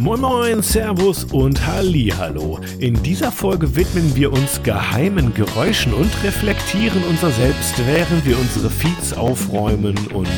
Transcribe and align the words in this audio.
Moin 0.00 0.20
Moin, 0.20 0.62
Servus 0.62 1.24
und 1.24 1.66
Hallo. 1.66 2.60
In 2.78 3.02
dieser 3.02 3.32
Folge 3.32 3.74
widmen 3.74 4.14
wir 4.14 4.32
uns 4.32 4.62
geheimen 4.62 5.34
Geräuschen 5.34 5.92
und 5.92 6.08
reflektieren 6.22 7.02
unser 7.10 7.32
Selbst, 7.32 7.74
während 7.84 8.24
wir 8.24 8.38
unsere 8.38 8.70
Feeds 8.70 9.12
aufräumen 9.12 9.96
und 10.14 10.28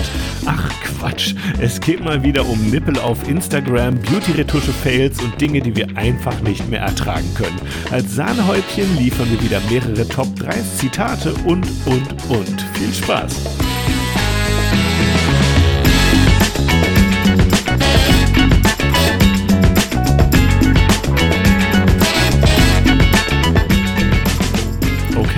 ach 0.47 0.71
Quatsch, 0.83 1.35
es 1.61 1.79
geht 1.79 2.03
mal 2.03 2.23
wieder 2.23 2.49
um 2.49 2.71
Nippel 2.71 2.99
auf 3.01 3.29
Instagram, 3.29 4.01
Beauty-Retusche-Fails 4.01 5.23
und 5.23 5.39
Dinge, 5.39 5.61
die 5.61 5.77
wir 5.77 5.95
einfach 5.95 6.41
nicht 6.41 6.67
mehr 6.71 6.81
ertragen 6.81 7.29
können. 7.35 7.61
Als 7.91 8.15
Sahnehäubchen 8.15 8.97
liefern 8.97 9.31
wir 9.31 9.43
wieder 9.43 9.61
mehrere 9.69 10.09
Top 10.09 10.35
3 10.37 10.55
Zitate 10.79 11.35
und 11.45 11.67
und 11.85 12.31
und. 12.31 12.63
Viel 12.79 12.95
Spaß! 12.95 13.70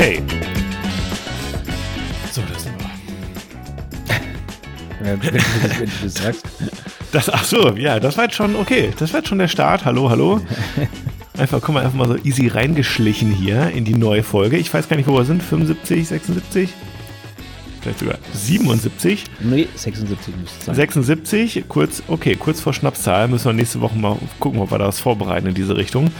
Okay. 0.02 0.20
So, 2.32 2.42
das 2.52 2.64
sind 2.64 2.74
wir. 2.76 2.90
Wenn, 5.00 5.20
du 5.20 5.30
das, 5.30 5.44
wenn 5.78 5.86
du 5.86 5.92
das 6.02 6.14
sagst. 6.22 6.44
Das, 7.12 7.30
ach 7.30 7.44
so, 7.44 7.70
ja, 7.76 8.00
das 8.00 8.16
war 8.16 8.24
jetzt 8.24 8.34
schon, 8.34 8.56
okay, 8.56 8.92
das 8.98 9.12
war 9.12 9.20
jetzt 9.20 9.28
schon 9.28 9.38
der 9.38 9.46
Start. 9.46 9.84
Hallo, 9.84 10.10
hallo. 10.10 10.40
Einfach, 11.38 11.60
guck 11.62 11.74
mal, 11.74 11.84
einfach 11.84 11.96
mal 11.96 12.08
so 12.08 12.16
easy 12.24 12.48
reingeschlichen 12.48 13.32
hier 13.32 13.70
in 13.70 13.84
die 13.84 13.94
neue 13.94 14.24
Folge. 14.24 14.56
Ich 14.56 14.74
weiß 14.74 14.88
gar 14.88 14.96
nicht, 14.96 15.08
wo 15.08 15.14
wir 15.14 15.24
sind. 15.24 15.40
75, 15.40 16.08
76? 16.08 16.70
Vielleicht 17.80 18.00
sogar 18.00 18.18
77. 18.34 19.24
Nee, 19.40 19.68
76 19.74 20.36
müsste 20.36 20.58
es 20.58 20.66
sein. 20.66 20.74
76, 20.74 21.64
kurz, 21.68 22.02
okay, 22.08 22.34
kurz 22.34 22.60
vor 22.60 22.74
Schnapszahl. 22.74 23.28
Müssen 23.28 23.46
wir 23.46 23.52
nächste 23.52 23.80
Woche 23.80 23.96
mal 23.96 24.18
gucken, 24.40 24.60
ob 24.60 24.72
wir 24.72 24.78
da 24.78 24.88
was 24.88 24.98
vorbereiten 24.98 25.46
in 25.46 25.54
diese 25.54 25.76
Richtung. 25.76 26.10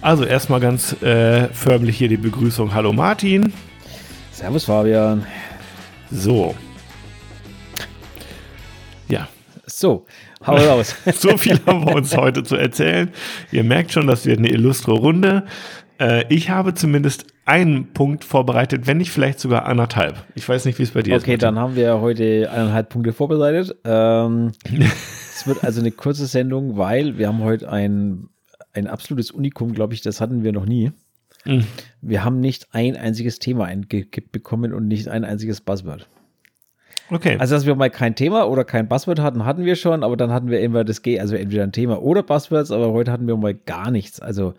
Also 0.00 0.24
erstmal 0.24 0.60
ganz 0.60 1.00
äh, 1.02 1.48
förmlich 1.48 1.98
hier 1.98 2.08
die 2.08 2.16
Begrüßung. 2.16 2.72
Hallo 2.72 2.92
Martin. 2.92 3.52
Servus 4.30 4.64
Fabian. 4.64 5.26
So. 6.10 6.54
Ja, 9.08 9.28
So, 9.66 10.06
hau 10.46 10.54
raus. 10.56 10.94
so 11.14 11.36
viel 11.36 11.58
haben 11.66 11.84
wir 11.86 11.96
uns 11.96 12.16
heute 12.16 12.44
zu 12.44 12.54
erzählen. 12.56 13.10
Ihr 13.50 13.64
merkt 13.64 13.92
schon, 13.92 14.06
das 14.06 14.24
wird 14.24 14.38
eine 14.38 14.50
illustre 14.50 14.92
Runde. 14.92 15.44
Äh, 15.98 16.24
ich 16.32 16.50
habe 16.50 16.74
zumindest 16.74 17.26
einen 17.44 17.92
Punkt 17.92 18.24
vorbereitet, 18.24 18.86
wenn 18.86 18.98
nicht 18.98 19.10
vielleicht 19.10 19.40
sogar 19.40 19.66
anderthalb. 19.66 20.24
Ich 20.36 20.48
weiß 20.48 20.64
nicht, 20.66 20.78
wie 20.78 20.84
es 20.84 20.92
bei 20.92 21.02
dir 21.02 21.16
ist. 21.16 21.22
Okay, 21.22 21.36
dann 21.38 21.58
haben 21.58 21.74
wir 21.74 22.00
heute 22.00 22.48
eineinhalb 22.52 22.90
Punkte 22.90 23.12
vorbereitet. 23.12 23.74
Ähm, 23.84 24.52
es 25.34 25.46
wird 25.46 25.64
also 25.64 25.80
eine 25.80 25.90
kurze 25.90 26.26
Sendung, 26.26 26.76
weil 26.76 27.18
wir 27.18 27.26
haben 27.26 27.42
heute 27.42 27.68
ein, 27.70 28.28
ein 28.72 28.86
absolutes 28.86 29.30
Unikum, 29.30 29.72
glaube 29.72 29.94
ich, 29.94 30.00
das 30.00 30.20
hatten 30.20 30.44
wir 30.44 30.52
noch 30.52 30.66
nie. 30.66 30.92
Mhm. 31.44 31.64
Wir 32.00 32.24
haben 32.24 32.40
nicht 32.40 32.68
ein 32.72 32.96
einziges 32.96 33.38
Thema 33.38 33.66
eingekippt 33.66 34.32
bekommen 34.32 34.72
und 34.72 34.88
nicht 34.88 35.08
ein 35.08 35.24
einziges 35.24 35.60
Buzzword. 35.60 36.08
Okay. 37.10 37.36
Also, 37.38 37.54
dass 37.54 37.64
wir 37.64 37.74
mal 37.74 37.90
kein 37.90 38.14
Thema 38.14 38.48
oder 38.48 38.64
kein 38.64 38.88
Buzzword 38.88 39.20
hatten, 39.20 39.44
hatten 39.46 39.64
wir 39.64 39.76
schon, 39.76 40.02
aber 40.02 40.16
dann 40.16 40.30
hatten 40.30 40.50
wir 40.50 40.60
immer 40.60 40.84
das 40.84 41.02
G, 41.02 41.18
also 41.18 41.36
entweder 41.36 41.62
ein 41.62 41.72
Thema 41.72 42.02
oder 42.02 42.22
Buzzwords, 42.22 42.70
aber 42.70 42.92
heute 42.92 43.10
hatten 43.10 43.26
wir 43.26 43.36
mal 43.36 43.54
gar 43.54 43.90
nichts. 43.90 44.20
Also, 44.20 44.54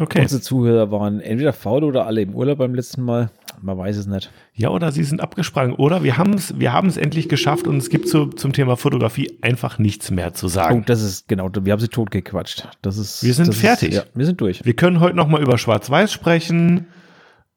okay. 0.00 0.22
unsere 0.22 0.40
Zuhörer 0.40 0.90
waren 0.90 1.20
entweder 1.20 1.52
faul 1.52 1.84
oder 1.84 2.06
alle 2.06 2.22
im 2.22 2.34
Urlaub 2.34 2.58
beim 2.58 2.74
letzten 2.74 3.02
Mal. 3.02 3.30
Man 3.60 3.76
weiß 3.76 3.96
es 3.96 4.06
nicht. 4.06 4.30
Ja, 4.54 4.68
oder 4.70 4.92
sie 4.92 5.02
sind 5.02 5.20
abgesprungen. 5.20 5.74
Oder 5.74 6.02
wir 6.04 6.16
haben 6.16 6.34
es 6.34 6.58
wir 6.58 6.72
endlich 6.74 7.28
geschafft 7.28 7.66
und 7.66 7.76
es 7.78 7.90
gibt 7.90 8.08
zu, 8.08 8.26
zum 8.26 8.52
Thema 8.52 8.76
Fotografie 8.76 9.36
einfach 9.40 9.78
nichts 9.78 10.10
mehr 10.10 10.32
zu 10.34 10.46
Oh, 10.46 10.48
sagen. 10.48 10.84
das 10.86 11.02
ist 11.02 11.28
genau, 11.28 11.50
wir 11.52 11.72
haben 11.72 11.80
sie 11.80 11.88
totgequatscht. 11.88 12.68
Das 12.82 12.98
ist, 12.98 13.24
Wir 13.24 13.34
sind 13.34 13.52
fertig. 13.54 13.90
Ist, 13.90 13.96
ja, 13.96 14.04
wir 14.14 14.26
sind 14.26 14.40
durch. 14.40 14.64
Wir 14.64 14.74
können 14.74 15.00
heute 15.00 15.16
noch 15.16 15.28
mal 15.28 15.42
über 15.42 15.58
Schwarz-Weiß 15.58 16.12
sprechen. 16.12 16.86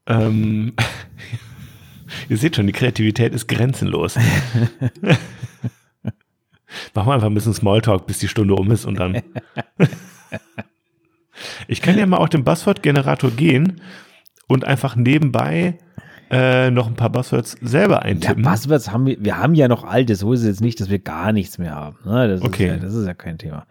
Ähm, 0.08 0.74
ihr 2.30 2.38
seht 2.38 2.56
schon, 2.56 2.66
die 2.68 2.74
Kreativität 2.74 3.34
ist 3.36 3.48
grenzenlos. 3.48 4.18
Machen 6.94 7.08
wir 7.08 7.14
einfach 7.14 7.28
ein 7.28 7.34
bisschen 7.34 7.54
Smalltalk, 7.54 8.08
bis 8.08 8.20
die 8.20 8.28
Stunde 8.28 8.56
um 8.56 8.72
ist 8.72 8.86
und 8.86 8.96
dann. 9.00 9.22
ich 11.68 11.82
kann 11.82 11.98
ja 11.98 12.06
mal 12.06 12.18
auf 12.18 12.30
den 12.30 12.44
Buzzword-Generator 12.44 13.32
gehen 13.32 13.82
und 14.48 14.66
einfach 14.66 14.96
nebenbei 14.96 15.78
äh, 16.30 16.72
noch 16.72 16.88
ein 16.88 16.96
paar 16.96 17.10
Buzzwords 17.10 17.58
selber 17.62 17.96
Ja, 17.96 18.02
eintippen. 18.04 18.44
Buzzwords 18.44 18.92
haben 18.92 19.06
wir, 19.06 19.18
wir 19.20 19.38
haben 19.38 19.54
ja 19.54 19.68
noch 19.68 19.84
alte, 19.84 20.16
so 20.16 20.32
ist 20.34 20.42
es 20.42 20.48
jetzt 20.48 20.62
nicht, 20.62 20.80
dass 20.80 20.90
wir 20.90 21.00
gar 21.00 21.34
nichts 21.34 21.58
mehr 21.58 21.76
haben. 21.76 21.98
Ne? 22.06 22.28
Das, 22.30 22.42
Okay. 22.42 22.66
ist 22.68 22.72
ja, 22.72 22.78
das 22.78 22.94
ist 22.94 23.06
ja 23.06 23.14
kein 23.14 23.38
Thema. 23.38 23.66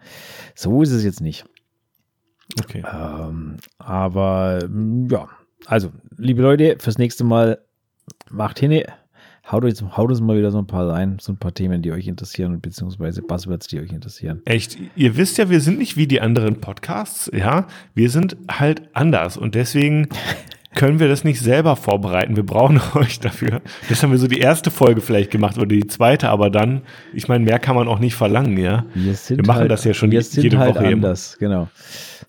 So 0.55 0.81
ist 0.83 0.91
es 0.91 1.03
jetzt 1.03 1.21
nicht. 1.21 1.45
okay. 2.63 2.83
Ähm, 2.91 3.57
aber 3.79 4.59
ja, 5.09 5.27
also, 5.65 5.91
liebe 6.17 6.41
Leute, 6.41 6.75
fürs 6.79 6.97
nächste 6.97 7.23
Mal 7.23 7.59
macht 8.29 8.59
hin, 8.59 8.83
haut, 9.51 9.63
uns, 9.65 9.83
haut 9.97 10.09
uns 10.09 10.21
mal 10.21 10.37
wieder 10.37 10.51
so 10.51 10.59
ein 10.59 10.67
paar 10.67 10.87
rein, 10.89 11.17
so 11.19 11.31
ein 11.33 11.37
paar 11.37 11.53
Themen, 11.53 11.81
die 11.81 11.91
euch 11.91 12.07
interessieren, 12.07 12.59
beziehungsweise 12.61 13.21
Buzzwords, 13.21 13.67
die 13.67 13.79
euch 13.79 13.91
interessieren. 13.91 14.41
Echt, 14.45 14.77
ihr 14.95 15.17
wisst 15.17 15.37
ja, 15.37 15.49
wir 15.49 15.61
sind 15.61 15.77
nicht 15.77 15.97
wie 15.97 16.07
die 16.07 16.21
anderen 16.21 16.61
Podcasts, 16.61 17.29
ja. 17.33 17.67
Wir 17.93 18.09
sind 18.09 18.37
halt 18.49 18.83
anders 18.93 19.37
und 19.37 19.55
deswegen 19.55 20.07
können 20.75 20.99
wir 20.99 21.09
das 21.09 21.23
nicht 21.25 21.41
selber 21.41 21.75
vorbereiten. 21.75 22.35
Wir 22.37 22.45
brauchen 22.45 22.79
euch 22.95 23.19
dafür. 23.19 23.61
Das 23.89 24.01
haben 24.03 24.11
wir 24.11 24.17
so 24.17 24.27
die 24.27 24.39
erste 24.39 24.71
Folge 24.71 25.01
vielleicht 25.01 25.29
gemacht 25.31 25.57
oder 25.57 25.67
die 25.67 25.87
zweite, 25.87 26.29
aber 26.29 26.49
dann, 26.49 26.81
ich 27.13 27.27
meine, 27.27 27.43
mehr 27.43 27.59
kann 27.59 27.75
man 27.75 27.87
auch 27.87 27.99
nicht 27.99 28.15
verlangen, 28.15 28.57
ja. 28.57 28.85
Wir, 28.93 29.13
Wir 29.13 29.45
machen 29.45 29.59
halt, 29.61 29.71
das 29.71 29.83
ja 29.83 29.93
schon 29.93 30.11
wir 30.11 30.21
jede 30.21 30.41
sind 30.41 30.57
halt 30.57 30.75
Woche 30.75 30.85
eben. 30.85 30.93
anders, 30.95 31.37
genau. 31.39 31.67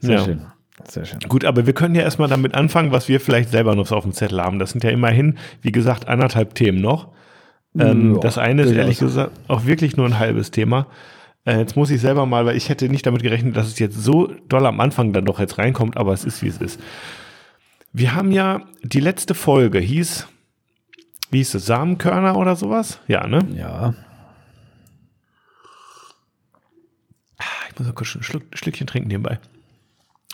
Sehr 0.01 0.19
Ja. 0.19 0.25
schön. 0.25 0.41
Sehr 0.89 1.05
schön. 1.05 1.21
Gut, 1.29 1.45
aber 1.45 1.67
wir 1.67 1.73
können 1.73 1.95
ja 1.95 2.03
erstmal 2.03 2.29
damit 2.29 2.55
anfangen, 2.55 2.93
was 2.93 3.09
wir 3.09 3.21
vielleicht 3.21 3.51
selber 3.51 3.75
noch 3.75 3.91
auf 3.93 4.05
dem 4.05 4.13
Zettel 4.13 4.41
haben. 4.43 4.59
Das 4.59 4.71
sind 4.71 4.85
ja 4.85 4.91
immerhin, 4.91 5.39
wie 5.63 5.73
gesagt, 5.73 6.09
anderthalb 6.09 6.55
Themen 6.55 6.81
noch. 6.81 7.09
Ähm, 7.79 8.15
Ja, 8.15 8.21
das 8.21 8.39
eine 8.39 8.63
ist 8.63 8.73
ehrlich 8.73 8.99
gesagt 8.99 9.33
auch 9.49 9.65
wirklich 9.65 9.97
nur 9.97 10.07
ein 10.07 10.19
halbes 10.19 10.51
Thema. 10.51 10.87
Äh, 11.45 11.59
jetzt 11.59 11.77
muss 11.77 11.91
ich 11.91 12.01
selber 12.01 12.27
mal, 12.27 12.45
weil 12.47 12.57
ich 12.57 12.69
hätte 12.69 12.89
nicht 12.89 13.07
damit 13.07 13.23
gerechnet, 13.23 13.57
dass 13.57 13.67
es 13.67 13.79
jetzt 13.79 13.97
so 14.03 14.33
doll 14.49 14.67
am 14.67 14.79
Anfang 14.81 15.13
dann 15.13 15.25
doch 15.25 15.41
jetzt 15.41 15.59
reinkommt, 15.59 15.97
aber 15.97 16.13
es 16.13 16.25
ist 16.25 16.43
wie 16.43 16.49
es 16.49 16.59
ist. 16.59 16.81
Wir 17.93 18.15
haben 18.15 18.31
ja 18.31 18.63
die 18.83 19.01
letzte 19.01 19.35
Folge 19.35 19.79
hieß, 19.79 20.29
wie 21.31 21.39
hieß 21.39 21.55
es, 21.55 21.67
Samenkörner 21.67 22.37
oder 22.37 22.57
sowas? 22.57 23.01
Ja, 23.09 23.27
ne? 23.27 23.41
Ja, 23.57 23.95
Ich 27.71 27.79
muss 27.79 27.89
mal 27.89 27.95
kurz 27.95 28.15
ein 28.15 28.23
Schlückchen 28.55 28.87
trinken 28.87 29.09
nebenbei. 29.09 29.39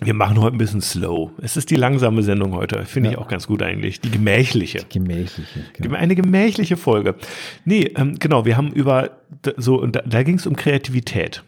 Wir 0.01 0.15
machen 0.15 0.41
heute 0.41 0.55
ein 0.55 0.59
bisschen 0.59 0.81
slow. 0.81 1.33
Es 1.43 1.57
ist 1.57 1.71
die 1.71 1.77
langsame 1.77 2.23
Sendung 2.23 2.53
heute. 2.55 2.85
Finde 2.85 3.11
ich 3.11 3.17
Ja. 3.17 3.21
auch 3.21 3.27
ganz 3.29 3.49
gut 3.49 3.63
eigentlich. 3.63 4.01
Die 4.01 4.11
gemächliche. 4.13 4.85
gemächliche. 4.89 5.65
Genau. 5.77 5.97
Eine 5.97 6.15
gemächliche 6.15 6.77
Folge. 6.77 7.17
Nee, 7.65 7.93
ähm, 7.97 8.17
genau, 8.19 8.45
wir 8.45 8.57
haben 8.57 8.71
über 8.73 9.11
so, 9.57 9.81
und 9.81 9.97
da, 9.97 10.03
da 10.03 10.23
ging 10.23 10.37
es 10.37 10.47
um 10.47 10.55
Kreativität. 10.55 11.43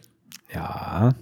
Ja, 0.53 1.13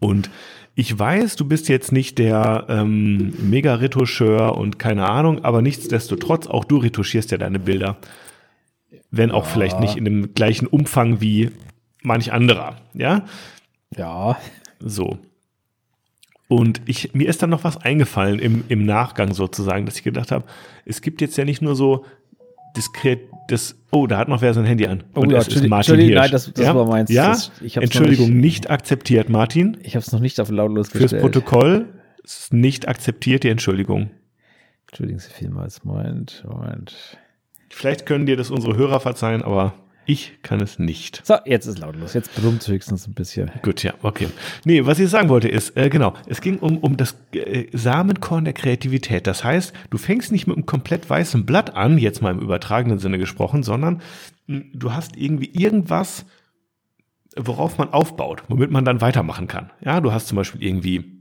Und 0.00 0.28
ich 0.74 0.98
weiß, 0.98 1.36
du 1.36 1.44
bist 1.44 1.68
jetzt 1.68 1.92
nicht 1.92 2.18
der 2.18 2.66
ähm, 2.68 3.32
Mega-Retoucheur 3.38 4.58
und 4.58 4.80
keine 4.80 5.08
Ahnung, 5.08 5.44
aber 5.44 5.62
nichtsdestotrotz, 5.62 6.48
auch 6.48 6.64
du 6.64 6.78
retuschierst 6.78 7.30
ja 7.30 7.38
deine 7.38 7.60
Bilder. 7.60 7.96
Wenn 9.12 9.30
auch 9.30 9.46
vielleicht 9.46 9.78
nicht 9.78 9.96
in 9.96 10.04
dem 10.04 10.34
gleichen 10.34 10.66
Umfang 10.66 11.20
wie 11.20 11.52
manch 12.02 12.32
anderer. 12.32 12.74
Ja, 12.92 13.24
ja, 13.96 14.36
so. 14.80 15.18
Und 16.48 16.82
ich, 16.86 17.14
mir 17.14 17.28
ist 17.28 17.42
dann 17.42 17.50
noch 17.50 17.64
was 17.64 17.76
eingefallen 17.78 18.38
im, 18.38 18.64
im 18.68 18.84
Nachgang 18.84 19.32
sozusagen, 19.32 19.86
dass 19.86 19.96
ich 19.96 20.02
gedacht 20.02 20.30
habe, 20.30 20.44
es 20.84 21.00
gibt 21.00 21.20
jetzt 21.20 21.36
ja 21.38 21.44
nicht 21.44 21.62
nur 21.62 21.74
so 21.74 22.04
diskret, 22.76 23.20
das, 23.48 23.76
oh, 23.92 24.06
da 24.06 24.18
hat 24.18 24.28
noch 24.28 24.42
wer 24.42 24.52
sein 24.52 24.64
Handy 24.64 24.86
an. 24.86 25.04
Oh 25.14 25.20
Und 25.20 25.30
ja, 25.30 25.38
es 25.38 25.48
ist 25.48 25.54
Entschuldigung, 25.62 25.70
Martin 25.70 25.94
Entschuldigung, 25.94 26.08
Hirsch. 26.08 26.22
nein, 26.22 26.30
das- 26.32 26.52
das 26.52 26.64
ja? 26.66 26.74
war 26.74 26.86
meins. 26.86 27.10
Ja, 27.10 27.26
Das- 27.28 27.50
Entschuldigung, 27.76 28.26
nicht- 28.30 28.40
nicht 28.42 28.70
akzeptiert, 28.70 29.28
Martin. 29.28 29.76
ich 29.82 29.94
habe 29.96 30.04
es 30.04 30.12
noch 30.12 30.20
nicht 30.20 30.38
auf 30.40 30.50
lautlos 30.50 30.88
Fürs 30.88 31.02
gestellt. 31.02 31.22
Protokoll 31.22 31.86
es 32.22 32.38
ist 32.40 32.52
nicht 32.54 32.88
akzeptiert, 32.88 33.44
die 33.44 33.48
Entschuldigung. 33.50 34.10
Entschuldigen 34.88 35.18
Sie 35.18 35.30
vielmals. 35.30 35.84
Moment, 35.84 36.42
Moment. 36.48 37.18
Vielleicht 37.70 38.06
können 38.06 38.24
dir 38.26 38.36
das 38.36 38.50
unsere 38.50 38.76
Hörer 38.76 39.00
verzeihen, 39.00 39.42
aber 39.42 39.74
ich 40.06 40.38
kann 40.42 40.60
es 40.60 40.78
nicht. 40.78 41.22
So, 41.24 41.36
jetzt 41.44 41.66
ist 41.66 41.78
lautlos. 41.78 42.14
Jetzt 42.14 42.34
brummt 42.34 42.62
es 42.62 42.68
höchstens 42.68 43.06
ein 43.06 43.14
bisschen. 43.14 43.50
Gut, 43.62 43.82
ja, 43.82 43.94
okay. 44.02 44.28
Nee, 44.64 44.84
was 44.86 44.98
ich 44.98 45.08
sagen 45.08 45.28
wollte 45.28 45.48
ist, 45.48 45.76
äh, 45.76 45.88
genau, 45.88 46.14
es 46.26 46.40
ging 46.40 46.58
um, 46.58 46.78
um 46.78 46.96
das 46.96 47.16
äh, 47.32 47.66
Samenkorn 47.72 48.44
der 48.44 48.54
Kreativität. 48.54 49.26
Das 49.26 49.44
heißt, 49.44 49.72
du 49.90 49.98
fängst 49.98 50.32
nicht 50.32 50.46
mit 50.46 50.56
einem 50.56 50.66
komplett 50.66 51.08
weißen 51.08 51.46
Blatt 51.46 51.74
an, 51.74 51.98
jetzt 51.98 52.22
mal 52.22 52.32
im 52.32 52.40
übertragenen 52.40 52.98
Sinne 52.98 53.18
gesprochen, 53.18 53.62
sondern 53.62 54.02
mh, 54.46 54.62
du 54.74 54.92
hast 54.92 55.16
irgendwie 55.16 55.50
irgendwas, 55.52 56.26
worauf 57.36 57.78
man 57.78 57.92
aufbaut, 57.92 58.42
womit 58.48 58.70
man 58.70 58.84
dann 58.84 59.00
weitermachen 59.00 59.48
kann. 59.48 59.70
Ja, 59.84 60.00
du 60.00 60.12
hast 60.12 60.28
zum 60.28 60.36
Beispiel 60.36 60.62
irgendwie 60.62 61.13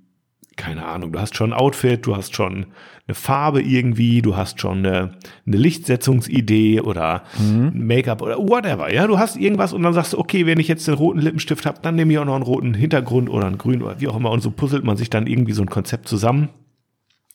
keine 0.55 0.85
Ahnung, 0.85 1.11
du 1.11 1.19
hast 1.19 1.35
schon 1.35 1.51
ein 1.51 1.59
Outfit, 1.59 2.05
du 2.05 2.15
hast 2.15 2.35
schon 2.35 2.67
eine 3.07 3.15
Farbe 3.15 3.61
irgendwie, 3.61 4.21
du 4.21 4.37
hast 4.37 4.61
schon 4.61 4.79
eine, 4.79 5.17
eine 5.45 5.57
Lichtsetzungsidee 5.57 6.81
oder 6.81 7.23
mhm. 7.37 7.71
Make-up 7.73 8.21
oder 8.21 8.37
whatever. 8.37 8.93
Ja, 8.93 9.07
du 9.07 9.19
hast 9.19 9.35
irgendwas 9.35 9.73
und 9.73 9.83
dann 9.83 9.93
sagst 9.93 10.13
du, 10.13 10.19
okay, 10.19 10.45
wenn 10.45 10.59
ich 10.59 10.67
jetzt 10.67 10.87
den 10.87 10.95
roten 10.95 11.19
Lippenstift 11.19 11.65
habe, 11.65 11.79
dann 11.81 11.95
nehme 11.95 12.13
ich 12.13 12.19
auch 12.19 12.25
noch 12.25 12.35
einen 12.35 12.43
roten 12.43 12.73
Hintergrund 12.73 13.29
oder 13.29 13.47
einen 13.47 13.57
grünen 13.57 13.81
oder 13.81 13.99
wie 13.99 14.07
auch 14.07 14.15
immer. 14.15 14.31
Und 14.31 14.41
so 14.41 14.51
puzzelt 14.51 14.83
man 14.83 14.95
sich 14.95 15.09
dann 15.09 15.27
irgendwie 15.27 15.53
so 15.53 15.61
ein 15.61 15.69
Konzept 15.69 16.07
zusammen. 16.07 16.49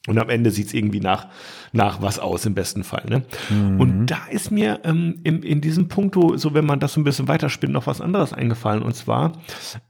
Und 0.07 0.19
am 0.19 0.31
Ende 0.31 0.51
sieht 0.51 0.69
es 0.69 0.75
irgendwie 0.75 1.01
nach, 1.01 1.27
nach 1.73 2.01
was 2.01 2.19
aus, 2.19 2.47
im 2.47 2.55
besten 2.55 2.83
Fall. 2.83 3.05
Ne? 3.09 3.25
Mhm. 3.51 3.81
Und 3.81 4.07
da 4.07 4.21
ist 4.31 4.51
mir 4.51 4.81
ähm, 4.85 5.21
in, 5.23 5.43
in 5.43 5.61
diesem 5.61 5.89
Punkto, 5.89 6.37
so 6.37 6.55
wenn 6.55 6.65
man 6.65 6.81
das 6.81 6.95
so 6.95 7.01
ein 7.01 7.05
bisschen 7.05 7.29
weiterspinnt, 7.29 7.73
noch 7.73 7.87
was 7.87 8.01
anderes 8.01 8.33
eingefallen. 8.33 8.83
Und 8.83 8.95
zwar 8.95 9.33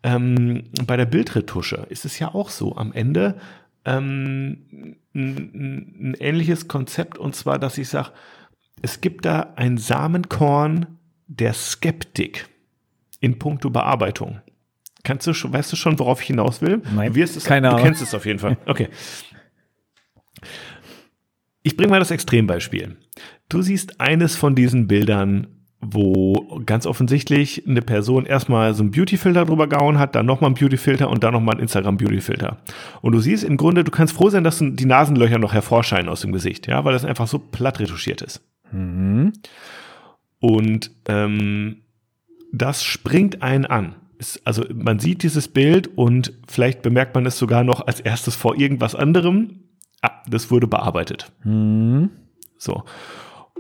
ähm, 0.03 0.65
bei 0.87 0.97
der 0.97 1.07
Bildretusche 1.07 1.87
ist 1.89 2.05
es 2.05 2.19
ja 2.19 2.35
auch 2.35 2.51
so. 2.51 2.75
Am 2.77 2.93
Ende 2.93 3.37
ähm, 3.85 4.97
ein, 5.15 6.11
ein 6.11 6.17
ähnliches 6.19 6.67
Konzept. 6.67 7.19
Und 7.19 7.37
zwar, 7.37 7.59
dass 7.59 7.79
ich 7.79 7.89
sage, 7.89 8.11
es 8.83 9.01
gibt 9.01 9.25
da 9.25 9.53
ein 9.57 9.79
Samenkorn 9.79 10.87
der 11.27 11.53
Skeptik 11.53 12.49
in 13.21 13.39
puncto 13.39 13.71
Bearbeitung. 13.71 14.41
Kannst 15.05 15.27
du 15.27 15.33
schon, 15.33 15.53
weißt 15.53 15.73
du 15.73 15.77
schon, 15.77 15.99
worauf 15.99 16.21
ich 16.21 16.27
hinaus 16.27 16.61
will? 16.61 16.83
Nein, 16.95 17.13
du 17.13 17.15
wirst 17.15 17.37
es, 17.37 17.45
keine 17.45 17.71
Du 17.71 17.77
kennst 17.77 18.03
es 18.03 18.15
auf 18.15 18.27
jeden 18.27 18.39
Fall. 18.39 18.57
Okay. 18.67 18.89
Ich 21.63 21.77
bringe 21.77 21.91
mal 21.91 21.99
das 21.99 22.11
Extrembeispiel. 22.11 22.97
Du 23.49 23.63
siehst 23.63 24.01
eines 24.01 24.37
von 24.37 24.55
diesen 24.55 24.87
Bildern, 24.87 25.49
wo 25.81 26.61
ganz 26.67 26.87
offensichtlich 26.87 27.67
eine 27.67 27.83
Person 27.83 28.27
erstmal 28.27 28.75
so 28.75 28.83
einen 28.83 28.91
Beautyfilter 28.91 29.45
drüber 29.45 29.69
gehauen 29.69 29.99
hat, 29.99 30.15
dann 30.15 30.27
nochmal 30.27 30.49
einen 30.49 30.57
Beautyfilter 30.57 31.09
und 31.09 31.23
dann 31.23 31.33
nochmal 31.33 31.55
einen 31.55 31.63
Instagram-Beautyfilter. 31.63 32.59
Und 33.01 33.13
du 33.13 33.21
siehst 33.21 33.45
im 33.45 33.57
Grunde, 33.57 33.85
du 33.85 33.91
kannst 33.91 34.15
froh 34.15 34.29
sein, 34.29 34.45
dass 34.45 34.59
die 34.59 34.87
Nasenlöcher 34.87 35.39
noch 35.39 35.53
hervorscheinen 35.53 36.09
aus 36.09 36.23
dem 36.23 36.33
Gesicht, 36.33 36.67
ja, 36.67 36.85
weil 36.85 36.93
das 36.93 37.05
einfach 37.05 37.29
so 37.29 37.39
platt 37.39 37.79
retuschiert 37.79 38.23
ist. 38.23 38.43
Mhm. 38.73 39.33
Und 40.41 40.91
ähm, 41.07 41.83
das 42.53 42.83
springt 42.83 43.43
einen 43.43 43.67
an. 43.67 43.95
also 44.45 44.65
man 44.73 44.99
sieht 44.99 45.23
dieses 45.23 45.49
Bild 45.49 45.87
und 45.97 46.33
vielleicht 46.49 46.83
bemerkt 46.83 47.15
man 47.15 47.27
es 47.27 47.39
sogar 47.39 47.63
noch 47.63 47.87
als 47.87 48.01
erstes 48.01 48.35
vor 48.35 48.59
irgendwas 48.59 48.95
anderem, 48.95 49.68
ah, 50.03 50.23
das 50.29 50.51
wurde 50.51 50.67
bearbeitet. 50.67 51.33
Mhm. 51.45 52.11
So. 52.57 52.85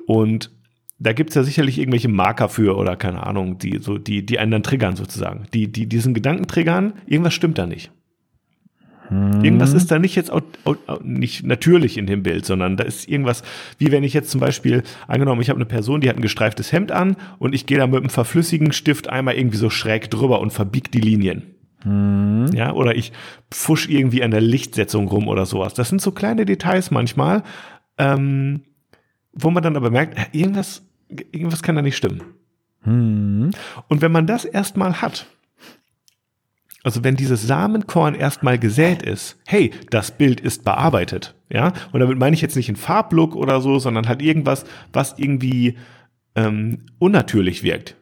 Und 0.06 0.50
da 0.99 1.12
gibt's 1.12 1.35
ja 1.35 1.44
sicherlich 1.44 1.79
irgendwelche 1.79 2.08
Marker 2.08 2.49
für 2.49 2.76
oder 2.76 2.96
keine 2.96 3.25
Ahnung, 3.25 3.58
die 3.58 3.79
so, 3.81 3.99
die, 3.99 4.26
die 4.26 4.38
einen 4.38 4.50
dann 4.50 4.62
triggern 4.62 4.96
sozusagen. 4.96 5.46
Die, 5.55 5.70
die 5.70 5.87
diesen 5.87 6.12
Gedanken 6.12 6.46
triggern, 6.46 6.94
irgendwas 7.06 7.35
stimmt 7.35 7.58
da 7.58 7.67
nicht. 7.67 7.93
Mhm. 9.11 9.44
Irgendwas 9.44 9.73
ist 9.73 9.90
da 9.90 9.99
nicht 9.99 10.17
jetzt 10.17 10.31
auch, 10.31 10.43
auch, 10.64 10.76
nicht 11.02 11.44
natürlich 11.44 11.99
in 11.99 12.06
dem 12.06 12.23
Bild, 12.23 12.44
sondern 12.44 12.76
da 12.76 12.85
ist 12.85 13.08
irgendwas, 13.08 13.43
wie 13.79 13.93
wenn 13.93 14.05
ich 14.05 14.12
jetzt 14.12 14.31
zum 14.31 14.40
Beispiel, 14.40 14.82
angenommen, 15.06 15.40
ich 15.40 15.50
habe 15.50 15.58
eine 15.58 15.67
Person, 15.67 16.00
die 16.00 16.08
hat 16.08 16.17
ein 16.17 16.23
gestreiftes 16.23 16.73
Hemd 16.73 16.93
an 16.93 17.17
und 17.38 17.55
ich 17.55 17.67
gehe 17.67 17.79
da 17.79 17.87
mit 17.87 17.96
einem 17.96 18.11
verflüssigen 18.11 18.73
Stift 18.73 19.08
einmal 19.08 19.35
irgendwie 19.35 19.56
so 19.56 19.70
schräg 19.70 20.11
drüber 20.11 20.40
und 20.40 20.52
verbiegt 20.52 20.94
die 20.94 21.00
Linien. 21.00 21.55
Mhm. 21.85 22.49
Ja, 22.53 22.73
oder 22.73 22.97
ich 22.97 23.13
pfusch 23.51 23.89
irgendwie 23.89 24.23
an 24.23 24.31
der 24.31 24.41
Lichtsetzung 24.41 25.09
rum 25.09 25.29
oder 25.29 25.47
sowas. 25.47 25.75
Das 25.75 25.89
sind 25.89 26.01
so 26.01 26.13
kleine 26.13 26.45
Details 26.45 26.91
manchmal, 26.91 27.43
ähm, 27.99 28.63
wo 29.33 29.51
man 29.51 29.63
dann 29.63 29.77
aber 29.77 29.91
merkt, 29.91 30.35
irgendwas, 30.35 30.83
irgendwas 31.09 31.63
kann 31.63 31.77
da 31.77 31.83
nicht 31.83 31.97
stimmen. 31.97 32.23
Mhm. 32.85 33.51
Und 33.89 34.03
wenn 34.03 34.13
man 34.13 34.27
das 34.27 34.45
erstmal 34.45 35.01
hat, 35.01 35.27
also 36.85 37.05
wenn 37.05 37.17
dieses 37.17 37.47
Samenkorn 37.47 38.15
erstmal 38.15 38.59
gesät 38.59 39.03
ist, 39.03 39.37
hey, 39.47 39.73
das 39.91 40.11
Bild 40.11 40.41
ist 40.41 40.65
bearbeitet, 40.65 41.35
ja, 41.51 41.73
und 41.93 42.01
damit 42.01 42.19
meine 42.19 42.35
ich 42.35 42.43
jetzt 42.43 42.57
nicht 42.57 42.69
einen 42.69 42.77
Farblook 42.77 43.35
oder 43.35 43.61
so, 43.61 43.79
sondern 43.79 44.09
halt 44.09 44.23
irgendwas, 44.23 44.65
was 44.93 45.19
irgendwie 45.19 45.77
ähm, 46.35 46.87
unnatürlich 46.99 47.63
wirkt. 47.63 47.98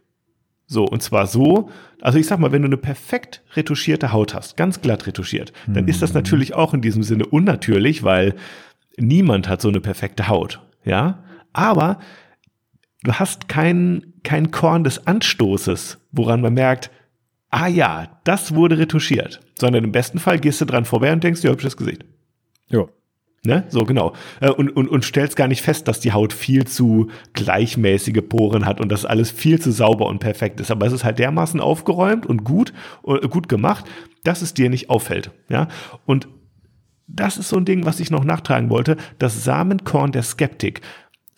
So, 0.66 0.84
und 0.84 1.02
zwar 1.02 1.26
so, 1.26 1.70
also 2.00 2.18
ich 2.18 2.26
sag 2.26 2.40
mal, 2.40 2.50
wenn 2.50 2.62
du 2.62 2.66
eine 2.66 2.76
perfekt 2.76 3.42
retuschierte 3.54 4.12
Haut 4.12 4.34
hast, 4.34 4.56
ganz 4.56 4.80
glatt 4.80 5.06
retuschiert, 5.06 5.52
dann 5.66 5.84
mhm. 5.84 5.88
ist 5.88 6.02
das 6.02 6.10
mhm. 6.10 6.16
natürlich 6.16 6.54
auch 6.54 6.74
in 6.74 6.82
diesem 6.82 7.02
Sinne 7.02 7.26
unnatürlich, 7.26 8.02
weil 8.02 8.34
niemand 8.96 9.48
hat 9.48 9.60
so 9.60 9.68
eine 9.68 9.80
perfekte 9.80 10.28
Haut, 10.28 10.60
ja. 10.84 11.22
Aber 11.52 12.00
du 13.04 13.12
hast 13.14 13.48
kein, 13.48 14.14
kein 14.24 14.50
Korn 14.50 14.82
des 14.82 15.06
Anstoßes, 15.06 15.98
woran 16.10 16.40
man 16.40 16.54
merkt, 16.54 16.90
ah 17.50 17.68
ja, 17.68 18.20
das 18.24 18.54
wurde 18.54 18.78
retuschiert, 18.78 19.40
sondern 19.58 19.84
im 19.84 19.92
besten 19.92 20.18
Fall 20.18 20.40
gehst 20.40 20.60
du 20.60 20.64
dran 20.64 20.84
vorbei 20.84 21.12
und 21.12 21.22
denkst, 21.22 21.42
ja, 21.44 21.50
hübsches 21.50 21.76
Gesicht. 21.76 22.04
Ja. 22.68 22.86
Ne? 23.46 23.64
So, 23.68 23.84
genau. 23.84 24.12
Äh, 24.40 24.50
und, 24.50 24.70
und, 24.70 24.88
und 24.88 25.04
stellst 25.04 25.36
gar 25.36 25.48
nicht 25.48 25.62
fest, 25.62 25.88
dass 25.88 26.00
die 26.00 26.12
Haut 26.12 26.32
viel 26.32 26.66
zu 26.66 27.08
gleichmäßige 27.32 28.22
Poren 28.28 28.66
hat 28.66 28.80
und 28.80 28.90
dass 28.90 29.04
alles 29.04 29.30
viel 29.30 29.60
zu 29.60 29.70
sauber 29.70 30.06
und 30.06 30.18
perfekt 30.18 30.60
ist. 30.60 30.70
Aber 30.70 30.86
es 30.86 30.92
ist 30.92 31.04
halt 31.04 31.18
dermaßen 31.18 31.60
aufgeräumt 31.60 32.26
und 32.26 32.44
gut, 32.44 32.72
äh, 33.06 33.26
gut 33.28 33.48
gemacht, 33.48 33.86
dass 34.24 34.42
es 34.42 34.54
dir 34.54 34.68
nicht 34.68 34.90
auffällt. 34.90 35.30
Ja. 35.48 35.68
Und 36.04 36.28
das 37.06 37.38
ist 37.38 37.48
so 37.48 37.56
ein 37.56 37.64
Ding, 37.64 37.86
was 37.86 38.00
ich 38.00 38.10
noch 38.10 38.24
nachtragen 38.24 38.68
wollte. 38.68 38.96
Das 39.18 39.44
Samenkorn 39.44 40.12
der 40.12 40.22
Skeptik. 40.22 40.80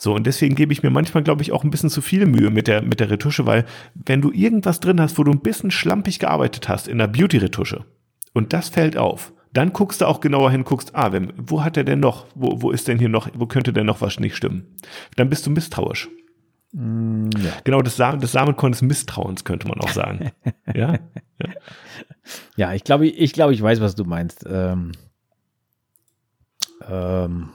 So, 0.01 0.15
und 0.15 0.27
deswegen 0.27 0.55
gebe 0.55 0.73
ich 0.73 0.83
mir 0.83 0.91
manchmal, 0.91 1.25
glaube 1.25 1.43
ich, 1.43 1.53
auch 1.53 1.65
ein 1.65 1.71
bisschen 1.71 1.91
zu 1.91 2.01
viel 2.01 2.25
Mühe 2.25 2.51
mit 2.51 2.69
der, 2.69 2.83
mit 2.83 3.01
der 3.01 3.11
Retusche, 3.11 3.47
weil 3.47 3.65
wenn 3.95 4.23
du 4.23 4.31
irgendwas 4.31 4.79
drin 4.79 5.01
hast, 5.01 5.19
wo 5.19 5.25
du 5.25 5.33
ein 5.33 5.41
bisschen 5.41 5.73
schlampig 5.73 6.21
gearbeitet 6.21 6.69
hast 6.69 6.87
in 6.87 6.99
der 6.99 7.09
Beauty-Retusche 7.09 7.85
und 8.33 8.53
das 8.53 8.69
fällt 8.69 8.97
auf, 8.97 9.33
dann 9.53 9.73
guckst 9.73 10.01
du 10.01 10.07
auch 10.07 10.21
genauer 10.21 10.51
hin, 10.51 10.65
guckst, 10.65 10.95
ah, 10.95 11.13
wenn, 11.13 11.33
wo 11.37 11.65
hat 11.65 11.77
er 11.77 11.85
denn 11.85 12.01
noch, 12.01 12.27
wo, 12.35 12.63
wo 12.63 12.71
ist 12.71 12.89
denn 12.89 12.99
hier 12.99 13.09
noch, 13.09 13.29
wo 13.35 13.47
könnte 13.47 13.73
denn 13.73 13.87
noch 13.87 14.01
was 14.01 14.21
nicht 14.21 14.37
stimmen? 14.37 14.77
Dann 15.17 15.31
bist 15.31 15.47
du 15.47 15.51
misstrauisch. 15.51 16.09
Mm, 16.73 17.31
ja. 17.39 17.53
Genau, 17.65 17.81
das, 17.81 17.97
Samen, 17.97 18.21
das 18.21 18.33
Samenkorn 18.33 18.73
des 18.73 18.83
Misstrauens 18.83 19.45
könnte 19.45 19.69
man 19.69 19.81
auch 19.81 19.91
sagen. 19.91 20.33
ja? 20.75 20.95
ja? 20.95 21.49
Ja, 22.57 22.75
ich 22.75 22.85
glaube, 22.85 23.07
ich, 23.07 23.33
glaube, 23.33 23.55
ich 23.55 23.63
weiß, 23.63 23.81
was 23.81 23.95
du 23.95 24.05
meinst. 24.05 24.45
Ähm, 24.49 24.93
ähm, 26.87 27.51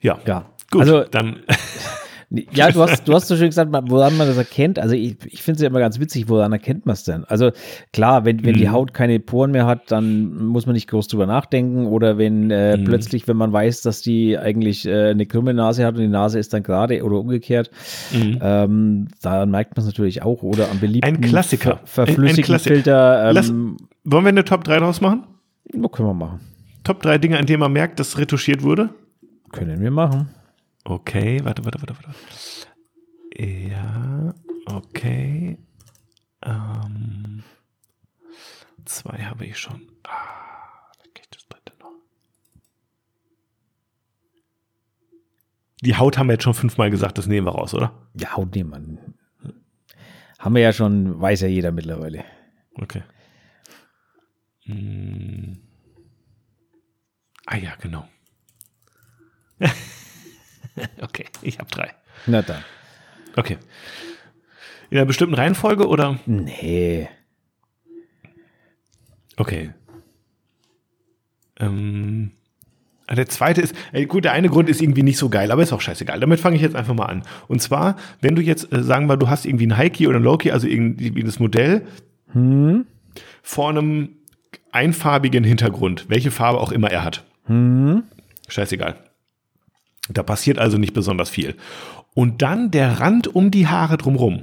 ja. 0.00 0.20
Ja. 0.26 0.50
Gut, 0.70 0.82
also, 0.82 1.04
dann. 1.04 1.42
Ja, 2.52 2.70
du 2.70 2.82
hast, 2.82 3.06
du 3.06 3.14
hast 3.14 3.28
so 3.28 3.36
schön 3.36 3.48
gesagt, 3.48 3.70
woran 3.72 4.16
man 4.16 4.26
das 4.26 4.36
erkennt. 4.36 4.78
Also 4.78 4.94
ich, 4.94 5.16
ich 5.26 5.42
finde 5.42 5.56
es 5.56 5.62
ja 5.62 5.68
immer 5.68 5.78
ganz 5.78 6.00
witzig, 6.00 6.28
woran 6.28 6.52
erkennt 6.52 6.86
man 6.86 6.94
es 6.94 7.04
denn? 7.04 7.24
Also 7.24 7.50
klar, 7.92 8.24
wenn, 8.24 8.44
wenn 8.44 8.54
mhm. 8.54 8.58
die 8.58 8.68
Haut 8.70 8.94
keine 8.94 9.20
Poren 9.20 9.50
mehr 9.50 9.66
hat, 9.66 9.90
dann 9.90 10.44
muss 10.46 10.66
man 10.66 10.74
nicht 10.74 10.88
groß 10.88 11.08
drüber 11.08 11.26
nachdenken. 11.26 11.86
Oder 11.86 12.18
wenn 12.18 12.50
äh, 12.50 12.76
mhm. 12.76 12.84
plötzlich, 12.84 13.28
wenn 13.28 13.36
man 13.36 13.52
weiß, 13.52 13.82
dass 13.82 14.00
die 14.00 14.38
eigentlich 14.38 14.86
äh, 14.86 15.10
eine 15.10 15.26
krumme 15.26 15.54
Nase 15.54 15.84
hat 15.84 15.94
und 15.94 16.00
die 16.00 16.08
Nase 16.08 16.38
ist 16.38 16.52
dann 16.52 16.62
gerade 16.62 17.02
oder 17.02 17.18
umgekehrt, 17.18 17.70
mhm. 18.12 18.38
ähm, 18.40 19.08
da 19.22 19.46
merkt 19.46 19.76
man 19.76 19.82
es 19.82 19.86
natürlich 19.86 20.22
auch. 20.22 20.42
Oder 20.42 20.70
am 20.70 20.80
beliebten 20.80 21.16
ein 21.16 21.20
Klassiker. 21.20 21.80
Ver 21.84 22.06
verflüssigten 22.06 22.54
ein 22.54 22.60
Filter. 22.60 23.28
Ähm, 23.28 23.34
Lass, 23.34 23.50
wollen 23.50 24.24
wir 24.24 24.28
eine 24.28 24.44
Top 24.44 24.64
3 24.64 24.78
draus 24.78 25.00
machen? 25.00 25.24
Ja, 25.72 25.88
können 25.88 26.08
wir 26.08 26.14
machen. 26.14 26.40
Top 26.84 27.02
3 27.02 27.18
Dinge, 27.18 27.38
an 27.38 27.46
denen 27.46 27.60
man 27.60 27.72
merkt, 27.72 27.98
dass 28.00 28.18
retuschiert 28.18 28.62
wurde? 28.62 28.90
Können 29.52 29.80
wir 29.80 29.90
machen. 29.90 30.28
Okay, 30.84 31.42
warte, 31.44 31.64
warte, 31.64 31.80
warte, 31.80 31.96
warte. 31.96 32.14
Ja, 33.36 34.34
okay. 34.66 35.58
Ähm, 36.42 37.42
zwei 38.84 39.18
habe 39.24 39.46
ich 39.46 39.58
schon. 39.58 39.90
Ah, 40.04 40.92
dann 41.02 41.12
geht 41.14 41.28
das 41.34 41.48
dritte 41.48 41.72
noch. 41.80 41.92
Die 45.82 45.96
Haut 45.96 46.18
haben 46.18 46.28
wir 46.28 46.34
jetzt 46.34 46.44
schon 46.44 46.54
fünfmal 46.54 46.90
gesagt, 46.90 47.16
das 47.16 47.26
nehmen 47.26 47.46
wir 47.46 47.52
raus, 47.52 47.72
oder? 47.72 48.08
Ja, 48.14 48.36
Haut 48.36 48.54
nehmen 48.54 48.98
wir. 48.98 49.14
Haben 50.38 50.54
wir 50.54 50.62
ja 50.62 50.74
schon, 50.74 51.18
weiß 51.18 51.40
ja 51.40 51.48
jeder 51.48 51.72
mittlerweile. 51.72 52.24
Okay. 52.74 53.02
Hm. 54.64 55.58
Ah 57.46 57.56
ja, 57.56 57.74
genau. 57.76 58.06
okay, 61.00 61.26
ich 61.42 61.58
habe 61.58 61.70
drei. 61.70 61.90
Na 62.26 62.42
dann. 62.42 62.64
Okay. 63.36 63.58
In 64.90 64.98
einer 64.98 65.06
bestimmten 65.06 65.34
Reihenfolge 65.34 65.88
oder? 65.88 66.18
Nee. 66.26 67.08
Okay. 69.36 69.70
Ähm, 71.58 72.32
ah, 73.06 73.14
der 73.14 73.28
zweite 73.28 73.60
ist, 73.60 73.74
äh, 73.92 74.06
gut, 74.06 74.24
der 74.24 74.32
eine 74.32 74.48
Grund 74.48 74.68
ist 74.68 74.80
irgendwie 74.80 75.02
nicht 75.02 75.18
so 75.18 75.28
geil, 75.28 75.50
aber 75.50 75.62
ist 75.62 75.72
auch 75.72 75.80
scheißegal. 75.80 76.20
Damit 76.20 76.40
fange 76.40 76.56
ich 76.56 76.62
jetzt 76.62 76.76
einfach 76.76 76.94
mal 76.94 77.06
an. 77.06 77.22
Und 77.48 77.60
zwar, 77.60 77.96
wenn 78.20 78.36
du 78.36 78.42
jetzt, 78.42 78.72
äh, 78.72 78.82
sagen 78.82 79.06
wir, 79.06 79.16
du 79.16 79.28
hast 79.28 79.46
irgendwie 79.46 79.66
ein 79.66 79.76
High-Key 79.76 80.06
oder 80.06 80.18
ein 80.18 80.22
Low-Key, 80.22 80.50
also 80.50 80.66
irgendwie 80.66 81.22
das 81.22 81.38
Modell, 81.38 81.86
hm. 82.32 82.86
vor 83.42 83.70
einem 83.70 84.10
einfarbigen 84.72 85.44
Hintergrund, 85.44 86.06
welche 86.08 86.30
Farbe 86.30 86.60
auch 86.60 86.72
immer 86.72 86.90
er 86.90 87.04
hat. 87.04 87.24
Hm. 87.46 88.04
Scheißegal. 88.48 88.96
Da 90.08 90.22
passiert 90.22 90.58
also 90.58 90.78
nicht 90.78 90.92
besonders 90.94 91.30
viel. 91.30 91.54
Und 92.14 92.42
dann 92.42 92.70
der 92.70 93.00
Rand 93.00 93.26
um 93.34 93.50
die 93.50 93.66
Haare 93.66 93.96
drumrum. 93.96 94.42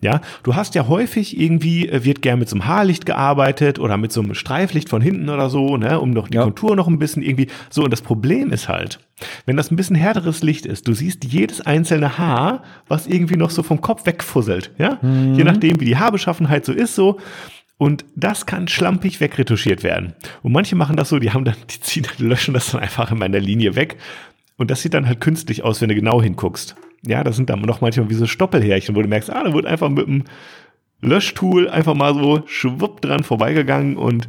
Ja, 0.00 0.20
du 0.42 0.54
hast 0.54 0.74
ja 0.74 0.86
häufig 0.86 1.40
irgendwie, 1.40 1.88
äh, 1.88 2.04
wird 2.04 2.20
gern 2.20 2.38
mit 2.38 2.48
so 2.50 2.56
einem 2.56 2.66
Haarlicht 2.66 3.06
gearbeitet 3.06 3.78
oder 3.78 3.96
mit 3.96 4.12
so 4.12 4.20
einem 4.20 4.34
Streiflicht 4.34 4.90
von 4.90 5.00
hinten 5.00 5.30
oder 5.30 5.48
so, 5.48 5.78
ne, 5.78 5.98
um 5.98 6.10
noch 6.10 6.28
die 6.28 6.36
Ja. 6.36 6.42
Kontur 6.42 6.76
noch 6.76 6.88
ein 6.88 6.98
bisschen 6.98 7.22
irgendwie, 7.22 7.46
so, 7.70 7.82
und 7.84 7.90
das 7.90 8.02
Problem 8.02 8.50
ist 8.50 8.68
halt, 8.68 8.98
wenn 9.46 9.56
das 9.56 9.70
ein 9.70 9.76
bisschen 9.76 9.96
härteres 9.96 10.42
Licht 10.42 10.66
ist, 10.66 10.88
du 10.88 10.92
siehst 10.92 11.24
jedes 11.24 11.62
einzelne 11.62 12.18
Haar, 12.18 12.62
was 12.86 13.06
irgendwie 13.06 13.36
noch 13.38 13.48
so 13.48 13.62
vom 13.62 13.80
Kopf 13.80 14.04
wegfusselt, 14.04 14.72
ja, 14.76 14.98
Mhm. 15.00 15.34
je 15.36 15.44
nachdem, 15.44 15.80
wie 15.80 15.86
die 15.86 15.96
Haarbeschaffenheit 15.96 16.66
so 16.66 16.72
ist, 16.74 16.94
so, 16.94 17.18
und 17.78 18.04
das 18.14 18.44
kann 18.44 18.68
schlampig 18.68 19.20
wegretuschiert 19.22 19.82
werden. 19.82 20.12
Und 20.42 20.52
manche 20.52 20.76
machen 20.76 20.96
das 20.96 21.08
so, 21.08 21.18
die 21.18 21.32
haben 21.32 21.46
dann, 21.46 21.56
die 21.70 21.80
ziehen, 21.80 22.06
löschen 22.18 22.52
das 22.52 22.72
dann 22.72 22.82
einfach 22.82 23.10
in 23.10 23.18
meiner 23.18 23.40
Linie 23.40 23.74
weg. 23.74 23.96
Und 24.56 24.70
das 24.70 24.82
sieht 24.82 24.94
dann 24.94 25.06
halt 25.06 25.20
künstlich 25.20 25.64
aus, 25.64 25.80
wenn 25.80 25.88
du 25.88 25.94
genau 25.94 26.22
hinguckst. 26.22 26.76
Ja, 27.06 27.24
das 27.24 27.36
sind 27.36 27.50
dann 27.50 27.60
noch 27.60 27.80
manchmal 27.80 28.08
wie 28.08 28.14
so 28.14 28.26
Stoppelhärchen, 28.26 28.94
wo 28.94 29.02
du 29.02 29.08
merkst, 29.08 29.30
ah, 29.30 29.44
da 29.44 29.52
wird 29.52 29.66
einfach 29.66 29.88
mit 29.88 30.06
einem 30.06 30.24
Löschtool 31.02 31.68
einfach 31.68 31.94
mal 31.94 32.14
so 32.14 32.42
schwupp 32.46 33.00
dran 33.00 33.24
vorbeigegangen. 33.24 33.96
Und 33.96 34.28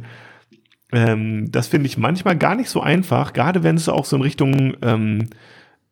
ähm, 0.92 1.50
das 1.50 1.68
finde 1.68 1.86
ich 1.86 1.96
manchmal 1.96 2.36
gar 2.36 2.54
nicht 2.54 2.68
so 2.68 2.80
einfach, 2.80 3.32
gerade 3.32 3.62
wenn 3.62 3.76
es 3.76 3.88
auch 3.88 4.04
so 4.04 4.16
in 4.16 4.22
Richtung 4.22 4.76
ähm, 4.82 5.28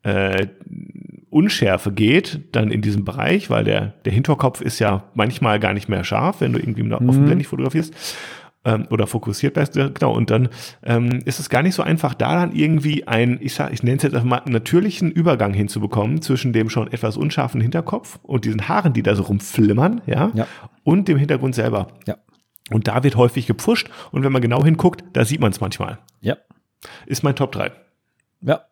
äh, 0.03 0.49
Unschärfe 1.31 1.91
geht, 1.91 2.41
dann 2.53 2.71
in 2.71 2.83
diesem 2.83 3.05
Bereich, 3.05 3.51
weil 3.51 3.65
der, 3.65 3.95
der 4.05 4.13
Hinterkopf 4.13 4.61
ist 4.61 4.79
ja 4.79 5.05
manchmal 5.15 5.59
gar 5.59 5.75
nicht 5.75 5.89
mehr 5.89 6.05
scharf, 6.05 6.41
wenn 6.41 6.53
du 6.53 6.59
irgendwie 6.59 6.83
einer 6.83 7.01
offenblendig 7.09 7.49
fotografierst 7.49 7.95
ähm, 8.65 8.87
oder 8.91 9.07
fokussiert 9.07 9.55
bist. 9.55 9.77
Ja, 9.77 9.89
Genau, 9.89 10.13
und 10.15 10.31
dann 10.31 10.49
ähm, 10.83 11.21
ist 11.25 11.41
es 11.41 11.49
gar 11.49 11.63
nicht 11.63 11.75
so 11.75 11.83
einfach, 11.83 12.15
da 12.15 12.35
dann 12.35 12.53
irgendwie 12.55 13.07
ein, 13.07 13.39
ich 13.41 13.55
sag, 13.55 13.73
ich 13.73 13.83
nenne 13.83 13.97
es 13.99 14.03
jetzt 14.03 14.15
einfach 14.15 14.29
mal, 14.29 14.43
natürlichen 14.47 15.11
Übergang 15.11 15.53
hinzubekommen 15.55 16.23
zwischen 16.23 16.53
dem 16.53 16.71
schon 16.71 16.93
etwas 16.93 17.17
unscharfen 17.17 17.61
Hinterkopf 17.61 18.19
und 18.23 18.45
diesen 18.45 18.69
Haaren, 18.69 18.93
die 18.93 19.03
da 19.03 19.15
so 19.15 19.25
rumflimmern, 19.25 20.01
ja, 20.07 20.31
Ja. 20.35 20.47
und 20.83 21.09
dem 21.09 21.19
Hintergrund 21.19 21.55
selber. 21.55 21.89
Ja. 22.07 22.17
Und 22.71 22.89
da 22.89 23.03
wird 23.05 23.17
häufig 23.17 23.47
gepfuscht 23.47 23.91
und 24.11 24.25
wenn 24.25 24.33
man 24.33 24.41
genau 24.43 24.65
hinguckt, 24.65 25.05
da 25.13 25.25
sieht 25.25 25.41
man 25.41 25.51
es 25.53 25.61
manchmal. 25.61 25.99
Ja. 26.21 26.37
Ist 27.07 27.23
mein 27.23 27.37
Top 27.37 27.53
3. 27.53 27.71
Ja. 28.41 28.63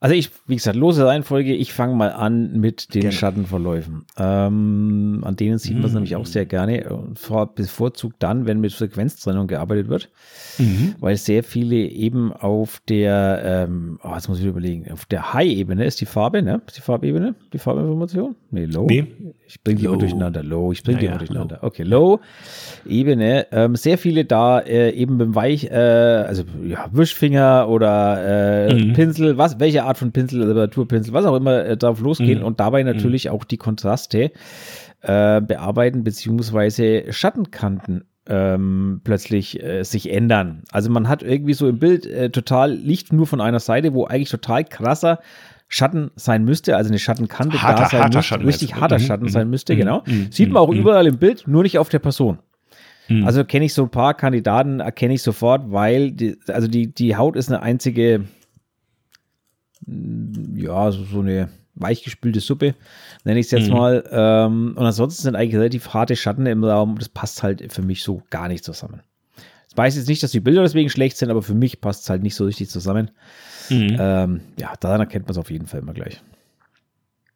Also 0.00 0.14
ich, 0.14 0.30
wie 0.46 0.54
gesagt, 0.54 0.76
lose 0.76 1.04
Reihenfolge, 1.04 1.52
ich 1.54 1.72
fange 1.72 1.94
mal 1.96 2.12
an 2.12 2.60
mit 2.60 2.94
den 2.94 3.00
Gerne. 3.02 3.12
Schattenverläufen. 3.16 4.04
Ähm, 4.16 5.22
an 5.24 5.34
denen 5.34 5.58
sieht 5.58 5.74
man 5.74 5.86
es 5.86 5.90
Mhm. 5.90 5.94
nämlich 5.96 6.14
auch 6.14 6.26
sehr 6.26 6.46
gerne, 6.46 6.88
und 6.90 7.18
vor- 7.18 7.52
bevorzugt 7.52 8.14
dann, 8.20 8.46
wenn 8.46 8.60
mit 8.60 8.72
Frequenztrennung 8.72 9.48
gearbeitet 9.48 9.88
wird, 9.88 10.08
weil 11.00 11.16
sehr 11.16 11.42
viele 11.42 11.74
eben 11.76 12.32
auf 12.32 12.80
der, 12.88 13.42
ähm, 13.68 13.98
oh, 14.04 14.12
jetzt 14.14 14.28
muss 14.28 14.38
ich 14.38 14.44
überlegen, 14.46 14.88
auf 14.92 15.04
der 15.06 15.34
High-Ebene 15.34 15.84
ist 15.84 16.00
die 16.00 16.06
Farbe, 16.06 16.42
ne? 16.42 16.62
Ist 16.68 16.76
die 16.76 16.82
Farbebene? 16.82 17.34
Die 17.52 17.58
Farbinformation? 17.58 18.36
Nee, 18.52 18.66
Low. 18.66 18.86
Nee. 18.86 19.04
Ich 19.48 19.62
bringe 19.64 19.78
die 19.80 19.84
immer 19.86 19.94
Low. 19.94 20.00
durcheinander. 20.00 20.42
Low, 20.44 20.70
ich 20.72 20.82
bringe 20.84 20.98
die 20.98 21.06
Ja, 21.06 21.10
immer 21.12 21.18
durcheinander. 21.18 21.58
Okay, 21.62 21.82
Low-Ebene. 21.82 23.46
Ähm, 23.50 23.74
sehr 23.76 23.98
viele 23.98 24.24
da 24.24 24.60
äh, 24.60 24.90
eben 24.90 25.16
mit 25.16 25.26
dem 25.26 25.34
Weich, 25.34 25.64
äh, 25.70 25.74
also 25.74 26.44
ja, 26.66 26.86
Wischfinger 26.92 27.68
oder 27.68 28.68
äh, 28.68 28.74
Mhm. 28.74 28.92
Pinsel, 28.92 29.38
was, 29.38 29.58
welche 29.58 29.84
Art 29.88 29.98
von 29.98 30.12
Pinsel, 30.12 30.42
Reparaturpinsel, 30.42 31.12
was 31.12 31.24
auch 31.24 31.36
immer 31.36 31.64
äh, 31.64 31.76
drauf 31.76 32.00
losgehen 32.00 32.40
Mhm. 32.40 32.44
und 32.44 32.60
dabei 32.60 32.82
natürlich 32.84 33.30
auch 33.30 33.44
die 33.44 33.56
Kontraste 33.56 34.30
äh, 35.02 35.40
bearbeiten, 35.40 36.04
beziehungsweise 36.04 37.12
Schattenkanten 37.12 38.04
ähm, 38.30 39.00
plötzlich 39.04 39.62
äh, 39.62 39.82
sich 39.84 40.12
ändern. 40.12 40.62
Also 40.70 40.90
man 40.90 41.08
hat 41.08 41.22
irgendwie 41.22 41.54
so 41.54 41.66
im 41.68 41.78
Bild 41.78 42.04
äh, 42.06 42.30
total 42.30 42.72
Licht 42.74 43.12
nur 43.12 43.26
von 43.26 43.40
einer 43.40 43.60
Seite, 43.60 43.94
wo 43.94 44.04
eigentlich 44.04 44.28
total 44.30 44.64
krasser 44.64 45.20
Schatten 45.70 46.10
sein 46.16 46.44
müsste, 46.44 46.76
also 46.76 46.88
eine 46.90 46.98
Schattenkante 46.98 47.56
da 47.56 47.62
Harter- 47.62 47.86
sein 47.90 48.00
harter 48.02 48.18
müsste, 48.18 48.22
Schatten 48.28 48.44
richtig 48.46 48.70
du? 48.72 48.80
harter 48.80 48.98
Mhm, 48.98 49.02
Schatten 49.02 49.24
mhm, 49.24 49.28
sein 49.30 49.50
müsste, 49.50 49.74
mhm, 49.74 49.78
genau. 49.78 50.02
mhm, 50.06 50.28
Sieht 50.30 50.50
man 50.50 50.62
auch 50.62 50.70
mhm. 50.70 50.78
überall 50.78 51.06
im 51.06 51.18
Bild, 51.18 51.44
nur 51.46 51.62
nicht 51.62 51.78
auf 51.78 51.88
der 51.88 51.98
Person. 52.00 52.38
Mhm. 53.08 53.24
Also 53.24 53.44
kenne 53.44 53.64
ich 53.64 53.72
so 53.74 53.82
ein 53.84 53.90
paar 53.90 54.12
Kandidaten, 54.14 54.80
erkenne 54.80 55.14
ich 55.14 55.22
sofort, 55.22 55.70
weil 55.70 56.12
die, 56.12 56.36
also 56.48 56.68
die, 56.68 56.92
die 56.92 57.16
Haut 57.16 57.36
ist 57.36 57.48
eine 57.50 57.62
einzige, 57.62 58.24
ja, 60.56 60.90
so, 60.92 61.04
so 61.04 61.20
eine 61.20 61.48
weichgespülte 61.74 62.40
Suppe, 62.40 62.74
nenne 63.24 63.38
ich 63.40 63.46
es 63.46 63.52
jetzt 63.52 63.68
Mhm. 63.68 63.74
mal. 63.74 64.04
Ähm, 64.10 64.74
und 64.76 64.84
ansonsten 64.84 65.22
sind 65.22 65.36
eigentlich 65.36 65.54
relativ 65.56 65.88
harte 65.94 66.16
Schatten 66.16 66.46
im 66.46 66.64
Raum. 66.64 66.98
Das 66.98 67.08
passt 67.08 67.42
halt 67.42 67.72
für 67.72 67.82
mich 67.82 68.02
so 68.02 68.22
gar 68.30 68.48
nicht 68.48 68.64
zusammen. 68.64 69.00
Ich 69.70 69.76
weiß 69.76 69.96
jetzt 69.96 70.08
nicht, 70.08 70.22
dass 70.22 70.32
die 70.32 70.40
Bilder 70.40 70.62
deswegen 70.62 70.90
schlecht 70.90 71.16
sind, 71.16 71.30
aber 71.30 71.42
für 71.42 71.54
mich 71.54 71.80
passt 71.80 72.02
es 72.02 72.10
halt 72.10 72.22
nicht 72.22 72.34
so 72.34 72.44
richtig 72.44 72.68
zusammen. 72.68 73.10
Mhm. 73.70 73.96
Ähm, 73.98 74.40
ja, 74.58 74.72
daran 74.80 75.00
erkennt 75.00 75.26
man 75.26 75.32
es 75.32 75.38
auf 75.38 75.50
jeden 75.50 75.66
Fall 75.66 75.80
immer 75.80 75.92
gleich. 75.94 76.20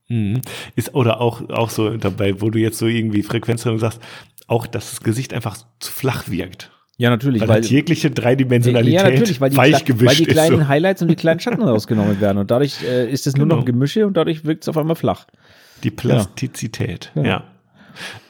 Mhm. 0.08 0.40
Ist 0.74 0.94
oder 0.94 1.20
auch, 1.20 1.48
auch 1.50 1.70
so 1.70 1.96
dabei, 1.96 2.40
wo 2.40 2.50
du 2.50 2.58
jetzt 2.58 2.78
so 2.78 2.86
irgendwie 2.86 3.22
Frequenztrennung 3.22 3.78
sagst, 3.78 4.00
auch, 4.48 4.66
dass 4.66 4.90
das 4.90 5.00
Gesicht 5.02 5.32
einfach 5.32 5.56
zu 5.78 5.92
flach 5.92 6.28
wirkt. 6.28 6.70
Ja, 6.98 7.10
natürlich, 7.10 7.40
Weil, 7.40 7.48
weil, 7.48 7.54
halt 7.56 7.70
jegliche 7.70 8.10
Dreidimensionalität 8.10 8.94
ja, 8.94 9.10
natürlich, 9.10 9.40
weil 9.40 9.50
die, 9.50 9.56
weil 9.56 9.72
die 10.14 10.24
kleinen. 10.26 10.58
So. 10.58 10.68
Highlights 10.68 11.02
und 11.02 11.08
die 11.08 11.16
kleinen 11.16 11.40
Schatten 11.40 11.62
rausgenommen 11.62 12.20
werden. 12.20 12.38
Und 12.38 12.50
dadurch 12.50 12.82
äh, 12.84 13.10
ist 13.10 13.26
es 13.26 13.36
nur 13.36 13.46
noch 13.46 13.56
ein 13.58 13.64
Genau. 13.64 13.72
Gemische 13.78 14.06
und 14.06 14.16
dadurch 14.16 14.44
wirkt 14.44 14.64
es 14.64 14.68
auf 14.68 14.76
einmal 14.76 14.96
flach. 14.96 15.26
Die 15.82 15.90
Plastizität, 15.90 17.10
Ja. 17.14 17.22
ja. 17.24 17.44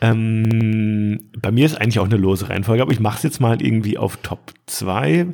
Ähm, 0.00 1.20
bei 1.40 1.50
mir 1.50 1.66
ist 1.66 1.80
eigentlich 1.80 1.98
auch 1.98 2.06
eine 2.06 2.16
lose 2.16 2.48
Reihenfolge, 2.48 2.82
aber 2.82 2.92
ich 2.92 3.00
mache 3.00 3.18
es 3.18 3.22
jetzt 3.22 3.40
mal 3.40 3.60
irgendwie 3.62 3.98
auf 3.98 4.16
Top 4.18 4.52
2. 4.66 5.26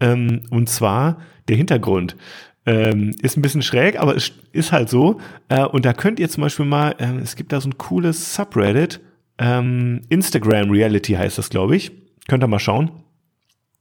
Ähm, 0.00 0.42
und 0.50 0.68
zwar 0.68 1.18
der 1.48 1.56
Hintergrund. 1.56 2.16
Ähm, 2.64 3.10
ist 3.22 3.36
ein 3.36 3.42
bisschen 3.42 3.62
schräg, 3.62 3.98
aber 3.98 4.14
es 4.14 4.32
ist 4.52 4.70
halt 4.70 4.88
so. 4.88 5.18
Äh, 5.48 5.64
und 5.64 5.84
da 5.84 5.92
könnt 5.92 6.20
ihr 6.20 6.28
zum 6.28 6.42
Beispiel 6.42 6.64
mal, 6.66 6.94
ähm, 7.00 7.18
es 7.18 7.34
gibt 7.34 7.52
da 7.52 7.60
so 7.60 7.68
ein 7.68 7.76
cooles 7.78 8.34
Subreddit, 8.36 9.00
ähm, 9.38 10.02
Instagram 10.10 10.70
Reality 10.70 11.14
heißt 11.14 11.38
das, 11.38 11.50
glaube 11.50 11.74
ich. 11.74 11.90
Könnt 12.28 12.44
ihr 12.44 12.48
mal 12.48 12.58
schauen. 12.58 12.90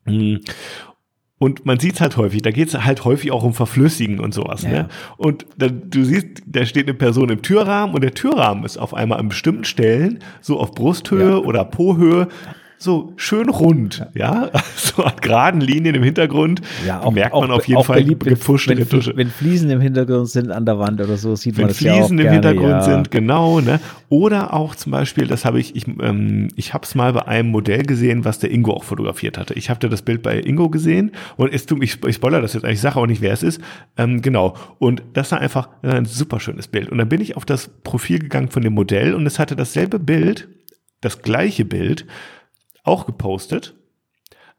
Mm. 0.06 0.38
Und 1.38 1.66
man 1.66 1.80
sieht 1.80 1.96
es 1.96 2.02
halt 2.02 2.18
häufig, 2.18 2.44
da 2.44 2.52
geht 2.52 2.68
es 2.68 2.84
halt 2.86 3.04
häufig 3.04 3.32
auch 3.32 3.44
um 3.44 3.56
Verflüssigen 3.56 4.20
und 4.20 4.32
sowas. 4.32 4.62
Ja. 4.62 4.70
Ne? 4.70 4.90
Und 5.18 5.48
da, 5.58 5.70
du 5.70 6.04
siehst, 6.04 6.44
da 6.46 6.68
steht 6.68 6.88
eine 6.88 6.94
Person 6.94 7.30
im 7.30 7.42
Türrahmen 7.42 7.96
und 7.96 8.04
der 8.04 8.14
Türrahmen 8.14 8.64
ist 8.64 8.78
auf 8.78 8.94
einmal 8.94 9.20
an 9.20 9.30
bestimmten 9.30 9.64
Stellen, 9.64 10.20
so 10.42 10.60
auf 10.60 10.74
Brusthöhe 10.74 11.32
Ja. 11.32 11.38
oder 11.38 11.66
Po-Höhe, 11.66 12.28
so 12.82 13.14
schön 13.16 13.48
rund, 13.50 14.08
ja, 14.16 14.50
so 14.76 15.04
an 15.04 15.14
geraden 15.22 15.62
Linien 15.62 15.94
im 15.94 16.02
Hintergrund. 16.02 16.62
merkt 17.12 17.36
man 17.36 17.52
auf 17.52 17.68
jeden 17.68 17.80
auch 17.80 17.86
Fall 17.86 18.02
beliebt, 18.02 18.26
wenn, 18.26 18.34
gepfuschte 18.34 18.72
wenn, 18.72 18.80
Retusche. 18.80 19.14
wenn 19.16 19.30
Fliesen 19.30 19.70
im 19.70 19.82
Hintergrund 19.82 20.30
sind 20.30 20.52
an 20.52 20.66
der 20.66 20.80
Wand 20.80 21.00
oder 21.00 21.16
so, 21.16 21.36
sieht 21.36 21.54
man 21.58 21.64
Wenn 21.64 21.68
das 21.68 21.80
ja 21.80 21.94
auch 21.94 21.98
Fliesen 21.98 22.18
im 22.18 22.30
Hintergrund 22.30 22.70
ja. 22.70 22.82
sind, 22.82 23.12
genau, 23.12 23.60
ne? 23.62 23.80
Oder 24.10 24.54
auch 24.54 24.74
zum 24.74 24.92
Beispiel, 24.92 25.28
das 25.28 25.46
habe 25.46 25.60
ich, 25.60 25.76
ich, 25.76 25.88
ähm, 25.88 26.48
ich 26.56 26.74
habe 26.74 26.84
es 26.84 26.96
mal 26.96 27.14
bei 27.14 27.28
einem 27.28 27.50
Modell 27.50 27.84
gesehen, 27.84 28.26
was 28.26 28.40
der 28.40 28.52
Ingo 28.52 28.74
auch 28.74 28.84
fotografiert 28.84 29.38
hatte. 29.38 29.54
Ich 29.54 29.70
habe 29.70 29.80
da 29.80 29.88
das 29.88 30.02
Bild 30.02 30.24
bei 30.24 30.40
Ingo 30.40 30.70
gesehen 30.70 31.12
und 31.38 31.54
es 31.54 31.68
tut, 31.68 31.84
ich, 31.84 32.04
ich 32.04 32.16
spoiler 32.16 32.42
das 32.42 32.54
jetzt 32.54 32.64
eigentlich, 32.64 32.76
ich 32.76 32.82
sage 32.82 32.98
auch 32.98 33.06
nicht, 33.06 33.22
wer 33.22 33.34
es 33.34 33.44
ist. 33.44 33.62
Ähm, 33.96 34.24
genau. 34.24 34.56
Und 34.80 35.04
das 35.14 35.32
war 35.32 35.40
einfach 35.40 35.70
ein 35.84 36.06
super 36.06 36.40
schönes 36.40 36.68
Bild. 36.68 36.90
Und 36.90 36.98
dann 36.98 37.10
bin 37.10 37.22
ich 37.22 37.38
auf 37.38 37.46
das 37.46 37.70
Profil 37.84 38.18
gegangen 38.18 38.50
von 38.50 38.64
dem 38.64 38.74
Modell 38.74 39.14
und 39.14 39.28
es 39.28 39.38
hatte 39.38 39.56
dasselbe 39.56 40.00
Bild, 40.00 40.50
das 41.02 41.22
gleiche 41.22 41.66
Bild, 41.66 42.06
auch 42.84 43.06
gepostet, 43.06 43.76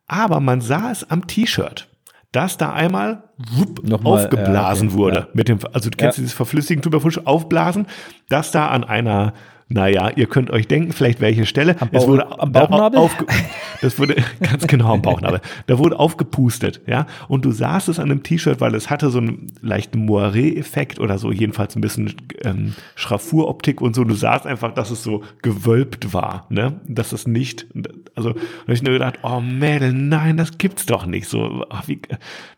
aber 0.06 0.40
man 0.40 0.60
sah 0.60 0.90
es 0.90 1.08
am 1.10 1.26
T-Shirt, 1.26 1.88
dass 2.32 2.56
da 2.56 2.72
einmal 2.72 3.24
wupp, 3.52 3.82
Nochmal, 3.86 4.24
aufgeblasen 4.24 4.88
ja, 4.88 4.94
okay, 4.94 4.98
wurde. 5.02 5.16
ja. 5.20 5.28
Mit 5.34 5.48
dem, 5.48 5.58
also 5.72 5.90
du 5.90 5.96
kennst 5.96 6.18
Ja. 6.18 6.22
dieses 6.22 6.34
Verflüssigen, 6.34 6.82
Tuberfusch, 6.82 7.18
aufblasen, 7.24 7.86
dass 8.28 8.50
da 8.52 8.68
an 8.68 8.84
einer, 8.84 9.34
naja, 9.72 10.10
ihr 10.16 10.26
könnt 10.26 10.50
euch 10.50 10.68
denken, 10.68 10.92
vielleicht 10.92 11.20
welche 11.20 11.46
Stelle. 11.46 11.80
Am 11.80 11.88
es 11.92 12.02
Bauch- 12.02 12.08
wurde 12.08 12.40
am 12.40 12.52
Bauchnabel? 12.52 12.98
Aufge, 12.98 13.26
das 13.80 13.98
wurde 13.98 14.16
ganz 14.40 14.66
genau 14.66 14.92
am 14.92 15.02
Bauchnabel. 15.02 15.40
Da 15.66 15.78
wurde 15.78 15.98
aufgepustet, 15.98 16.80
ja. 16.86 17.06
Und 17.28 17.44
du 17.44 17.52
sahst 17.52 17.88
es 17.88 17.98
an 17.98 18.08
dem 18.08 18.22
T-Shirt, 18.22 18.60
weil 18.60 18.74
es 18.74 18.90
hatte 18.90 19.10
so 19.10 19.18
einen 19.18 19.46
leichten 19.62 20.04
Moiré-Effekt 20.04 20.98
oder 21.00 21.18
so, 21.18 21.32
jedenfalls 21.32 21.74
ein 21.76 21.80
bisschen 21.80 22.14
ähm, 22.44 22.74
Schraffuroptik 22.94 23.80
und 23.80 23.94
so. 23.94 24.04
Du 24.04 24.14
sahst 24.14 24.46
einfach, 24.46 24.74
dass 24.74 24.90
es 24.90 25.02
so 25.02 25.22
gewölbt 25.42 26.12
war, 26.12 26.46
ne? 26.50 26.80
Dass 26.86 27.12
es 27.12 27.26
nicht, 27.26 27.66
also 28.14 28.32
da 28.32 28.40
hab 28.40 28.68
ich 28.68 28.82
nur 28.82 28.92
gedacht, 28.92 29.18
oh 29.22 29.40
Mädel, 29.40 29.92
nein, 29.92 30.36
das 30.36 30.58
gibt's 30.58 30.86
doch 30.86 31.06
nicht. 31.06 31.28
So, 31.28 31.64
ach, 31.70 31.88
wie, 31.88 32.00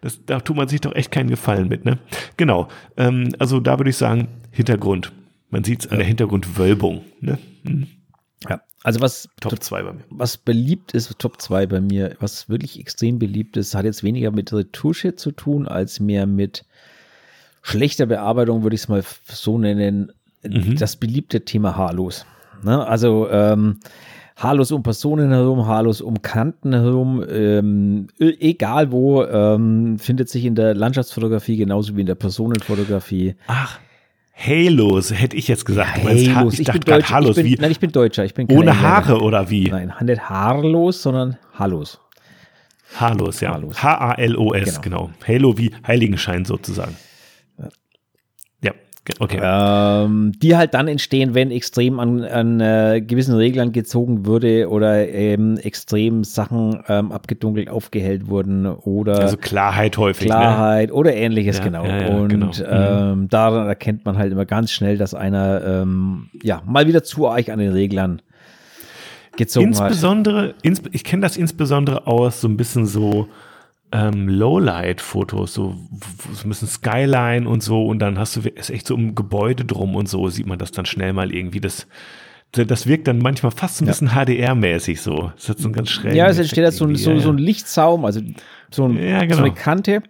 das, 0.01 0.25
da 0.27 0.41
tut 0.41 0.57
man 0.57 0.69
sich 0.69 0.81
doch 0.81 0.95
echt 0.95 1.11
keinen 1.13 1.31
Gefallen 1.31 1.69
mit, 1.69 1.85
ne? 1.85 1.99
Genau. 2.37 2.69
Ähm, 2.97 3.29
also 3.39 3.61
da 3.61 3.79
würde 3.79 3.91
ich 3.91 3.97
sagen, 3.97 4.29
Hintergrund. 4.51 5.13
Man 5.51 5.65
sieht 5.65 5.85
es 5.85 5.91
an 5.91 5.99
der 5.99 6.07
Hintergrundwölbung, 6.07 7.03
ne? 7.21 7.39
Mhm. 7.63 7.87
Ja. 8.49 8.61
Also 8.83 9.01
was 9.01 9.29
Top 9.41 9.63
2 9.63 9.83
bei 9.83 9.93
mir. 9.93 10.05
was 10.11 10.37
beliebt 10.37 10.93
ist, 10.93 11.19
Top 11.19 11.41
2 11.41 11.67
bei 11.67 11.81
mir, 11.81 12.17
was 12.21 12.49
wirklich 12.49 12.79
extrem 12.79 13.19
beliebt 13.19 13.57
ist, 13.57 13.75
hat 13.75 13.85
jetzt 13.85 14.03
weniger 14.03 14.31
mit 14.31 14.53
Retusche 14.53 15.15
zu 15.17 15.31
tun, 15.33 15.67
als 15.67 16.01
mehr 16.01 16.27
mit 16.27 16.65
schlechter 17.63 18.07
Bearbeitung, 18.07 18.63
würde 18.63 18.75
ich 18.75 18.83
es 18.83 18.89
mal 18.89 19.03
so 19.25 19.59
nennen, 19.59 20.13
Mhm. 20.47 20.77
das 20.77 20.97
beliebte 20.97 21.47
Thema 21.47 21.75
Haarlos. 21.77 22.27
Ne? 22.63 22.87
Also 22.87 23.31
ähm, 23.31 23.79
Haarlos 24.37 24.73
um 24.73 24.83
Personen 24.83 25.31
herum, 25.31 25.65
Haarlos 25.67 26.03
um 26.03 26.21
Kanten 26.21 26.75
herum, 26.75 27.25
ähm, 27.27 28.09
e- 28.19 28.37
egal 28.51 28.93
wo, 28.93 29.25
ähm, 29.25 29.99
findet 29.99 30.29
sich 30.29 30.45
in 30.45 30.55
der 30.55 30.75
Landschaftsfotografie 30.75 31.57
genauso 31.57 31.97
wie 31.97 32.01
in 32.03 32.07
der 32.07 32.15
Personenfotografie. 32.17 33.37
Ach, 33.47 33.79
Halos, 34.37 35.13
hätte 35.13 35.37
ich 35.37 35.49
jetzt 35.49 35.65
gesagt. 35.65 35.99
Ja, 35.99 36.35
Halos. 36.35 36.55
Ich, 36.55 36.61
ich, 36.61 36.73
bin 36.73 36.81
Deutsch, 36.81 37.11
Halos, 37.11 37.37
ich 37.37 37.43
bin, 37.43 37.53
wie, 37.53 37.57
nein, 37.61 37.71
ich 37.71 37.81
bin 37.81 37.93
Deutscher. 37.93 38.25
Ich 38.25 38.35
bin 38.35 38.51
ohne 38.51 38.81
Haare 38.81 39.21
oder 39.21 39.49
wie? 39.49 39.71
Nein, 39.71 39.93
nicht 40.03 40.29
haarlos, 40.29 41.03
sondern 41.03 41.39
Halos. 41.55 42.01
Halos, 42.99 43.41
ja. 43.41 43.61
H-A-L-O-S, 43.61 44.81
genau. 44.83 45.07
genau. 45.07 45.11
Halo 45.27 45.59
wie 45.59 45.73
Heiligenschein 45.87 46.45
sozusagen. 46.45 46.97
Okay. 49.19 49.39
Ähm, 49.43 50.33
die 50.37 50.57
halt 50.57 50.73
dann 50.73 50.89
entstehen, 50.89 51.35
wenn 51.35 51.51
extrem 51.51 52.01
an, 52.01 52.25
an 52.25 52.61
äh, 52.61 53.03
gewissen 53.07 53.35
Reglern 53.35 53.73
gezogen 53.73 54.25
wurde 54.25 54.71
oder 54.71 55.07
ähm, 55.09 55.59
extrem 55.59 56.25
Sachen 56.25 56.83
ähm, 56.89 57.13
abgedunkelt, 57.13 57.69
aufgehellt 57.69 58.29
wurden 58.29 58.67
oder. 58.67 59.21
Also 59.21 59.37
Klarheit 59.37 59.99
häufig. 59.99 60.29
Ne? 60.29 60.35
Klarheit 60.35 60.89
ne? 60.89 60.95
oder 60.95 61.15
ähnliches, 61.15 61.59
ja, 61.59 61.65
genau. 61.65 61.85
Ja, 61.85 62.01
ja, 62.01 62.17
Und 62.17 62.29
genau. 62.29 62.51
Ähm, 62.67 63.21
mhm. 63.21 63.29
daran 63.29 63.67
erkennt 63.67 64.07
man 64.07 64.17
halt 64.17 64.33
immer 64.33 64.47
ganz 64.47 64.71
schnell, 64.71 64.97
dass 64.97 65.13
einer 65.13 65.63
ähm, 65.65 66.31
ja 66.43 66.63
mal 66.65 66.87
wieder 66.87 67.03
zu 67.03 67.29
arg 67.29 67.51
an 67.51 67.59
den 67.59 67.73
Reglern 67.73 68.23
gezogen 69.37 69.67
insbesondere, 69.67 70.49
hat. 70.49 70.55
Insbesondere, 70.63 70.97
ich 70.97 71.05
kenne 71.05 71.23
das 71.23 71.37
insbesondere 71.37 72.07
aus 72.07 72.41
so 72.41 72.49
ein 72.49 72.57
bisschen 72.57 72.87
so 72.87 73.29
ähm, 73.95 74.29
Lowlight-Fotos, 74.29 75.55
so, 75.55 75.77
ein 76.43 76.49
bisschen 76.49 76.67
Skyline 76.67 77.49
und 77.49 77.63
so, 77.63 77.87
und 77.87 78.01
dann 78.01 78.19
hast 78.19 78.35
du 78.35 78.41
es 78.57 78.69
echt 78.69 78.89
so 78.89 78.95
um 78.95 79.15
Gebäude 79.15 79.65
drum 79.65 79.95
und 79.95 80.09
so, 80.09 80.29
sieht 80.29 80.47
man 80.47 80.59
das 80.59 80.73
dann 80.73 80.85
schnell 80.85 81.13
mal 81.13 81.33
irgendwie. 81.33 81.61
Das, 81.61 81.87
das 82.51 82.89
wirkt 82.89 83.07
dann 83.07 83.19
manchmal 83.19 83.53
fast 83.53 83.81
ein 83.81 83.87
bisschen 83.87 84.11
HDR-mäßig 84.11 85.01
so. 85.01 85.31
Das 85.37 85.49
hat 85.49 85.59
so 85.59 85.69
ein 85.69 85.73
ganz 85.73 85.91
schräg. 85.91 86.15
Ja, 86.15 86.27
es 86.27 86.39
entsteht 86.39 86.65
da 86.65 86.73
so, 86.73 86.93
so, 86.97 87.19
so 87.21 87.31
ein 87.31 87.39
Lichtsaum, 87.39 88.05
also 88.05 88.21
so, 88.71 88.87
ein, 88.87 88.97
ja, 88.97 89.21
genau. 89.21 89.37
so, 89.37 89.43
eine 89.45 89.55
Kante. 89.55 90.03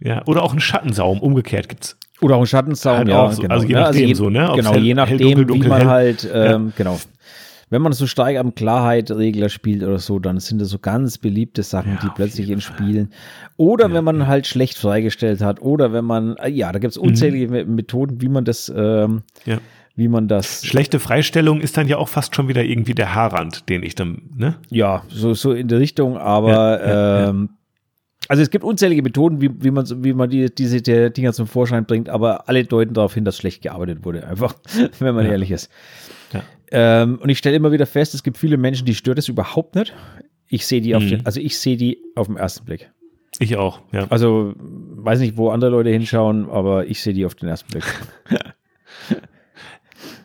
Ja, 0.00 0.26
oder 0.26 0.42
auch 0.42 0.52
ein 0.52 0.60
Schattensaum, 0.60 1.20
umgekehrt 1.20 1.68
gibt's. 1.68 1.96
Oder 2.20 2.34
auch 2.34 2.40
ein 2.40 2.46
Schattensaum, 2.46 2.96
halt 2.98 3.08
ja, 3.08 3.30
so. 3.30 3.42
genau. 3.42 3.54
Also 3.54 3.66
je 3.66 3.74
nachdem 3.74 3.86
also 3.86 4.00
je, 4.00 4.14
so, 4.14 4.28
ne? 4.28 4.48
Ob's 4.48 4.56
genau, 4.56 4.72
hell, 4.72 4.82
je 4.82 4.94
nachdem, 4.94 5.18
hell, 5.18 5.26
dunkel, 5.26 5.46
dunkel, 5.46 5.64
wie 5.66 5.68
man 5.68 5.80
hell. 5.82 5.88
halt, 5.88 6.30
ähm, 6.34 6.66
ja. 6.66 6.72
genau 6.76 6.98
wenn 7.70 7.82
man 7.82 7.92
so 7.92 8.06
stark 8.06 8.36
am 8.36 8.54
Klarheit-Regler 8.54 9.48
spielt 9.48 9.84
oder 9.84 9.98
so, 9.98 10.18
dann 10.18 10.40
sind 10.40 10.60
das 10.60 10.68
so 10.68 10.78
ganz 10.80 11.18
beliebte 11.18 11.62
Sachen, 11.62 11.92
ja, 11.94 12.00
die 12.02 12.08
plötzlich 12.14 12.50
in 12.50 12.60
Spielen. 12.60 13.12
Oder 13.56 13.88
ja, 13.88 13.94
wenn 13.94 14.04
man 14.04 14.26
halt 14.26 14.48
schlecht 14.48 14.76
freigestellt 14.76 15.40
hat, 15.40 15.62
oder 15.62 15.92
wenn 15.92 16.04
man, 16.04 16.36
äh, 16.36 16.48
ja, 16.48 16.72
da 16.72 16.80
gibt 16.80 16.90
es 16.90 16.98
unzählige 16.98 17.64
mhm. 17.64 17.76
Methoden, 17.76 18.20
wie 18.20 18.28
man 18.28 18.44
das, 18.44 18.70
ähm, 18.74 19.22
ja. 19.46 19.58
wie 19.94 20.08
man 20.08 20.26
das. 20.26 20.66
Schlechte 20.66 20.98
Freistellung 20.98 21.60
ist 21.60 21.76
dann 21.76 21.86
ja 21.86 21.96
auch 21.96 22.08
fast 22.08 22.34
schon 22.34 22.48
wieder 22.48 22.64
irgendwie 22.64 22.94
der 22.94 23.14
Haarrand, 23.14 23.68
den 23.68 23.84
ich 23.84 23.94
dann, 23.94 24.22
ne? 24.36 24.56
Ja, 24.68 25.04
so, 25.08 25.34
so 25.34 25.52
in 25.52 25.68
der 25.68 25.78
Richtung, 25.78 26.18
aber 26.18 27.28
ähm, 27.28 27.50
also 28.26 28.42
es 28.42 28.50
gibt 28.50 28.64
unzählige 28.64 29.02
Methoden, 29.02 29.40
wie, 29.40 29.50
wie 29.62 29.70
man, 29.70 29.86
wie 30.04 30.12
man 30.12 30.28
die, 30.28 30.52
diese 30.54 30.82
die 30.82 31.12
Dinger 31.12 31.32
zum 31.32 31.46
Vorschein 31.46 31.84
bringt, 31.84 32.08
aber 32.08 32.48
alle 32.48 32.64
deuten 32.64 32.94
darauf 32.94 33.14
hin, 33.14 33.24
dass 33.24 33.36
schlecht 33.36 33.62
gearbeitet 33.62 34.04
wurde, 34.04 34.26
einfach, 34.26 34.54
wenn 34.98 35.14
man 35.14 35.26
ehrlich 35.26 35.52
ist. 35.52 35.70
Ja. 36.32 36.42
Ähm, 36.70 37.18
und 37.20 37.28
ich 37.28 37.38
stelle 37.38 37.56
immer 37.56 37.72
wieder 37.72 37.86
fest, 37.86 38.14
es 38.14 38.22
gibt 38.22 38.38
viele 38.38 38.56
Menschen, 38.56 38.86
die 38.86 38.94
stört 38.94 39.18
es 39.18 39.28
überhaupt 39.28 39.74
nicht. 39.74 39.94
Ich 40.48 40.66
sehe 40.66 40.80
die 40.80 40.94
auf 40.94 41.02
mhm. 41.02 41.08
den, 41.08 41.26
also 41.26 41.40
ich 41.40 41.58
sehe 41.58 41.76
die 41.76 41.98
auf 42.14 42.26
den 42.26 42.36
ersten 42.36 42.64
Blick. 42.64 42.90
Ich 43.38 43.56
auch, 43.56 43.80
ja. 43.92 44.06
Also 44.10 44.54
weiß 44.56 45.20
nicht, 45.20 45.36
wo 45.36 45.50
andere 45.50 45.70
Leute 45.70 45.90
hinschauen, 45.90 46.48
aber 46.50 46.86
ich 46.86 47.00
sehe 47.00 47.14
die 47.14 47.24
auf 47.24 47.34
den 47.34 47.48
ersten 47.48 47.70
Blick. 47.70 47.84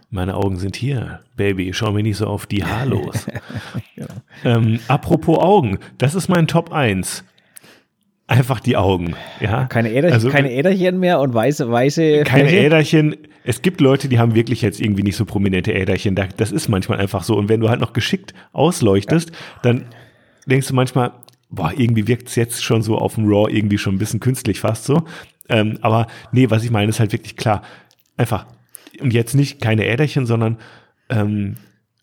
Meine 0.09 0.35
Augen 0.35 0.57
sind 0.57 0.75
hier, 0.75 1.21
Baby. 1.35 1.73
Schau 1.73 1.91
mir 1.91 2.03
nicht 2.03 2.17
so 2.17 2.27
auf 2.27 2.45
die 2.45 2.63
Haarlos. 2.63 3.27
genau. 3.95 4.07
ähm, 4.43 4.79
apropos 4.87 5.39
Augen, 5.39 5.79
das 5.97 6.15
ist 6.15 6.29
mein 6.29 6.47
Top 6.47 6.71
1 6.71 7.23
einfach 8.27 8.59
die 8.59 8.77
Augen. 8.77 9.15
Ja? 9.39 9.65
Keine, 9.65 9.91
Äderchen, 9.91 10.13
also, 10.13 10.29
keine 10.29 10.51
Äderchen 10.51 10.99
mehr 10.99 11.19
und 11.19 11.33
weiße, 11.33 11.69
weiße. 11.69 12.23
Keine 12.23 12.49
Fläche. 12.49 12.65
Äderchen. 12.65 13.15
Es 13.43 13.61
gibt 13.61 13.81
Leute, 13.81 14.09
die 14.09 14.19
haben 14.19 14.35
wirklich 14.35 14.61
jetzt 14.61 14.81
irgendwie 14.81 15.03
nicht 15.03 15.15
so 15.15 15.25
prominente 15.25 15.73
Äderchen. 15.73 16.15
Das 16.15 16.51
ist 16.51 16.67
manchmal 16.67 16.99
einfach 16.99 17.23
so. 17.23 17.35
Und 17.35 17.49
wenn 17.49 17.59
du 17.59 17.69
halt 17.69 17.79
noch 17.79 17.93
geschickt 17.93 18.33
ausleuchtest, 18.53 19.29
ja. 19.29 19.35
dann 19.61 19.85
denkst 20.47 20.67
du 20.67 20.73
manchmal, 20.73 21.11
boah, 21.49 21.71
irgendwie 21.75 22.07
wirkt 22.07 22.29
es 22.29 22.35
jetzt 22.35 22.63
schon 22.63 22.81
so 22.81 22.97
auf 22.97 23.15
dem 23.15 23.27
Raw 23.27 23.51
irgendwie 23.51 23.77
schon 23.77 23.95
ein 23.95 23.99
bisschen 23.99 24.19
künstlich 24.19 24.59
fast 24.59 24.85
so. 24.85 25.03
Ähm, 25.47 25.77
aber 25.81 26.07
nee, 26.31 26.49
was 26.49 26.63
ich 26.63 26.71
meine, 26.71 26.89
ist 26.89 26.99
halt 26.99 27.11
wirklich 27.11 27.37
klar. 27.37 27.61
Einfach, 28.17 28.47
und 28.99 29.13
jetzt 29.13 29.35
nicht 29.35 29.61
keine 29.61 29.85
Äderchen, 29.85 30.25
sondern 30.25 30.57
ähm, 31.09 31.57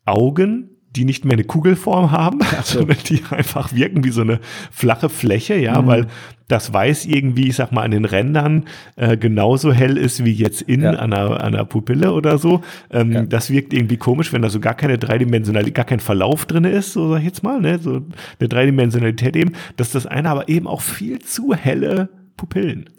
Augen, 0.04 0.71
die 0.94 1.04
nicht 1.04 1.24
mehr 1.24 1.34
eine 1.34 1.44
Kugelform 1.44 2.10
haben, 2.10 2.40
so. 2.64 2.80
sondern 2.80 2.98
die 3.08 3.22
einfach 3.30 3.72
wirken 3.72 4.04
wie 4.04 4.10
so 4.10 4.20
eine 4.22 4.40
flache 4.70 5.08
Fläche, 5.08 5.56
ja, 5.56 5.80
mhm. 5.80 5.86
weil 5.86 6.06
das 6.48 6.72
Weiß 6.72 7.06
irgendwie, 7.06 7.48
ich 7.48 7.56
sag 7.56 7.72
mal, 7.72 7.82
an 7.82 7.92
den 7.92 8.04
Rändern 8.04 8.64
äh, 8.96 9.16
genauso 9.16 9.72
hell 9.72 9.96
ist 9.96 10.24
wie 10.24 10.32
jetzt 10.32 10.60
innen 10.62 10.94
ja. 10.94 10.98
an, 10.98 11.12
einer, 11.12 11.30
an 11.42 11.54
einer 11.54 11.64
Pupille 11.64 12.12
oder 12.12 12.36
so. 12.36 12.60
Ähm, 12.90 13.12
ja. 13.12 13.22
Das 13.22 13.50
wirkt 13.50 13.72
irgendwie 13.72 13.96
komisch, 13.96 14.32
wenn 14.34 14.42
da 14.42 14.50
so 14.50 14.60
gar 14.60 14.74
keine 14.74 14.98
Dreidimensionalität, 14.98 15.74
gar 15.74 15.84
kein 15.86 16.00
Verlauf 16.00 16.44
drin 16.44 16.64
ist, 16.64 16.92
so 16.92 17.10
sag 17.10 17.20
ich 17.20 17.24
jetzt 17.24 17.42
mal, 17.42 17.60
ne, 17.60 17.78
so 17.78 18.02
eine 18.38 18.48
Dreidimensionalität 18.48 19.34
eben, 19.34 19.52
dass 19.76 19.92
das 19.92 20.06
eine 20.06 20.28
aber 20.28 20.48
eben 20.48 20.66
auch 20.66 20.82
viel 20.82 21.20
zu 21.20 21.54
helle 21.54 22.10
Pupillen. 22.36 22.90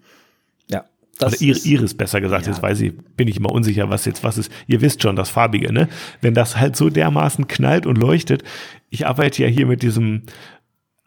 Das 1.26 1.34
Oder 1.34 1.42
Iris, 1.42 1.66
Iris 1.66 1.94
besser 1.94 2.22
gesagt, 2.22 2.46
ja. 2.46 2.52
jetzt 2.52 2.62
weiß 2.62 2.82
ich, 2.82 2.94
bin 3.16 3.28
ich 3.28 3.38
immer 3.38 3.52
unsicher, 3.52 3.90
was 3.90 4.06
jetzt 4.06 4.24
was 4.24 4.38
ist. 4.38 4.52
Ihr 4.68 4.82
wisst 4.82 5.02
schon, 5.02 5.16
das 5.16 5.30
Farbige, 5.30 5.72
ne? 5.72 5.90
Wenn 6.22 6.34
das 6.34 6.58
halt 6.58 6.76
so 6.76 6.90
dermaßen 6.90 7.48
knallt 7.48 7.86
und 7.86 7.98
leuchtet. 7.98 8.44
Ich 8.90 9.08
arbeite 9.08 9.44
ja 9.44 9.50
hier 9.50 9.66
mit 9.66 9.82
diesem 9.82 10.24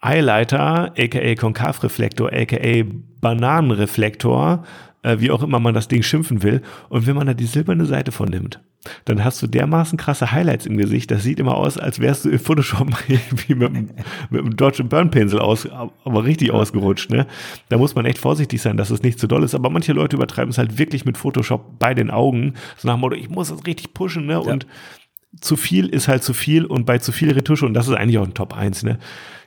Highlighter, 0.03 0.93
aka 0.97 1.35
Konkavreflektor, 1.35 2.33
aka 2.33 2.85
Bananenreflektor, 3.21 4.65
äh, 5.07 5.21
wie 5.21 5.31
auch 5.31 5.43
immer 5.43 5.61
man 5.61 5.73
das 5.73 5.89
Ding 5.89 6.03
schimpfen 6.03 6.43
will. 6.43 6.63
Und 6.89 7.07
wenn 7.07 7.15
man 7.15 7.29
da 7.29 7.35
die 7.35 7.47
silberne 7.47 7.87
Seite 7.87 8.11
von 8.11 8.29
nimmt, 8.29 8.61
dann 9.05 9.25
hast 9.25 9.41
du 9.41 9.47
dermaßen 9.47 9.97
krasse 9.97 10.33
Highlights 10.33 10.67
im 10.67 10.77
Gesicht. 10.77 11.11
Das 11.11 11.23
sieht 11.23 11.39
immer 11.39 11.55
aus, 11.55 11.79
als 11.79 12.01
wärst 12.01 12.25
du 12.25 12.29
in 12.29 12.39
Photoshop 12.41 12.89
irgendwie 13.09 13.55
mit, 13.55 13.69
einem, 13.69 13.91
mit 14.31 14.41
einem 14.41 14.57
Dodge 14.57 14.83
Burn 14.85 15.11
Pinsel 15.11 15.39
aus, 15.39 15.69
aber 16.05 16.25
richtig 16.25 16.51
ausgerutscht. 16.51 17.11
Ne? 17.11 17.27
Da 17.69 17.79
muss 17.79 17.95
man 17.95 18.05
echt 18.05 18.19
vorsichtig 18.19 18.61
sein, 18.61 18.77
dass 18.77 18.91
es 18.91 19.03
nicht 19.03 19.21
zu 19.21 19.29
doll 19.29 19.45
ist. 19.45 19.55
Aber 19.55 19.71
manche 19.71 19.93
Leute 19.93 20.17
übertreiben 20.17 20.51
es 20.51 20.59
halt 20.59 20.77
wirklich 20.77 21.05
mit 21.05 21.17
Photoshop 21.17 21.79
bei 21.79 21.95
den 21.95 22.11
Augen. 22.11 22.55
So 22.77 22.89
nach 22.89 22.97
dem 22.97 23.01
Motto, 23.01 23.15
ich 23.15 23.31
muss 23.31 23.49
das 23.49 23.65
richtig 23.65 23.95
pushen. 23.95 24.27
Ne? 24.27 24.35
Ja. 24.35 24.39
Und 24.41 24.67
zu 25.41 25.57
viel 25.57 25.87
ist 25.87 26.09
halt 26.09 26.25
zu 26.25 26.35
viel 26.35 26.65
und 26.65 26.85
bei 26.85 26.99
zu 26.99 27.13
viel 27.13 27.31
Retusche, 27.31 27.67
und 27.67 27.75
das 27.75 27.87
ist 27.87 27.95
eigentlich 27.95 28.19
auch 28.19 28.27
ein 28.27 28.35
Top 28.35 28.57
1, 28.57 28.85
ne? 28.85 28.99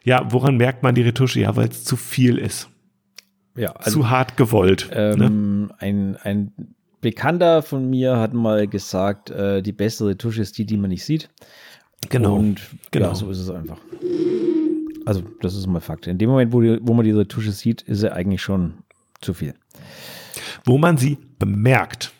Ja, 0.03 0.31
woran 0.31 0.55
merkt 0.57 0.83
man 0.83 0.95
die 0.95 1.01
Retusche? 1.01 1.41
Ja, 1.41 1.55
weil 1.55 1.67
es 1.67 1.83
zu 1.83 1.97
viel 1.97 2.37
ist. 2.37 2.69
Ja, 3.55 3.71
also, 3.71 4.01
zu 4.01 4.09
hart 4.09 4.37
gewollt. 4.37 4.89
Ne? 4.91 5.15
Ähm, 5.17 5.61
ne? 5.61 5.69
ein, 5.79 6.17
ein 6.23 6.51
Bekannter 7.01 7.61
von 7.61 7.89
mir 7.89 8.17
hat 8.17 8.33
mal 8.33 8.67
gesagt, 8.67 9.29
äh, 9.29 9.61
die 9.61 9.71
bessere 9.71 10.17
Tusche 10.17 10.41
ist 10.41 10.57
die, 10.57 10.65
die 10.65 10.77
man 10.77 10.89
nicht 10.89 11.05
sieht. 11.05 11.29
Genau. 12.09 12.35
Und 12.35 12.61
genau. 12.91 13.09
ja, 13.09 13.15
so 13.15 13.29
ist 13.29 13.39
es 13.39 13.49
einfach. 13.49 13.79
Also, 15.05 15.23
das 15.41 15.55
ist 15.55 15.67
mal 15.67 15.81
Fakt. 15.81 16.07
In 16.07 16.17
dem 16.17 16.29
Moment, 16.29 16.53
wo, 16.53 16.61
die, 16.61 16.79
wo 16.81 16.93
man 16.93 17.05
diese 17.05 17.27
Tusche 17.27 17.51
sieht, 17.51 17.81
ist 17.83 17.99
sie 17.99 18.11
eigentlich 18.11 18.41
schon 18.41 18.75
zu 19.21 19.33
viel. 19.33 19.53
Wo 20.65 20.77
man 20.77 20.97
sie 20.97 21.17
bemerkt. 21.39 22.11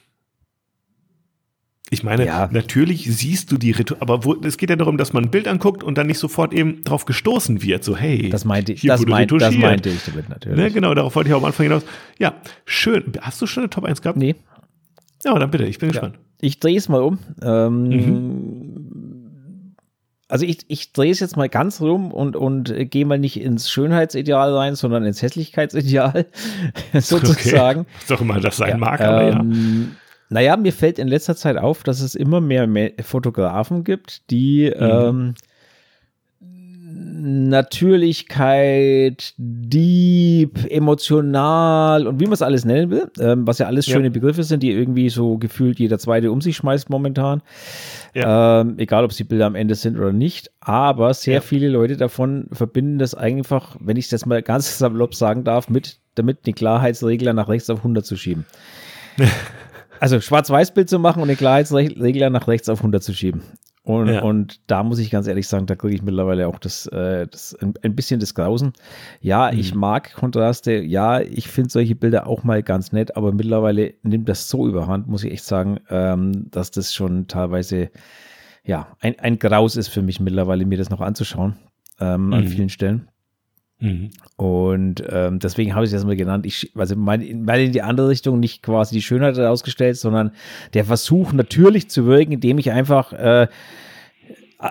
Ich 1.92 2.04
meine, 2.04 2.26
ja. 2.26 2.50
natürlich 2.52 3.06
siehst 3.06 3.52
du 3.52 3.58
die 3.58 3.72
Rituale, 3.72 4.02
aber 4.02 4.24
wo, 4.24 4.36
es 4.36 4.58
geht 4.58 4.70
ja 4.70 4.76
darum, 4.76 4.98
dass 4.98 5.12
man 5.12 5.26
ein 5.26 5.32
Bild 5.32 5.48
anguckt 5.48 5.84
und 5.84 5.98
dann 5.98 6.08
nicht 6.08 6.20
sofort 6.20 6.54
eben 6.54 6.84
drauf 6.84 7.06
gestoßen 7.06 7.64
wird. 7.64 7.84
So, 7.84 7.98
hey, 7.98 8.30
das 8.30 8.46
meinte 8.46 8.74
ich, 8.74 8.82
das, 8.82 9.06
mein, 9.06 9.28
das 9.28 9.56
meinte 9.56 9.90
ich 9.90 10.04
damit 10.06 10.30
natürlich. 10.30 10.58
Ne, 10.58 10.72
genau, 10.72 10.94
darauf 10.94 11.16
wollte 11.16 11.30
ich 11.30 11.34
auch 11.34 11.40
am 11.40 11.46
Anfang 11.46 11.66
hinaus. 11.66 11.84
Ja, 12.20 12.36
schön. 12.66 13.14
Hast 13.22 13.42
du 13.42 13.48
schon 13.48 13.64
eine 13.64 13.70
Top 13.72 13.86
1 13.86 14.02
gehabt? 14.02 14.20
Nee. 14.20 14.36
Ja, 15.26 15.38
dann 15.38 15.50
bitte, 15.50 15.66
ich 15.66 15.80
bin 15.80 15.90
ja. 15.90 15.94
gespannt. 15.94 16.20
Ich 16.42 16.60
drehe 16.60 16.78
es 16.78 16.90
mal 16.90 17.02
um. 17.02 17.20
Ähm, 17.42 17.84
mhm. 17.84 19.76
Also 20.28 20.46
ich, 20.46 20.60
ich 20.68 20.94
drehe 20.94 21.12
es 21.12 21.20
jetzt 21.20 21.38
mal 21.38 21.50
ganz 21.50 21.82
rum 21.82 22.12
und, 22.12 22.36
und 22.36 22.72
gehe 22.92 23.04
mal 23.04 23.18
nicht 23.18 23.42
ins 23.42 23.72
Schönheitsideal 23.72 24.56
rein, 24.56 24.76
sondern 24.76 25.04
ins 25.04 25.24
Hässlichkeitsideal, 25.24 26.28
sozusagen. 26.94 27.82
Okay. 27.82 27.90
Ist 28.00 28.12
doch 28.12 28.22
immer 28.22 28.40
das 28.40 28.58
sein 28.58 28.70
ja, 28.70 28.78
mag, 28.78 29.02
aber 29.02 29.24
ähm, 29.24 29.90
ja. 29.92 29.98
Naja, 30.30 30.58
mir 30.58 30.72
fällt 30.72 31.00
in 31.00 31.08
letzter 31.08 31.36
Zeit 31.36 31.58
auf, 31.58 31.84
dass 31.84 32.02
es 32.02 32.16
immer 32.16 32.40
mehr 32.40 32.68
Fotografen 33.02 33.84
gibt, 33.84 34.30
die 34.30 34.72
mhm. 34.76 34.82
ähm, 34.82 35.34
Natürlichkeit, 37.22 39.34
deep, 39.38 40.66
emotional 40.70 42.08
und 42.08 42.20
wie 42.20 42.26
man 42.26 42.34
es 42.34 42.42
alles 42.42 42.66
nennen 42.66 42.90
will, 42.92 43.10
ähm, 43.20 43.46
was 43.46 43.60
ja 43.60 43.68
alles 43.68 43.86
schöne 43.86 44.06
ja. 44.06 44.12
Begriffe 44.12 44.44
sind, 44.44 44.64
die 44.64 44.72
irgendwie 44.72 45.10
so 45.10 45.38
gefühlt 45.38 45.80
jeder 45.80 46.00
zweite 46.00 46.32
um 46.32 46.40
sich 46.42 46.56
schmeißt 46.58 46.90
momentan. 46.90 47.42
Ja. 48.14 48.62
Ähm, 48.62 48.76
egal, 48.78 49.04
ob 49.04 49.12
sie 49.14 49.26
Bilder 49.26 49.48
am 49.48 49.56
Ende 49.56 49.76
sind 49.76 49.98
oder 49.98 50.14
nicht. 50.14 50.50
Aber 50.62 51.14
sehr 51.14 51.36
ja. 51.36 51.42
viele 51.42 51.68
Leute 51.68 51.98
davon 51.98 52.48
verbinden 52.52 53.00
das 53.00 53.16
einfach, 53.16 53.76
wenn 53.80 53.98
ich 53.98 54.10
das 54.10 54.26
mal 54.26 54.42
ganz 54.42 54.78
salopp 54.80 55.16
sagen 55.16 55.44
darf, 55.44 55.70
mit 55.70 55.98
damit 56.16 56.48
den 56.48 56.56
Klarheitsregler 56.56 57.34
nach 57.34 57.50
rechts 57.50 57.70
auf 57.70 57.80
100 57.80 58.06
zu 58.06 58.16
schieben. 58.16 58.46
also 60.00 60.20
Schwarz-Weiß-Bild 60.20 60.90
zu 60.90 61.00
machen 61.00 61.22
und 61.22 61.28
den 61.28 61.38
Klarheitsregler 61.38 62.30
nach 62.30 62.48
rechts 62.48 62.70
auf 62.70 62.80
100 62.80 63.04
zu 63.04 63.14
schieben. 63.14 63.42
Und, 63.84 64.08
Ja. 64.10 64.22
und 64.22 64.60
da 64.68 64.84
muss 64.84 65.00
ich 65.00 65.10
ganz 65.10 65.26
ehrlich 65.26 65.48
sagen, 65.48 65.66
da 65.66 65.76
kriege 65.76 65.96
ich 65.96 66.02
mittlerweile 66.04 66.48
auch 66.48 66.60
das, 66.60 66.86
äh, 66.88 67.26
das 67.28 67.56
ein, 67.60 67.74
ein 67.82 67.96
bisschen 67.96 68.20
das 68.20 68.36
Grausen. 68.36 68.74
Ja, 69.20 69.52
ich 69.52 69.74
Mhm. 69.74 69.80
mag 69.80 70.14
Kontraste. 70.14 70.74
Ja, 70.74 71.22
ich 71.22 71.48
finde 71.48 71.70
solche 71.72 71.96
Bilder 71.96 72.28
auch 72.28 72.44
mal 72.44 72.62
ganz 72.62 72.92
nett, 72.92 73.16
aber 73.18 73.32
mittlerweile 73.32 73.94
nimmt 74.04 74.30
das 74.30 74.48
so 74.50 74.68
überhand, 74.68 75.08
muss 75.08 75.24
ich 75.24 75.32
echt 75.32 75.46
sagen, 75.46 75.80
ähm, 75.90 76.52
dass 76.52 76.70
das 76.72 76.94
schon 76.94 77.28
teilweise 77.28 77.90
ja 78.64 78.88
ein, 79.00 79.18
ein 79.20 79.40
Graus 79.40 79.76
ist 79.76 79.88
für 79.88 80.02
mich 80.04 80.20
mittlerweile, 80.20 80.66
mir 80.66 80.78
das 80.78 80.90
noch 80.92 81.02
anzuschauen 81.02 81.56
ähm, 82.00 82.32
an 82.34 82.44
Mhm. 82.44 82.48
vielen 82.48 82.70
Stellen. 82.70 83.08
Mhm. 83.80 84.10
Und 84.36 85.04
ähm, 85.10 85.40
deswegen 85.40 85.74
habe 85.74 85.86
ich 85.86 85.90
es 85.90 85.94
erstmal 85.94 86.16
genannt. 86.18 86.46
Ich, 86.46 86.72
also 86.76 86.96
mal, 86.96 87.18
mal 87.18 87.60
in 87.62 87.72
die 87.72 87.82
andere 87.82 88.10
Richtung 88.10 88.40
nicht 88.40 88.62
quasi 88.62 88.96
die 88.96 89.02
Schönheit 89.02 89.38
herausgestellt, 89.38 89.98
sondern 89.98 90.32
der 90.74 90.86
Versuch 90.86 91.32
natürlich 91.34 91.90
zu 91.90 92.06
wirken, 92.06 92.34
indem 92.34 92.58
ich 92.58 92.72
einfach 92.72 93.14
äh, 93.14 93.48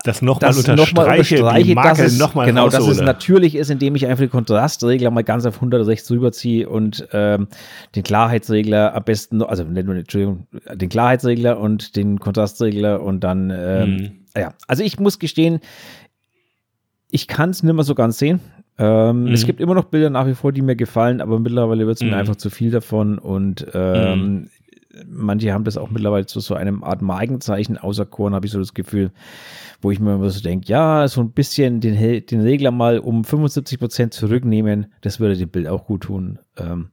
Das 0.05 0.21
nochmal 0.21 0.51
unterstreiche, 0.55 1.37
unterstreiche, 1.39 1.65
die 1.65 1.75
dass 1.75 1.99
es, 1.99 2.19
nochmal 2.19 2.45
genau, 2.47 2.67
dass 2.69 2.83
es 2.83 2.89
raushole. 2.91 3.07
natürlich 3.07 3.55
ist, 3.55 3.71
indem 3.71 3.95
ich 3.97 4.07
einfach 4.07 4.25
den 4.25 4.31
Kontrastregler 4.31 5.11
mal 5.11 5.25
ganz 5.25 5.47
auf 5.47 5.55
160 5.55 6.11
rüberziehe 6.15 6.69
und 6.69 7.09
ähm, 7.15 7.49
den 7.95 8.03
Klarheitsregler 8.03 8.95
am 8.95 9.05
besten, 9.05 9.39
noch- 9.39 9.49
also 9.49 9.65
nicht 9.65 9.87
nur, 9.87 9.97
Entschuldigung, 9.97 10.47
den 10.75 10.91
Klarheitsregler 10.91 11.59
und 11.59 11.97
den 11.97 12.21
Kontrastregler 12.21 13.01
und 13.03 13.21
dann, 13.25 13.51
ähm, 13.51 13.91
Mhm. 13.97 14.11
ja, 14.37 14.53
also 14.67 14.83
ich 14.83 15.01
muss 15.01 15.19
gestehen, 15.19 15.61
ich 17.11 17.27
kann 17.27 17.49
es 17.49 17.63
nicht 17.63 17.73
mehr 17.73 17.85
so 17.85 17.95
ganz 17.95 18.19
sehen. 18.19 18.41
Ähm, 18.79 19.25
Mhm. 19.25 19.33
Es 19.33 19.45
gibt 19.45 19.61
immer 19.61 19.75
noch 19.75 19.85
Bilder 19.85 20.11
nach 20.11 20.27
wie 20.27 20.35
vor, 20.35 20.53
die 20.53 20.63
mir 20.63 20.77
gefallen, 20.77 21.21
aber 21.21 21.39
mittlerweile 21.41 21.87
wird 21.87 21.97
es 21.97 22.03
mir 22.03 22.11
Mhm. 22.11 22.15
einfach 22.15 22.37
zu 22.37 22.51
viel 22.51 22.71
davon 22.71 23.19
und 23.19 23.67
ähm, 23.75 24.49
manche 25.07 25.53
haben 25.53 25.65
das 25.65 25.77
auch 25.77 25.91
mittlerweile 25.91 26.27
zu 26.27 26.41
so 26.41 26.55
einem 26.55 26.83
Art 26.83 27.03
Markenzeichen 27.03 27.77
auserkoren, 27.79 28.35
habe 28.35 28.47
ich 28.47 28.53
so 28.53 28.59
das 28.59 28.75
Gefühl, 28.75 29.11
wo 29.81 29.91
ich 29.91 30.01
mir 30.01 30.15
immer 30.15 30.31
so 30.31 30.41
denke, 30.41 30.67
ja, 30.69 31.07
so 31.09 31.21
ein 31.21 31.31
bisschen 31.33 31.81
den, 31.81 31.95
den 32.27 32.41
Regler 32.41 32.71
mal 32.73 32.99
um 32.99 33.23
75 33.25 33.79
Prozent 33.79 34.15
zurücknehmen, 34.15 34.87
das 35.03 35.21
würde 35.21 35.37
dem 35.37 35.49
Bild 35.51 35.69
auch 35.69 35.85
gut 35.87 36.03
tun. 36.05 36.39
Ähm, 36.57 36.89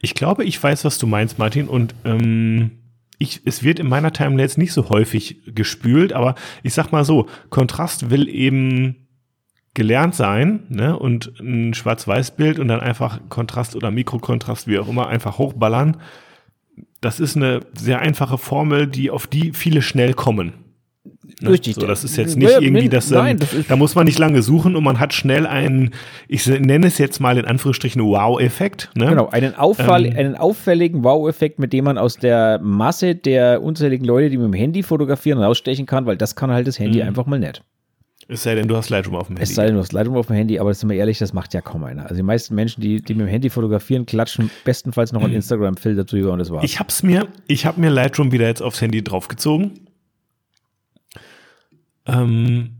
Ich 0.00 0.14
glaube, 0.14 0.44
ich 0.44 0.60
weiß, 0.60 0.84
was 0.84 0.98
du 0.98 1.06
meinst, 1.06 1.38
Martin. 1.38 1.68
Und 1.68 1.94
ähm, 2.04 2.72
ich, 3.18 3.42
es 3.44 3.62
wird 3.62 3.78
in 3.78 3.88
meiner 3.88 4.12
Timeline 4.12 4.42
jetzt 4.42 4.58
nicht 4.58 4.72
so 4.72 4.88
häufig 4.88 5.40
gespült, 5.54 6.12
aber 6.12 6.34
ich 6.64 6.74
sag 6.74 6.90
mal 6.90 7.04
so, 7.04 7.26
Kontrast 7.50 8.10
will 8.10 8.28
eben 8.28 9.01
gelernt 9.74 10.14
sein, 10.14 10.64
ne? 10.68 10.98
Und 10.98 11.32
ein 11.40 11.72
Schwarz-Weiß-Bild 11.74 12.58
und 12.58 12.68
dann 12.68 12.80
einfach 12.80 13.20
Kontrast 13.28 13.74
oder 13.76 13.90
Mikrokontrast, 13.90 14.66
wie 14.68 14.78
auch 14.78 14.88
immer, 14.88 15.08
einfach 15.08 15.38
hochballern. 15.38 15.96
Das 17.00 17.20
ist 17.20 17.36
eine 17.36 17.60
sehr 17.74 18.00
einfache 18.00 18.38
Formel, 18.38 18.86
die 18.86 19.10
auf 19.10 19.26
die 19.26 19.52
viele 19.52 19.82
schnell 19.82 20.12
kommen. 20.14 20.52
Ne? 21.40 21.50
Richtig. 21.50 21.74
So, 21.74 21.86
das 21.86 22.04
ist 22.04 22.16
jetzt 22.16 22.36
nicht 22.36 22.50
Ja, 22.50 22.60
irgendwie 22.60 22.82
min- 22.82 22.90
das, 22.90 23.10
nein, 23.10 23.32
ähm, 23.32 23.38
das 23.40 23.54
ist- 23.54 23.70
da 23.70 23.76
muss 23.76 23.94
man 23.94 24.04
nicht 24.04 24.18
lange 24.18 24.42
suchen 24.42 24.76
und 24.76 24.84
man 24.84 25.00
hat 25.00 25.12
schnell 25.14 25.46
einen, 25.46 25.90
ich 26.28 26.46
nenne 26.46 26.86
es 26.86 26.98
jetzt 26.98 27.18
mal 27.20 27.38
in 27.38 27.44
Anführungsstrichen 27.46 28.02
Wow-Effekt. 28.02 28.90
Ne? 28.94 29.06
Genau, 29.06 29.28
einen, 29.30 29.54
Auffall, 29.56 30.06
Ähm. 30.06 30.16
einen 30.16 30.36
auffälligen 30.36 31.02
Wow-Effekt, 31.02 31.58
mit 31.58 31.72
dem 31.72 31.84
man 31.86 31.98
aus 31.98 32.16
der 32.18 32.60
Masse 32.62 33.14
der 33.16 33.62
unzähligen 33.62 34.04
Leute, 34.06 34.30
die 34.30 34.36
mit 34.36 34.46
dem 34.46 34.52
Handy 34.52 34.82
fotografieren, 34.82 35.42
rausstechen 35.42 35.86
kann, 35.86 36.06
weil 36.06 36.16
das 36.16 36.36
kann 36.36 36.50
halt 36.52 36.66
das 36.66 36.78
Handy 36.78 37.00
Mhm. 37.02 37.08
einfach 37.08 37.26
mal 37.26 37.38
nicht. 37.40 37.62
Es 38.28 38.42
sei 38.42 38.54
denn, 38.54 38.68
du 38.68 38.76
hast 38.76 38.88
Lightroom 38.90 39.16
auf 39.16 39.26
dem 39.26 39.36
Handy. 39.36 39.42
Es 39.50 39.54
sei 39.54 39.66
denn, 39.66 39.74
du 39.74 39.80
hast 39.80 39.92
Lightroom 39.92 40.16
auf 40.16 40.26
dem 40.26 40.36
Handy, 40.36 40.58
aber 40.58 40.72
sind 40.74 40.88
wir 40.88 40.96
ehrlich, 40.96 41.18
das 41.18 41.32
macht 41.32 41.54
ja 41.54 41.60
kaum 41.60 41.84
einer. 41.84 42.02
Also 42.04 42.14
die 42.16 42.22
meisten 42.22 42.54
Menschen, 42.54 42.80
die, 42.80 43.02
die 43.02 43.14
mit 43.14 43.26
dem 43.26 43.30
Handy 43.30 43.50
fotografieren, 43.50 44.06
klatschen 44.06 44.50
bestenfalls 44.64 45.12
noch 45.12 45.22
einen 45.22 45.34
Instagram-Filter 45.34 46.04
drüber 46.04 46.32
und 46.32 46.38
das 46.38 46.50
war's. 46.50 46.64
Ich 46.64 46.78
hab's 46.78 47.02
mir, 47.02 47.28
ich 47.46 47.66
habe 47.66 47.80
mir 47.80 47.90
Lightroom 47.90 48.32
wieder 48.32 48.46
jetzt 48.46 48.62
aufs 48.62 48.80
Handy 48.80 49.02
draufgezogen. 49.02 49.72
Ähm, 52.06 52.76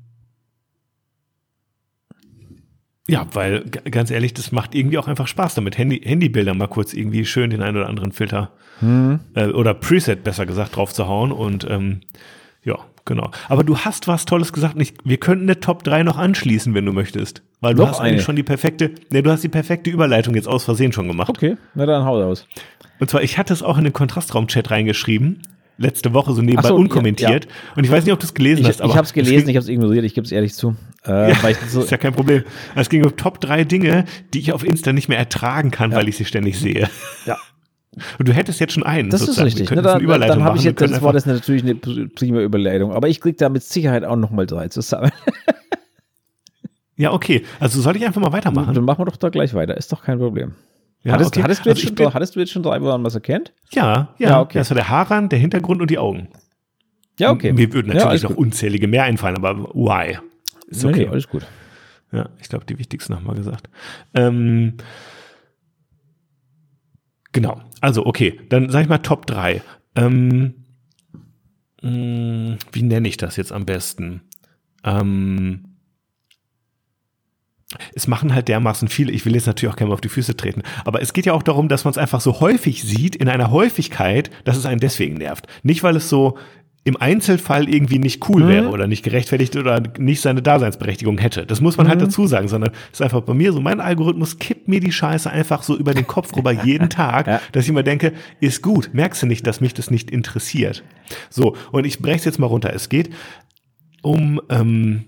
ja, 3.08 3.26
weil 3.32 3.64
ganz 3.64 4.10
ehrlich, 4.10 4.32
das 4.34 4.52
macht 4.52 4.74
irgendwie 4.74 4.98
auch 4.98 5.08
einfach 5.08 5.26
Spaß 5.26 5.54
damit. 5.54 5.76
Handy, 5.76 6.00
Handybilder 6.04 6.54
mal 6.54 6.68
kurz 6.68 6.94
irgendwie 6.94 7.24
schön 7.24 7.50
den 7.50 7.62
einen 7.62 7.76
oder 7.76 7.88
anderen 7.88 8.12
Filter 8.12 8.52
Hm. 8.80 9.20
äh, 9.34 9.46
oder 9.46 9.74
Preset 9.74 10.24
besser 10.24 10.44
gesagt 10.44 10.74
drauf 10.76 10.92
zu 10.92 11.06
hauen 11.06 11.30
und 11.30 11.64
ähm, 11.70 12.00
ja, 12.64 12.78
genau. 13.04 13.30
Aber 13.48 13.64
du 13.64 13.78
hast 13.78 14.08
was 14.08 14.24
Tolles 14.24 14.52
gesagt. 14.52 14.74
Ich, 14.80 14.94
wir 15.04 15.16
könnten 15.18 15.44
eine 15.44 15.60
Top 15.60 15.82
3 15.84 16.02
noch 16.02 16.16
anschließen, 16.18 16.74
wenn 16.74 16.86
du 16.86 16.92
möchtest. 16.92 17.42
Weil 17.60 17.74
du 17.74 17.82
Noch 17.82 17.90
hast 17.90 18.00
eine? 18.00 18.10
eigentlich 18.10 18.24
schon 18.24 18.36
die 18.36 18.42
perfekte, 18.42 18.90
ne, 19.10 19.22
du 19.22 19.30
hast 19.30 19.42
die 19.44 19.48
perfekte 19.48 19.90
Überleitung 19.90 20.34
jetzt 20.34 20.48
aus 20.48 20.64
Versehen 20.64 20.92
schon 20.92 21.06
gemacht. 21.08 21.28
Okay, 21.30 21.56
na 21.74 21.86
dann 21.86 22.04
hau 22.04 22.20
raus. 22.20 22.46
Und 22.98 23.10
zwar, 23.10 23.22
ich 23.22 23.38
hatte 23.38 23.52
es 23.52 23.62
auch 23.62 23.78
in 23.78 23.84
den 23.84 23.92
Kontrastraum-Chat 23.92 24.70
reingeschrieben, 24.70 25.42
letzte 25.78 26.12
Woche 26.12 26.32
so 26.32 26.42
nebenbei 26.42 26.68
so, 26.68 26.74
unkommentiert. 26.76 27.44
ja, 27.46 27.50
Und 27.76 27.84
ich 27.84 27.90
weiß 27.90 28.04
nicht, 28.04 28.12
ob 28.12 28.20
du 28.20 28.26
es 28.26 28.34
gelesen 28.34 28.62
Ich, 28.62 28.68
hast, 28.68 28.76
ich 28.76 28.82
aber 28.84 28.94
habe 28.94 29.04
es 29.04 29.12
gelesen, 29.12 29.48
ich 29.48 29.56
habe 29.56 29.62
es 29.64 29.68
ignoriert, 29.68 30.04
ich 30.04 30.14
gebe 30.14 30.24
es 30.24 30.32
ehrlich 30.32 30.54
zu. 30.54 30.76
Äh, 31.06 31.30
ja, 31.32 31.48
ich 31.48 31.56
so, 31.68 31.80
ist 31.82 31.90
ja 31.90 31.96
kein 31.96 32.12
Problem. 32.12 32.44
Es 32.74 32.88
ging 32.88 33.04
um 33.04 33.16
Top 33.16 33.40
3 33.40 33.64
Dinge, 33.64 34.04
die 34.34 34.40
ich 34.40 34.52
auf 34.52 34.64
Insta 34.64 34.92
nicht 34.92 35.08
mehr 35.08 35.18
ertragen 35.18 35.70
kann, 35.70 35.92
weil 35.92 36.08
ich 36.08 36.16
sie 36.16 36.24
ständig 36.24 36.58
sehe. 36.58 36.88
ja, 37.26 37.36
Und 38.18 38.26
du 38.28 38.32
hättest 38.32 38.58
jetzt 38.60 38.72
schon 38.72 38.82
einen. 38.84 39.10
das 39.10 39.20
ist 39.20 39.26
sozusagen. 39.26 39.44
richtig. 39.46 39.70
Wir 39.70 39.76
Ne, 39.76 39.82
jetzt 39.82 39.86
dann 39.86 39.94
eine 39.96 40.04
Überleitung 40.04 40.36
dann 40.38 40.44
habe 40.46 40.56
ich 40.58 40.64
jetzt, 40.64 40.80
Wir 40.80 40.88
das 40.88 41.02
war 41.02 41.12
das 41.12 41.26
natürlich 41.26 41.62
eine 41.62 41.74
pr- 41.74 42.08
prima 42.14 42.40
Überleitung. 42.40 42.92
Aber 42.92 43.08
ich 43.08 43.20
krieg 43.20 43.36
da 43.38 43.48
mit 43.50 43.62
Sicherheit 43.62 44.04
auch 44.04 44.16
noch 44.16 44.30
mal 44.30 44.46
drei 44.46 44.68
zusammen. 44.68 45.10
Ja, 46.96 47.12
okay. 47.12 47.42
Also 47.58 47.80
soll 47.80 47.96
ich 47.96 48.04
einfach 48.04 48.20
mal 48.20 48.32
weitermachen? 48.32 48.74
Dann 48.74 48.84
machen 48.84 49.00
wir 49.00 49.06
doch 49.06 49.16
da 49.16 49.30
gleich 49.30 49.54
weiter. 49.54 49.76
Ist 49.76 49.90
doch 49.92 50.02
kein 50.04 50.18
Problem. 50.18 50.52
Ja, 51.02 51.14
hattest, 51.14 51.34
okay. 51.34 51.42
hattest, 51.42 51.64
du 51.64 51.70
jetzt 51.70 51.82
Also 51.84 51.96
schon, 51.96 52.14
hattest 52.14 52.36
du 52.36 52.40
jetzt 52.40 52.52
schon 52.52 52.62
drei, 52.62 52.80
woran 52.80 53.00
man 53.02 53.08
es 53.08 53.14
erkennt? 53.14 53.52
Ja, 53.72 54.14
ja. 54.18 54.28
Ja, 54.30 54.40
okay. 54.40 54.58
Das 54.58 54.70
war 54.70 54.76
der 54.76 54.88
Haarrand, 54.88 55.32
der 55.32 55.38
Hintergrund 55.38 55.80
und 55.80 55.90
die 55.90 55.98
Augen. 55.98 56.28
Ja, 57.18 57.30
okay. 57.30 57.52
Mir 57.54 57.72
würden 57.72 57.88
Ja, 57.88 57.94
natürlich 57.94 58.08
alles 58.10 58.22
noch 58.24 58.30
gut. 58.30 58.38
unzählige 58.38 58.86
mehr 58.86 59.04
einfallen, 59.04 59.36
aber 59.36 59.58
why? 59.74 60.18
Ist 60.68 60.84
okay. 60.84 61.00
nee, 61.04 61.08
alles 61.08 61.28
gut. 61.28 61.44
Ja, 62.12 62.28
ich 62.40 62.48
glaube, 62.48 62.66
die 62.66 62.78
wichtigsten 62.78 63.14
nochmal 63.14 63.36
gesagt. 63.36 63.68
Ähm, 64.14 64.74
genau. 67.32 67.60
Also, 67.80 68.06
okay. 68.06 68.40
Dann 68.48 68.70
sag 68.70 68.82
ich 68.82 68.88
mal 68.88 68.98
Top 68.98 69.26
3. 69.26 69.62
Ähm, 69.96 70.54
mh, 71.82 72.56
wie 72.72 72.82
nenne 72.82 73.08
ich 73.08 73.16
das 73.16 73.36
jetzt 73.36 73.52
am 73.52 73.66
besten? 73.66 74.22
Ähm, 74.84 75.72
es 77.94 78.06
machen 78.06 78.34
halt 78.34 78.48
dermaßen 78.48 78.88
viele, 78.88 79.12
ich 79.12 79.24
will 79.24 79.34
jetzt 79.34 79.46
natürlich 79.46 79.72
auch 79.72 79.76
gerne 79.76 79.88
mal 79.88 79.94
auf 79.94 80.00
die 80.00 80.08
Füße 80.08 80.36
treten, 80.36 80.62
aber 80.84 81.00
es 81.00 81.12
geht 81.12 81.26
ja 81.26 81.32
auch 81.32 81.42
darum, 81.42 81.68
dass 81.68 81.84
man 81.84 81.92
es 81.92 81.98
einfach 81.98 82.20
so 82.20 82.40
häufig 82.40 82.82
sieht, 82.82 83.16
in 83.16 83.28
einer 83.28 83.50
Häufigkeit, 83.50 84.30
dass 84.44 84.56
es 84.56 84.66
einen 84.66 84.80
deswegen 84.80 85.14
nervt. 85.14 85.46
Nicht, 85.62 85.82
weil 85.82 85.96
es 85.96 86.08
so 86.08 86.38
im 86.84 86.96
Einzelfall 86.96 87.68
irgendwie 87.68 88.00
nicht 88.00 88.28
cool 88.28 88.48
wäre 88.48 88.68
oder 88.68 88.88
nicht 88.88 89.04
gerechtfertigt 89.04 89.54
oder 89.54 89.80
nicht 89.98 90.20
seine 90.20 90.42
Daseinsberechtigung 90.42 91.16
hätte. 91.18 91.46
Das 91.46 91.60
muss 91.60 91.76
man 91.76 91.86
halt 91.86 92.00
dazu 92.02 92.26
sagen, 92.26 92.48
sondern 92.48 92.72
es 92.92 92.98
ist 92.98 93.02
einfach 93.02 93.20
bei 93.20 93.34
mir 93.34 93.52
so, 93.52 93.60
mein 93.60 93.80
Algorithmus 93.80 94.38
kippt 94.40 94.66
mir 94.66 94.80
die 94.80 94.90
Scheiße 94.90 95.30
einfach 95.30 95.62
so 95.62 95.76
über 95.78 95.94
den 95.94 96.08
Kopf 96.08 96.34
rüber 96.36 96.50
jeden 96.50 96.88
Tag, 96.90 97.28
Ja. 97.28 97.40
dass 97.52 97.64
ich 97.64 97.70
immer 97.70 97.84
denke, 97.84 98.12
ist 98.40 98.62
gut, 98.62 98.90
merkst 98.94 99.22
du 99.22 99.26
nicht, 99.26 99.46
dass 99.46 99.60
mich 99.60 99.74
das 99.74 99.92
nicht 99.92 100.10
interessiert. 100.10 100.82
So, 101.30 101.56
und 101.70 101.86
ich 101.86 102.00
breche 102.00 102.16
es 102.18 102.24
jetzt 102.24 102.40
mal 102.40 102.46
runter. 102.48 102.72
Es 102.74 102.88
geht 102.88 103.10
um 104.02 104.40
ähm, 104.48 105.04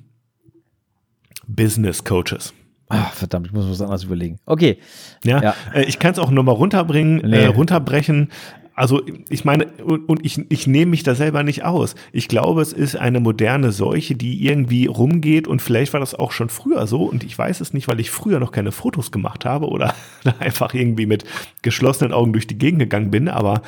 Business 1.46 2.04
Coaches. 2.04 2.54
Ah, 2.88 3.06
verdammt, 3.12 3.46
ich 3.48 3.52
muss 3.52 3.68
was 3.68 3.80
anderes 3.80 4.04
überlegen. 4.04 4.38
Okay. 4.46 4.78
Ja, 5.24 5.42
Ja. 5.42 5.54
Äh, 5.74 5.84
ich 5.86 5.98
kann 5.98 6.12
es 6.12 6.18
auch 6.18 6.30
nochmal 6.30 6.54
runterbringen, 6.54 7.16
Nee. 7.28 7.36
äh, 7.38 7.46
runterbrechen. 7.46 8.30
Also 8.76 9.02
ich 9.28 9.44
meine, 9.44 9.66
und, 9.84 10.24
ich, 10.24 10.50
ich 10.50 10.66
nehme 10.66 10.90
mich 10.90 11.04
da 11.04 11.14
selber 11.14 11.44
nicht 11.44 11.64
aus. 11.64 11.94
Ich 12.12 12.26
glaube, 12.26 12.60
es 12.60 12.72
ist 12.72 12.96
eine 12.96 13.20
moderne 13.20 13.70
Seuche, 13.70 14.16
die 14.16 14.44
irgendwie 14.44 14.86
rumgeht 14.86 15.46
und 15.46 15.62
vielleicht 15.62 15.92
war 15.92 16.00
das 16.00 16.14
auch 16.14 16.32
schon 16.32 16.48
früher 16.48 16.86
so 16.88 17.04
und 17.04 17.22
ich 17.22 17.38
weiß 17.38 17.60
es 17.60 17.72
nicht, 17.72 17.86
weil 17.86 18.00
ich 18.00 18.10
früher 18.10 18.40
noch 18.40 18.50
keine 18.50 18.72
Fotos 18.72 19.12
gemacht 19.12 19.44
habe 19.44 19.68
oder 19.68 19.94
einfach 20.40 20.74
irgendwie 20.74 21.06
mit 21.06 21.24
geschlossenen 21.62 22.12
Augen 22.12 22.32
durch 22.32 22.48
die 22.48 22.58
Gegend 22.58 22.80
gegangen 22.80 23.12
bin, 23.12 23.28
aber 23.28 23.62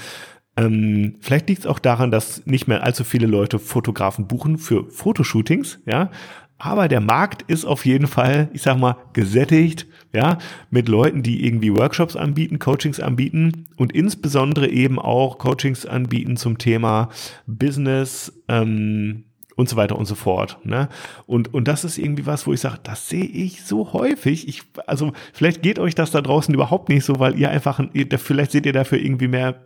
ähm, 0.57 1.17
vielleicht 1.21 1.49
liegt 1.49 1.61
es 1.61 1.67
auch 1.67 1.79
daran, 1.79 2.11
dass 2.11 2.45
nicht 2.47 2.67
mehr 2.67 2.83
allzu 2.83 3.05
viele 3.05 3.27
Leute 3.27 3.59
Fotografen 3.59 4.27
buchen 4.27 4.59
für 4.59 4.91
Fotoshootings, 4.91 5.81
ja. 5.87 6.11
Aber 6.59 6.89
der 6.89 7.03
Markt 7.03 7.43
ist 7.43 7.67
auf 7.67 7.85
jeden 7.85 8.07
Fall, 8.07 8.49
ich 8.55 8.63
sag 8.63 8.79
mal, 8.79 8.97
gesättigt, 9.13 9.87
ja, 10.13 10.39
mit 10.71 10.89
Leuten, 10.89 11.23
die 11.23 11.47
irgendwie 11.47 11.75
Workshops 11.75 12.17
anbieten, 12.17 12.59
Coachings 12.59 13.01
anbieten 13.01 13.67
und 13.77 13.93
insbesondere 13.93 14.69
eben 14.69 14.99
auch 14.99 15.39
Coachings 15.39 15.87
anbieten 15.87 16.37
zum 16.37 16.59
Thema 16.59 17.11
Business, 17.47 18.33
ähm, 18.49 19.25
und 19.57 19.71
so 19.71 19.77
weiter 19.77 19.99
und 19.99 20.05
so 20.05 20.15
fort. 20.15 20.59
Ne? 20.65 20.89
Und, 21.27 21.53
und 21.53 21.67
das 21.67 21.85
ist 21.85 21.99
irgendwie 21.99 22.27
was, 22.27 22.47
wo 22.47 22.53
ich 22.53 22.61
sage, 22.61 22.79
das 22.83 23.09
sehe 23.09 23.25
ich 23.25 23.65
so 23.65 23.93
häufig. 23.93 24.47
Ich, 24.47 24.63
also 24.87 25.13
vielleicht 25.33 25.63
geht 25.63 25.79
euch 25.79 25.95
das 25.95 26.11
da 26.11 26.21
draußen 26.21 26.55
überhaupt 26.55 26.91
nicht 26.91 27.05
so, 27.05 27.19
weil 27.19 27.39
ihr 27.39 27.51
einfach, 27.51 27.81
vielleicht 28.19 28.53
seht 28.53 28.67
ihr 28.67 28.75
dafür 28.75 28.99
irgendwie 28.99 29.29
mehr 29.29 29.65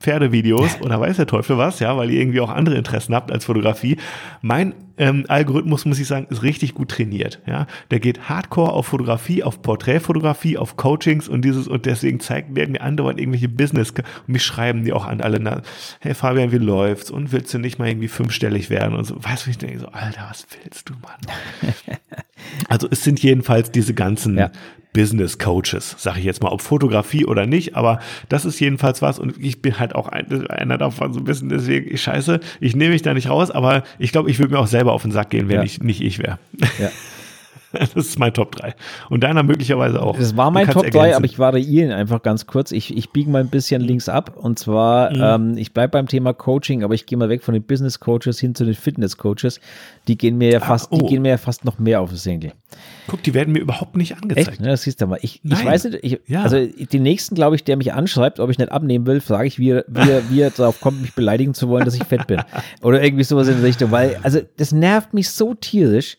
Pferdevideos 0.00 0.80
oder 0.82 1.00
weiß 1.00 1.16
der 1.16 1.26
Teufel 1.26 1.58
was, 1.58 1.80
ja, 1.80 1.96
weil 1.96 2.10
ihr 2.10 2.20
irgendwie 2.20 2.40
auch 2.40 2.50
andere 2.50 2.76
Interessen 2.76 3.14
habt 3.14 3.32
als 3.32 3.44
Fotografie. 3.44 3.96
Mein 4.40 4.74
ähm, 4.98 5.24
Algorithmus, 5.28 5.84
muss 5.84 5.98
ich 5.98 6.06
sagen, 6.06 6.26
ist 6.30 6.42
richtig 6.42 6.74
gut 6.74 6.90
trainiert, 6.90 7.40
ja. 7.46 7.66
Der 7.90 8.00
geht 8.00 8.28
hardcore 8.28 8.72
auf 8.72 8.86
Fotografie, 8.86 9.42
auf 9.42 9.62
Porträtfotografie, 9.62 10.58
auf 10.58 10.76
Coachings 10.76 11.28
und 11.28 11.42
dieses, 11.42 11.66
und 11.66 11.86
deswegen 11.86 12.20
zeigen, 12.20 12.54
werden 12.56 12.72
mir 12.72 12.82
andauernd 12.82 13.18
irgendwelche 13.18 13.48
Business, 13.48 13.90
und 13.90 14.28
mich 14.28 14.44
schreiben 14.44 14.84
die 14.84 14.92
auch 14.92 15.06
an 15.06 15.20
alle, 15.20 15.40
na, 15.40 15.62
hey 16.00 16.14
Fabian, 16.14 16.52
wie 16.52 16.58
läuft's? 16.58 17.10
Und 17.10 17.32
willst 17.32 17.52
du 17.52 17.58
nicht 17.58 17.78
mal 17.78 17.88
irgendwie 17.88 18.08
fünfstellig 18.08 18.70
werden? 18.70 18.94
Und 18.94 19.04
so, 19.04 19.22
weißt 19.22 19.46
du, 19.46 19.50
ich 19.50 19.58
denke 19.58 19.80
so, 19.80 19.88
Alter, 19.88 20.26
was 20.28 20.46
willst 20.62 20.88
du, 20.88 20.94
Mann? 20.94 21.74
also 22.68 22.88
es 22.90 23.02
sind 23.02 23.22
jedenfalls 23.22 23.70
diese 23.70 23.94
ganzen 23.94 24.38
ja. 24.38 24.50
Business 24.92 25.38
Coaches, 25.38 25.94
sage 25.98 26.20
ich 26.20 26.24
jetzt 26.24 26.42
mal, 26.42 26.48
ob 26.48 26.62
Fotografie 26.62 27.26
oder 27.26 27.46
nicht, 27.46 27.76
aber 27.76 28.00
das 28.30 28.46
ist 28.46 28.58
jedenfalls 28.60 29.02
was 29.02 29.18
und 29.18 29.36
ich 29.38 29.60
bin 29.60 29.78
halt 29.78 29.94
auch 29.94 30.08
einer 30.08 30.78
davon 30.78 31.12
so 31.12 31.20
ein 31.20 31.24
bisschen, 31.24 31.50
deswegen, 31.50 31.92
ich 31.92 32.02
scheiße, 32.02 32.40
ich 32.60 32.74
nehme 32.74 32.92
mich 32.92 33.02
da 33.02 33.12
nicht 33.12 33.28
raus, 33.28 33.50
aber 33.50 33.84
ich 33.98 34.10
glaube, 34.12 34.30
ich 34.30 34.38
würde 34.38 34.54
mir 34.54 34.58
auch 34.58 34.66
selber 34.66 34.92
auf 34.92 35.02
den 35.02 35.12
Sack 35.12 35.30
gehen, 35.30 35.48
wenn 35.48 35.56
ja. 35.56 35.62
ich 35.64 35.82
nicht 35.82 36.00
ich 36.00 36.18
wäre. 36.18 36.38
Ja. 36.78 36.90
Das 37.96 38.06
ist 38.06 38.18
mein 38.18 38.34
Top 38.34 38.54
3. 38.56 38.74
Und 39.10 39.22
deiner 39.22 39.42
möglicherweise 39.42 40.02
auch. 40.02 40.18
Das 40.18 40.36
war 40.36 40.50
mein 40.50 40.66
Top 40.66 40.84
ergänzen. 40.84 41.10
3, 41.10 41.16
aber 41.16 41.24
ich 41.24 41.38
variiere 41.38 41.86
ihn 41.86 41.92
einfach 41.92 42.22
ganz 42.22 42.46
kurz. 42.46 42.72
Ich, 42.72 42.96
ich 42.96 43.10
biege 43.10 43.30
mal 43.30 43.40
ein 43.40 43.48
bisschen 43.48 43.80
links 43.80 44.08
ab. 44.08 44.36
Und 44.36 44.58
zwar, 44.58 45.10
mhm. 45.10 45.52
ähm, 45.52 45.58
ich 45.58 45.72
bleibe 45.72 45.92
beim 45.92 46.08
Thema 46.08 46.32
Coaching, 46.32 46.84
aber 46.84 46.94
ich 46.94 47.06
gehe 47.06 47.16
mal 47.16 47.28
weg 47.28 47.42
von 47.42 47.54
den 47.54 47.62
Business 47.62 48.00
Coaches 48.00 48.38
hin 48.38 48.54
zu 48.54 48.64
den 48.64 48.74
Fitness 48.74 49.16
Coaches. 49.16 49.60
Die 50.08 50.18
gehen 50.18 50.38
mir 50.38 50.50
ja 50.50 50.60
ah, 50.60 50.66
fast, 50.66 50.92
ah, 50.92 50.96
oh. 50.96 50.98
die 50.98 51.06
gehen 51.06 51.22
mir 51.22 51.30
ja 51.30 51.38
fast 51.38 51.64
noch 51.64 51.78
mehr 51.78 52.00
auf 52.00 52.10
den 52.10 52.18
Senkel. 52.18 52.52
Guck, 53.06 53.22
die 53.22 53.34
werden 53.34 53.52
mir 53.52 53.60
überhaupt 53.60 53.96
nicht 53.96 54.16
angezeigt. 54.16 54.48
Echt? 54.48 54.60
Ja, 54.60 54.66
das 54.66 54.82
siehst 54.82 55.00
du 55.00 55.06
mal. 55.06 55.18
Ich, 55.22 55.40
ich 55.44 55.64
weiß 55.64 55.84
nicht, 55.84 55.98
ich, 56.02 56.20
ja. 56.26 56.42
also 56.42 56.64
den 56.66 57.02
nächsten, 57.02 57.34
glaube 57.34 57.56
ich, 57.56 57.64
der 57.64 57.76
mich 57.76 57.92
anschreibt, 57.92 58.40
ob 58.40 58.50
ich 58.50 58.58
nicht 58.58 58.72
abnehmen 58.72 59.06
will, 59.06 59.20
frage 59.20 59.46
ich, 59.46 59.58
wie, 59.58 59.80
wie, 59.86 60.22
wie 60.30 60.40
er 60.40 60.50
darauf 60.50 60.80
kommt, 60.80 61.00
mich 61.00 61.14
beleidigen 61.14 61.54
zu 61.54 61.68
wollen, 61.68 61.84
dass 61.84 61.94
ich 61.94 62.04
fett 62.04 62.26
bin. 62.26 62.42
Oder 62.82 63.02
irgendwie 63.02 63.24
sowas 63.24 63.48
in 63.48 63.54
der 63.54 63.64
Richtung. 63.64 63.90
Weil, 63.90 64.18
also 64.22 64.40
das 64.56 64.72
nervt 64.72 65.14
mich 65.14 65.30
so 65.30 65.54
tierisch 65.54 66.18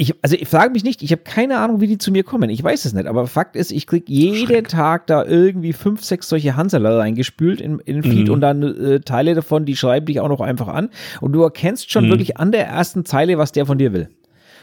ich, 0.00 0.14
also 0.22 0.36
ich 0.36 0.46
frage 0.46 0.70
mich 0.70 0.84
nicht, 0.84 1.02
ich 1.02 1.10
habe 1.10 1.22
keine 1.22 1.58
Ahnung, 1.58 1.80
wie 1.80 1.88
die 1.88 1.98
zu 1.98 2.12
mir 2.12 2.22
kommen. 2.22 2.50
Ich 2.50 2.62
weiß 2.62 2.84
es 2.84 2.92
nicht, 2.92 3.06
aber 3.06 3.26
Fakt 3.26 3.56
ist, 3.56 3.72
ich 3.72 3.84
kriege 3.88 4.04
jeden 4.06 4.46
Schreck. 4.46 4.68
Tag 4.68 5.08
da 5.08 5.24
irgendwie 5.24 5.72
fünf, 5.72 6.04
sechs 6.04 6.28
solche 6.28 6.54
Hanseler 6.54 6.98
reingespült 6.98 7.60
in, 7.60 7.80
in 7.80 8.00
den 8.00 8.02
Feed 8.04 8.28
mhm. 8.28 8.34
und 8.34 8.40
dann 8.40 8.62
äh, 8.62 9.00
Teile 9.00 9.34
davon, 9.34 9.64
die 9.64 9.74
schreiben 9.74 10.06
dich 10.06 10.20
auch 10.20 10.28
noch 10.28 10.40
einfach 10.40 10.68
an. 10.68 10.90
Und 11.20 11.32
du 11.32 11.42
erkennst 11.42 11.90
schon 11.90 12.06
mhm. 12.06 12.10
wirklich 12.10 12.36
an 12.36 12.52
der 12.52 12.68
ersten 12.68 13.04
Zeile, 13.04 13.38
was 13.38 13.50
der 13.50 13.66
von 13.66 13.76
dir 13.76 13.92
will. 13.92 14.08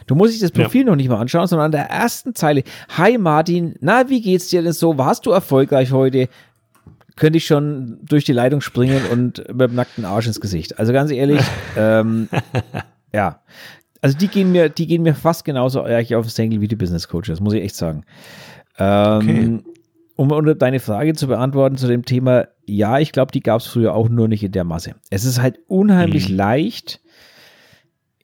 Du 0.07 0.15
musst 0.15 0.33
dich 0.33 0.39
das 0.39 0.51
Profil 0.51 0.81
ja. 0.81 0.87
noch 0.87 0.95
nicht 0.95 1.09
mal 1.09 1.19
anschauen, 1.19 1.47
sondern 1.47 1.65
an 1.65 1.71
der 1.73 1.89
ersten 1.89 2.33
Zeile. 2.33 2.63
Hi 2.97 3.17
Martin, 3.17 3.75
na, 3.81 4.09
wie 4.09 4.21
geht's 4.21 4.47
dir 4.47 4.61
denn 4.61 4.71
so? 4.71 4.97
Warst 4.97 5.25
du 5.25 5.31
erfolgreich 5.31 5.91
heute? 5.91 6.29
Könnte 7.17 7.37
ich 7.37 7.45
schon 7.45 7.99
durch 8.03 8.23
die 8.23 8.33
Leitung 8.33 8.61
springen 8.61 9.01
und 9.11 9.39
mit 9.49 9.69
dem 9.69 9.75
nackten 9.75 10.05
Arsch 10.05 10.27
ins 10.27 10.39
Gesicht. 10.39 10.79
Also 10.79 10.93
ganz 10.93 11.11
ehrlich, 11.11 11.41
ähm, 11.77 12.29
ja, 13.13 13.41
also 14.05 14.19
die 14.19 14.27
gehen 14.27 14.51
mir, 14.51 14.69
die 14.69 14.85
gehen 14.85 15.01
mir 15.01 15.15
fast 15.15 15.45
genauso 15.45 15.81
eigentlich 15.81 16.15
auf 16.15 16.27
den 16.27 16.29
Senkel 16.29 16.61
wie 16.61 16.67
die 16.67 16.75
Business 16.75 17.07
Coaches, 17.07 17.39
muss 17.39 17.53
ich 17.53 17.63
echt 17.63 17.75
sagen. 17.75 18.03
Ähm, 18.77 19.17
okay. 19.17 19.59
Um, 20.15 20.31
um 20.31 20.57
deine 20.59 20.79
Frage 20.79 21.15
zu 21.15 21.25
beantworten 21.25 21.75
zu 21.75 21.87
dem 21.87 22.05
Thema, 22.05 22.47
ja, 22.67 22.99
ich 22.99 23.11
glaube, 23.13 23.31
die 23.31 23.39
gab 23.39 23.61
es 23.61 23.65
früher 23.65 23.95
auch 23.95 24.07
nur 24.07 24.27
nicht 24.27 24.43
in 24.43 24.51
der 24.51 24.63
Masse. 24.63 24.93
Es 25.09 25.25
ist 25.25 25.41
halt 25.41 25.57
unheimlich 25.65 26.29
mhm. 26.29 26.35
leicht, 26.35 27.01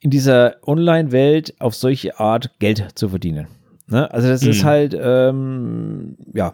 in 0.00 0.10
dieser 0.10 0.54
Online-Welt 0.64 1.60
auf 1.60 1.74
solche 1.74 2.20
Art 2.20 2.60
Geld 2.60 2.90
zu 2.94 3.08
verdienen. 3.08 3.48
Ne? 3.88 4.08
Also 4.12 4.28
das 4.28 4.44
mhm. 4.44 4.50
ist 4.50 4.62
halt, 4.62 4.96
ähm, 4.96 6.16
ja, 6.32 6.52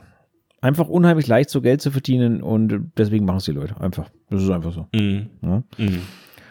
einfach 0.62 0.88
unheimlich 0.88 1.26
leicht, 1.26 1.50
so 1.50 1.60
Geld 1.60 1.82
zu 1.82 1.90
verdienen 1.90 2.42
und 2.42 2.92
deswegen 2.96 3.26
machen 3.26 3.36
es 3.36 3.44
die 3.44 3.52
Leute 3.52 3.78
einfach. 3.78 4.08
Das 4.30 4.42
ist 4.42 4.48
einfach 4.48 4.72
so. 4.72 4.86
Mhm. 4.94 5.28
Ja? 5.42 5.62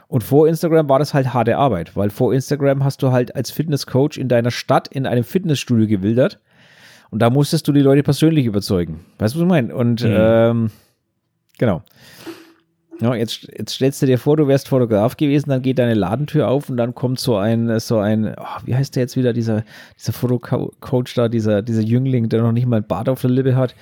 Und 0.08 0.24
vor 0.24 0.48
Instagram 0.48 0.88
war 0.88 1.00
das 1.00 1.14
halt 1.14 1.34
harte 1.34 1.58
Arbeit, 1.58 1.96
weil 1.96 2.10
vor 2.10 2.34
Instagram 2.34 2.84
hast 2.84 3.04
du 3.04 3.12
halt 3.12 3.36
als 3.36 3.52
Fitnesscoach 3.52 4.18
in 4.18 4.30
deiner 4.30 4.52
Stadt 4.52 4.88
in 4.88 5.06
einem 5.06 5.24
Fitnessstudio 5.24 5.88
gewildert 5.88 6.40
und 7.10 7.22
da 7.22 7.30
musstest 7.30 7.68
du 7.68 7.72
die 7.72 7.82
Leute 7.82 8.04
persönlich 8.04 8.46
überzeugen. 8.46 9.02
Weißt 9.18 9.36
du, 9.36 9.40
was 9.40 9.44
ich 9.44 9.50
meine? 9.50 9.76
Und 9.76 10.04
mhm. 10.04 10.16
ähm, 10.18 10.72
genau. 11.58 11.84
Ja, 13.00 13.14
jetzt, 13.14 13.48
jetzt 13.56 13.76
stellst 13.76 14.02
du 14.02 14.08
dir 14.08 14.18
vor, 14.18 14.38
du 14.38 14.48
wärst 14.48 14.70
Fotograf 14.70 15.18
gewesen, 15.18 15.52
dann 15.52 15.62
geht 15.62 15.78
deine 15.78 15.94
Ladentür 15.94 16.48
auf 16.48 16.68
und 16.68 16.78
dann 16.78 16.96
kommt 16.96 17.20
so 17.20 17.38
ein, 17.38 17.80
so 17.80 18.00
ein, 18.00 18.34
oh, 18.36 18.62
wie 18.66 18.76
heißt 18.76 18.96
der 18.96 19.04
jetzt 19.04 19.16
wieder, 19.16 19.34
dieser, 19.34 19.64
dieser 20.00 20.14
Fotocoach 20.14 21.14
da, 21.14 21.30
dieser, 21.30 21.62
dieser 21.62 21.84
Jüngling, 21.84 22.28
der 22.28 22.42
noch 22.42 22.52
nicht 22.52 22.66
mal 22.66 22.78
ein 22.78 22.88
Bart 22.88 23.08
auf 23.08 23.22
der 23.22 23.30
Lippe 23.30 23.56
hat. 23.56 23.76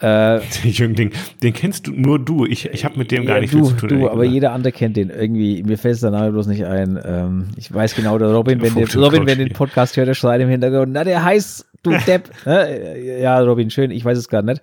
Äh, 0.00 0.40
Jüngling, 0.64 1.10
den 1.42 1.52
kennst 1.52 1.86
du 1.86 1.92
nur 1.92 2.18
du. 2.18 2.44
Ich, 2.44 2.66
ich 2.66 2.84
habe 2.84 2.98
mit 2.98 3.10
dem 3.10 3.24
gar 3.24 3.36
ja, 3.36 3.42
nicht 3.42 3.54
du, 3.54 3.64
viel 3.64 3.76
zu 3.76 3.86
tun. 3.86 4.00
Du, 4.00 4.10
aber 4.10 4.24
jeder 4.24 4.52
andere 4.52 4.72
kennt 4.72 4.96
den 4.96 5.10
irgendwie. 5.10 5.62
Mir 5.62 5.78
fällt 5.78 5.94
es 5.94 6.00
der 6.00 6.10
Name 6.10 6.32
bloß 6.32 6.46
nicht 6.48 6.64
ein. 6.64 7.00
Ähm, 7.02 7.48
ich 7.56 7.72
weiß 7.72 7.94
genau, 7.94 8.18
der 8.18 8.28
Robin, 8.28 8.60
wenn, 8.60 8.74
der, 8.74 8.94
Robin, 8.94 9.26
wenn 9.26 9.38
den 9.38 9.52
Podcast 9.52 9.96
hört, 9.96 10.08
der 10.08 10.14
schreit 10.14 10.40
im 10.40 10.48
Hintergrund, 10.48 10.92
na, 10.92 11.04
der 11.04 11.24
heißt 11.24 11.66
du 11.82 11.90
Depp. 12.06 12.30
Ne? 12.44 13.20
Ja, 13.20 13.40
Robin, 13.40 13.70
schön, 13.70 13.90
ich 13.90 14.04
weiß 14.04 14.18
es 14.18 14.28
gar 14.28 14.42
nicht. 14.42 14.60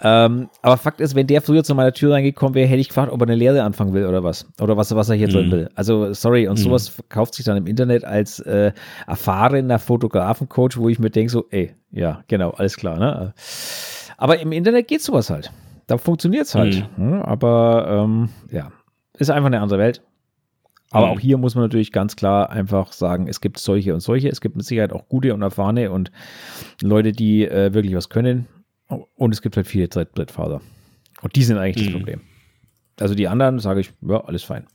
Ähm, 0.00 0.48
aber 0.62 0.76
Fakt 0.76 1.00
ist, 1.00 1.14
wenn 1.14 1.26
der 1.26 1.42
früher 1.42 1.64
zu 1.64 1.74
meiner 1.74 1.92
Tür 1.92 2.14
reingekommen 2.14 2.54
wäre, 2.54 2.66
hätte 2.66 2.80
ich 2.80 2.88
gefragt, 2.88 3.12
ob 3.12 3.20
er 3.20 3.26
eine 3.26 3.34
Lehre 3.34 3.62
anfangen 3.62 3.92
will 3.92 4.06
oder 4.06 4.24
was. 4.24 4.46
Oder 4.60 4.76
was, 4.76 4.94
was 4.94 5.08
er 5.08 5.16
hier 5.16 5.28
mhm. 5.28 5.50
will. 5.50 5.68
Also, 5.74 6.12
sorry, 6.14 6.48
und 6.48 6.58
mhm. 6.58 6.62
sowas 6.62 6.88
verkauft 6.88 7.34
sich 7.34 7.44
dann 7.44 7.56
im 7.56 7.66
Internet 7.66 8.04
als 8.04 8.40
äh, 8.40 8.72
erfahrener 9.06 9.78
Fotografencoach, 9.78 10.76
wo 10.76 10.88
ich 10.88 10.98
mir 10.98 11.10
denke, 11.10 11.30
so, 11.30 11.46
ey, 11.50 11.74
ja, 11.90 12.24
genau, 12.28 12.50
alles 12.50 12.76
klar, 12.76 12.98
ne? 12.98 13.34
Aber 14.22 14.38
im 14.38 14.52
Internet 14.52 14.86
geht 14.86 15.02
sowas 15.02 15.30
halt. 15.30 15.50
Da 15.88 15.98
funktioniert 15.98 16.46
es 16.46 16.54
halt. 16.54 16.88
Mhm. 16.96 17.22
Aber 17.22 17.88
ähm, 17.90 18.28
ja, 18.52 18.70
ist 19.18 19.30
einfach 19.30 19.48
eine 19.48 19.60
andere 19.60 19.80
Welt. 19.80 20.00
Aber 20.92 21.06
mhm. 21.06 21.12
auch 21.12 21.18
hier 21.18 21.38
muss 21.38 21.56
man 21.56 21.64
natürlich 21.64 21.90
ganz 21.90 22.14
klar 22.14 22.48
einfach 22.48 22.92
sagen, 22.92 23.26
es 23.26 23.40
gibt 23.40 23.58
solche 23.58 23.92
und 23.92 23.98
solche. 23.98 24.28
Es 24.28 24.40
gibt 24.40 24.54
mit 24.54 24.64
Sicherheit 24.64 24.92
auch 24.92 25.08
gute 25.08 25.34
und 25.34 25.42
erfahrene 25.42 25.90
und 25.90 26.12
Leute, 26.80 27.10
die 27.10 27.48
äh, 27.48 27.74
wirklich 27.74 27.96
was 27.96 28.10
können. 28.10 28.46
Und 28.86 29.34
es 29.34 29.42
gibt 29.42 29.56
halt 29.56 29.66
viele 29.66 29.88
Trittbrettfahrer. 29.88 30.60
Und 31.22 31.34
die 31.34 31.42
sind 31.42 31.58
eigentlich 31.58 31.88
mhm. 31.88 31.90
das 31.90 31.98
Problem. 31.98 32.20
Also 33.00 33.16
die 33.16 33.26
anderen 33.26 33.58
sage 33.58 33.80
ich, 33.80 33.92
ja, 34.02 34.22
alles 34.22 34.44
fein. 34.44 34.68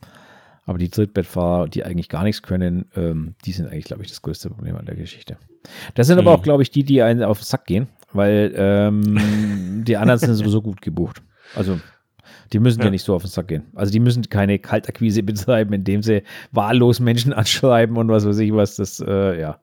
Aber 0.66 0.78
die 0.78 0.90
Trittbettfahrer, 0.90 1.70
die 1.70 1.86
eigentlich 1.86 2.10
gar 2.10 2.24
nichts 2.24 2.42
können, 2.42 2.92
ähm, 2.98 3.36
die 3.46 3.54
sind 3.54 3.68
eigentlich, 3.68 3.86
glaube 3.86 4.04
ich, 4.04 4.10
das 4.10 4.22
größte 4.22 4.50
Problem 4.50 4.76
an 4.76 4.86
der 4.86 4.96
Geschichte. 4.96 5.38
Das 5.96 6.08
sind 6.08 6.18
mhm. 6.18 6.28
aber 6.28 6.38
auch, 6.38 6.44
glaube 6.44 6.64
ich, 6.64 6.70
die, 6.70 6.84
die 6.84 7.02
einen 7.02 7.24
auf 7.24 7.40
den 7.40 7.46
Sack 7.46 7.66
gehen 7.66 7.88
weil 8.14 8.54
ähm, 8.56 9.84
die 9.86 9.98
anderen 9.98 10.20
sind 10.20 10.34
sowieso 10.36 10.62
gut 10.62 10.82
gebucht. 10.82 11.22
Also 11.56 11.80
die 12.54 12.60
müssen 12.60 12.80
ja. 12.80 12.86
ja. 12.86 12.92
nicht 12.92 13.04
so 13.04 13.14
auf 13.16 13.24
den 13.24 13.30
Sack 13.30 13.48
gehen. 13.50 13.64
Also 13.76 13.92
die 13.92 14.00
müssen 14.00 14.24
keine 14.30 14.60
Kaltakquise 14.60 15.24
betreiben, 15.24 15.74
indem 15.74 16.04
sie 16.04 16.24
wahllos 16.52 17.00
Menschen 17.00 17.34
anschreiben 17.34 17.98
und 17.98 18.10
was 18.10 18.26
weiß 18.26 18.40
ich 18.40 18.54
was. 18.54 18.76
Das, 18.76 19.00
äh, 19.00 19.40
ja. 19.40 19.60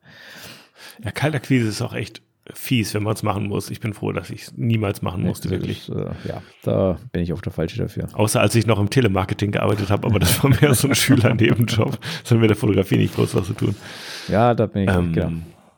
Ja, 1.03 1.11
Kaltakquise 1.11 1.67
ist 1.67 1.81
auch 1.81 1.93
echt 1.93 2.21
fies, 2.53 2.93
wenn 2.93 3.03
man 3.03 3.13
es 3.13 3.23
machen 3.23 3.47
muss. 3.47 3.71
Ich 3.71 3.79
bin 3.79 3.93
froh, 3.93 4.11
dass 4.11 4.29
ich 4.29 4.43
es 4.43 4.53
niemals 4.55 5.01
machen 5.01 5.23
musste, 5.23 5.49
wirklich. 5.49 5.89
Ist, 5.89 5.95
äh, 5.95 6.11
ja, 6.27 6.41
da 6.61 6.99
bin 7.11 7.23
ich 7.23 7.33
auf 7.33 7.41
der 7.41 7.51
Falsche 7.51 7.79
dafür. 7.79 8.07
Außer 8.13 8.39
als 8.39 8.53
ich 8.53 8.67
noch 8.67 8.79
im 8.79 8.89
Telemarketing 8.89 9.51
gearbeitet 9.51 9.89
habe, 9.89 10.07
aber 10.07 10.19
das 10.19 10.43
war 10.43 10.51
mehr 10.51 10.73
so 10.75 10.87
ein 10.87 10.95
Schüler-Nebenjob. 10.95 11.97
Das 12.21 12.31
hat 12.31 12.39
mit 12.39 12.49
der 12.49 12.57
Fotografie 12.57 12.97
nicht 12.97 13.15
groß 13.15 13.33
was 13.35 13.47
zu 13.47 13.53
tun. 13.53 13.75
Ja, 14.27 14.53
da 14.53 14.67
bin 14.67 14.83
ich, 14.83 14.95
ähm, 14.95 15.13
genau. 15.13 15.31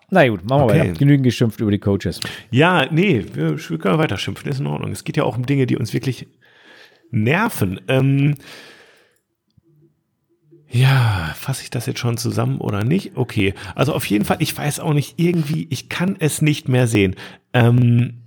Na 0.10 0.28
gut, 0.28 0.48
machen 0.50 0.63
okay. 0.63 0.74
wir 0.74 0.82
weiter. 0.82 0.93
Genügend 0.93 1.26
geschimpft 1.26 1.60
über 1.60 1.72
die 1.72 1.80
Coaches. 1.80 2.20
Ja, 2.50 2.88
nee, 2.91 3.26
wir, 3.34 3.58
wir 3.58 3.78
können 3.78 3.98
weiter 3.98 4.17
schimpfen, 4.17 4.50
ist 4.50 4.60
in 4.60 4.67
Ordnung. 4.67 4.91
Es 4.91 5.04
geht 5.04 5.17
ja 5.17 5.24
auch 5.24 5.38
um 5.38 5.46
Dinge, 5.46 5.67
die 5.67 5.76
uns 5.76 5.93
wirklich 5.93 6.28
nerven. 7.12 7.82
Ähm, 7.88 8.36
ja, 10.70 11.34
fasse 11.38 11.63
ich 11.63 11.70
das 11.70 11.86
jetzt 11.86 12.00
schon 12.00 12.17
zusammen 12.17 12.60
oder 12.60 12.84
nicht? 12.84 13.15
Okay, 13.15 13.54
also 13.76 13.93
auf 13.93 14.06
jeden 14.06 14.26
Fall, 14.26 14.38
ich 14.39 14.58
weiß 14.58 14.80
auch 14.80 14.93
nicht, 14.93 15.15
irgendwie, 15.17 15.67
ich 15.70 15.89
kann 15.89 16.15
es 16.20 16.41
nicht 16.41 16.70
mehr 16.70 16.88
sehen. 16.88 17.15
Ähm, 17.54 18.22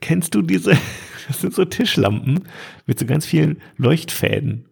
kennst 0.00 0.34
du 0.34 0.42
diese, 0.42 0.76
das 1.28 1.40
sind 1.40 1.54
so 1.54 1.64
Tischlampen 1.64 2.44
mit 2.86 2.98
so 2.98 3.06
ganz 3.06 3.26
vielen 3.26 3.60
Leuchtfäden. 3.76 4.66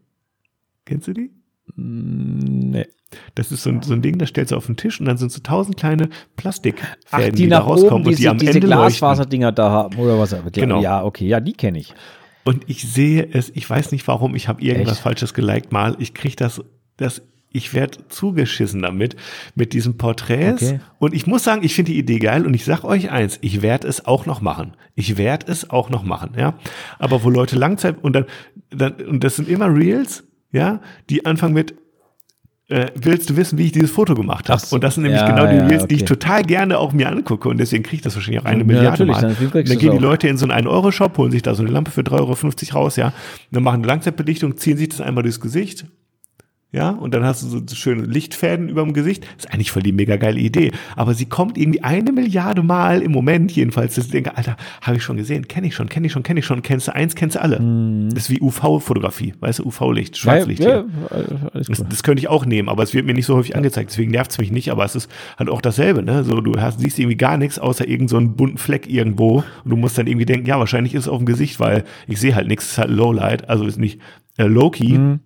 Kennst 0.85 1.09
du 1.09 1.13
die? 1.13 1.36
Nee. 1.75 2.87
Das 3.35 3.53
ist 3.53 3.63
so 3.63 3.71
ein, 3.71 3.83
so 3.83 3.93
ein 3.93 4.03
Ding, 4.03 4.19
das 4.19 4.31
stellst 4.31 4.53
du 4.53 4.57
auf 4.57 4.67
den 4.67 4.77
Tisch 4.77 5.01
und 5.01 5.07
dann 5.07 5.17
sind 5.17 5.33
so 5.33 5.41
tausend 5.41 5.77
kleine 5.77 6.09
Plastikfäden, 6.37 6.97
Ach, 7.11 7.21
die, 7.21 7.33
die 7.33 7.49
da 7.49 7.61
rauskommen 7.61 8.03
oben, 8.03 8.09
und 8.09 8.19
die 8.19 8.29
am 8.29 8.39
diese 8.39 8.53
Ende 8.53 8.67
Glasfaserdinger 8.67 9.53
da 9.53 9.71
haben 9.71 9.97
oder 9.99 10.19
was. 10.19 10.35
Genau. 10.53 10.81
Ja, 10.83 11.05
okay, 11.05 11.27
ja, 11.27 11.41
die 11.41 11.53
kenne 11.53 11.79
ich. 11.79 11.95
Und 12.45 12.65
ich 12.69 12.89
sehe 12.89 13.29
es, 13.33 13.51
ich 13.55 13.69
weiß 13.69 13.93
nicht 13.93 14.07
warum, 14.07 14.35
ich 14.35 14.49
habe 14.49 14.63
irgendwas 14.63 14.95
Echt? 14.95 15.03
Falsches 15.03 15.35
geliked 15.35 15.73
mal. 15.73 15.97
Ich 15.99 16.15
kriege 16.15 16.37
das, 16.37 16.63
das, 16.97 17.23
ich 17.51 17.75
werde 17.75 17.99
zugeschissen 18.09 18.83
damit, 18.83 19.17
mit 19.55 19.73
diesen 19.73 19.97
Porträts. 19.97 20.63
Okay. 20.63 20.81
Und 20.99 21.15
ich 21.15 21.27
muss 21.27 21.43
sagen, 21.43 21.65
ich 21.65 21.75
finde 21.75 21.93
die 21.93 21.99
Idee 21.99 22.19
geil 22.19 22.47
und 22.47 22.55
ich 22.55 22.65
sag 22.65 22.85
euch 22.85 23.11
eins, 23.11 23.39
ich 23.41 23.63
werde 23.63 23.89
es 23.89 24.05
auch 24.05 24.27
noch 24.27 24.41
machen. 24.41 24.75
Ich 24.95 25.17
werde 25.17 25.51
es 25.51 25.71
auch 25.71 25.91
noch 25.91 26.05
machen, 26.05 26.35
ja. 26.37 26.55
Aber 26.99 27.25
wo 27.25 27.31
Leute 27.31 27.57
Langzeit 27.57 27.97
und 28.03 28.15
dann, 28.15 28.27
dann, 28.71 28.95
und 28.95 29.25
das 29.25 29.37
sind 29.37 29.49
immer 29.49 29.75
Reels, 29.75 30.25
ja, 30.53 30.81
die 31.11 31.27
anfangen 31.27 31.55
mit 31.55 31.75
äh, 32.69 32.91
willst 32.97 33.31
du 33.31 33.37
wissen, 33.37 33.59
wie 33.59 33.67
ich 33.67 33.73
dieses 33.73 33.93
Foto 33.93 34.15
gemacht 34.17 34.49
habe? 34.49 34.61
So. 34.61 34.75
Und 34.75 34.83
das 34.83 34.95
sind 34.95 35.05
nämlich 35.05 35.21
Ja, 35.21 35.29
genau 35.29 35.47
die 35.47 35.57
ja, 35.57 35.67
Reels, 35.67 35.87
die 35.87 35.95
ich 35.95 36.03
okay. 36.03 36.15
total 36.15 36.43
gerne 36.43 36.79
auch 36.79 36.93
mir 36.93 37.09
angucke 37.09 37.49
und 37.49 37.59
deswegen 37.59 37.85
kriege 37.85 37.97
ich 37.97 38.03
das 38.03 38.17
wahrscheinlich 38.17 38.41
auch 38.43 38.47
eine 38.47 38.59
Ja, 38.61 38.65
Milliarde 38.65 39.07
Mal. 39.07 39.21
dann 39.21 39.37
dann 39.53 39.79
gehen 39.79 39.93
die. 39.93 39.99
Leute 39.99 40.27
in 40.27 40.37
so 40.37 40.49
einen 40.49 40.67
1-Euro-Shop, 40.67 41.17
holen 41.17 41.31
sich 41.31 41.43
da 41.43 41.55
so 41.55 41.63
eine 41.63 41.71
Lampe 41.71 41.93
für 41.93 42.01
3,50 42.01 42.71
Euro 42.75 42.79
raus, 42.81 42.97
ja. 42.97 43.07
Und 43.07 43.13
dann 43.53 43.63
machen 43.63 43.77
eine 43.77 43.87
Langzeitbelichtung, 43.87 44.57
ziehen 44.57 44.77
sich 44.77 44.89
das 44.89 45.01
einmal 45.01 45.23
durchs 45.23 45.41
Gesicht, 45.41 45.87
ja, 46.77 46.91
und 46.91 47.15
dann 47.15 47.25
hast 47.25 47.43
du 47.43 47.49
so 47.49 47.63
schöne 47.75 48.03
Lichtfäden 48.03 48.69
über 48.69 48.83
dem 48.83 48.93
Gesicht. 48.93 49.25
ist 49.39 49.51
eigentlich 49.53 49.71
voll 49.71 49.83
die 49.83 49.93
mega 49.93 50.17
geile 50.17 50.39
Idee. 50.39 50.73
Aber 50.95 51.15
sie 51.15 51.25
kommt 51.27 51.57
irgendwie 51.57 51.83
eine 51.83 52.13
Milliarde 52.13 52.63
Mal 52.63 53.01
im 53.01 53.13
Moment 53.13 53.51
jedenfalls, 53.53 53.95
dass 53.95 54.07
ich 54.07 54.11
denke, 54.11 54.37
Alter, 54.37 54.57
habe 54.83 54.99
ich 54.99 55.03
schon 55.03 55.17
gesehen, 55.17 55.49
kenne 55.49 55.67
ich 55.69 55.75
schon, 55.75 55.89
kenne 55.89 56.07
ich 56.07 56.13
schon, 56.13 56.23
kenne 56.23 56.41
ich 56.41 56.47
schon, 56.47 56.61
kennst 56.63 56.89
du 56.89 56.95
eins, 56.95 57.15
kennst 57.15 57.37
du 57.37 57.41
alle. 57.43 57.57
Das 58.13 58.25
ist 58.25 58.31
wie 58.31 58.41
UV-Fotografie, 58.43 59.33
weißt 59.41 59.61
du, 59.61 59.65
UV-Licht, 59.69 60.19
Schwarzlicht. 60.19 60.63
Ja, 60.63 60.69
ja, 60.71 60.85
alles 61.53 61.67
Das, 61.69 61.81
cool. 61.81 61.87
das 61.89 62.03
könnte 62.03 62.21
ich 62.21 62.29
auch 62.29 62.45
nehmen, 62.45 62.69
aber 62.69 62.83
es 62.83 62.93
wird 62.93 63.07
mir 63.07 63.15
nicht 63.15 63.27
so 63.27 63.37
häufig 63.37 63.57
angezeigt, 63.57 63.91
deswegen 63.91 64.11
nervt 64.11 64.33
es 64.33 64.39
mich 64.39 64.53
nicht, 64.53 64.71
aber 64.71 64.85
es 64.85 64.95
ist 64.95 65.11
halt 65.39 65.49
auch 65.49 65.63
dasselbe, 65.63 66.03
ne? 66.03 66.25
So, 66.25 66.41
du 66.43 66.61
hast, 66.61 66.81
siehst 66.81 66.99
irgendwie 66.99 67.17
gar 67.17 67.39
nichts, 67.39 67.59
außer 67.59 67.89
irgend 67.89 68.11
so 68.11 68.19
einen 68.19 68.37
bunten 68.37 68.59
Fleck 68.59 68.87
irgendwo 68.89 69.45
und 69.65 69.71
du 69.71 69.77
musst 69.77 69.97
dann 69.97 70.07
irgendwie 70.07 70.27
denken, 70.27 70.47
ja, 70.47 70.59
wahrscheinlich 70.59 70.95
ist 70.95 71.03
es 71.05 71.09
auf 71.09 71.19
dem 71.19 71.27
Gesicht, 71.27 71.59
weil 71.59 71.85
ich 72.07 72.21
sehe 72.21 72.35
halt 72.35 72.49
nichts, 72.49 72.67
es 72.67 72.73
ist 72.73 72.79
halt 72.79 72.91
Lowlight, 72.91 73.49
also 73.49 73.65
ist 73.65 73.79
nicht 73.79 74.01
äh, 74.37 74.45
Low-Key. 74.45 74.99
Mhm. 74.99 75.21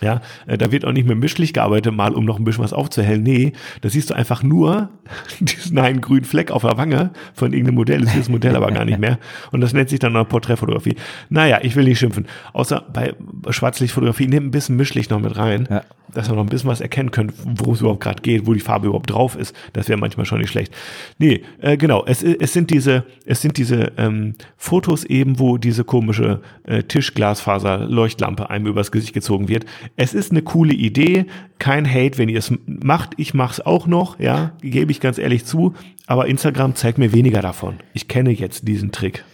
Ja, 0.00 0.20
äh, 0.46 0.56
da 0.58 0.72
wird 0.72 0.84
auch 0.84 0.92
nicht 0.92 1.06
mit 1.06 1.18
Mischlicht 1.18 1.54
gearbeitet, 1.54 1.94
mal 1.94 2.14
um 2.14 2.24
noch 2.24 2.38
ein 2.38 2.44
bisschen 2.44 2.64
was 2.64 2.72
aufzuhellen. 2.72 3.22
Nee, 3.22 3.52
da 3.82 3.88
siehst 3.90 4.10
du 4.10 4.14
einfach 4.14 4.42
nur 4.42 4.88
diesen 5.40 5.78
einen 5.78 6.00
grünen 6.00 6.24
Fleck 6.24 6.50
auf 6.50 6.62
der 6.62 6.76
Wange 6.78 7.10
von 7.34 7.52
irgendeinem 7.52 7.74
Modell. 7.76 8.00
Das 8.00 8.10
ist 8.14 8.20
das 8.20 8.28
Modell 8.28 8.56
aber 8.56 8.70
gar 8.72 8.84
nicht 8.84 8.98
mehr. 8.98 9.18
Und 9.52 9.60
das 9.60 9.72
nennt 9.72 9.88
sich 9.90 9.98
dann 9.98 10.12
noch 10.12 10.28
Porträtfotografie. 10.28 10.96
Naja, 11.28 11.58
ich 11.62 11.76
will 11.76 11.84
nicht 11.84 11.98
schimpfen. 11.98 12.26
Außer 12.52 12.84
bei 12.92 13.14
Schwarzlichtfotografie, 13.50 14.26
nimm 14.26 14.46
ein 14.46 14.50
bisschen 14.50 14.76
Mischlicht 14.76 15.10
noch 15.10 15.20
mit 15.20 15.36
rein, 15.36 15.68
Ja. 15.70 15.82
dass 16.14 16.28
wir 16.28 16.34
noch 16.36 16.42
ein 16.44 16.48
bisschen 16.48 16.70
was 16.70 16.80
erkennen 16.80 17.10
können, 17.10 17.32
worum 17.44 17.74
es 17.74 17.80
überhaupt 17.80 18.00
gerade 18.02 18.22
geht, 18.22 18.46
wo 18.46 18.54
die 18.54 18.60
Farbe 18.60 18.86
überhaupt 18.86 19.10
drauf 19.10 19.36
ist. 19.36 19.54
Das 19.72 19.88
wäre 19.88 19.98
manchmal 19.98 20.26
schon 20.26 20.40
nicht 20.40 20.50
schlecht. 20.50 20.72
Nee, 21.18 21.42
äh, 21.60 21.76
genau, 21.76 22.04
es, 22.06 22.22
es 22.22 22.52
sind 22.52 22.70
diese, 22.70 23.04
es 23.26 23.40
sind 23.42 23.56
diese 23.58 23.92
ähm, 23.96 24.34
Fotos 24.56 25.04
eben, 25.04 25.38
wo 25.38 25.58
diese 25.58 25.84
komische 25.84 26.40
äh, 26.64 26.82
Tischglasfaser-Leuchtlampe 26.82 28.50
einem 28.50 28.66
übers 28.66 28.90
Gesicht 28.92 29.12
gezogen 29.14 29.48
wird. 29.48 29.64
Es 29.96 30.14
ist 30.14 30.30
eine 30.30 30.42
coole 30.42 30.72
Idee, 30.72 31.26
kein 31.58 31.86
Hate, 31.88 32.16
wenn 32.18 32.28
ihr 32.28 32.38
es 32.38 32.52
macht. 32.66 33.10
Ich 33.18 33.34
mache 33.34 33.52
es 33.54 33.60
auch 33.66 33.86
noch, 33.86 34.18
ja, 34.18 34.52
gebe 34.62 34.90
ich 34.92 35.00
ganz 35.00 35.18
ehrlich 35.18 35.44
zu. 35.44 35.74
Aber 36.06 36.26
Instagram 36.26 36.74
zeigt 36.74 36.98
mir 36.98 37.12
weniger 37.12 37.42
davon. 37.42 37.76
Ich 37.92 38.08
kenne 38.08 38.30
jetzt 38.30 38.66
diesen 38.66 38.92
Trick. 38.92 39.24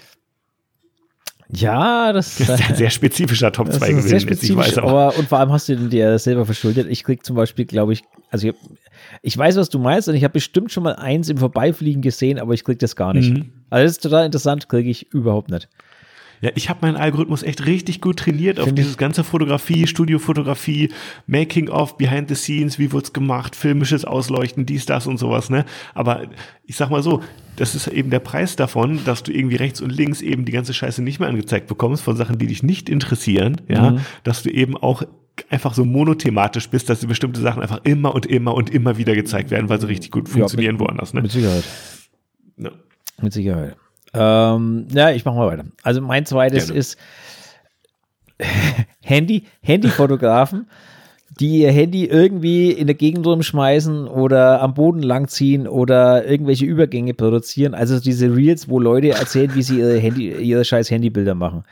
Ja, 1.48 2.12
das, 2.12 2.38
Das 2.38 2.48
ist 2.60 2.68
ein 2.70 2.74
sehr 2.74 2.90
spezifischer 2.90 3.52
Top 3.52 3.66
Das 3.68 3.78
2 3.78 3.86
ist 3.86 3.90
gewesen. 3.90 4.08
sehr 4.08 4.18
jetzt, 4.18 4.24
ich 4.24 4.36
spezifisch, 4.38 4.56
weiß 4.66 4.78
aber. 4.78 4.90
aber 4.90 5.18
und 5.18 5.28
vor 5.28 5.38
allem 5.38 5.52
hast 5.52 5.68
du 5.68 5.76
den 5.76 5.90
dir 5.90 6.18
selber 6.18 6.44
verschuldet. 6.44 6.88
Ich 6.90 7.04
krieg 7.04 7.24
zum 7.24 7.36
Beispiel, 7.36 7.64
glaube 7.66 7.92
ich, 7.92 8.02
also 8.30 8.48
ich, 8.48 8.54
ich 9.22 9.38
weiß, 9.38 9.56
was 9.56 9.68
du 9.68 9.78
meinst 9.78 10.08
und 10.08 10.16
ich 10.16 10.24
habe 10.24 10.32
bestimmt 10.32 10.72
schon 10.72 10.82
mal 10.82 10.96
eins 10.96 11.28
im 11.28 11.38
Vorbeifliegen 11.38 12.02
gesehen, 12.02 12.40
aber 12.40 12.52
ich 12.52 12.64
krieg 12.64 12.80
das 12.80 12.96
gar 12.96 13.14
nicht. 13.14 13.32
Mhm. 13.32 13.52
Also 13.70 13.84
das 13.84 13.92
ist 13.92 14.02
total 14.02 14.26
interessant, 14.26 14.68
kriege 14.68 14.90
ich 14.90 15.12
überhaupt 15.12 15.48
nicht. 15.50 15.68
Ja, 16.40 16.50
ich 16.54 16.68
habe 16.68 16.80
meinen 16.82 16.96
Algorithmus 16.96 17.42
echt 17.42 17.66
richtig 17.66 18.00
gut 18.00 18.18
trainiert 18.18 18.58
auf 18.58 18.66
Find 18.66 18.78
dieses 18.78 18.96
ganze 18.96 19.24
Fotografie, 19.24 19.86
Studiofotografie, 19.86 20.90
Making 21.26 21.68
of, 21.68 21.96
Behind 21.96 22.28
the 22.28 22.34
Scenes, 22.34 22.78
wie 22.78 22.92
wird's 22.92 23.12
gemacht, 23.12 23.56
filmisches 23.56 24.04
Ausleuchten, 24.04 24.66
dies, 24.66 24.86
das 24.86 25.06
und 25.06 25.18
sowas, 25.18 25.50
ne? 25.50 25.64
Aber 25.94 26.24
ich 26.64 26.76
sag 26.76 26.90
mal 26.90 27.02
so, 27.02 27.22
das 27.56 27.74
ist 27.74 27.86
eben 27.88 28.10
der 28.10 28.18
Preis 28.20 28.56
davon, 28.56 29.00
dass 29.04 29.22
du 29.22 29.32
irgendwie 29.32 29.56
rechts 29.56 29.80
und 29.80 29.90
links 29.90 30.20
eben 30.20 30.44
die 30.44 30.52
ganze 30.52 30.74
Scheiße 30.74 31.02
nicht 31.02 31.20
mehr 31.20 31.28
angezeigt 31.28 31.68
bekommst 31.68 32.02
von 32.02 32.16
Sachen, 32.16 32.38
die 32.38 32.46
dich 32.46 32.62
nicht 32.62 32.88
interessieren, 32.88 33.60
ja, 33.68 33.92
Mhm. 33.92 34.00
dass 34.24 34.42
du 34.42 34.50
eben 34.50 34.76
auch 34.76 35.02
einfach 35.50 35.74
so 35.74 35.84
monothematisch 35.84 36.68
bist, 36.68 36.88
dass 36.90 37.04
bestimmte 37.06 37.40
Sachen 37.40 37.62
einfach 37.62 37.80
immer 37.84 38.14
und 38.14 38.26
immer 38.26 38.54
und 38.54 38.70
immer 38.70 38.96
wieder 38.98 39.14
gezeigt 39.14 39.50
werden, 39.50 39.68
weil 39.68 39.80
sie 39.80 39.86
richtig 39.88 40.10
gut 40.10 40.28
funktionieren 40.28 40.76
mit, 40.76 40.80
woanders, 40.80 41.14
ne? 41.14 41.22
Mit 41.22 41.30
Sicherheit. 41.32 41.64
Ja. 42.58 42.70
Mit 43.22 43.32
Sicherheit. 43.32 43.76
Ähm, 44.16 44.88
ja, 44.92 45.10
ich 45.10 45.24
mache 45.24 45.36
mal 45.36 45.46
weiter. 45.46 45.64
Also 45.82 46.00
mein 46.00 46.26
zweites 46.26 46.66
Gerne. 46.66 46.78
ist 46.78 46.98
Handy, 49.02 49.44
Handyfotografen, 49.62 50.66
die 51.38 51.60
ihr 51.60 51.72
Handy 51.72 52.04
irgendwie 52.06 52.70
in 52.70 52.86
der 52.86 52.96
Gegend 52.96 53.26
rumschmeißen 53.26 54.08
oder 54.08 54.62
am 54.62 54.74
Boden 54.74 55.02
langziehen 55.02 55.68
oder 55.68 56.26
irgendwelche 56.26 56.64
Übergänge 56.64 57.14
produzieren. 57.14 57.74
Also 57.74 58.00
diese 58.00 58.34
Reels, 58.34 58.68
wo 58.68 58.78
Leute 58.78 59.10
erzählen, 59.10 59.54
wie 59.54 59.62
sie 59.62 59.78
ihre 59.78 59.98
Handy, 59.98 60.30
ihre 60.32 60.64
scheiß 60.64 60.90
Handybilder 60.90 61.34
machen. 61.34 61.64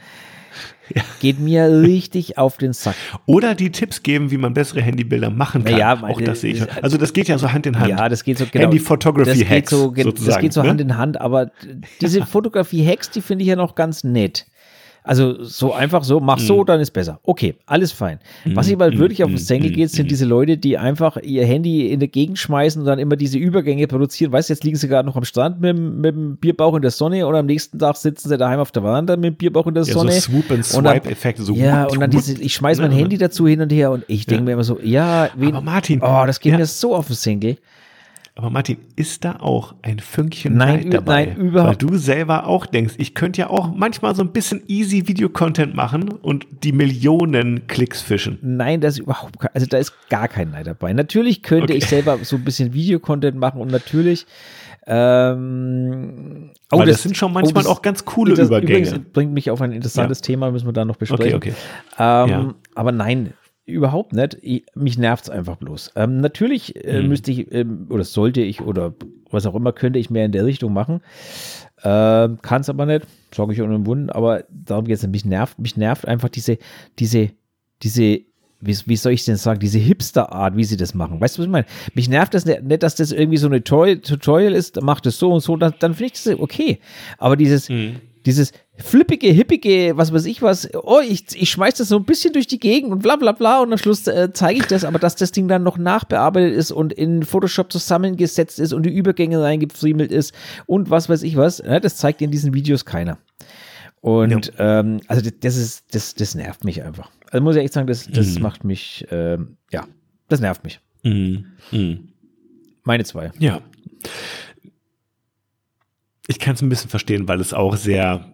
Geht 1.21 1.39
mir 1.41 1.69
richtig 1.83 2.37
auf 2.39 2.59
den 2.59 2.73
Sack. 2.73 2.95
Oder 3.27 3.55
die 3.55 3.71
Tipps 3.71 4.03
geben, 4.03 4.31
wie 4.31 4.37
man 4.37 4.53
bessere 4.55 4.83
Handybilder 4.83 5.31
machen 5.31 5.65
kann. 5.65 5.77
Ja, 5.79 6.03
auch 6.03 6.21
das 6.21 6.43
sehe 6.43 6.55
ich. 6.55 6.83
Also 6.83 6.99
das 6.99 7.13
geht 7.13 7.29
ja 7.29 7.39
so 7.39 7.53
Hand 7.53 7.67
in 7.67 7.79
Hand. 7.79 7.89
Ja, 7.91 8.09
das 8.09 8.25
geht 8.25 8.39
so 8.39 8.45
genau. 8.51 8.65
Handy 8.65 8.79
Photography 8.79 9.31
das 9.31 9.39
geht 9.39 9.51
Hacks 9.51 9.71
so, 9.71 9.91
ge- 9.91 10.05
Das 10.05 10.11
sozusagen, 10.13 10.43
geht 10.43 10.53
so 10.53 10.63
ne? 10.63 10.69
Hand 10.69 10.81
in 10.81 10.97
Hand, 10.97 11.21
aber 11.21 11.51
diese 12.01 12.25
Fotografie-Hacks, 12.27 13.11
die 13.11 13.21
finde 13.23 13.43
ich 13.45 13.49
ja 13.49 13.57
noch 13.57 13.75
ganz 13.75 14.05
nett. 14.05 14.47
Also 15.07 15.45
so 15.45 15.75
einfach 15.75 16.03
so, 16.03 16.19
mach 16.19 16.39
Mhm. 16.39 16.47
so, 16.47 16.65
dann 16.65 16.81
ist 16.81 16.91
besser. 16.93 17.21
Okay, 17.25 17.57
alles 17.67 17.93
fein. 17.93 18.21
Was 18.55 18.71
ihm 18.71 18.81
halt 18.81 18.97
wirklich 18.97 19.23
auf 19.23 19.29
den 19.29 19.37
Senkel 19.37 19.71
mhm, 19.71 19.75
geht, 19.75 19.91
sind 19.91 20.11
diese 20.11 20.25
Leute, 20.25 20.57
die 20.57 20.79
einfach 20.79 21.19
ihr 21.23 21.45
Handy 21.45 21.89
in 21.93 22.01
der 22.01 22.09
Gegend 22.09 22.39
schmeißen 22.39 22.81
und 22.81 22.87
dann 22.87 22.99
immer 22.99 23.15
diese 23.17 23.37
Übergänge 23.37 23.87
produzieren. 23.87 24.33
Weißt 24.33 24.49
du, 24.49 24.55
jetzt 24.55 24.65
liegen 24.65 24.77
sie 24.79 24.89
gerade 24.89 25.07
noch 25.07 25.15
am 25.17 25.25
Strand 25.25 25.61
mit, 25.61 25.77
dem- 25.77 26.01
mit 26.01 26.15
dem 26.15 26.37
Bierbauch 26.39 26.75
in 26.75 26.81
der 26.81 26.91
Sonne 26.91 27.27
und 27.27 27.35
am 27.35 27.45
nächsten 27.45 27.79
Tag 27.79 27.97
sitzen 27.99 28.31
sie 28.31 28.39
daheim 28.39 28.61
auf 28.61 28.73
der 28.73 28.81
Veranda 28.83 29.15
mit 29.17 29.25
dem 29.27 29.35
Bierbauch 29.35 29.67
in 29.67 29.75
der 29.75 29.83
Ja, 29.85 29.93
so 29.93 29.99
Sonne. 29.99 30.13
Swoop 30.13 30.51
and 30.51 30.65
Swipe-Effekte, 30.65 31.43
so 31.43 31.53
ja, 31.55 31.85
und 31.85 32.01
dann 32.01 32.11
diese, 32.11 32.41
ich 32.41 32.55
schmeiß 32.55 32.79
mein? 32.79 32.91
Handy 32.91 33.19
dazu 33.19 33.47
hin 33.47 33.61
und 33.61 33.71
her 33.73 33.91
und 33.91 34.05
ich 34.09 34.25
denke 34.25 34.45
mir 34.45 34.53
immer 34.53 34.65
so, 34.65 34.79
ja, 34.83 35.29
wen, 35.37 35.55
Aber 35.55 35.61
Martin, 35.61 36.01
oh, 36.03 36.25
das 36.27 36.41
geht 36.41 36.53
ja. 36.53 36.59
mir 36.59 36.65
so 36.67 36.97
auf 36.97 37.09
den 37.09 37.17
Senkel. 37.17 37.59
Aber 38.37 38.51
Martin, 38.51 38.79
ist 38.97 39.25
da 39.25 39.37
auch 39.39 39.77
ein 39.83 40.01
Fünkchen 40.01 40.57
Nein, 40.57 40.81
Neid 40.89 40.95
dabei? 40.95 41.27
nein, 41.27 41.37
überhaupt- 41.37 41.69
Weil 41.83 41.89
du 41.89 41.97
selber 41.97 42.49
auch 42.49 42.67
denkst, 42.67 42.95
ich 42.99 43.15
könnte 43.15 43.43
ja 43.43 43.49
auch 43.51 43.73
manchmal 43.73 44.17
so 44.17 44.23
ein 44.23 44.33
bisschen 44.33 44.63
easy 44.67 45.07
Video-Content 45.07 45.77
machen 45.77 46.09
und 46.09 46.45
die 46.65 46.73
Millionen 46.73 47.69
Klicks 47.69 48.03
fischen. 48.03 48.39
Nein, 48.43 48.81
da 48.81 48.89
ist 48.89 48.99
überhaupt 48.99 49.39
kein, 49.39 49.51
also 49.55 49.67
da 49.69 49.79
ist 49.79 49.93
gar 50.09 50.27
kein 50.27 50.51
Neid 50.51 50.67
dabei. 50.67 50.93
Natürlich 50.93 51.43
könnte 51.45 51.67
Okay. 51.75 51.77
ich 51.77 51.87
selber 51.87 52.19
so 52.25 52.35
ein 52.35 52.43
bisschen 52.45 52.73
Videocontent 52.75 53.37
machen 53.39 53.61
und 53.61 53.71
natürlich 53.71 54.27
ähm, 54.87 56.51
oh, 56.73 56.79
Weil 56.79 56.87
das 56.89 57.03
sind 57.03 57.17
schon 57.17 57.33
manchmal 57.33 57.63
das- 57.63 57.73
auch 57.73 57.83
ganz 57.83 58.05
coole 58.05 58.35
das 58.35 58.49
Übergänge. 58.49 58.81
Übrigens 58.89 59.13
bringt 59.13 59.33
mich 59.33 59.51
auf 59.51 59.61
ein 59.61 59.73
interessantes 59.73 60.21
Thema, 60.21 60.51
müssen 60.51 60.67
wir 60.67 60.73
da 60.73 60.85
noch 60.85 60.97
besprechen. 60.97 61.37
Okay, 61.37 61.53
okay. 61.53 61.55
Ähm, 61.99 62.29
Ja. 62.31 62.55
Aber 62.75 62.93
nein, 62.93 63.33
überhaupt 63.67 64.13
nicht. 64.13 64.37
Ich, 64.43 64.65
mich 64.75 64.99
nervt 64.99 65.25
es 65.25 65.31
einfach 65.31 65.57
bloß. 65.57 65.93
Ähm, 65.97 66.21
natürlich 66.21 66.85
äh, 66.85 67.03
Mhm. 67.03 67.09
müsste 67.09 67.31
ich 67.33 67.53
ähm, 67.53 67.87
oder 67.91 68.05
sollte 68.05 68.41
ich 68.41 68.61
oder 68.61 68.95
was 69.31 69.47
auch 69.47 69.55
immer 69.55 69.73
könnte 69.73 69.99
ich 69.99 70.11
mehr 70.11 70.25
in 70.27 70.33
der 70.33 70.45
Richtung 70.45 70.73
machen. 70.73 71.01
Ähm, 71.83 72.39
Kann 72.43 72.61
es 72.61 72.69
aber 72.69 72.87
nicht, 72.87 73.07
sage 73.35 73.53
ich 73.53 73.61
ohne 73.63 73.85
Wunden, 73.87 74.11
aber 74.11 74.45
darum 74.51 74.85
geht 74.87 74.97
es 74.97 75.03
nicht. 75.03 75.13
Mich 75.13 75.25
nervt, 75.25 75.59
mich 75.59 75.77
nervt 75.77 76.07
einfach 76.07 76.29
diese, 76.29 76.59
diese, 76.99 77.31
diese, 77.83 78.21
wie, 78.61 78.77
wie 78.87 78.97
soll 78.97 79.13
ich 79.13 79.25
denn 79.25 79.37
sagen, 79.37 79.61
diese 79.61 79.79
Hipster-Art, 79.79 80.57
wie 80.57 80.65
sie 80.65 80.77
das 80.77 80.95
machen. 80.95 81.21
Weißt 81.21 81.37
du, 81.37 81.41
was 81.41 81.47
ich 81.47 81.53
meine? 81.53 81.67
Mich 81.95 82.09
nervt 82.09 82.33
das 82.33 82.47
nicht, 82.47 82.61
dass 82.83 82.95
das 82.95 83.13
irgendwie 83.13 83.37
so 83.37 83.49
eine 83.49 83.63
Tutorial, 83.63 83.99
Tutorial 83.99 84.55
ist, 84.55 84.81
macht 84.83 85.05
es 85.07 85.19
so 85.19 85.33
und 85.33 85.41
so, 85.41 85.57
dann, 85.57 85.75
dann 85.81 85.95
finde 85.95 86.13
ich 86.15 86.23
das 86.23 86.39
okay. 86.39 86.79
Aber 87.19 87.37
dieses, 87.37 87.69
Mhm. 87.69 87.97
Dieses 88.27 88.53
flippige, 88.77 89.29
hippige, 89.29 89.97
was 89.97 90.13
weiß 90.13 90.25
ich 90.27 90.43
was, 90.43 90.69
oh, 90.75 91.01
ich, 91.07 91.25
ich 91.35 91.51
schmeiß 91.51 91.75
das 91.75 91.89
so 91.89 91.97
ein 91.97 92.05
bisschen 92.05 92.33
durch 92.33 92.47
die 92.47 92.59
Gegend 92.59 92.93
und 92.93 93.03
bla 93.03 93.17
bla 93.17 93.33
bla 93.33 93.61
und 93.61 93.73
am 93.73 93.79
Schluss 93.79 94.07
äh, 94.07 94.31
zeige 94.33 94.61
ich 94.61 94.67
das, 94.67 94.85
aber 94.85 94.99
dass 94.99 95.17
das 95.17 95.33
Ding 95.33 95.49
dann 95.49 95.63
noch 95.63 95.79
nachbearbeitet 95.79 96.55
ist 96.55 96.73
und 96.73 96.93
in 96.93 97.23
Photoshop 97.23 97.71
zusammengesetzt 97.71 98.59
ist 98.59 98.73
und 98.73 98.85
die 98.85 98.95
Übergänge 98.95 99.43
reingefriemelt 99.43 100.11
ist 100.11 100.35
und 100.67 100.91
was 100.91 101.09
weiß 101.09 101.23
ich 101.23 101.37
was, 101.37 101.63
ne, 101.63 101.81
das 101.81 101.97
zeigt 101.97 102.23
in 102.23 102.31
diesen 102.31 102.55
Videos 102.55 102.85
keiner. 102.85 103.19
Und 104.01 104.53
ähm, 104.59 105.01
also 105.09 105.23
das, 105.23 105.33
das 105.41 105.57
ist, 105.57 105.95
das, 105.95 106.15
das 106.15 106.35
nervt 106.35 106.65
mich 106.65 106.83
einfach. 106.83 107.11
Also 107.31 107.43
muss 107.43 107.57
ich 107.57 107.63
echt 107.63 107.73
sagen, 107.73 107.87
das, 107.87 108.07
das 108.07 108.39
macht 108.39 108.63
mich, 108.63 109.07
ähm, 109.11 109.57
ja, 109.73 109.87
das 110.29 110.41
nervt 110.41 110.63
mich. 110.63 110.81
Mhm. 111.05 111.47
Mhm. 111.73 112.09
Meine 112.85 113.05
zwei. 113.05 113.33
Ja. 113.39 113.61
Ich 116.27 116.39
kann 116.39 116.55
es 116.55 116.63
ein 116.63 116.69
bisschen 116.69 116.91
verstehen, 116.91 117.29
weil 117.29 117.41
es 117.41 117.53
auch 117.53 117.77
sehr 117.77 118.33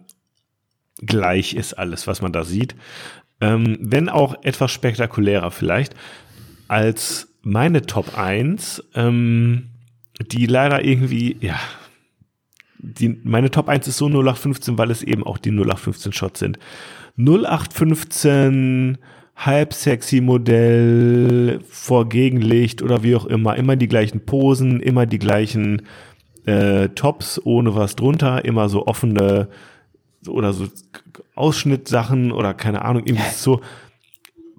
gleich 1.01 1.53
ist, 1.53 1.73
alles, 1.73 2.07
was 2.07 2.21
man 2.21 2.31
da 2.31 2.43
sieht. 2.43 2.75
Ähm, 3.39 3.77
wenn 3.81 4.07
auch 4.07 4.43
etwas 4.43 4.71
spektakulärer 4.71 5.51
vielleicht 5.51 5.95
als 6.67 7.27
meine 7.41 7.81
Top 7.81 8.17
1, 8.17 8.83
ähm, 8.95 9.69
die 10.21 10.45
leider 10.45 10.85
irgendwie, 10.85 11.37
ja, 11.41 11.59
die, 12.77 13.19
meine 13.23 13.51
Top 13.51 13.67
1 13.67 13.87
ist 13.87 13.97
so 13.97 14.07
0815, 14.07 14.77
weil 14.77 14.91
es 14.91 15.03
eben 15.03 15.23
auch 15.23 15.37
die 15.37 15.51
0815 15.51 16.13
Shots 16.13 16.39
sind. 16.39 16.59
0815 17.17 18.97
halb 19.35 19.73
sexy 19.73 20.21
Modell 20.21 21.59
vor 21.67 22.09
Gegenlicht 22.09 22.81
oder 22.81 23.03
wie 23.03 23.15
auch 23.15 23.25
immer, 23.25 23.55
immer 23.55 23.75
die 23.75 23.87
gleichen 23.87 24.25
Posen, 24.25 24.79
immer 24.79 25.05
die 25.05 25.19
gleichen 25.19 25.83
äh, 26.45 26.89
Tops 26.89 27.39
ohne 27.43 27.75
was 27.75 27.95
drunter, 27.95 28.45
immer 28.45 28.69
so 28.69 28.87
offene 28.87 29.49
oder 30.27 30.53
so 30.53 30.67
Ausschnittsachen 31.35 32.31
oder 32.31 32.53
keine 32.53 32.83
Ahnung, 32.83 33.03
irgendwie 33.05 33.29
so 33.35 33.61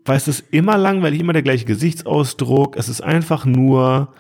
weil 0.05 0.17
es 0.17 0.29
ist 0.29 0.45
immer 0.51 0.77
langweilig, 0.77 1.21
immer 1.21 1.33
der 1.33 1.43
gleiche 1.43 1.65
Gesichtsausdruck. 1.65 2.77
Es 2.77 2.89
ist 2.89 3.01
einfach 3.01 3.45
nur, 3.45 4.13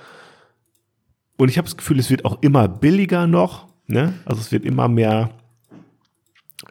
und 1.36 1.48
ich 1.48 1.58
habe 1.58 1.66
das 1.66 1.76
Gefühl, 1.76 1.98
es 1.98 2.10
wird 2.10 2.24
auch 2.24 2.40
immer 2.42 2.68
billiger 2.68 3.26
noch. 3.26 3.68
Ne? 3.86 4.14
Also 4.24 4.40
es 4.40 4.52
wird 4.52 4.64
immer 4.64 4.88
mehr, 4.88 5.30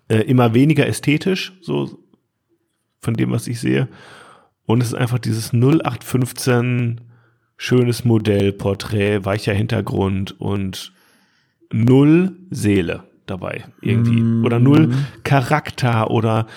äh, 0.07 0.19
immer 0.19 0.53
weniger 0.53 0.87
ästhetisch, 0.87 1.53
so 1.61 1.99
von 3.01 3.15
dem, 3.15 3.31
was 3.31 3.47
ich 3.47 3.59
sehe. 3.59 3.89
Und 4.65 4.81
es 4.81 4.89
ist 4.89 4.95
einfach 4.95 5.19
dieses 5.19 5.51
0815 5.51 7.01
schönes 7.61 8.03
Modell, 8.05 8.53
Porträt, 8.53 9.23
weicher 9.23 9.53
Hintergrund 9.53 10.41
und 10.41 10.93
null 11.71 12.35
Seele 12.49 13.03
dabei 13.27 13.65
irgendwie. 13.81 14.19
Mm. 14.19 14.43
Oder 14.43 14.57
null 14.57 14.91
Charakter 15.23 16.09
oder 16.09 16.47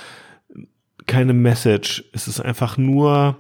keine 1.07 1.35
Message. 1.35 2.05
Es 2.15 2.27
ist 2.27 2.41
einfach 2.41 2.79
nur 2.79 3.37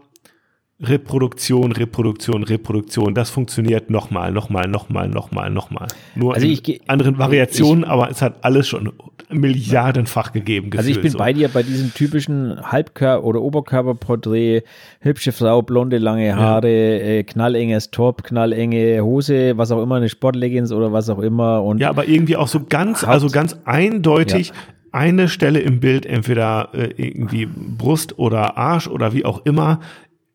Reproduktion, 0.80 1.70
Reproduktion, 1.70 2.42
Reproduktion. 2.42 3.14
Das 3.14 3.30
funktioniert 3.30 3.90
nochmal, 3.90 4.32
nochmal, 4.32 4.66
nochmal, 4.66 5.08
nochmal, 5.08 5.48
nochmal. 5.48 5.86
Nur 6.16 6.34
also 6.34 6.46
in 6.46 6.52
ich, 6.52 6.80
anderen 6.88 7.16
Variationen, 7.16 7.84
ich, 7.84 7.90
aber 7.90 8.10
es 8.10 8.20
hat 8.20 8.44
alles 8.44 8.66
schon 8.66 8.92
milliardenfach 9.30 10.32
gegeben. 10.32 10.70
Also 10.76 10.90
ich 10.90 11.00
bin 11.00 11.12
so. 11.12 11.18
bei 11.18 11.32
dir 11.32 11.48
bei 11.48 11.62
diesem 11.62 11.94
typischen 11.94 12.60
Halbkörper- 12.60 13.22
oder 13.22 13.40
Oberkörperporträt. 13.40 14.62
Hübsche 14.98 15.30
Frau, 15.30 15.62
blonde, 15.62 15.98
lange 15.98 16.34
Haare, 16.34 16.68
ja. 16.68 17.04
äh, 17.04 17.22
knallenges 17.22 17.92
Top, 17.92 18.24
knallenge 18.24 19.00
Hose, 19.02 19.56
was 19.56 19.70
auch 19.70 19.80
immer, 19.80 19.96
eine 19.96 20.08
Sportleggings 20.08 20.72
oder 20.72 20.92
was 20.92 21.08
auch 21.08 21.20
immer. 21.20 21.62
Und 21.62 21.78
ja, 21.78 21.88
aber 21.88 22.08
irgendwie 22.08 22.36
auch 22.36 22.48
so 22.48 22.64
ganz, 22.64 23.04
also 23.04 23.28
ganz 23.28 23.56
eindeutig. 23.64 24.48
Ja 24.48 24.54
eine 24.94 25.26
Stelle 25.26 25.58
im 25.58 25.80
Bild, 25.80 26.06
entweder 26.06 26.68
äh, 26.72 26.84
irgendwie 26.96 27.46
Brust 27.46 28.16
oder 28.16 28.56
Arsch 28.56 28.86
oder 28.86 29.12
wie 29.12 29.24
auch 29.24 29.44
immer, 29.44 29.80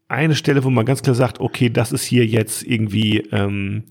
eine 0.09 0.35
Stelle, 0.35 0.63
wo 0.63 0.69
man 0.69 0.85
ganz 0.85 1.01
klar 1.01 1.15
sagt, 1.15 1.39
okay, 1.39 1.69
das 1.69 1.91
ist 1.91 2.03
hier 2.03 2.25
jetzt 2.25 2.63
irgendwie 2.63 3.19
ähm, 3.31 3.83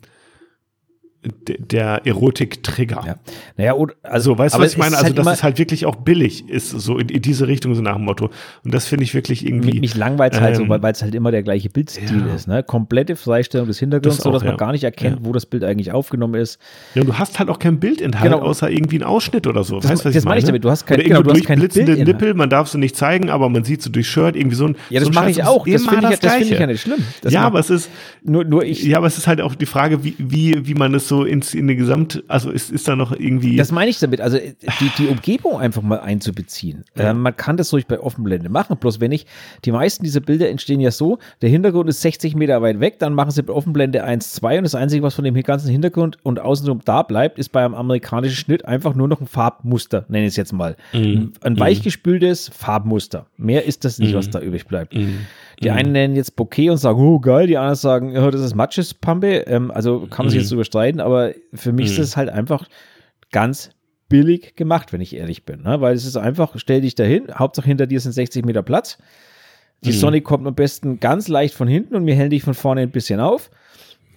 der 1.23 2.07
Erotik-Trigger. 2.07 3.03
Ja. 3.05 3.17
Naja, 3.57 3.73
und, 3.73 3.95
also, 4.05 4.39
weißt 4.39 4.55
du, 4.55 4.61
was 4.61 4.73
ich 4.73 4.79
meine? 4.79 4.97
Also, 4.97 5.07
halt 5.07 5.19
dass 5.19 5.27
es 5.27 5.43
halt 5.43 5.59
wirklich 5.59 5.85
auch 5.85 5.97
billig 5.97 6.49
ist, 6.49 6.71
so 6.71 6.97
in, 6.97 7.09
in, 7.09 7.23
diese 7.23 7.49
Richtung, 7.49 7.75
so 7.75 7.83
nach 7.83 7.97
dem 7.97 8.05
Motto. 8.05 8.31
Und 8.65 8.73
das 8.73 8.87
finde 8.87 9.03
ich 9.03 9.15
wirklich 9.15 9.45
irgendwie. 9.45 9.81
Mich 9.81 9.97
langweilt 9.97 10.35
es 10.35 10.41
halt 10.41 10.57
so, 10.57 10.63
ähm, 10.63 10.69
weil 10.69 10.93
es 10.93 11.03
halt 11.03 11.17
immer 11.17 11.33
der 11.33 11.43
gleiche 11.43 11.71
Bildstil 11.71 12.25
ja. 12.27 12.35
ist, 12.35 12.47
ne? 12.47 12.63
Komplette 12.63 13.17
Freistellung 13.17 13.67
des 13.67 13.81
Hintergrunds, 13.81 14.19
das 14.19 14.25
so 14.25 14.31
dass 14.31 14.45
man 14.45 14.57
gar 14.57 14.71
nicht 14.71 14.85
erkennt, 14.85 15.19
wo 15.23 15.33
das 15.33 15.45
Bild 15.45 15.65
eigentlich 15.65 15.91
aufgenommen 15.91 16.35
ist. 16.35 16.61
Ja, 16.95 17.03
und 17.03 17.09
du 17.09 17.19
hast 17.19 17.39
halt 17.41 17.49
auch 17.49 17.59
kein 17.59 17.81
Bildinhalt, 17.81 18.31
genau. 18.31 18.43
außer 18.43 18.71
irgendwie 18.71 19.01
ein 19.01 19.05
Ausschnitt 19.05 19.49
oder 19.49 19.65
so. 19.65 19.81
Das, 19.81 19.91
weißt, 19.91 20.05
was 20.05 20.15
das 20.15 20.25
meine 20.25 20.39
ich 20.39 20.45
damit. 20.45 20.65
Du 20.65 20.71
hast 20.71 20.87
kein, 20.87 21.01
oder 21.01 21.09
genau, 21.09 21.23
du 21.23 21.33
hast 21.33 21.45
kein 21.45 21.59
durchblitzende 21.59 22.05
Nippel, 22.05 22.35
man 22.35 22.49
darf 22.49 22.69
sie 22.69 22.79
nicht 22.79 22.95
zeigen, 22.95 23.29
aber 23.29 23.49
man 23.49 23.65
sieht 23.65 23.83
so 23.83 23.91
durch 23.91 24.09
Shirt 24.09 24.37
irgendwie 24.37 24.57
so 24.57 24.67
ein. 24.67 24.77
Ja, 24.89 25.01
das 25.01 25.09
so 25.09 25.15
mache 25.15 25.31
ich 25.31 25.43
auch. 25.43 25.67
Das 25.67 25.85
finde 25.85 26.11
ich, 26.13 26.19
find 26.21 26.43
ich 26.43 26.59
ja 26.59 26.67
nicht 26.67 26.83
schlimm. 26.83 27.05
Das 27.23 27.33
ja, 27.33 27.43
aber 27.43 27.59
es 27.59 27.71
ist. 27.71 27.91
Nur, 28.23 28.45
nur 28.45 28.65
ich. 28.65 28.85
Ja, 28.85 28.99
aber 28.99 29.09
es 29.09 29.19
ist 29.19 29.27
halt 29.27 29.41
auch 29.41 29.57
die 29.57 29.67
Frage, 29.67 30.05
wie, 30.05 30.15
wie, 30.19 30.67
wie 30.67 30.75
man 30.75 30.95
es 30.95 31.08
so 31.09 31.25
ins, 31.25 31.55
in 31.55 31.65
eine 31.65 31.77
Gesamt, 31.77 32.23
also 32.29 32.51
ist, 32.51 32.71
ist 32.71 32.87
da 32.87 32.97
noch 32.97 33.13
irgendwie. 33.13 33.57
Das 33.57 33.73
meine 33.73 33.91
ich 33.91 33.99
damit, 33.99 34.21
also 34.21 34.39
die, 34.39 34.91
die 34.99 35.07
Umgebung 35.09 35.59
einfach 35.59 35.83
mal 35.83 36.01
einzubeziehen. 36.01 36.85
Ja. 36.97 37.11
Ähm, 37.11 37.21
man 37.21 37.37
kann 37.37 37.57
das 37.57 37.73
ruhig 37.73 37.87
bei 37.87 37.99
Offenblende 37.99 38.49
machen, 38.49 38.77
bloß 38.77 39.01
wenn 39.01 39.13
ich, 39.13 39.27
die 39.65 39.73
meisten 39.73 40.05
dieser 40.05 40.21
Bilder 40.21 40.49
entstehen 40.49 40.81
ja 40.81 40.91
so, 40.91 41.19
der 41.43 41.49
Hintergrund 41.49 41.89
ist 41.89 42.03
60 42.03 42.35
Meter 42.35 42.63
weit 42.63 42.81
weg, 42.81 42.99
dann 42.99 43.15
machen 43.15 43.31
sie 43.31 43.43
bei 43.43 43.53
Offenblende 43.53 44.05
1, 44.05 44.35
2 44.35 44.59
und 44.59 44.65
das 44.65 44.75
Einzige, 44.75 45.03
was 45.03 45.15
von 45.15 45.25
dem 45.25 45.35
ganzen 45.43 45.71
Hintergrund 45.71 46.19
und 46.23 46.41
außenrum 46.41 46.81
da 46.85 47.03
bleibt, 47.03 47.39
ist 47.39 47.51
beim 47.51 47.75
amerikanischen 47.75 48.37
Schnitt 48.37 48.65
einfach 48.65 48.95
nur 48.95 49.09
noch 49.09 49.21
ein 49.21 49.27
Farbmuster, 49.27 50.05
nenne 50.09 50.27
ich 50.27 50.33
es 50.33 50.37
jetzt 50.37 50.53
mal. 50.53 50.77
Mhm. 50.93 51.33
Ein 51.41 51.55
mhm. 51.55 51.61
weichgespültes 51.61 52.51
Farbmuster. 52.55 53.27
Mehr 53.37 53.65
ist 53.65 53.85
das 53.85 53.99
nicht, 53.99 54.13
mhm. 54.13 54.19
was 54.19 54.31
da 54.31 54.41
übrig 54.41 54.67
bleibt. 54.67 54.95
Mhm. 54.95 55.27
Die 55.63 55.71
einen 55.71 55.93
nennen 55.93 56.15
jetzt 56.15 56.37
Bouquet 56.37 56.71
und 56.71 56.79
sagen, 56.79 57.01
oh 57.01 57.19
geil, 57.19 57.47
die 57.47 57.57
anderen 57.57 57.75
sagen, 57.75 58.17
oh, 58.17 58.31
das 58.31 58.41
ist 58.41 58.55
Matschespampe. 58.55 59.47
Ähm, 59.47 59.71
also 59.71 60.07
kann 60.07 60.27
man 60.27 60.31
sich 60.31 60.43
jetzt 60.43 60.53
überstreiten, 60.53 61.01
aber 61.01 61.33
für 61.53 61.73
mich 61.73 61.93
ist 61.93 61.99
es 61.99 62.17
halt 62.17 62.29
einfach 62.29 62.69
ganz 63.33 63.71
billig 64.09 64.55
gemacht, 64.57 64.93
wenn 64.93 65.01
ich 65.01 65.17
ehrlich 65.17 65.45
bin. 65.45 65.63
Ne? 65.63 65.81
Weil 65.81 65.95
es 65.95 66.07
ist 66.07 66.17
einfach, 66.17 66.55
stell 66.57 66.81
dich 66.81 66.95
dahin, 66.95 67.27
Hauptsache 67.35 67.67
hinter 67.67 67.87
dir 67.87 68.01
sind 68.01 68.13
60 68.13 68.45
Meter 68.45 68.63
Platz. 68.63 68.99
Die 69.85 69.91
mhm. 69.91 69.95
Sonne 69.95 70.21
kommt 70.21 70.47
am 70.47 70.55
besten 70.55 71.01
ganz 71.01 71.29
leicht 71.29 71.55
von 71.55 71.69
hinten 71.69 71.95
und 71.95 72.07
wir 72.07 72.15
hellen 72.15 72.31
dich 72.31 72.43
von 72.43 72.55
vorne 72.55 72.81
ein 72.83 72.91
bisschen 72.91 73.21
auf. 73.21 73.51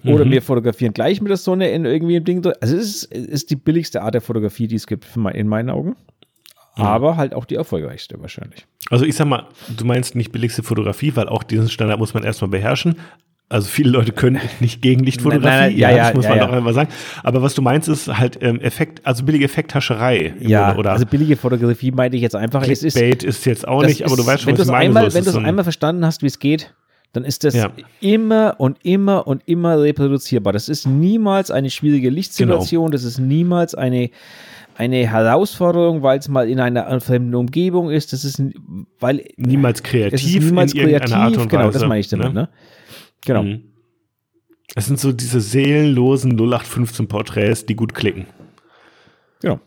Oder 0.04 0.26
mhm. 0.26 0.32
wir 0.32 0.42
fotografieren 0.42 0.94
gleich 0.94 1.22
mit 1.22 1.30
der 1.30 1.38
Sonne 1.38 1.70
in 1.70 1.86
irgendwie 1.86 2.16
im 2.16 2.24
Ding. 2.24 2.44
Also 2.60 2.76
es 2.76 3.04
ist, 3.04 3.14
ist 3.14 3.52
die 3.52 3.56
billigste 3.56 4.02
Art 4.02 4.16
der 4.16 4.22
Fotografie, 4.22 4.68
die 4.68 4.76
es 4.76 4.88
gibt, 4.88 5.06
in 5.16 5.48
meinen 5.48 5.70
Augen. 5.70 5.96
Mhm. 6.78 6.84
Aber 6.84 7.18
halt 7.18 7.34
auch 7.34 7.46
die 7.46 7.56
erfolgreichste 7.56 8.22
wahrscheinlich. 8.22 8.66
Also 8.90 9.06
ich 9.06 9.16
sag 9.16 9.28
mal, 9.28 9.48
du 9.76 9.86
meinst 9.86 10.16
nicht 10.16 10.32
billigste 10.32 10.64
Fotografie, 10.64 11.16
weil 11.16 11.28
auch 11.28 11.44
diesen 11.44 11.70
Standard 11.70 12.00
muss 12.00 12.14
man 12.14 12.24
erstmal 12.24 12.50
beherrschen. 12.50 12.96
Also 13.52 13.68
viele 13.68 13.90
Leute 13.90 14.14
können 14.14 14.40
nicht 14.62 14.82
Gegenlichtfotografie, 14.82 15.78
ja, 15.78 15.92
ja, 15.92 16.06
das 16.06 16.14
muss 16.14 16.28
man 16.28 16.38
ja, 16.38 16.48
doch 16.48 16.54
einmal 16.54 16.74
sagen. 16.74 16.90
Aber 17.22 17.42
was 17.42 17.54
du 17.54 17.62
meinst, 17.62 17.90
ist 17.90 18.08
halt 18.08 18.38
ähm, 18.42 18.62
Effekt, 18.62 19.06
also 19.06 19.26
billige 19.26 19.44
Effekthascherei. 19.44 20.34
Ja, 20.40 20.78
oder? 20.78 20.94
also 20.94 21.06
billige 21.06 21.36
Fotografie 21.36 21.92
meinte 21.92 22.16
ich 22.16 22.24
jetzt 22.24 22.36
einfach. 22.36 22.64
Clickbait 22.64 23.24
ist, 23.24 23.38
ist 23.38 23.46
jetzt 23.46 23.68
auch 23.68 23.84
nicht, 23.84 24.06
aber 24.06 24.16
du 24.16 24.26
weißt 24.26 24.44
schon, 24.44 24.54
was 24.54 24.68
ich 24.68 24.72
meine. 24.72 24.86
Einmal, 24.86 25.12
so, 25.12 25.18
wenn 25.18 25.26
du 25.26 25.30
es 25.32 25.36
einmal 25.36 25.64
verstanden 25.64 26.06
hast, 26.06 26.22
wie 26.22 26.28
es 26.28 26.40
geht, 26.40 26.74
dann 27.12 27.26
ist 27.26 27.44
das 27.44 27.54
ja. 27.54 27.72
immer 28.00 28.56
und 28.58 28.78
immer 28.84 29.28
und 29.28 29.44
immer 29.46 29.82
reproduzierbar. 29.82 30.54
Das 30.54 30.70
ist 30.70 30.88
niemals 30.88 31.52
eine 31.52 31.70
schwierige 31.70 32.10
Lichtsituation, 32.10 32.86
genau. 32.86 32.92
das 32.94 33.04
ist 33.04 33.20
niemals 33.20 33.76
eine 33.76 34.12
eine 34.76 35.08
Herausforderung, 35.08 36.02
weil 36.02 36.20
es 36.20 36.28
mal 36.28 36.50
in 36.50 36.60
einer 36.60 37.00
fremden 37.02 37.36
Umgebung 37.36 37.90
ist. 37.90 38.14
Das 38.14 38.26
ist 38.26 38.42
weil 39.00 39.26
niemals 39.38 39.84
kreativ. 39.84 40.14
Es 40.14 40.26
ist 40.26 40.44
niemals 40.44 40.74
kreativ. 40.74 41.14
Art 41.14 41.38
und 41.38 41.50
genau, 41.50 41.68
Weise, 41.68 41.80
das 41.80 41.88
meine 41.88 42.00
ich 42.00 42.08
damit. 42.08 42.34
Ne? 42.34 42.34
ne? 42.34 42.50
Genau. 43.26 43.44
Mhm. 43.44 43.64
Es 44.76 44.86
sind 44.86 45.00
so 45.00 45.12
diese 45.12 45.42
seelenlosen 45.42 46.32
0815 46.32 47.08
Porträts, 47.08 47.66
die 47.66 47.76
gut 47.76 47.94
klicken. 47.94 48.26
Genau. 49.42 49.60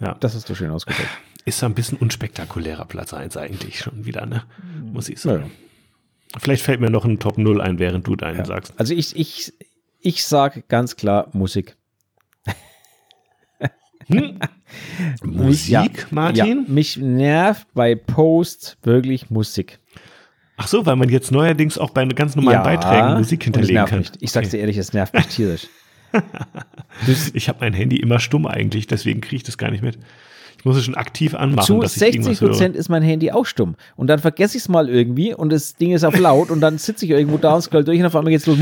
Ja. 0.00 0.14
Das 0.20 0.34
hast 0.34 0.48
du 0.48 0.54
schön 0.54 0.70
ausgedrückt. 0.70 1.08
Ist 1.44 1.58
so 1.58 1.66
ein 1.66 1.74
bisschen 1.74 1.98
unspektakulärer 1.98 2.84
Platz 2.84 3.12
1 3.12 3.36
eigentlich 3.36 3.80
schon 3.80 4.04
wieder, 4.04 4.26
ne? 4.26 4.44
Muss 4.92 5.08
ich 5.08 5.20
sagen. 5.20 5.50
Ja. 6.34 6.40
Vielleicht 6.40 6.62
fällt 6.62 6.80
mir 6.80 6.90
noch 6.90 7.04
ein 7.04 7.18
Top 7.18 7.36
0 7.36 7.60
ein, 7.60 7.78
während 7.78 8.06
du 8.06 8.16
deinen 8.16 8.38
ja. 8.38 8.44
sagst. 8.44 8.74
Also 8.78 8.94
ich, 8.94 9.16
ich, 9.16 9.52
ich 10.00 10.24
sage 10.24 10.62
ganz 10.68 10.96
klar 10.96 11.28
Musik. 11.32 11.76
Hm? 14.08 14.38
Musik, 15.24 15.70
ja, 15.70 15.86
Martin? 16.10 16.64
Ja, 16.66 16.72
mich 16.72 16.96
nervt 16.96 17.66
bei 17.74 17.94
Post 17.94 18.78
wirklich 18.82 19.30
Musik. 19.30 19.78
Ach 20.56 20.68
so, 20.68 20.86
weil 20.86 20.96
man 20.96 21.08
jetzt 21.08 21.32
neuerdings 21.32 21.78
auch 21.78 21.90
bei 21.90 22.04
ganz 22.06 22.36
normalen 22.36 22.58
ja, 22.58 22.62
Beiträgen 22.62 23.18
Musik 23.18 23.44
hinterlegen 23.44 23.84
kann. 23.86 23.98
Mich. 24.00 24.12
Ich 24.20 24.32
sag's 24.32 24.50
dir 24.50 24.58
ehrlich, 24.58 24.76
es 24.76 24.92
nervt 24.92 25.14
mich 25.14 25.26
tierisch. 25.26 25.66
ich 27.34 27.48
habe 27.48 27.58
mein 27.60 27.72
Handy 27.72 27.96
immer 27.96 28.20
stumm 28.20 28.46
eigentlich, 28.46 28.86
deswegen 28.86 29.20
kriege 29.20 29.36
ich 29.36 29.42
das 29.42 29.58
gar 29.58 29.70
nicht 29.70 29.82
mit. 29.82 29.98
Ich 30.58 30.64
muss 30.64 30.76
es 30.76 30.84
schon 30.84 30.94
aktiv 30.94 31.34
anmachen. 31.34 31.66
Zu 31.66 31.82
60 31.84 32.38
Prozent 32.38 32.76
ist 32.76 32.88
mein 32.88 33.02
Handy 33.02 33.32
auch 33.32 33.46
stumm. 33.46 33.74
Und 33.96 34.06
dann 34.06 34.20
vergesse 34.20 34.56
ich 34.56 34.62
es 34.62 34.68
mal 34.68 34.88
irgendwie 34.88 35.34
und 35.34 35.50
das 35.50 35.74
Ding 35.74 35.90
ist 35.90 36.04
auf 36.04 36.16
laut 36.16 36.50
und 36.50 36.60
dann 36.60 36.78
sitze 36.78 37.04
ich 37.04 37.10
irgendwo 37.10 37.36
da 37.38 37.56
und 37.56 37.62
scroll 37.62 37.82
durch 37.82 37.98
und 37.98 38.06
auf 38.06 38.14
einmal 38.14 38.30
geht's 38.30 38.46
los. 38.46 38.58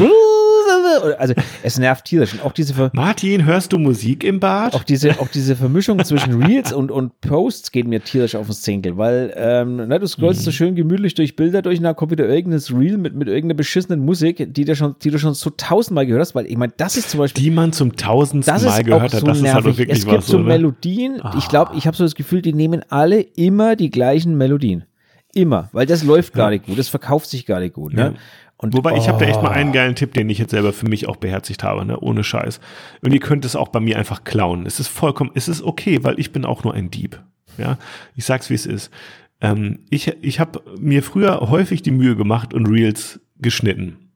Also 1.19 1.35
es 1.63 1.79
nervt 1.79 2.05
tierisch. 2.05 2.35
Und 2.35 2.45
auch 2.45 2.53
diese 2.53 2.75
Ver 2.75 2.91
Martin, 2.93 3.45
hörst 3.45 3.73
du 3.73 3.79
Musik 3.79 4.25
im 4.25 4.41
Bad? 4.41 4.75
Auch 4.75 4.85
diese, 4.85 5.21
auch 5.21 5.29
diese 5.29 5.57
Vermischung 5.57 6.05
zwischen 6.05 6.43
Reels 6.43 6.73
und, 6.73 6.91
und 6.91 7.21
Posts 7.21 7.73
geht 7.73 7.87
mir 7.87 8.03
tierisch 8.03 8.35
auf 8.35 8.47
den 8.47 8.55
Zinkel, 8.55 8.97
weil 8.97 9.33
ähm, 9.37 9.77
ne, 9.77 9.99
du 9.99 10.07
scrollst 10.07 10.41
mhm. 10.41 10.45
so 10.45 10.51
schön 10.51 10.75
gemütlich 10.75 11.15
durch 11.15 11.37
Bilder 11.37 11.63
durch 11.63 11.79
und 11.79 11.85
dann 11.85 11.97
kommt 11.97 12.11
wieder 12.11 12.29
irgendein 12.29 12.61
Reel 12.77 12.99
mit, 12.99 13.15
mit 13.15 13.29
irgendeiner 13.29 13.57
beschissenen 13.57 14.05
Musik, 14.05 14.55
die, 14.55 14.65
dir 14.65 14.75
schon, 14.75 14.97
die 15.03 15.11
du 15.11 15.19
schon 15.19 15.35
so 15.35 15.51
tausendmal 15.51 16.07
gehört 16.07 16.23
hast, 16.23 16.35
weil 16.35 16.47
ich 16.47 16.57
meine, 16.57 16.73
das 16.77 16.97
ist 16.97 17.11
zum 17.11 17.19
Beispiel. 17.19 17.43
Die 17.43 17.51
man 17.51 17.73
zum 17.73 17.97
tausendsten 17.97 18.65
Mal 18.65 18.85
gehört 18.85 19.03
hat, 19.03 19.21
so 19.21 19.27
das 19.27 19.41
nervig. 19.41 19.59
ist 19.59 19.65
halt 19.67 19.79
wirklich 19.79 19.99
Es 19.99 20.07
gibt 20.07 20.25
so 20.25 20.39
oder? 20.39 20.47
Melodien, 20.47 21.21
ah. 21.23 21.35
ich 21.39 21.49
glaube, 21.49 21.73
ich 21.77 21.87
habe 21.87 21.97
so 21.97 22.05
das 22.05 22.15
Gefühl, 22.15 22.43
die 22.43 22.53
nehmen 22.53 22.83
alle 22.89 23.21
immer 23.21 23.77
die 23.77 23.91
gleichen 23.91 24.37
Melodien. 24.37 24.85
Immer, 25.33 25.69
weil 25.73 25.87
das 25.87 26.03
läuft 26.03 26.33
gar 26.33 26.51
nicht 26.51 26.67
gut, 26.67 26.79
das 26.79 26.89
verkauft 26.89 27.31
sich 27.31 27.47
gar 27.47 27.61
nicht 27.61 27.75
gut. 27.75 27.95
Ne? 27.95 28.03
Ja. 28.03 28.15
Und 28.63 28.77
Wobei, 28.77 28.93
oh. 28.93 28.97
ich 28.97 29.09
habe 29.09 29.25
da 29.25 29.31
echt 29.31 29.43
mal 29.43 29.53
einen 29.53 29.73
geilen 29.73 29.95
Tipp, 29.95 30.13
den 30.13 30.29
ich 30.29 30.37
jetzt 30.37 30.51
selber 30.51 30.75
für 30.75 30.87
mich 30.87 31.09
auch 31.09 31.17
beherzigt 31.17 31.63
habe, 31.63 31.87
ne? 31.87 31.99
ohne 31.99 32.23
Scheiß. 32.23 32.61
Und 33.01 33.15
ihr 33.15 33.21
könnt 33.21 33.47
es 33.47 33.57
auch 33.57 33.69
bei 33.69 33.81
mir 33.81 33.97
einfach 33.97 34.23
klauen. 34.23 34.67
Es 34.67 34.79
ist 34.79 34.89
vollkommen, 34.89 35.31
es 35.35 35.49
ist 35.49 35.63
okay, 35.63 36.05
weil 36.05 36.21
ich 36.21 36.31
bin 36.31 36.45
auch 36.45 36.63
nur 36.63 36.75
ein 36.75 36.91
Dieb. 36.91 37.23
Ja, 37.57 37.79
ich 38.17 38.27
sag's 38.27 38.51
wie 38.51 38.55
es 38.55 38.67
ist. 38.67 38.91
Ähm, 39.41 39.79
ich 39.89 40.13
ich 40.21 40.41
habe 40.41 40.61
mir 40.79 41.03
früher 41.03 41.41
häufig 41.49 41.81
die 41.81 41.91
Mühe 41.91 42.17
gemacht 42.17 42.53
und 42.53 42.67
Reels 42.67 43.21
geschnitten 43.39 44.11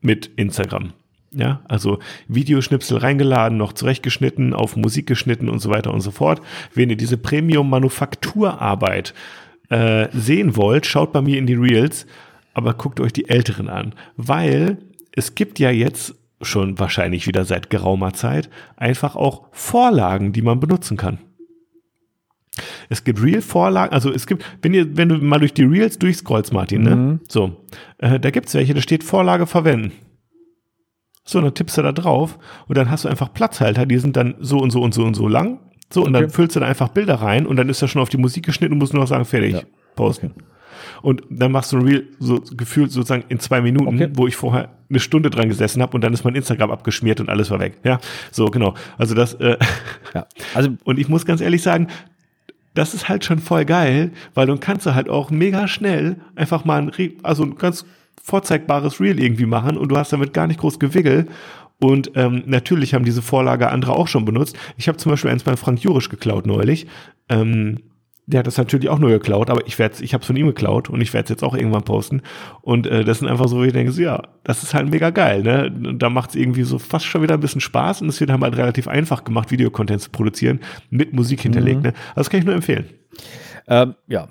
mit 0.00 0.30
Instagram. 0.36 0.94
Ja, 1.34 1.60
also 1.68 1.98
Videoschnipsel 2.28 2.96
reingeladen, 2.96 3.58
noch 3.58 3.74
zurechtgeschnitten, 3.74 4.54
auf 4.54 4.74
Musik 4.76 5.06
geschnitten 5.06 5.50
und 5.50 5.58
so 5.58 5.68
weiter 5.68 5.92
und 5.92 6.00
so 6.00 6.12
fort. 6.12 6.40
Wenn 6.74 6.88
ihr 6.88 6.96
diese 6.96 7.18
Premium-Manufakturarbeit 7.18 9.12
äh, 9.68 10.08
sehen 10.12 10.56
wollt, 10.56 10.86
schaut 10.86 11.12
bei 11.12 11.20
mir 11.20 11.36
in 11.36 11.46
die 11.46 11.54
Reels 11.54 12.06
aber 12.54 12.74
guckt 12.74 13.00
euch 13.00 13.12
die 13.12 13.28
älteren 13.28 13.68
an, 13.68 13.94
weil 14.16 14.78
es 15.12 15.34
gibt 15.34 15.58
ja 15.58 15.70
jetzt 15.70 16.14
schon 16.40 16.78
wahrscheinlich 16.78 17.26
wieder 17.26 17.44
seit 17.44 17.70
geraumer 17.70 18.14
Zeit 18.14 18.50
einfach 18.76 19.14
auch 19.16 19.46
Vorlagen, 19.52 20.32
die 20.32 20.42
man 20.42 20.58
benutzen 20.60 20.96
kann. 20.96 21.18
Es 22.90 23.04
gibt 23.04 23.22
Reel-Vorlagen, 23.22 23.94
also 23.94 24.12
es 24.12 24.26
gibt, 24.26 24.44
wenn 24.60 24.74
ihr, 24.74 24.96
wenn 24.96 25.08
du 25.08 25.16
mal 25.16 25.38
durch 25.38 25.54
die 25.54 25.62
Reels 25.64 25.98
durchscrollst, 25.98 26.52
Martin, 26.52 26.82
ne? 26.82 26.96
Mhm. 26.96 27.20
So, 27.28 27.64
äh, 27.98 28.20
da 28.20 28.30
gibt's 28.30 28.52
welche, 28.54 28.74
da 28.74 28.82
steht 28.82 29.04
Vorlage 29.04 29.46
verwenden. 29.46 29.92
So, 31.24 31.40
dann 31.40 31.54
tippst 31.54 31.78
du 31.78 31.82
da 31.82 31.92
drauf 31.92 32.38
und 32.68 32.76
dann 32.76 32.90
hast 32.90 33.04
du 33.04 33.08
einfach 33.08 33.32
Platzhalter, 33.32 33.86
die 33.86 33.98
sind 33.98 34.16
dann 34.16 34.34
so 34.40 34.58
und 34.58 34.70
so 34.70 34.82
und 34.82 34.92
so 34.92 35.04
und 35.04 35.14
so 35.14 35.28
lang. 35.28 35.60
So, 35.90 36.04
und 36.04 36.12
dann 36.12 36.24
Okay. 36.24 36.32
füllst 36.32 36.56
du 36.56 36.60
da 36.60 36.66
einfach 36.66 36.88
Bilder 36.88 37.14
rein 37.16 37.46
und 37.46 37.56
dann 37.56 37.68
ist 37.68 37.80
das 37.80 37.90
schon 37.90 38.02
auf 38.02 38.08
die 38.08 38.16
Musik 38.18 38.44
geschnitten 38.44 38.72
und 38.72 38.78
musst 38.80 38.92
nur 38.92 39.02
noch 39.02 39.08
sagen, 39.08 39.24
fertig, 39.24 39.52
Ja. 39.54 39.60
posten. 39.94 40.34
Und 41.02 41.22
dann 41.30 41.52
machst 41.52 41.72
du 41.72 41.78
ein 41.78 41.82
Reel 41.86 42.08
so 42.18 42.40
gefühlt 42.56 42.90
sozusagen 42.92 43.24
in 43.28 43.38
zwei 43.40 43.60
Minuten, 43.60 43.88
Okay. 43.96 44.08
wo 44.14 44.26
ich 44.26 44.36
vorher 44.36 44.70
eine 44.88 45.00
Stunde 45.00 45.30
dran 45.30 45.48
gesessen 45.48 45.80
habe 45.82 45.94
und 45.94 46.02
dann 46.02 46.12
ist 46.12 46.24
mein 46.24 46.34
Instagram 46.34 46.70
abgeschmiert 46.70 47.20
und 47.20 47.28
alles 47.28 47.50
war 47.50 47.60
weg. 47.60 47.78
Ja, 47.84 47.98
so 48.30 48.46
genau. 48.46 48.74
Also 48.98 49.14
das, 49.14 49.34
äh, 49.34 49.56
Ja. 50.14 50.26
Also 50.54 50.70
und 50.84 50.98
ich 50.98 51.08
muss 51.08 51.24
ganz 51.24 51.40
ehrlich 51.40 51.62
sagen, 51.62 51.88
das 52.74 52.94
ist 52.94 53.08
halt 53.08 53.24
schon 53.24 53.38
voll 53.38 53.64
geil, 53.64 54.12
weil 54.34 54.46
dann 54.46 54.60
kannst 54.60 54.86
du 54.86 54.94
halt 54.94 55.08
auch 55.08 55.30
mega 55.30 55.68
schnell 55.68 56.16
einfach 56.36 56.64
mal 56.64 56.80
ein, 56.80 56.88
Re- 56.88 57.12
also 57.22 57.42
ein 57.42 57.56
ganz 57.56 57.84
vorzeigbares 58.22 59.00
Reel 59.00 59.20
irgendwie 59.20 59.46
machen 59.46 59.76
und 59.76 59.88
du 59.90 59.96
hast 59.96 60.12
damit 60.12 60.32
gar 60.32 60.46
nicht 60.46 60.60
groß 60.60 60.78
Gewiggle. 60.78 61.26
Und 61.80 62.12
ähm, 62.14 62.44
natürlich 62.46 62.94
haben 62.94 63.04
diese 63.04 63.22
Vorlage 63.22 63.68
andere 63.70 63.92
auch 63.96 64.06
schon 64.06 64.24
benutzt. 64.24 64.56
Ich 64.76 64.86
habe 64.86 64.98
zum 64.98 65.10
Beispiel 65.10 65.30
eins 65.32 65.42
bei 65.42 65.56
Frank 65.56 65.80
Jurisch 65.82 66.08
geklaut 66.08 66.46
neulich. 66.46 66.86
Ähm, 67.28 67.80
der 68.26 68.38
hat 68.38 68.46
das 68.46 68.56
natürlich 68.56 68.88
auch 68.88 68.98
nur 69.00 69.10
geklaut, 69.10 69.50
aber 69.50 69.66
ich 69.66 69.78
werde, 69.78 70.02
ich 70.02 70.14
habe 70.14 70.22
es 70.22 70.26
von 70.26 70.36
ihm 70.36 70.46
geklaut 70.46 70.88
und 70.88 71.00
ich 71.00 71.12
werde 71.12 71.24
es 71.24 71.30
jetzt 71.30 71.42
auch 71.42 71.54
irgendwann 71.54 71.82
posten. 71.82 72.22
Und 72.60 72.86
äh, 72.86 73.04
das 73.04 73.18
sind 73.18 73.28
einfach 73.28 73.48
so, 73.48 73.56
wo 73.58 73.64
ich 73.64 73.72
denke, 73.72 73.90
so, 73.92 74.00
ja, 74.00 74.22
das 74.44 74.62
ist 74.62 74.74
halt 74.74 74.88
mega 74.90 75.10
geil, 75.10 75.42
ne? 75.42 75.72
Und 75.74 75.98
da 76.00 76.08
macht 76.08 76.30
es 76.30 76.36
irgendwie 76.36 76.62
so 76.62 76.78
fast 76.78 77.04
schon 77.04 77.22
wieder 77.22 77.34
ein 77.34 77.40
bisschen 77.40 77.60
Spaß 77.60 78.00
und 78.02 78.08
es 78.08 78.20
wird 78.20 78.30
halt 78.30 78.56
relativ 78.56 78.86
einfach 78.86 79.24
gemacht, 79.24 79.50
Videocontent 79.50 80.00
zu 80.02 80.10
produzieren, 80.10 80.60
mit 80.90 81.12
Musik 81.12 81.40
hinterlegt. 81.40 81.82
Ne? 81.82 81.92
Also 82.10 82.20
das 82.20 82.30
kann 82.30 82.40
ich 82.40 82.46
nur 82.46 82.54
empfehlen. 82.54 82.86
ähm, 83.66 83.94
ja, 84.06 84.28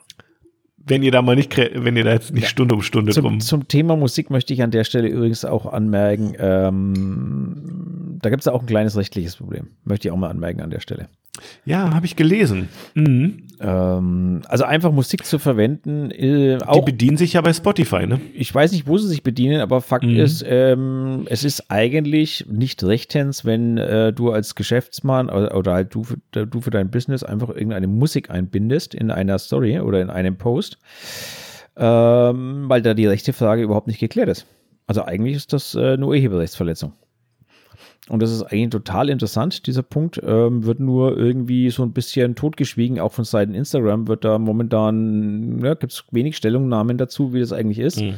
Wenn 0.77 1.03
ihr 1.03 1.11
da 1.11 1.21
mal 1.21 1.35
nicht, 1.35 1.55
wenn 1.57 1.95
ihr 1.97 2.03
da 2.05 2.13
jetzt 2.13 2.33
nicht 2.33 2.47
Stunde 2.47 2.75
um 2.75 2.81
Stunde 2.81 3.11
drum. 3.11 3.39
Zum, 3.39 3.61
zum 3.61 3.67
Thema 3.67 3.95
Musik 3.97 4.29
möchte 4.29 4.53
ich 4.53 4.63
an 4.63 4.71
der 4.71 4.83
Stelle 4.85 5.09
übrigens 5.09 5.43
auch 5.45 5.71
anmerken, 5.71 6.33
ähm, 6.39 8.17
da 8.21 8.29
gibt 8.29 8.41
es 8.41 8.47
auch 8.47 8.61
ein 8.61 8.67
kleines 8.67 8.95
rechtliches 8.95 9.35
Problem. 9.35 9.67
Möchte 9.83 10.07
ich 10.07 10.11
auch 10.11 10.17
mal 10.17 10.29
anmerken 10.29 10.61
an 10.61 10.69
der 10.69 10.79
Stelle. 10.79 11.09
Ja, 11.65 11.93
habe 11.93 12.05
ich 12.05 12.15
gelesen. 12.15 12.69
Mhm. 12.93 13.47
Ähm, 13.64 14.41
also 14.47 14.64
einfach 14.64 14.91
Musik 14.91 15.26
zu 15.26 15.38
verwenden, 15.38 16.09
äh, 16.09 16.57
Die 16.57 16.64
auch 16.66 16.84
bedienen 16.84 17.18
sich 17.18 17.34
ja 17.34 17.41
bei 17.41 17.53
Spotify, 17.53 18.07
ne? 18.07 18.20
ich 18.34 18.53
weiß 18.53 18.72
nicht, 18.72 18.88
wo 18.88 18.97
sie 18.97 19.07
sich 19.07 19.22
bedienen, 19.22 19.62
aber 19.62 19.82
Fakt 19.82 20.05
Mhm. 20.05 20.18
ist, 20.18 20.43
ähm, 20.47 21.28
es 21.30 21.43
ist 21.43 21.70
eigentlich 21.70 22.45
nicht 22.49 22.84
rechtens, 22.84 23.45
wenn 23.45 23.78
äh, 23.78 24.12
du 24.14 24.32
als 24.32 24.55
Geschäftsmann 24.55 25.30
oder, 25.30 25.55
oder 25.55 25.74
halt 25.74 25.93
du 25.93 26.03
für, 26.03 26.18
du 26.32 26.62
für 26.62 26.72
dein 26.72 26.89
Business 26.89 27.24
einfach 27.24 27.49
irgendeine 27.49 27.88
Musik 27.88 28.32
einbindest 28.32 28.95
in 28.95 29.12
einer 29.12 29.38
Story 29.38 29.80
oder 29.80 30.01
in 30.01 30.09
einem 30.09 30.38
Post, 30.38 30.80
ähm, 31.78 32.66
weil 32.68 32.82
da 32.82 32.93
die 32.93 33.05
rechte 33.05 33.34
Frage 33.34 33.62
überhaupt 33.62 33.88
nicht 33.88 33.99
geklärt 33.99 34.30
ist. 34.30 34.45
Also 34.88 35.03
eigentlich 35.03 35.36
ist 35.36 35.53
das 35.53 35.76
äh, 35.76 35.93
eine 35.93 36.05
Urheberrechtsverletzung. 36.07 36.93
Und 38.09 38.21
das 38.21 38.31
ist 38.31 38.43
eigentlich 38.43 38.69
total 38.69 39.09
interessant, 39.09 39.67
dieser 39.67 39.83
Punkt. 39.83 40.19
Ähm, 40.25 40.65
wird 40.65 40.79
nur 40.79 41.17
irgendwie 41.17 41.69
so 41.69 41.83
ein 41.83 41.93
bisschen 41.93 42.35
totgeschwiegen, 42.35 42.99
auch 42.99 43.11
von 43.11 43.25
Seiten 43.25 43.53
Instagram 43.53 44.07
wird 44.07 44.25
da 44.25 44.39
momentan, 44.39 45.59
ja, 45.63 45.75
gibt 45.75 45.93
es 45.93 46.03
wenig 46.11 46.35
Stellungnahmen 46.35 46.97
dazu, 46.97 47.33
wie 47.33 47.39
das 47.39 47.53
eigentlich 47.53 47.79
ist. 47.79 48.01
Mhm. 48.01 48.15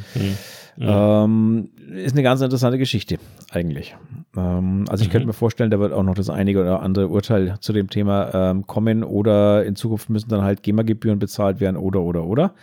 Ähm, 0.78 1.68
ist 1.94 2.14
eine 2.14 2.22
ganz 2.22 2.40
interessante 2.40 2.78
Geschichte, 2.78 3.18
eigentlich. 3.50 3.94
Ähm, 4.36 4.86
also 4.88 5.04
ich 5.04 5.10
könnte 5.10 5.26
mir 5.26 5.34
vorstellen, 5.34 5.70
da 5.70 5.78
wird 5.78 5.92
auch 5.92 6.02
noch 6.02 6.14
das 6.14 6.30
einige 6.30 6.62
oder 6.62 6.82
andere 6.82 7.08
Urteil 7.08 7.56
zu 7.60 7.72
dem 7.72 7.88
Thema 7.88 8.34
ähm, 8.34 8.66
kommen 8.66 9.04
oder 9.04 9.64
in 9.64 9.76
Zukunft 9.76 10.10
müssen 10.10 10.30
dann 10.30 10.42
halt 10.42 10.62
GEMA-Gebühren 10.62 11.18
bezahlt 11.18 11.60
werden 11.60 11.76
oder 11.76 12.00
oder 12.00 12.24
oder. 12.24 12.54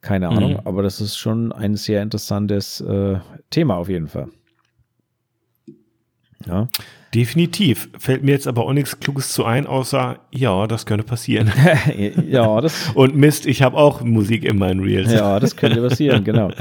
Keine 0.00 0.28
Ahnung, 0.28 0.60
aber 0.64 0.84
das 0.84 1.00
ist 1.00 1.16
schon 1.16 1.50
ein 1.50 1.74
sehr 1.74 2.02
interessantes 2.02 2.80
äh, 2.82 3.16
Thema 3.50 3.76
auf 3.76 3.88
jeden 3.88 4.06
Fall. 4.06 4.28
Ja. 6.46 6.68
Definitiv. 7.14 7.88
Fällt 7.98 8.22
mir 8.22 8.32
jetzt 8.32 8.46
aber 8.46 8.66
auch 8.66 8.72
nichts 8.72 9.00
Kluges 9.00 9.32
zu 9.32 9.44
ein, 9.44 9.66
außer, 9.66 10.18
ja, 10.30 10.66
das 10.66 10.84
könnte 10.84 11.04
passieren. 11.04 11.50
ja, 12.28 12.60
das, 12.60 12.90
Und 12.94 13.16
Mist, 13.16 13.46
ich 13.46 13.62
habe 13.62 13.76
auch 13.76 14.02
Musik 14.02 14.44
in 14.44 14.58
meinen 14.58 14.80
Reels. 14.80 15.10
ja, 15.12 15.40
das 15.40 15.56
könnte 15.56 15.80
passieren, 15.80 16.24
genau. 16.24 16.50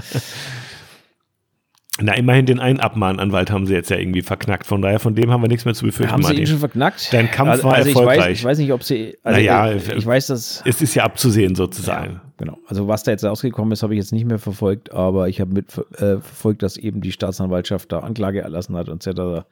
Na, 2.00 2.14
immerhin 2.14 2.46
den 2.46 2.60
einen 2.60 2.80
Abmahnanwalt 2.80 3.50
haben 3.50 3.66
sie 3.66 3.74
jetzt 3.74 3.90
ja 3.90 3.98
irgendwie 3.98 4.22
verknackt. 4.22 4.68
Von 4.68 4.82
daher, 4.84 5.00
von 5.00 5.16
dem 5.16 5.32
haben 5.32 5.42
wir 5.42 5.48
nichts 5.48 5.66
mehr 5.66 5.74
zu 5.74 5.84
befürchten, 5.86 6.12
Haben 6.14 6.22
sie 6.22 6.30
ihn 6.30 6.34
Martin. 6.36 6.48
schon 6.48 6.60
verknackt? 6.60 7.12
Dein 7.12 7.32
Kampf 7.32 7.64
war 7.64 7.74
also 7.74 7.90
ich 7.90 7.96
erfolgreich. 7.96 8.20
Weiß, 8.20 8.38
ich 8.38 8.44
weiß 8.44 8.58
nicht, 8.60 8.72
ob 8.72 8.84
sie. 8.84 9.18
Also 9.24 9.38
Naja, 9.40 9.72
ich, 9.74 9.90
ich 9.90 10.06
weiß, 10.06 10.28
dass. 10.28 10.62
Es 10.66 10.82
ist 10.82 10.94
ja 10.94 11.04
abzusehen 11.06 11.56
sozusagen. 11.56 12.14
Ja, 12.14 12.22
genau. 12.38 12.58
Also 12.68 12.88
was 12.88 13.02
da 13.04 13.12
jetzt 13.12 13.24
rausgekommen 13.26 13.72
ist, 13.72 13.82
habe 13.82 13.94
ich 13.96 13.98
jetzt 14.00 14.12
nicht 14.14 14.26
mehr 14.26 14.38
verfolgt, 14.38 14.92
aber 14.94 15.28
ich 15.28 15.42
habe 15.42 15.52
mit 15.54 15.66
äh, 15.96 16.20
verfolgt, 16.20 16.62
dass 16.62 16.78
eben 16.78 17.02
die 17.02 17.12
Staatsanwaltschaft 17.12 17.92
da 17.92 18.00
Anklage 18.00 18.42
erlassen 18.42 18.76
hat 18.76 18.90
und 18.90 19.06
etc. 19.06 19.46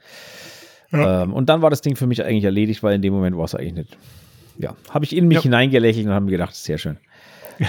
Ähm, 0.94 1.34
und 1.34 1.50
dann 1.50 1.62
war 1.64 1.72
das 1.72 1.82
Ding 1.82 1.96
für 1.96 2.06
mich 2.06 2.24
eigentlich 2.24 2.44
erledigt, 2.46 2.84
weil 2.84 2.96
in 2.96 3.02
dem 3.02 3.14
Moment 3.14 3.36
war 3.38 3.46
es 3.46 3.56
eigentlich 3.56 3.74
nicht. 3.74 3.98
Ja, 4.60 4.76
habe 4.92 5.04
ich 5.04 5.16
in 5.16 5.28
mich 5.28 5.38
Ja. 5.38 5.42
hineingelächelt 5.44 6.06
und 6.06 6.14
habe 6.14 6.26
mir 6.26 6.32
gedacht, 6.32 6.56
sehr 6.56 6.78
schön. 6.78 6.98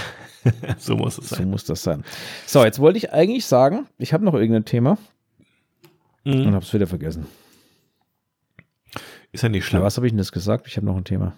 So 0.77 0.95
muss 0.95 1.17
es 1.17 1.29
So 1.29 1.35
sein. 1.37 1.49
muss 1.49 1.65
das 1.65 1.83
sein. 1.83 2.03
So, 2.45 2.63
jetzt 2.63 2.79
wollte 2.79 2.97
ich 2.97 3.11
eigentlich 3.13 3.45
sagen, 3.45 3.87
ich 3.97 4.13
habe 4.13 4.23
noch 4.25 4.33
irgendein 4.33 4.65
Thema 4.65 4.97
Mhm. 6.23 6.47
und 6.47 6.53
habe 6.55 6.65
es 6.65 6.73
wieder 6.73 6.87
vergessen. 6.87 7.25
Ist 9.31 9.43
ja 9.43 9.49
nicht 9.49 9.65
schlimm. 9.65 9.81
was 9.81 9.97
habe 9.97 10.07
ich 10.07 10.11
denn 10.11 10.17
das 10.17 10.31
gesagt? 10.31 10.67
Ich 10.67 10.75
habe 10.77 10.85
noch 10.85 10.97
ein 10.97 11.03
Thema. 11.05 11.33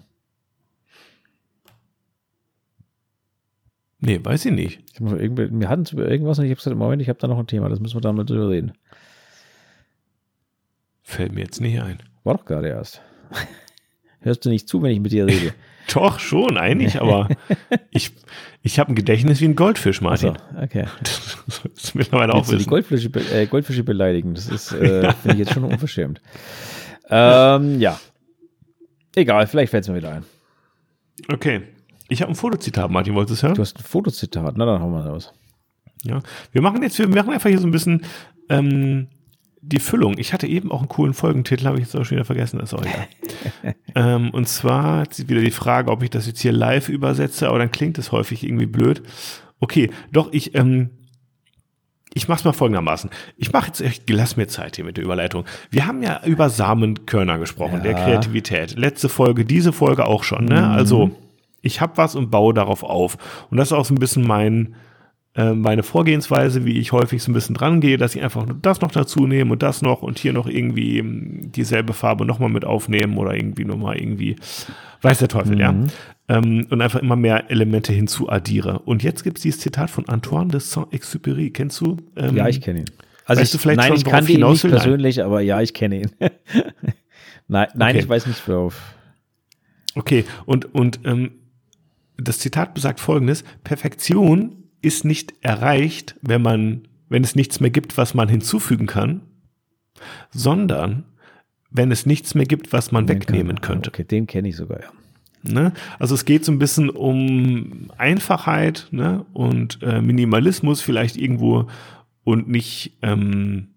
Nee, 4.00 4.18
weiß 4.22 4.46
ich 4.46 4.52
nicht. 4.52 4.80
Ich 4.94 5.00
wir 5.00 5.68
hatten 5.68 5.82
es 5.82 5.92
über 5.92 6.08
irgendwas 6.10 6.38
und 6.38 6.46
ich 6.46 6.50
habe 6.50 6.56
gesagt, 6.58 6.76
Moment, 6.76 7.02
ich 7.02 7.08
habe 7.08 7.18
da 7.18 7.26
noch 7.28 7.38
ein 7.38 7.46
Thema, 7.46 7.68
das 7.68 7.80
müssen 7.80 7.96
wir 7.96 8.00
da 8.00 8.12
mal 8.12 8.24
drüber 8.24 8.48
reden. 8.48 8.72
Fällt 11.02 11.32
mir 11.32 11.40
jetzt 11.42 11.60
nicht 11.60 11.80
ein. 11.80 11.98
War 12.24 12.36
doch 12.36 12.44
gerade 12.44 12.68
erst. 12.68 13.02
Hörst 14.20 14.44
du 14.44 14.48
nicht 14.48 14.68
zu, 14.68 14.82
wenn 14.82 14.92
ich 14.92 15.00
mit 15.00 15.12
dir 15.12 15.26
rede? 15.26 15.52
Doch, 15.92 16.18
schon, 16.18 16.56
eigentlich, 16.56 17.00
aber 17.00 17.28
ich, 17.90 18.12
ich 18.62 18.78
habe 18.78 18.92
ein 18.92 18.94
Gedächtnis 18.94 19.40
wie 19.40 19.46
ein 19.46 19.56
Goldfisch, 19.56 20.00
Martin. 20.00 20.34
So, 20.54 20.62
okay. 20.62 20.86
Das 21.02 21.84
ist 21.84 21.94
mittlerweile 21.94 22.34
auch 22.34 22.48
wissen. 22.48 22.68
Goldfische, 22.68 23.08
äh, 23.32 23.46
Goldfische 23.46 23.82
beleidigen? 23.82 24.34
Das 24.34 24.48
ist, 24.48 24.72
äh, 24.72 25.12
finde 25.22 25.32
ich 25.32 25.38
jetzt 25.38 25.54
schon 25.54 25.64
unverschämt. 25.64 26.20
Ähm, 27.08 27.80
ja. 27.80 27.98
Egal, 29.14 29.46
vielleicht 29.46 29.70
fällt 29.70 29.84
es 29.84 29.88
mir 29.88 29.96
wieder 29.96 30.12
ein. 30.12 30.24
Okay. 31.32 31.62
Ich 32.08 32.22
habe 32.22 32.32
ein 32.32 32.36
Fotozitat, 32.36 32.90
Martin, 32.90 33.14
wolltest 33.14 33.30
du 33.30 33.34
es 33.34 33.42
hören? 33.48 33.54
Du 33.54 33.62
hast 33.62 33.78
ein 33.78 33.84
Fotozitat, 33.84 34.56
na 34.56 34.64
dann 34.64 34.80
hauen 34.80 34.92
wir 34.92 35.06
raus. 35.06 35.32
Ja. 36.02 36.20
Wir 36.52 36.62
machen 36.62 36.82
jetzt, 36.82 36.98
wir 36.98 37.08
machen 37.08 37.32
einfach 37.32 37.50
hier 37.50 37.58
so 37.58 37.66
ein 37.66 37.72
bisschen 37.72 38.04
ähm, 38.48 39.08
die 39.62 39.78
Füllung. 39.78 40.16
Ich 40.18 40.32
hatte 40.32 40.46
eben 40.46 40.72
auch 40.72 40.80
einen 40.80 40.88
coolen 40.88 41.14
Folgentitel, 41.14 41.66
habe 41.66 41.78
ich 41.78 41.84
jetzt 41.84 41.94
auch 41.96 42.04
schon 42.04 42.16
wieder 42.16 42.24
vergessen, 42.24 42.60
ist 42.60 42.74
auch 42.74 42.82
egal. 42.82 43.74
ähm, 43.94 44.30
und 44.30 44.48
zwar 44.48 45.04
wieder 45.26 45.42
die 45.42 45.50
Frage, 45.50 45.90
ob 45.90 46.02
ich 46.02 46.10
das 46.10 46.26
jetzt 46.26 46.40
hier 46.40 46.52
live 46.52 46.88
übersetze, 46.88 47.48
aber 47.48 47.58
dann 47.58 47.70
klingt 47.70 47.98
es 47.98 48.12
häufig 48.12 48.42
irgendwie 48.44 48.66
blöd. 48.66 49.02
Okay, 49.58 49.90
doch, 50.12 50.32
ich, 50.32 50.54
ähm, 50.54 50.90
ich 52.14 52.26
mach's 52.26 52.44
mal 52.44 52.52
folgendermaßen. 52.52 53.10
Ich 53.36 53.52
mache 53.52 53.68
jetzt 53.68 53.80
echt, 53.82 54.08
lass 54.10 54.36
mir 54.36 54.48
Zeit 54.48 54.76
hier 54.76 54.84
mit 54.84 54.96
der 54.96 55.04
Überleitung. 55.04 55.44
Wir 55.70 55.86
haben 55.86 56.02
ja 56.02 56.22
über 56.24 56.48
Samenkörner 56.48 57.38
gesprochen, 57.38 57.82
der 57.82 57.92
Ja. 57.92 58.04
Kreativität. 58.04 58.76
Letzte 58.78 59.08
Folge, 59.08 59.44
diese 59.44 59.72
Folge 59.72 60.06
auch 60.06 60.24
schon, 60.24 60.46
ne? 60.46 60.68
Also, 60.68 61.10
ich 61.62 61.80
habe 61.80 61.96
was 61.96 62.16
und 62.16 62.30
baue 62.30 62.54
darauf 62.54 62.82
auf. 62.82 63.18
Und 63.50 63.58
das 63.58 63.68
ist 63.68 63.72
auch 63.72 63.84
so 63.84 63.94
ein 63.94 63.98
bisschen 64.00 64.26
mein, 64.26 64.74
äh, 65.40 65.54
meine 65.54 65.82
Vorgehensweise, 65.82 66.66
wie 66.66 66.78
ich 66.78 66.92
häufig 66.92 67.22
so 67.22 67.30
ein 67.30 67.34
bisschen 67.34 67.54
dran 67.54 67.80
gehe, 67.80 67.96
dass 67.96 68.14
ich 68.14 68.22
einfach 68.22 68.46
das 68.60 68.80
noch 68.82 68.90
dazu 68.90 69.26
nehme 69.26 69.52
und 69.52 69.62
das 69.62 69.80
noch 69.80 70.02
und 70.02 70.18
hier 70.18 70.34
noch 70.34 70.46
irgendwie 70.46 70.98
ähm, 70.98 71.50
dieselbe 71.52 71.94
Farbe 71.94 72.26
nochmal 72.26 72.50
mit 72.50 72.66
aufnehmen 72.66 73.16
oder 73.16 73.34
irgendwie 73.34 73.64
nochmal 73.64 73.96
irgendwie, 73.96 74.36
weiß 75.00 75.18
der 75.18 75.28
Teufel, 75.28 75.58
ja. 75.58 75.74
Ähm, 76.28 76.66
und 76.68 76.82
einfach 76.82 77.00
immer 77.00 77.16
mehr 77.16 77.50
Elemente 77.50 77.92
hinzuaddiere. 77.92 78.80
Und 78.80 79.02
jetzt 79.02 79.24
gibt 79.24 79.38
es 79.38 79.42
dieses 79.42 79.60
Zitat 79.60 79.88
von 79.88 80.08
Antoine 80.08 80.50
de 80.50 80.60
Saint-Exupéry. 80.60 81.52
Kennst 81.52 81.80
du? 81.80 81.96
Ähm, 82.16 82.36
Ja, 82.36 82.46
ich 82.46 82.60
kenne 82.60 82.80
ihn. 82.80 82.90
Also 83.24 83.40
weißt 83.40 83.54
ich, 83.54 83.58
du 83.58 83.62
vielleicht 83.62 83.78
nein, 83.78 83.88
schon, 83.88 83.96
ich 83.96 84.04
kannte 84.04 84.32
ihn 84.32 84.40
nicht 84.40 84.64
will? 84.64 84.70
Nein. 84.70 84.80
persönlich, 84.80 85.24
aber 85.24 85.40
ja, 85.40 85.60
ich 85.62 85.72
kenne 85.72 86.02
ihn. 86.02 86.10
nein, 87.48 87.68
nein 87.74 87.96
Okay. 87.96 87.98
ich 87.98 88.08
weiß 88.08 88.26
nicht, 88.26 88.46
worauf. 88.46 88.94
Okay, 89.94 90.24
und, 90.44 90.74
und 90.74 91.00
ähm, 91.04 91.30
das 92.18 92.38
Zitat 92.38 92.74
besagt 92.74 93.00
folgendes: 93.00 93.42
Perfektion 93.64 94.59
ist 94.82 95.04
nicht 95.04 95.34
erreicht, 95.40 96.16
wenn 96.22 96.42
man, 96.42 96.82
wenn 97.08 97.24
es 97.24 97.34
nichts 97.34 97.60
mehr 97.60 97.70
gibt, 97.70 97.96
was 97.96 98.14
man 98.14 98.28
hinzufügen 98.28 98.86
kann, 98.86 99.22
sondern 100.30 101.04
wenn 101.70 101.92
es 101.92 102.06
nichts 102.06 102.34
mehr 102.34 102.46
gibt, 102.46 102.72
was 102.72 102.92
man 102.92 103.08
wegnehmen 103.08 103.60
könnte. 103.60 103.90
Okay, 103.90 104.04
den 104.04 104.26
kenne 104.26 104.48
ich 104.48 104.56
sogar, 104.56 104.80
ja. 104.80 104.90
Ne? 105.42 105.72
Also 105.98 106.14
es 106.14 106.26
geht 106.26 106.44
so 106.44 106.52
ein 106.52 106.58
bisschen 106.58 106.90
um 106.90 107.86
Einfachheit 107.96 108.88
ne? 108.90 109.24
und 109.32 109.78
äh, 109.82 110.02
Minimalismus 110.02 110.82
vielleicht 110.82 111.16
irgendwo 111.16 111.66
und 112.24 112.48
nicht, 112.48 112.98
ähm, 113.00 113.68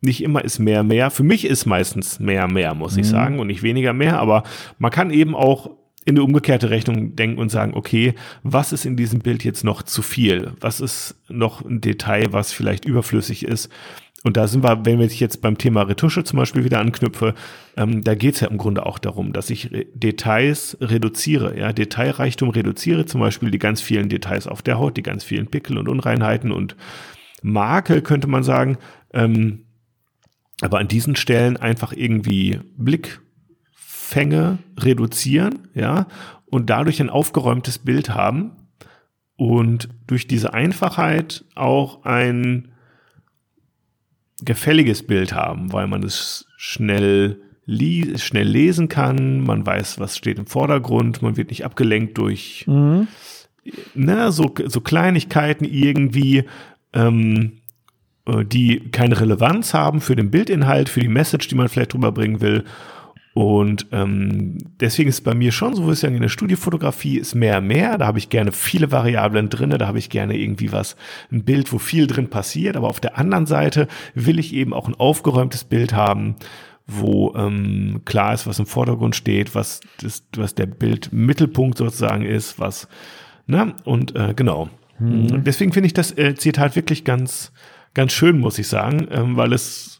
nicht 0.00 0.22
immer 0.22 0.44
ist 0.44 0.60
mehr 0.60 0.84
mehr. 0.84 1.10
Für 1.10 1.24
mich 1.24 1.44
ist 1.44 1.66
meistens 1.66 2.20
mehr 2.20 2.46
mehr, 2.46 2.74
muss 2.74 2.96
ich 2.96 3.06
sagen, 3.08 3.40
und 3.40 3.48
nicht 3.48 3.62
weniger 3.62 3.92
mehr. 3.92 4.20
Aber 4.20 4.44
man 4.78 4.92
kann 4.92 5.10
eben 5.10 5.34
auch 5.34 5.70
in 6.04 6.16
eine 6.16 6.24
umgekehrte 6.24 6.70
Rechnung 6.70 7.14
denken 7.14 7.38
und 7.38 7.50
sagen, 7.50 7.74
okay, 7.74 8.14
was 8.42 8.72
ist 8.72 8.86
in 8.86 8.96
diesem 8.96 9.20
Bild 9.20 9.44
jetzt 9.44 9.64
noch 9.64 9.82
zu 9.82 10.02
viel? 10.02 10.52
Was 10.60 10.80
ist 10.80 11.16
noch 11.28 11.62
ein 11.64 11.80
Detail, 11.80 12.32
was 12.32 12.52
vielleicht 12.52 12.84
überflüssig 12.84 13.44
ist? 13.44 13.70
Und 14.22 14.36
da 14.36 14.46
sind 14.46 14.62
wir, 14.62 14.84
wenn 14.84 14.98
wir 14.98 15.06
jetzt 15.06 15.40
beim 15.40 15.56
Thema 15.56 15.82
Retusche 15.82 16.24
zum 16.24 16.38
Beispiel 16.38 16.64
wieder 16.64 16.78
anknüpfe, 16.78 17.34
ähm, 17.76 18.04
da 18.04 18.14
geht 18.14 18.34
es 18.34 18.40
ja 18.40 18.48
im 18.48 18.58
Grunde 18.58 18.84
auch 18.84 18.98
darum, 18.98 19.32
dass 19.32 19.48
ich 19.48 19.72
Re 19.72 19.86
Details 19.94 20.76
reduziere, 20.80 21.58
ja, 21.58 21.72
Detailreichtum 21.72 22.50
reduziere, 22.50 23.06
zum 23.06 23.20
Beispiel 23.20 23.50
die 23.50 23.58
ganz 23.58 23.80
vielen 23.80 24.10
Details 24.10 24.46
auf 24.46 24.60
der 24.60 24.78
Haut, 24.78 24.98
die 24.98 25.02
ganz 25.02 25.24
vielen 25.24 25.46
Pickel 25.46 25.78
und 25.78 25.88
Unreinheiten 25.88 26.52
und 26.52 26.76
Makel, 27.42 28.02
könnte 28.02 28.26
man 28.26 28.42
sagen. 28.42 28.76
Ähm, 29.14 29.64
aber 30.60 30.78
an 30.78 30.88
diesen 30.88 31.16
Stellen 31.16 31.56
einfach 31.56 31.94
irgendwie 31.94 32.60
Blickfänge 34.10 34.58
reduzieren, 34.78 35.68
ja, 35.74 36.06
und 36.46 36.68
dadurch 36.68 37.00
ein 37.00 37.10
aufgeräumtes 37.10 37.78
Bild 37.78 38.10
haben 38.10 38.52
und 39.36 39.88
durch 40.06 40.26
diese 40.26 40.52
Einfachheit 40.52 41.44
auch 41.54 42.04
ein 42.04 42.72
gefälliges 44.42 45.06
Bild 45.06 45.32
haben, 45.32 45.72
weil 45.72 45.86
man 45.86 46.02
es 46.02 46.46
schnell, 46.56 47.40
schnell 48.16 48.48
lesen 48.48 48.88
kann, 48.88 49.42
man 49.42 49.64
weiß, 49.64 50.00
was 50.00 50.16
steht 50.16 50.38
im 50.38 50.46
Vordergrund, 50.46 51.22
man 51.22 51.36
wird 51.36 51.50
nicht 51.50 51.64
abgelenkt 51.64 52.18
durch 52.18 52.64
mhm. 52.66 53.06
ne, 53.94 54.32
so, 54.32 54.52
so 54.66 54.80
Kleinigkeiten 54.80 55.64
irgendwie, 55.64 56.44
ähm, 56.94 57.52
äh, 58.26 58.44
die 58.44 58.90
keine 58.90 59.20
Relevanz 59.20 59.72
haben 59.72 60.00
für 60.00 60.16
den 60.16 60.32
Bildinhalt, 60.32 60.88
für 60.88 61.00
die 61.00 61.08
Message, 61.08 61.46
die 61.46 61.54
man 61.54 61.68
vielleicht 61.68 61.92
drüber 61.92 62.10
bringen 62.10 62.40
will. 62.40 62.64
Und 63.32 63.86
ähm, 63.92 64.58
deswegen 64.80 65.08
ist 65.08 65.16
es 65.16 65.20
bei 65.20 65.34
mir 65.34 65.52
schon 65.52 65.76
so, 65.76 65.84
wo 65.84 65.92
ich 65.92 66.00
sagen, 66.00 66.16
in 66.16 66.22
der 66.22 66.28
Studiofotografie 66.28 67.18
ist 67.18 67.34
mehr 67.34 67.60
mehr. 67.60 67.96
Da 67.96 68.06
habe 68.06 68.18
ich 68.18 68.28
gerne 68.28 68.50
viele 68.50 68.90
Variablen 68.90 69.48
drin, 69.48 69.70
da 69.70 69.86
habe 69.86 69.98
ich 69.98 70.10
gerne 70.10 70.36
irgendwie 70.36 70.72
was, 70.72 70.96
ein 71.30 71.44
Bild, 71.44 71.72
wo 71.72 71.78
viel 71.78 72.08
drin 72.08 72.28
passiert. 72.28 72.76
Aber 72.76 72.88
auf 72.88 72.98
der 72.98 73.18
anderen 73.18 73.46
Seite 73.46 73.86
will 74.14 74.40
ich 74.40 74.52
eben 74.52 74.74
auch 74.74 74.88
ein 74.88 74.96
aufgeräumtes 74.96 75.64
Bild 75.64 75.92
haben, 75.92 76.34
wo 76.88 77.32
ähm, 77.36 78.02
klar 78.04 78.34
ist, 78.34 78.48
was 78.48 78.58
im 78.58 78.66
Vordergrund 78.66 79.14
steht, 79.14 79.54
was, 79.54 79.80
das, 80.02 80.24
was 80.34 80.56
der 80.56 80.66
Bildmittelpunkt 80.66 81.78
sozusagen 81.78 82.24
ist, 82.24 82.58
was, 82.58 82.88
ne? 83.46 83.74
Und 83.84 84.16
äh, 84.16 84.34
genau. 84.34 84.68
Mhm. 84.98 85.44
Deswegen 85.44 85.72
finde 85.72 85.86
ich 85.86 85.94
das 85.94 86.16
äh, 86.18 86.34
Zitat 86.34 86.74
wirklich 86.74 87.04
ganz, 87.04 87.52
ganz 87.94 88.12
schön, 88.12 88.40
muss 88.40 88.58
ich 88.58 88.66
sagen, 88.66 89.06
ähm, 89.12 89.36
weil 89.36 89.52
es 89.52 89.99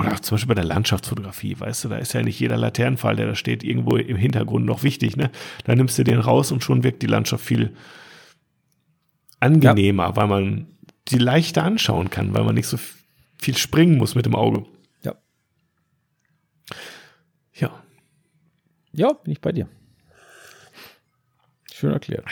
oder 0.00 0.22
zum 0.22 0.36
Beispiel 0.36 0.48
bei 0.48 0.54
der 0.54 0.64
Landschaftsfotografie, 0.64 1.58
weißt 1.58 1.84
du, 1.84 1.88
da 1.88 1.96
ist 1.96 2.12
ja 2.12 2.22
nicht 2.22 2.38
jeder 2.40 2.56
Laternenpfahl, 2.56 3.16
der 3.16 3.26
da 3.26 3.34
steht, 3.34 3.62
irgendwo 3.62 3.96
im 3.96 4.16
Hintergrund 4.16 4.66
noch 4.66 4.82
wichtig, 4.82 5.16
ne? 5.16 5.30
Da 5.64 5.74
nimmst 5.74 5.98
du 5.98 6.04
den 6.04 6.20
raus 6.20 6.52
und 6.52 6.62
schon 6.62 6.82
wirkt 6.82 7.02
die 7.02 7.06
Landschaft 7.06 7.44
viel 7.44 7.74
angenehmer, 9.40 10.04
ja. 10.04 10.16
weil 10.16 10.26
man 10.26 10.66
die 11.08 11.18
leichter 11.18 11.64
anschauen 11.64 12.10
kann, 12.10 12.34
weil 12.34 12.44
man 12.44 12.54
nicht 12.54 12.66
so 12.66 12.78
viel 13.38 13.56
springen 13.56 13.96
muss 13.96 14.14
mit 14.14 14.26
dem 14.26 14.34
Auge. 14.34 14.66
Ja. 15.02 15.14
Ja. 17.54 17.82
Ja, 18.92 19.12
bin 19.12 19.32
ich 19.32 19.40
bei 19.40 19.52
dir. 19.52 19.68
Schön 21.72 21.92
erklärt. 21.92 22.26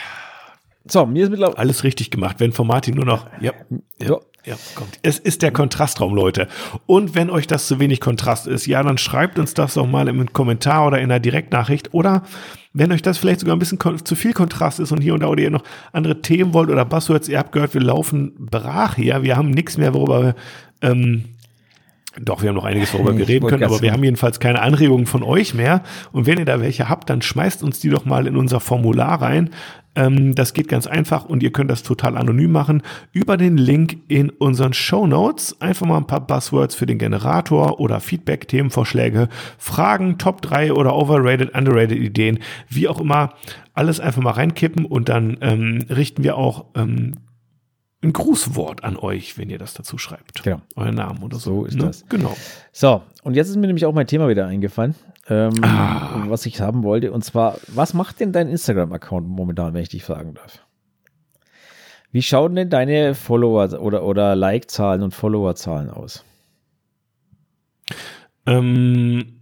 So, 0.85 1.05
mir 1.05 1.23
ist 1.23 1.29
mittlerweile. 1.29 1.57
Alles 1.57 1.83
richtig 1.83 2.11
gemacht. 2.11 2.39
Wenn 2.39 2.51
von 2.51 2.67
Martin 2.67 2.95
nur 2.95 3.05
noch. 3.05 3.27
Ja. 3.41 3.53
ja. 3.99 4.19
Ja. 4.45 4.55
Kommt. 4.75 4.99
Es 5.01 5.19
ist 5.19 5.41
der 5.41 5.51
Kontrastraum, 5.51 6.13
Leute. 6.13 6.47
Und 6.85 7.15
wenn 7.15 7.29
euch 7.29 7.47
das 7.47 7.67
zu 7.67 7.79
wenig 7.79 7.99
Kontrast 7.99 8.47
ist, 8.47 8.65
ja, 8.65 8.81
dann 8.83 8.97
schreibt 8.97 9.39
uns 9.39 9.53
das 9.53 9.73
doch 9.75 9.87
mal 9.87 10.07
im 10.07 10.31
Kommentar 10.33 10.87
oder 10.87 10.99
in 10.99 11.09
der 11.09 11.19
Direktnachricht. 11.19 11.93
Oder 11.93 12.23
wenn 12.73 12.91
euch 12.91 13.01
das 13.01 13.17
vielleicht 13.17 13.41
sogar 13.41 13.55
ein 13.55 13.59
bisschen 13.59 13.79
zu 14.03 14.15
viel 14.15 14.33
Kontrast 14.33 14.79
ist 14.79 14.91
und 14.91 15.01
hier 15.01 15.13
und 15.13 15.21
da 15.21 15.27
oder 15.27 15.41
ihr 15.41 15.51
noch 15.51 15.63
andere 15.91 16.21
Themen 16.21 16.53
wollt 16.53 16.69
oder 16.69 16.85
Buzzwords, 16.85 17.27
ihr 17.27 17.39
habt 17.39 17.51
gehört, 17.51 17.73
wir 17.73 17.81
laufen 17.81 18.33
brach 18.37 18.95
hier. 18.95 19.23
Wir 19.23 19.37
haben 19.37 19.51
nichts 19.51 19.77
mehr, 19.77 19.93
worüber 19.93 20.23
wir, 20.23 20.35
ähm, 20.81 21.25
doch, 22.17 22.41
wir 22.41 22.49
haben 22.49 22.55
noch 22.55 22.65
einiges, 22.65 22.93
worüber 22.93 23.15
wir 23.17 23.27
reden 23.27 23.47
können, 23.47 23.63
aber 23.63 23.81
wir 23.81 23.91
haben 23.91 24.03
jedenfalls 24.03 24.39
keine 24.39 24.61
Anregungen 24.61 25.05
von 25.05 25.23
euch 25.23 25.53
mehr. 25.53 25.83
Und 26.11 26.25
wenn 26.25 26.39
ihr 26.39 26.45
da 26.45 26.59
welche 26.59 26.89
habt, 26.89 27.09
dann 27.09 27.21
schmeißt 27.21 27.63
uns 27.63 27.79
die 27.79 27.89
doch 27.89 28.05
mal 28.05 28.27
in 28.27 28.35
unser 28.35 28.59
Formular 28.59 29.21
rein. 29.21 29.51
Ähm, 29.95 30.33
das 30.33 30.53
geht 30.53 30.67
ganz 30.67 30.87
einfach 30.87 31.25
und 31.25 31.43
ihr 31.43 31.51
könnt 31.51 31.69
das 31.69 31.83
total 31.83 32.17
anonym 32.17 32.51
machen 32.51 32.81
über 33.11 33.37
den 33.37 33.57
Link 33.57 33.97
in 34.07 34.29
unseren 34.29 34.73
Show 34.73 35.07
Notes. 35.07 35.59
Einfach 35.61 35.85
mal 35.85 35.97
ein 35.97 36.07
paar 36.07 36.25
Buzzwords 36.25 36.75
für 36.75 36.85
den 36.85 36.97
Generator 36.97 37.79
oder 37.79 37.99
Feedback, 37.99 38.47
Themenvorschläge, 38.47 39.29
Fragen, 39.57 40.17
Top 40.17 40.41
3 40.41 40.73
oder 40.73 40.95
Overrated, 40.95 41.55
Underrated 41.55 41.97
Ideen, 41.97 42.39
wie 42.69 42.87
auch 42.87 42.99
immer. 42.99 43.33
Alles 43.73 43.99
einfach 43.99 44.21
mal 44.21 44.31
reinkippen 44.31 44.85
und 44.85 45.09
dann 45.09 45.37
ähm, 45.41 45.85
richten 45.89 46.23
wir 46.23 46.37
auch 46.37 46.65
ähm, 46.75 47.15
ein 48.01 48.13
Grußwort 48.13 48.83
an 48.83 48.95
euch, 48.95 49.37
wenn 49.37 49.49
ihr 49.49 49.57
das 49.57 49.73
dazu 49.73 49.97
schreibt. 49.97 50.43
Genau. 50.43 50.61
Euer 50.75 50.91
Namen 50.91 51.21
oder 51.21 51.37
so. 51.37 51.61
So 51.61 51.65
ist 51.65 51.75
ne? 51.75 51.85
das. 51.85 52.05
Genau. 52.07 52.35
So, 52.71 53.03
und 53.23 53.35
jetzt 53.35 53.49
ist 53.49 53.57
mir 53.57 53.67
nämlich 53.67 53.85
auch 53.85 53.93
mein 53.93 54.07
Thema 54.07 54.29
wieder 54.29 54.47
eingefallen, 54.47 54.95
ähm, 55.27 55.53
ah. 55.63 56.23
was 56.27 56.45
ich 56.45 56.61
haben 56.61 56.83
wollte. 56.83 57.11
Und 57.11 57.25
zwar, 57.25 57.57
was 57.67 57.93
macht 57.93 58.19
denn 58.19 58.31
dein 58.31 58.47
Instagram-Account 58.47 59.27
momentan, 59.27 59.73
wenn 59.73 59.81
ich 59.81 59.89
dich 59.89 60.03
fragen 60.03 60.33
darf? 60.33 60.65
Wie 62.11 62.21
schauen 62.21 62.55
denn 62.55 62.69
deine 62.69 63.13
Follower 63.15 63.79
oder, 63.79 64.03
oder 64.03 64.35
Like-Zahlen 64.35 65.03
und 65.03 65.13
Follower-Zahlen 65.13 65.89
aus? 65.89 66.23
Ähm, 68.45 69.41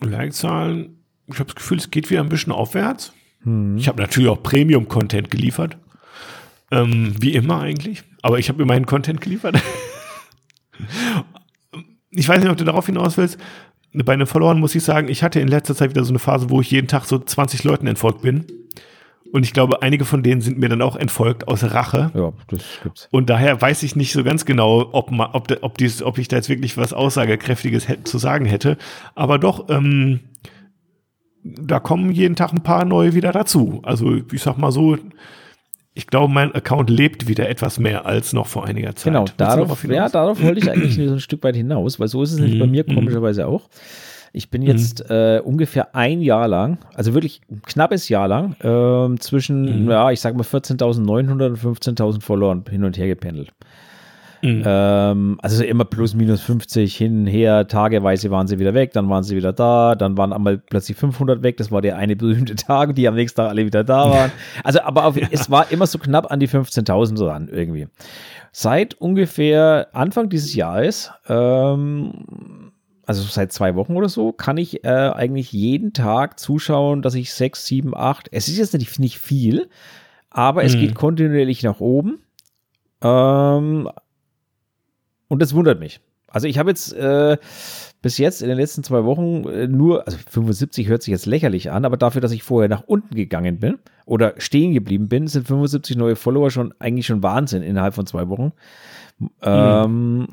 Like-Zahlen, 0.00 1.04
ich 1.28 1.38
habe 1.38 1.46
das 1.46 1.54
Gefühl, 1.54 1.78
es 1.78 1.90
geht 1.90 2.10
wieder 2.10 2.20
ein 2.20 2.28
bisschen 2.28 2.52
aufwärts. 2.52 3.12
Hm. 3.42 3.78
Ich 3.78 3.88
habe 3.88 4.02
natürlich 4.02 4.28
auch 4.28 4.42
Premium-Content 4.42 5.30
geliefert. 5.30 5.78
Ähm, 6.70 7.14
wie 7.20 7.34
immer 7.34 7.60
eigentlich. 7.60 8.02
Aber 8.22 8.38
ich 8.38 8.48
habe 8.48 8.62
immerhin 8.62 8.86
Content 8.86 9.20
geliefert. 9.20 9.60
ich 12.10 12.28
weiß 12.28 12.40
nicht, 12.40 12.50
ob 12.50 12.56
du 12.56 12.64
darauf 12.64 12.86
hinaus 12.86 13.16
willst. 13.16 13.38
Bei 13.92 14.12
einem 14.12 14.26
Verloren 14.26 14.60
muss 14.60 14.74
ich 14.74 14.84
sagen, 14.84 15.08
ich 15.08 15.22
hatte 15.22 15.40
in 15.40 15.48
letzter 15.48 15.74
Zeit 15.74 15.90
wieder 15.90 16.04
so 16.04 16.12
eine 16.12 16.18
Phase, 16.18 16.50
wo 16.50 16.60
ich 16.60 16.70
jeden 16.70 16.88
Tag 16.88 17.04
so 17.04 17.18
20 17.18 17.64
Leuten 17.64 17.86
entfolgt 17.86 18.22
bin. 18.22 18.44
Und 19.32 19.44
ich 19.44 19.52
glaube, 19.52 19.82
einige 19.82 20.04
von 20.04 20.22
denen 20.22 20.40
sind 20.40 20.58
mir 20.58 20.68
dann 20.68 20.80
auch 20.80 20.96
entfolgt 20.96 21.48
aus 21.48 21.62
Rache. 21.62 22.10
Ja, 22.14 22.32
das 22.48 22.62
gibt's. 22.82 23.08
Und 23.10 23.28
daher 23.28 23.60
weiß 23.60 23.82
ich 23.82 23.94
nicht 23.94 24.12
so 24.12 24.24
ganz 24.24 24.44
genau, 24.44 24.88
ob, 24.92 25.10
man, 25.10 25.30
ob, 25.32 25.48
ob, 25.60 25.76
dies, 25.76 26.02
ob 26.02 26.18
ich 26.18 26.28
da 26.28 26.36
jetzt 26.36 26.48
wirklich 26.48 26.76
was 26.76 26.92
Aussagekräftiges 26.92 27.86
zu 28.04 28.18
sagen 28.18 28.46
hätte. 28.46 28.78
Aber 29.14 29.38
doch, 29.38 29.68
ähm, 29.68 30.20
da 31.42 31.78
kommen 31.78 32.10
jeden 32.10 32.36
Tag 32.36 32.52
ein 32.52 32.62
paar 32.62 32.84
neue 32.84 33.14
wieder 33.14 33.32
dazu. 33.32 33.80
Also 33.84 34.16
ich 34.32 34.42
sag 34.42 34.56
mal 34.56 34.72
so, 34.72 34.96
ich 35.98 36.06
glaube, 36.06 36.32
mein 36.32 36.54
Account 36.54 36.90
lebt 36.90 37.26
wieder 37.26 37.48
etwas 37.48 37.80
mehr 37.80 38.06
als 38.06 38.32
noch 38.32 38.46
vor 38.46 38.64
einiger 38.64 38.94
Zeit. 38.94 39.12
Genau, 39.12 39.24
darauf, 39.36 39.82
ja, 39.82 40.08
darauf 40.08 40.40
wollte 40.40 40.60
ich 40.60 40.70
eigentlich 40.70 40.94
so 40.94 41.12
ein 41.12 41.18
Stück 41.18 41.42
weit 41.42 41.56
hinaus, 41.56 41.98
weil 41.98 42.06
so 42.06 42.22
ist 42.22 42.30
es 42.30 42.38
nämlich 42.38 42.60
bei 42.60 42.68
mir 42.68 42.84
mhm, 42.84 42.92
mhm. 42.92 42.98
komischerweise 43.00 43.48
auch. 43.48 43.68
Ich 44.32 44.48
bin 44.48 44.62
jetzt 44.62 45.00
mhm. 45.00 45.16
äh, 45.16 45.40
ungefähr 45.40 45.96
ein 45.96 46.20
Jahr 46.20 46.46
lang, 46.46 46.78
also 46.94 47.14
wirklich 47.14 47.40
ein 47.50 47.62
knappes 47.62 48.08
Jahr 48.08 48.28
lang, 48.28 48.52
äh, 48.60 49.18
zwischen, 49.18 49.90
ja, 49.90 50.12
ich 50.12 50.20
sag 50.20 50.36
mal 50.36 50.44
14.900 50.44 51.46
und 51.46 51.58
15.000 51.58 52.22
Follower 52.22 52.62
hin 52.70 52.84
und 52.84 52.96
her 52.96 53.08
gependelt. 53.08 53.50
Mhm. 54.42 54.62
Ähm, 54.64 55.38
also 55.42 55.64
immer 55.64 55.84
plus 55.84 56.14
minus 56.14 56.40
50 56.42 56.96
hin 56.96 57.20
und 57.20 57.26
her, 57.26 57.66
tageweise 57.66 58.30
waren 58.30 58.46
sie 58.46 58.58
wieder 58.58 58.74
weg, 58.74 58.92
dann 58.92 59.08
waren 59.08 59.24
sie 59.24 59.36
wieder 59.36 59.52
da, 59.52 59.94
dann 59.94 60.16
waren 60.16 60.32
einmal 60.32 60.58
plötzlich 60.58 60.96
500 60.96 61.42
weg, 61.42 61.56
das 61.56 61.70
war 61.70 61.82
der 61.82 61.96
eine 61.96 62.16
berühmte 62.16 62.54
Tag, 62.56 62.94
die 62.94 63.08
am 63.08 63.14
nächsten 63.14 63.36
Tag 63.36 63.50
alle 63.50 63.66
wieder 63.66 63.84
da 63.84 64.10
waren. 64.10 64.32
Also, 64.62 64.80
aber 64.82 65.04
auf, 65.04 65.16
ja. 65.20 65.28
es 65.30 65.50
war 65.50 65.70
immer 65.72 65.86
so 65.86 65.98
knapp 65.98 66.30
an 66.30 66.40
die 66.40 66.48
15.000 66.48 67.18
dran 67.18 67.48
irgendwie. 67.48 67.88
Seit 68.52 68.94
ungefähr 68.94 69.88
Anfang 69.92 70.28
dieses 70.28 70.54
Jahres, 70.54 71.10
ähm, 71.28 72.72
also 73.06 73.22
seit 73.22 73.52
zwei 73.52 73.74
Wochen 73.74 73.96
oder 73.96 74.08
so, 74.08 74.32
kann 74.32 74.56
ich 74.56 74.84
äh, 74.84 74.88
eigentlich 74.88 75.52
jeden 75.52 75.92
Tag 75.92 76.38
zuschauen, 76.38 77.02
dass 77.02 77.14
ich 77.14 77.32
sechs, 77.32 77.66
sieben, 77.66 77.96
acht, 77.96 78.28
es 78.32 78.48
ist 78.48 78.58
jetzt 78.58 78.74
nicht, 78.74 78.98
nicht 78.98 79.18
viel, 79.18 79.68
aber 80.30 80.62
es 80.64 80.76
mhm. 80.76 80.80
geht 80.80 80.94
kontinuierlich 80.94 81.62
nach 81.62 81.80
oben. 81.80 82.20
Ähm, 83.02 83.88
und 85.28 85.40
das 85.40 85.54
wundert 85.54 85.80
mich. 85.80 86.00
Also 86.30 86.46
ich 86.46 86.58
habe 86.58 86.70
jetzt 86.70 86.92
äh, 86.92 87.38
bis 88.02 88.18
jetzt 88.18 88.42
in 88.42 88.48
den 88.48 88.58
letzten 88.58 88.84
zwei 88.84 89.04
Wochen 89.04 89.44
äh, 89.48 89.66
nur, 89.66 90.06
also 90.06 90.18
75 90.30 90.88
hört 90.88 91.02
sich 91.02 91.12
jetzt 91.12 91.26
lächerlich 91.26 91.70
an, 91.70 91.84
aber 91.84 91.96
dafür, 91.96 92.20
dass 92.20 92.32
ich 92.32 92.42
vorher 92.42 92.68
nach 92.68 92.82
unten 92.86 93.14
gegangen 93.14 93.58
bin 93.58 93.78
oder 94.04 94.34
stehen 94.38 94.74
geblieben 94.74 95.08
bin, 95.08 95.26
sind 95.26 95.46
75 95.46 95.96
neue 95.96 96.16
Follower 96.16 96.50
schon 96.50 96.74
eigentlich 96.78 97.06
schon 97.06 97.22
Wahnsinn 97.22 97.62
innerhalb 97.62 97.94
von 97.94 98.06
zwei 98.06 98.28
Wochen. 98.28 98.52
Mhm. 99.18 99.28
Ähm, 99.42 100.28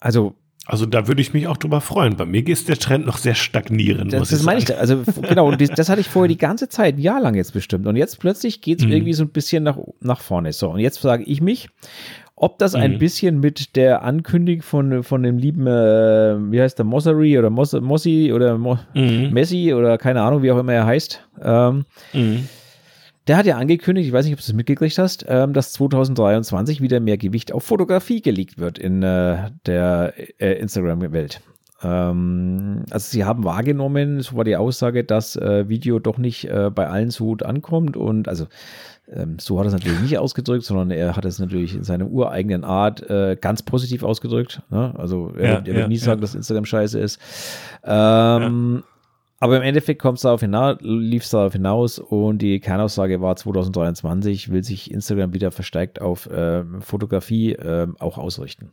also 0.00 0.34
also 0.66 0.86
da 0.86 1.08
würde 1.08 1.20
ich 1.20 1.32
mich 1.32 1.48
auch 1.48 1.56
drüber 1.56 1.80
freuen. 1.80 2.16
Bei 2.16 2.26
mir 2.26 2.46
ist 2.46 2.68
der 2.68 2.76
Trend 2.76 3.04
noch 3.04 3.16
sehr 3.16 3.34
stagnierend. 3.34 4.12
Das, 4.12 4.28
das 4.28 4.44
meine 4.44 4.60
ich. 4.60 4.78
Also 4.78 5.02
genau, 5.28 5.48
und 5.48 5.60
das, 5.60 5.70
das, 5.70 5.88
hatte 5.88 6.00
ich 6.00 6.08
vorher 6.08 6.28
die 6.28 6.36
ganze 6.36 6.68
Zeit, 6.68 6.94
ein 6.94 7.00
Jahr 7.00 7.20
lang 7.20 7.34
jetzt 7.34 7.52
bestimmt. 7.52 7.88
Und 7.88 7.96
jetzt 7.96 8.20
plötzlich 8.20 8.60
geht 8.60 8.78
es 8.78 8.86
mhm. 8.86 8.92
irgendwie 8.92 9.14
so 9.14 9.24
ein 9.24 9.30
bisschen 9.30 9.64
nach, 9.64 9.78
nach 10.00 10.20
vorne. 10.20 10.52
So, 10.52 10.70
und 10.70 10.78
jetzt 10.78 10.98
frage 10.98 11.24
ich 11.24 11.40
mich, 11.40 11.70
Ob 12.42 12.56
das 12.56 12.74
ein 12.74 12.92
mhm. 12.94 12.98
bisschen 12.98 13.40
mit 13.40 13.76
der 13.76 14.02
Ankündigung 14.02 14.62
von, 14.62 15.02
von 15.02 15.22
dem 15.22 15.36
lieben, 15.36 15.66
äh, 15.66 16.36
wie 16.50 16.58
heißt 16.58 16.78
der, 16.78 16.86
Mossery 16.86 17.38
oder 17.38 17.50
Moss, 17.50 17.74
Mossi 17.74 18.32
oder 18.34 18.56
Mo 18.56 18.78
mhm. 18.94 19.28
Messi 19.30 19.74
oder 19.74 19.98
keine 19.98 20.22
Ahnung, 20.22 20.42
wie 20.42 20.50
auch 20.50 20.56
immer 20.56 20.72
er 20.72 20.86
heißt. 20.86 21.22
Ähm, 21.42 21.84
mhm. 22.14 22.48
Der 23.26 23.36
hat 23.36 23.44
ja 23.44 23.58
angekündigt, 23.58 24.06
ich 24.06 24.14
weiß 24.14 24.24
nicht, 24.24 24.32
ob 24.32 24.40
du 24.40 24.44
es 24.44 24.54
mitgekriegt 24.54 24.96
hast, 24.96 25.26
ähm, 25.28 25.52
dass 25.52 25.74
2023 25.74 26.80
wieder 26.80 26.98
mehr 26.98 27.18
Gewicht 27.18 27.52
auf 27.52 27.64
Fotografie 27.64 28.22
gelegt 28.22 28.58
wird 28.58 28.78
in 28.78 29.02
äh, 29.02 29.50
der 29.66 30.14
äh, 30.38 30.54
Instagram-Welt. 30.54 31.42
Ähm, 31.82 32.84
also 32.88 33.10
sie 33.10 33.24
haben 33.26 33.44
wahrgenommen, 33.44 34.20
so 34.20 34.36
war 34.36 34.44
die 34.44 34.56
Aussage, 34.56 35.04
dass 35.04 35.36
äh, 35.36 35.68
Video 35.68 35.98
doch 35.98 36.16
nicht 36.16 36.46
äh, 36.46 36.70
bei 36.74 36.88
allen 36.88 37.10
so 37.10 37.26
gut 37.26 37.42
ankommt 37.42 37.98
und 37.98 38.28
also 38.28 38.46
ähm, 39.12 39.38
so 39.38 39.58
hat 39.58 39.66
er 39.66 39.68
es 39.68 39.72
natürlich 39.72 40.00
nicht 40.00 40.18
ausgedrückt, 40.18 40.64
sondern 40.64 40.90
er 40.90 41.16
hat 41.16 41.24
es 41.24 41.38
natürlich 41.38 41.74
in 41.74 41.84
seiner 41.84 42.06
ureigenen 42.06 42.64
Art 42.64 43.08
äh, 43.10 43.36
ganz 43.40 43.62
positiv 43.62 44.02
ausgedrückt. 44.02 44.62
Ne? 44.70 44.94
Also 44.96 45.32
er, 45.36 45.44
ja, 45.44 45.58
er 45.58 45.66
wird 45.66 45.76
ja, 45.76 45.88
nie 45.88 45.96
sagen, 45.96 46.20
dass 46.20 46.34
Instagram 46.34 46.64
scheiße 46.64 46.98
ist. 46.98 47.20
Ähm, 47.84 48.82
aber 49.42 49.56
im 49.56 49.62
Endeffekt 49.62 50.02
kommt 50.02 50.18
es 50.18 50.22
darauf 50.22 50.42
hinaus, 50.42 50.76
lief 50.80 51.24
es 51.24 51.30
darauf 51.30 51.54
hinaus 51.54 51.98
und 51.98 52.38
die 52.42 52.60
Kernaussage 52.60 53.22
war 53.22 53.36
2023 53.36 54.50
will 54.50 54.62
sich 54.62 54.90
Instagram 54.90 55.32
wieder 55.32 55.50
verstärkt 55.50 56.00
auf 56.00 56.26
äh, 56.26 56.62
Fotografie 56.80 57.52
äh, 57.52 57.88
auch 57.98 58.18
ausrichten. 58.18 58.72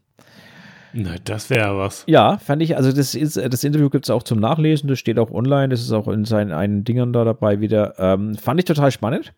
Na, 0.94 1.16
das 1.24 1.50
wäre 1.50 1.78
was. 1.78 2.04
Ja, 2.08 2.38
fand 2.38 2.62
ich, 2.62 2.76
also 2.76 2.92
das, 2.92 3.16
ist, 3.16 3.38
das 3.38 3.64
Interview 3.64 3.90
gibt 3.90 4.06
es 4.06 4.10
auch 4.10 4.24
zum 4.24 4.40
Nachlesen, 4.40 4.90
das 4.90 5.00
steht 5.00 5.20
auch 5.20 5.32
online, 5.32 5.70
das 5.70 5.82
ist 5.82 5.92
auch 5.92 6.08
in 6.08 6.26
seinen 6.26 6.52
einen 6.52 6.84
Dingern 6.84 7.14
da 7.14 7.24
dabei 7.24 7.62
wieder. 7.62 7.96
Ähm, 7.98 8.36
fand 8.36 8.60
ich 8.60 8.66
total 8.66 8.92
spannend. 8.92 9.34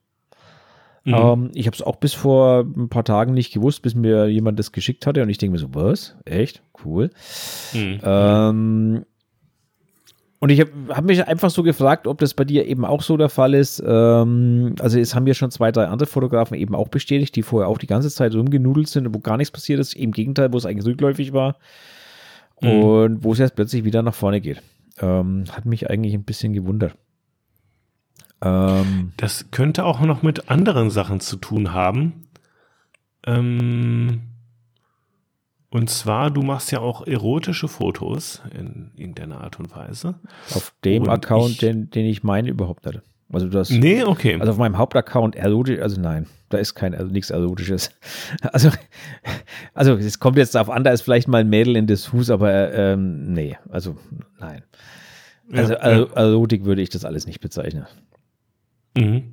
Mhm. 1.04 1.14
Ähm, 1.14 1.52
ich 1.54 1.66
habe 1.68 1.76
es 1.76 1.82
auch 1.82 1.95
bis 1.95 2.14
vor 2.14 2.62
ein 2.62 2.89
paar 2.89 3.04
Tagen 3.04 3.34
nicht 3.34 3.54
gewusst, 3.54 3.82
bis 3.82 3.95
mir 3.95 4.28
jemand 4.28 4.60
das 4.60 4.72
geschickt 4.72 5.08
hatte 5.08 5.22
und 5.22 5.30
ich 5.30 5.38
denke 5.38 5.54
mir 5.54 5.60
so, 5.60 5.74
was? 5.74 6.16
Echt? 6.26 6.62
Cool. 6.84 7.10
Mhm. 7.74 8.00
Ähm, 8.04 9.06
und 10.41 10.50
ich 10.52 10.62
habe 10.62 10.72
hab 10.89 11.04
mich 11.04 11.26
einfach 11.28 11.50
so 11.50 11.64
gefragt, 11.64 12.08
ob 12.08 12.18
das 12.20 12.34
bei 12.34 12.45
dir 12.45 12.66
eben 12.66 12.86
auch 12.86 13.02
so 13.02 13.18
der 13.18 13.28
Fall 13.28 13.54
ist. 13.54 13.84
Ähm, 13.86 14.76
also 14.80 14.97
es 14.97 15.14
haben 15.14 15.28
ja 15.28 15.34
schon 15.34 15.52
zwei, 15.52 15.72
drei 15.72 15.88
andere 15.88 16.08
Fotografen 16.08 16.58
eben 16.58 16.76
auch 16.76 16.88
bestätigt, 16.88 17.36
die 17.36 17.43
vorher 17.43 17.68
auch 17.68 17.78
die 17.78 17.88
ganze 17.88 18.10
Zeit 18.10 18.34
rumgenudelt 18.34 18.88
sind, 18.88 19.14
wo 19.14 19.20
gar 19.20 19.36
nichts 19.36 19.52
passiert 19.52 19.82
ist. 19.82 19.95
Im 19.95 20.14
Gegenteil, 20.14 20.54
wo 20.54 20.58
es 20.58 20.66
eigentlich 20.66 20.86
rückläufig 20.86 21.34
war. 21.34 21.58
Mhm. 22.62 22.70
Und 22.70 23.24
wo 23.24 23.34
es 23.34 23.39
jetzt 23.39 23.56
plötzlich 23.56 23.84
wieder 23.84 24.02
nach 24.02 24.14
vorne 24.14 24.39
geht. 24.39 24.62
Ähm, 25.02 25.43
hat 25.52 25.66
mich 25.66 25.89
eigentlich 25.89 26.14
ein 26.14 26.24
bisschen 26.24 26.54
gewundert. 26.54 26.93
Ähm, 28.41 29.11
das 29.17 29.51
könnte 29.51 29.85
auch 29.85 29.99
noch 30.01 30.21
mit 30.21 30.49
anderen 30.49 30.89
Sachen 30.89 31.19
zu 31.19 31.35
tun 31.35 31.73
haben. 31.73 32.27
Ähm, 33.25 34.21
und 35.71 35.89
zwar, 35.89 36.31
du 36.31 36.41
machst 36.41 36.71
ja 36.71 36.79
auch 36.79 37.05
erotische 37.05 37.67
Fotos 37.67 38.41
in 38.57 38.91
irgendeiner 38.95 39.41
Art 39.41 39.59
und 39.59 39.75
Weise. 39.75 40.15
Auf 40.55 40.73
dem 40.83 41.03
und 41.03 41.09
Account, 41.09 41.51
ich, 41.51 41.57
den, 41.59 41.89
den 41.91 42.05
ich 42.05 42.23
meine, 42.23 42.49
überhaupt 42.49 42.85
nicht. 42.85 43.01
Also 43.31 43.47
das. 43.47 43.69
Nee, 43.69 44.03
okay. 44.03 44.37
Also 44.39 44.53
auf 44.53 44.57
meinem 44.57 44.79
Hauptaccount 44.79 45.35
erotisch, 45.35 45.79
also 45.79 46.01
nein, 46.01 46.25
da 46.49 46.57
ist 46.57 46.73
kein, 46.73 46.95
also 46.95 47.11
nichts 47.11 47.29
Erotisches. 47.29 47.91
Also, 48.51 48.69
also 49.73 49.95
es 49.97 50.19
kommt 50.19 50.37
jetzt 50.37 50.55
darauf 50.55 50.69
an, 50.69 50.83
da 50.83 50.91
ist 50.91 51.01
vielleicht 51.01 51.27
mal 51.27 51.39
ein 51.41 51.49
Mädel 51.49 51.75
in 51.75 51.85
das 51.85 52.05
Fuß, 52.05 52.31
aber 52.31 52.73
ähm, 52.73 53.33
nee, 53.33 53.57
also 53.69 53.97
nein. 54.39 54.63
Also 55.51 55.73
ja, 55.73 55.91
ja. 55.91 56.05
Erotik 56.13 56.65
würde 56.65 56.81
ich 56.81 56.89
das 56.89 57.05
alles 57.05 57.27
nicht 57.27 57.39
bezeichnen. 57.39 57.85
Mhm. 59.00 59.24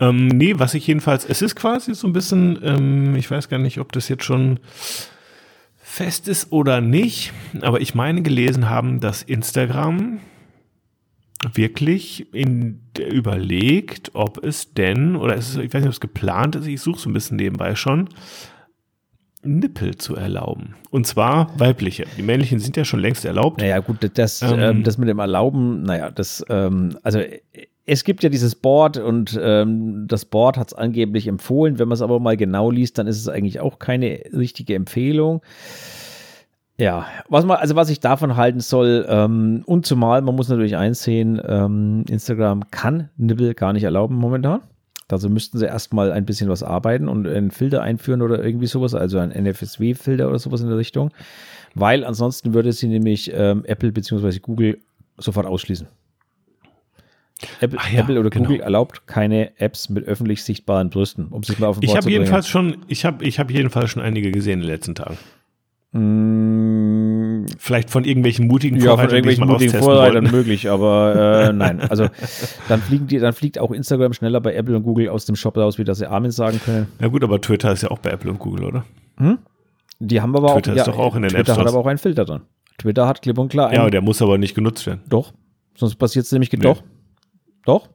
Ähm, 0.00 0.28
nee, 0.28 0.54
was 0.56 0.74
ich 0.74 0.86
jedenfalls, 0.86 1.24
es 1.24 1.40
ist 1.40 1.56
quasi 1.56 1.94
so 1.94 2.06
ein 2.06 2.12
bisschen, 2.12 2.58
ähm, 2.62 3.16
ich 3.16 3.30
weiß 3.30 3.48
gar 3.48 3.58
nicht, 3.58 3.78
ob 3.78 3.92
das 3.92 4.08
jetzt 4.08 4.24
schon 4.24 4.60
fest 5.76 6.28
ist 6.28 6.52
oder 6.52 6.82
nicht, 6.82 7.32
aber 7.62 7.80
ich 7.80 7.94
meine 7.94 8.20
gelesen 8.20 8.68
haben, 8.68 9.00
dass 9.00 9.22
Instagram 9.22 10.20
wirklich 11.54 12.32
in, 12.34 12.82
überlegt, 12.98 14.10
ob 14.14 14.44
es 14.44 14.74
denn, 14.74 15.16
oder 15.16 15.36
es 15.36 15.50
ist, 15.50 15.56
ich 15.56 15.72
weiß 15.72 15.80
nicht, 15.80 15.88
ob 15.88 15.94
es 15.94 16.00
geplant 16.00 16.56
ist, 16.56 16.66
ich 16.66 16.80
suche 16.80 17.00
so 17.00 17.08
ein 17.08 17.14
bisschen 17.14 17.36
nebenbei 17.36 17.74
schon, 17.74 18.08
Nippel 19.42 19.96
zu 19.96 20.16
erlauben. 20.16 20.74
Und 20.90 21.06
zwar 21.06 21.58
weibliche. 21.58 22.04
Die 22.16 22.22
männlichen 22.22 22.58
sind 22.58 22.76
ja 22.76 22.84
schon 22.84 23.00
längst 23.00 23.24
erlaubt. 23.24 23.60
Naja, 23.60 23.78
gut, 23.78 23.98
das, 24.14 24.42
ähm, 24.42 24.58
ähm, 24.58 24.82
das 24.82 24.98
mit 24.98 25.08
dem 25.08 25.18
Erlauben, 25.18 25.82
naja, 25.82 26.10
das, 26.10 26.44
ähm, 26.48 26.98
also 27.02 27.20
es 27.86 28.02
gibt 28.02 28.24
ja 28.24 28.28
dieses 28.28 28.56
Board 28.56 28.98
und 28.98 29.38
ähm, 29.40 30.06
das 30.08 30.24
Board 30.24 30.58
hat 30.58 30.68
es 30.68 30.74
angeblich 30.74 31.28
empfohlen. 31.28 31.78
Wenn 31.78 31.86
man 31.86 31.94
es 31.94 32.02
aber 32.02 32.18
mal 32.18 32.36
genau 32.36 32.70
liest, 32.70 32.98
dann 32.98 33.06
ist 33.06 33.18
es 33.18 33.28
eigentlich 33.28 33.60
auch 33.60 33.78
keine 33.78 34.20
richtige 34.32 34.74
Empfehlung. 34.74 35.40
Ja, 36.78 37.06
was 37.28 37.46
man, 37.46 37.56
also 37.56 37.76
was 37.76 37.88
ich 37.88 38.00
davon 38.00 38.36
halten 38.36 38.60
soll, 38.60 39.06
ähm, 39.08 39.62
und 39.66 39.86
zumal, 39.86 40.20
man 40.20 40.34
muss 40.34 40.48
natürlich 40.48 40.76
einsehen, 40.76 41.40
ähm, 41.46 42.04
Instagram 42.08 42.70
kann 42.70 43.08
Nibbel 43.16 43.54
gar 43.54 43.72
nicht 43.72 43.84
erlauben 43.84 44.16
momentan. 44.16 44.60
Also 45.08 45.30
müssten 45.30 45.58
sie 45.58 45.66
erstmal 45.66 46.10
ein 46.10 46.26
bisschen 46.26 46.48
was 46.48 46.64
arbeiten 46.64 47.08
und 47.08 47.28
einen 47.28 47.52
Filter 47.52 47.82
einführen 47.82 48.20
oder 48.20 48.44
irgendwie 48.44 48.66
sowas, 48.66 48.94
also 48.94 49.18
ein 49.18 49.30
NFSW-Filter 49.30 50.28
oder 50.28 50.40
sowas 50.40 50.60
in 50.60 50.68
der 50.68 50.76
Richtung. 50.76 51.12
Weil 51.74 52.04
ansonsten 52.04 52.52
würde 52.52 52.72
sie 52.72 52.88
nämlich 52.88 53.30
ähm, 53.32 53.64
Apple 53.64 53.92
bzw. 53.92 54.40
Google 54.40 54.78
sofort 55.16 55.46
ausschließen. 55.46 55.86
Apple, 57.60 57.78
ja, 57.92 58.00
Apple 58.00 58.18
oder 58.18 58.30
genau. 58.30 58.46
Google 58.46 58.60
erlaubt 58.60 59.06
keine 59.06 59.58
Apps 59.60 59.90
mit 59.90 60.04
öffentlich 60.04 60.42
sichtbaren 60.42 60.88
Brüsten, 60.88 61.28
um 61.28 61.42
sich 61.42 61.58
mal 61.58 61.66
auf 61.66 61.80
den 61.80 61.88
Ich 61.88 61.96
habe 61.96 62.10
jedenfalls 62.10 62.48
schon, 62.48 62.78
ich 62.88 63.04
habe, 63.04 63.24
ich 63.24 63.38
habe 63.38 63.52
jedenfalls 63.52 63.90
schon 63.90 64.02
einige 64.02 64.30
gesehen 64.30 64.54
in 64.54 64.60
den 64.60 64.68
letzten 64.68 64.94
Tagen. 64.94 65.18
Mm. 65.92 67.46
Vielleicht 67.58 67.90
von 67.90 68.04
irgendwelchen 68.04 68.46
mutigen 68.46 68.78
ja, 68.78 68.84
Vorreitern, 68.84 69.08
von 69.08 69.16
irgendwelchen 69.16 69.46
mutigen 69.46 69.78
Vorreitern 69.78 70.24
möglich, 70.30 70.70
aber 70.70 71.48
äh, 71.48 71.52
nein. 71.52 71.80
Also 71.80 72.08
dann 72.68 72.80
fliegen 72.80 73.06
die, 73.06 73.18
dann 73.18 73.34
fliegt 73.34 73.58
auch 73.58 73.70
Instagram 73.70 74.12
schneller 74.14 74.40
bei 74.40 74.54
Apple 74.54 74.76
und 74.76 74.82
Google 74.82 75.10
aus 75.10 75.26
dem 75.26 75.36
Shop 75.36 75.56
raus, 75.56 75.78
wie 75.78 75.84
dass 75.84 75.98
sie 75.98 76.10
Amen 76.10 76.30
sagen 76.30 76.60
können. 76.64 76.88
Ja 77.00 77.08
gut, 77.08 77.22
aber 77.22 77.40
Twitter 77.40 77.72
ist 77.72 77.82
ja 77.82 77.90
auch 77.90 77.98
bei 77.98 78.10
Apple 78.10 78.30
und 78.30 78.38
Google, 78.38 78.64
oder? 78.64 78.84
Hm? 79.18 79.38
Die 79.98 80.20
haben 80.20 80.34
aber 80.34 80.54
Twitter 80.54 80.72
auch. 80.72 80.76
Ist 80.76 80.86
ja, 80.86 80.92
doch 80.92 80.98
auch 80.98 81.16
in 81.16 81.22
den 81.22 81.30
Twitter 81.30 81.56
hat 81.56 81.66
aber 81.66 81.78
auch 81.78 81.86
einen 81.86 81.98
Filter 81.98 82.24
drin. 82.24 82.40
Twitter 82.78 83.06
hat 83.06 83.22
klipp 83.22 83.38
und 83.38 83.48
klar. 83.48 83.68
Einen, 83.68 83.76
ja, 83.76 83.90
der 83.90 84.02
muss 84.02 84.20
aber 84.20 84.38
nicht 84.38 84.54
genutzt 84.54 84.86
werden. 84.86 85.00
Doch. 85.08 85.32
Sonst 85.74 85.96
passiert 85.96 86.24
es 86.24 86.32
nämlich 86.32 86.52
nee. 86.52 86.58
doch. 86.58 86.82
Doch. 87.66 87.88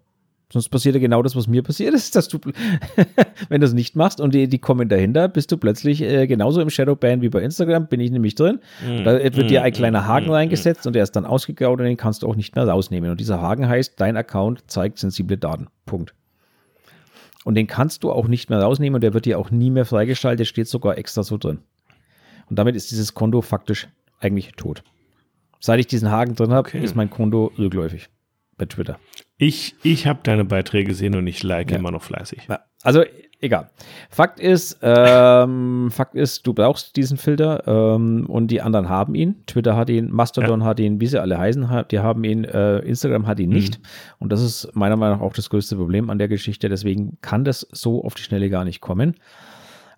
Sonst 0.51 0.67
passiert 0.67 0.95
ja 0.95 1.01
genau 1.01 1.23
das, 1.23 1.35
was 1.35 1.47
mir 1.47 1.63
passiert 1.63 1.93
ist, 1.93 2.15
dass 2.15 2.27
du, 2.27 2.37
wenn 3.49 3.61
du 3.61 3.67
es 3.67 3.73
nicht 3.73 3.95
machst 3.95 4.19
und 4.19 4.35
die, 4.35 4.47
die 4.47 4.59
kommen 4.59 4.89
dahinter, 4.89 5.27
bist 5.29 5.51
du 5.51 5.57
plötzlich 5.57 6.01
äh, 6.01 6.27
genauso 6.27 6.61
im 6.61 6.69
Shadowban 6.69 7.21
wie 7.21 7.29
bei 7.29 7.41
Instagram, 7.41 7.87
bin 7.87 8.01
ich 8.01 8.11
nämlich 8.11 8.35
drin. 8.35 8.59
Mm, 8.85 9.03
da 9.03 9.13
wird 9.23 9.37
mm, 9.37 9.47
dir 9.47 9.63
ein 9.63 9.71
kleiner 9.71 10.05
Haken 10.05 10.27
mm, 10.27 10.33
reingesetzt 10.33 10.85
und 10.85 10.93
der 10.93 11.03
ist 11.03 11.15
dann 11.15 11.25
ausgegraut 11.25 11.79
und 11.79 11.85
den 11.85 11.97
kannst 11.97 12.21
du 12.21 12.27
auch 12.27 12.35
nicht 12.35 12.55
mehr 12.55 12.67
rausnehmen. 12.67 13.09
Und 13.09 13.19
dieser 13.19 13.41
Haken 13.41 13.67
heißt, 13.67 13.93
dein 13.97 14.17
Account 14.17 14.69
zeigt 14.69 14.99
sensible 14.99 15.37
Daten. 15.37 15.67
Punkt. 15.85 16.13
Und 17.45 17.55
den 17.55 17.67
kannst 17.67 18.03
du 18.03 18.11
auch 18.11 18.27
nicht 18.27 18.49
mehr 18.49 18.59
rausnehmen 18.59 18.95
und 18.95 19.01
der 19.01 19.13
wird 19.13 19.25
dir 19.25 19.39
auch 19.39 19.49
nie 19.49 19.71
mehr 19.71 19.85
freigeschaltet, 19.85 20.47
steht 20.47 20.67
sogar 20.67 20.97
extra 20.97 21.23
so 21.23 21.37
drin. 21.37 21.59
Und 22.49 22.59
damit 22.59 22.75
ist 22.75 22.91
dieses 22.91 23.13
Konto 23.13 23.41
faktisch 23.41 23.87
eigentlich 24.19 24.51
tot. 24.51 24.83
Seit 25.59 25.79
ich 25.79 25.87
diesen 25.87 26.11
Haken 26.11 26.35
drin 26.35 26.51
habe, 26.51 26.67
okay. 26.67 26.83
ist 26.83 26.95
mein 26.95 27.09
Konto 27.09 27.51
rückläufig 27.57 28.09
bei 28.57 28.65
Twitter. 28.65 28.99
Ich, 29.41 29.73
ich 29.81 30.05
habe 30.05 30.19
deine 30.21 30.45
Beiträge 30.45 30.89
gesehen 30.89 31.15
und 31.15 31.25
ich 31.25 31.41
like 31.41 31.71
ja. 31.71 31.77
immer 31.77 31.89
noch 31.89 32.03
fleißig. 32.03 32.47
Also 32.83 33.03
egal. 33.39 33.71
Fakt 34.11 34.39
ist, 34.39 34.77
ähm, 34.83 35.89
Fakt 35.91 36.13
ist, 36.13 36.45
du 36.45 36.53
brauchst 36.53 36.95
diesen 36.95 37.17
Filter 37.17 37.63
ähm, 37.65 38.27
und 38.27 38.49
die 38.49 38.61
anderen 38.61 38.87
haben 38.87 39.15
ihn. 39.15 39.43
Twitter 39.47 39.75
hat 39.75 39.89
ihn, 39.89 40.11
Mastodon 40.11 40.59
ja. 40.59 40.67
hat 40.67 40.79
ihn, 40.79 41.01
wie 41.01 41.07
sie 41.07 41.19
alle 41.19 41.39
heißen, 41.39 41.85
die 41.89 41.97
haben 41.97 42.23
ihn, 42.23 42.43
äh, 42.43 42.81
Instagram 42.81 43.25
hat 43.25 43.39
ihn 43.39 43.49
mhm. 43.49 43.55
nicht. 43.55 43.79
Und 44.19 44.31
das 44.31 44.43
ist 44.43 44.75
meiner 44.75 44.95
Meinung 44.95 45.17
nach 45.17 45.25
auch 45.25 45.33
das 45.33 45.49
größte 45.49 45.75
Problem 45.75 46.11
an 46.11 46.19
der 46.19 46.27
Geschichte. 46.27 46.69
Deswegen 46.69 47.17
kann 47.21 47.43
das 47.43 47.67
so 47.71 48.03
auf 48.03 48.13
die 48.13 48.21
Schnelle 48.21 48.51
gar 48.51 48.63
nicht 48.63 48.79
kommen. 48.79 49.15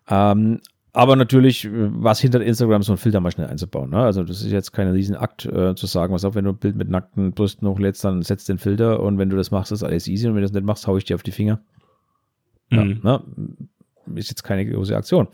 Ähm, 0.09 0.61
aber 0.93 1.15
natürlich, 1.15 1.67
was 1.71 2.19
hinter 2.19 2.41
Instagram 2.41 2.83
so 2.83 2.93
ein 2.93 2.97
Filter 2.97 3.19
mal 3.19 3.31
schnell 3.31 3.47
einzubauen. 3.47 3.89
Ne? 3.89 3.97
Also 3.97 4.23
das 4.23 4.41
ist 4.41 4.51
jetzt 4.51 4.73
kein 4.73 4.87
Riesenakt 4.89 5.45
äh, 5.45 5.73
zu 5.73 5.87
sagen, 5.87 6.13
was 6.13 6.23
auch, 6.23 6.35
wenn 6.35 6.45
du 6.45 6.51
ein 6.51 6.57
Bild 6.57 6.75
mit 6.75 6.87
nackten 6.87 7.31
Brüsten 7.31 7.67
hochlädst, 7.67 8.03
dann 8.05 8.21
setzt 8.21 8.47
den 8.47 8.59
Filter 8.59 8.99
und 8.99 9.17
wenn 9.17 9.29
du 9.29 9.35
das 9.35 9.49
machst, 9.49 9.71
ist 9.71 9.81
alles 9.81 10.07
easy 10.07 10.27
und 10.27 10.35
wenn 10.35 10.41
du 10.41 10.47
das 10.47 10.53
nicht 10.53 10.65
machst, 10.65 10.85
hau 10.85 10.95
ich 10.95 11.03
dir 11.03 11.15
auf 11.15 11.23
die 11.23 11.31
Finger. 11.31 11.59
Mhm. 12.69 13.01
Ja, 13.03 13.17
ne? 13.17 13.23
Ist 14.15 14.29
jetzt 14.29 14.43
keine 14.43 14.65
große 14.65 14.95
Aktion. 14.95 15.27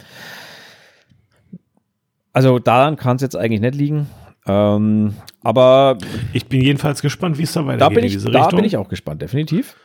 Also 2.31 2.59
daran 2.59 2.95
kann 2.95 3.17
es 3.17 3.21
jetzt 3.21 3.35
eigentlich 3.35 3.61
nicht 3.61 3.75
liegen. 3.75 4.07
Ähm, 4.47 5.13
aber 5.43 5.97
ich 6.31 6.45
bin 6.45 6.61
jedenfalls 6.61 7.01
gespannt, 7.01 7.37
wie 7.37 7.43
es 7.43 7.51
da 7.51 7.65
weitergeht 7.65 7.81
da 7.81 7.89
bin 7.89 8.03
ich, 8.05 8.23
Da 8.23 8.47
bin 8.47 8.63
ich 8.63 8.77
auch 8.77 8.87
gespannt, 8.87 9.21
definitiv. 9.21 9.75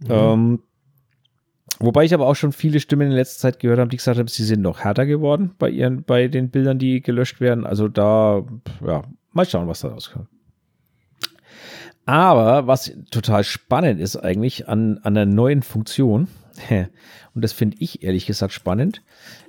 Mhm. 0.00 0.06
Ähm, 0.10 0.58
Wobei 1.82 2.04
ich 2.04 2.12
aber 2.12 2.26
auch 2.26 2.36
schon 2.36 2.52
viele 2.52 2.78
Stimmen 2.78 3.10
in 3.10 3.16
letzter 3.16 3.40
Zeit 3.40 3.58
gehört 3.58 3.80
habe, 3.80 3.88
die 3.88 3.96
gesagt 3.96 4.18
haben, 4.18 4.28
sie 4.28 4.44
sind 4.44 4.60
noch 4.60 4.80
härter 4.80 5.06
geworden 5.06 5.52
bei 5.58 5.70
ihren, 5.70 6.04
bei 6.04 6.28
den 6.28 6.50
Bildern, 6.50 6.78
die 6.78 7.00
gelöscht 7.00 7.40
werden. 7.40 7.66
Also 7.66 7.88
da, 7.88 8.44
ja, 8.86 9.02
mal 9.32 9.46
schauen, 9.46 9.66
was 9.66 9.80
da 9.80 9.88
rauskommt. 9.88 10.28
Aber 12.04 12.66
was 12.66 12.92
total 13.10 13.44
spannend 13.44 14.00
ist 14.00 14.16
eigentlich 14.16 14.68
an, 14.68 14.98
an 15.04 15.14
der 15.14 15.26
neuen 15.26 15.62
Funktion, 15.62 16.28
und 17.34 17.44
das 17.44 17.52
finde 17.52 17.78
ich 17.80 18.02
ehrlich 18.02 18.26
gesagt 18.26 18.52
spannend. 18.52 19.02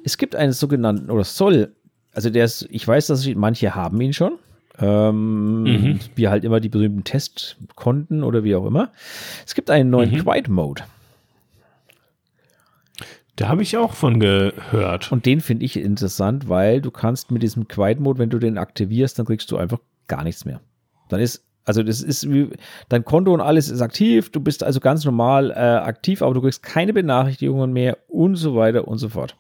Es 0.03 0.17
gibt 0.17 0.35
einen 0.35 0.53
sogenannten, 0.53 1.09
oder 1.09 1.25
soll, 1.25 1.75
also 2.13 2.29
der 2.29 2.45
ist, 2.45 2.67
ich 2.69 2.87
weiß, 2.87 3.07
dass 3.07 3.27
manche 3.35 3.75
haben 3.75 3.99
ihn 3.99 4.13
schon. 4.13 4.33
Ähm, 4.79 5.63
mhm. 5.63 5.99
Wie 6.15 6.29
halt 6.29 6.45
immer 6.45 6.59
die 6.59 6.69
berühmten 6.69 7.03
Testkonten 7.03 8.23
oder 8.23 8.43
wie 8.43 8.55
auch 8.55 8.65
immer. 8.65 8.91
Es 9.45 9.53
gibt 9.53 9.69
einen 9.69 9.89
neuen 9.89 10.11
mhm. 10.11 10.19
Quiet 10.19 10.47
Mode. 10.47 10.83
Da 13.35 13.47
habe 13.47 13.63
ich 13.63 13.77
auch 13.77 13.93
von 13.93 14.19
gehört. 14.19 15.11
Und 15.11 15.25
den 15.25 15.41
finde 15.41 15.65
ich 15.65 15.77
interessant, 15.77 16.49
weil 16.49 16.81
du 16.81 16.91
kannst 16.91 17.31
mit 17.31 17.41
diesem 17.41 17.67
Quiet 17.67 17.99
Mode, 17.99 18.19
wenn 18.19 18.29
du 18.29 18.39
den 18.39 18.57
aktivierst, 18.57 19.17
dann 19.17 19.25
kriegst 19.25 19.49
du 19.51 19.57
einfach 19.57 19.79
gar 20.07 20.23
nichts 20.23 20.45
mehr. 20.45 20.61
Dann 21.09 21.21
ist 21.21 21.45
also 21.63 21.83
das 21.83 22.01
ist 22.01 22.29
wie, 22.31 22.49
dein 22.89 23.05
Konto 23.05 23.33
und 23.33 23.41
alles 23.41 23.69
ist 23.69 23.81
aktiv, 23.81 24.31
du 24.31 24.39
bist 24.39 24.63
also 24.63 24.79
ganz 24.79 25.05
normal 25.05 25.51
äh, 25.51 25.53
aktiv, 25.53 26.21
aber 26.21 26.33
du 26.33 26.41
kriegst 26.41 26.63
keine 26.63 26.91
Benachrichtigungen 26.91 27.71
mehr 27.71 27.97
und 28.07 28.35
so 28.35 28.55
weiter 28.55 28.87
und 28.87 28.97
so 28.97 29.09
fort. 29.09 29.37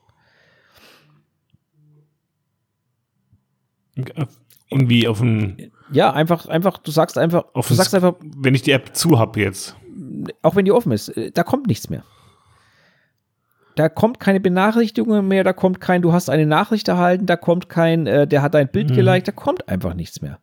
Irgendwie 4.69 5.07
auf 5.07 5.19
ein. 5.19 5.71
Ja, 5.91 6.13
einfach, 6.13 6.45
einfach, 6.45 6.77
du 6.77 6.91
sagst 6.91 7.17
einfach, 7.17 7.45
du 7.53 7.73
sagst 7.73 7.93
einfach. 7.93 8.13
Wenn 8.21 8.55
ich 8.55 8.61
die 8.61 8.71
App 8.71 8.95
zu 8.95 9.19
habe 9.19 9.39
jetzt. 9.41 9.75
Auch 10.41 10.55
wenn 10.55 10.65
die 10.65 10.71
offen 10.71 10.91
ist, 10.91 11.09
äh, 11.09 11.31
da 11.31 11.43
kommt 11.43 11.67
nichts 11.67 11.89
mehr. 11.89 12.03
Da 13.75 13.89
kommt 13.89 14.19
keine 14.19 14.39
Benachrichtigung 14.39 15.27
mehr, 15.27 15.43
da 15.43 15.53
kommt 15.53 15.79
kein, 15.79 16.01
du 16.01 16.13
hast 16.13 16.29
eine 16.29 16.45
Nachricht 16.45 16.87
erhalten, 16.87 17.25
da 17.25 17.35
kommt 17.35 17.69
kein, 17.69 18.05
äh, 18.07 18.27
der 18.27 18.41
hat 18.41 18.53
dein 18.53 18.67
Bild 18.67 18.89
mhm. 18.89 18.95
geliked, 18.95 19.27
da 19.27 19.31
kommt 19.31 19.69
einfach 19.69 19.93
nichts 19.93 20.21
mehr. 20.21 20.39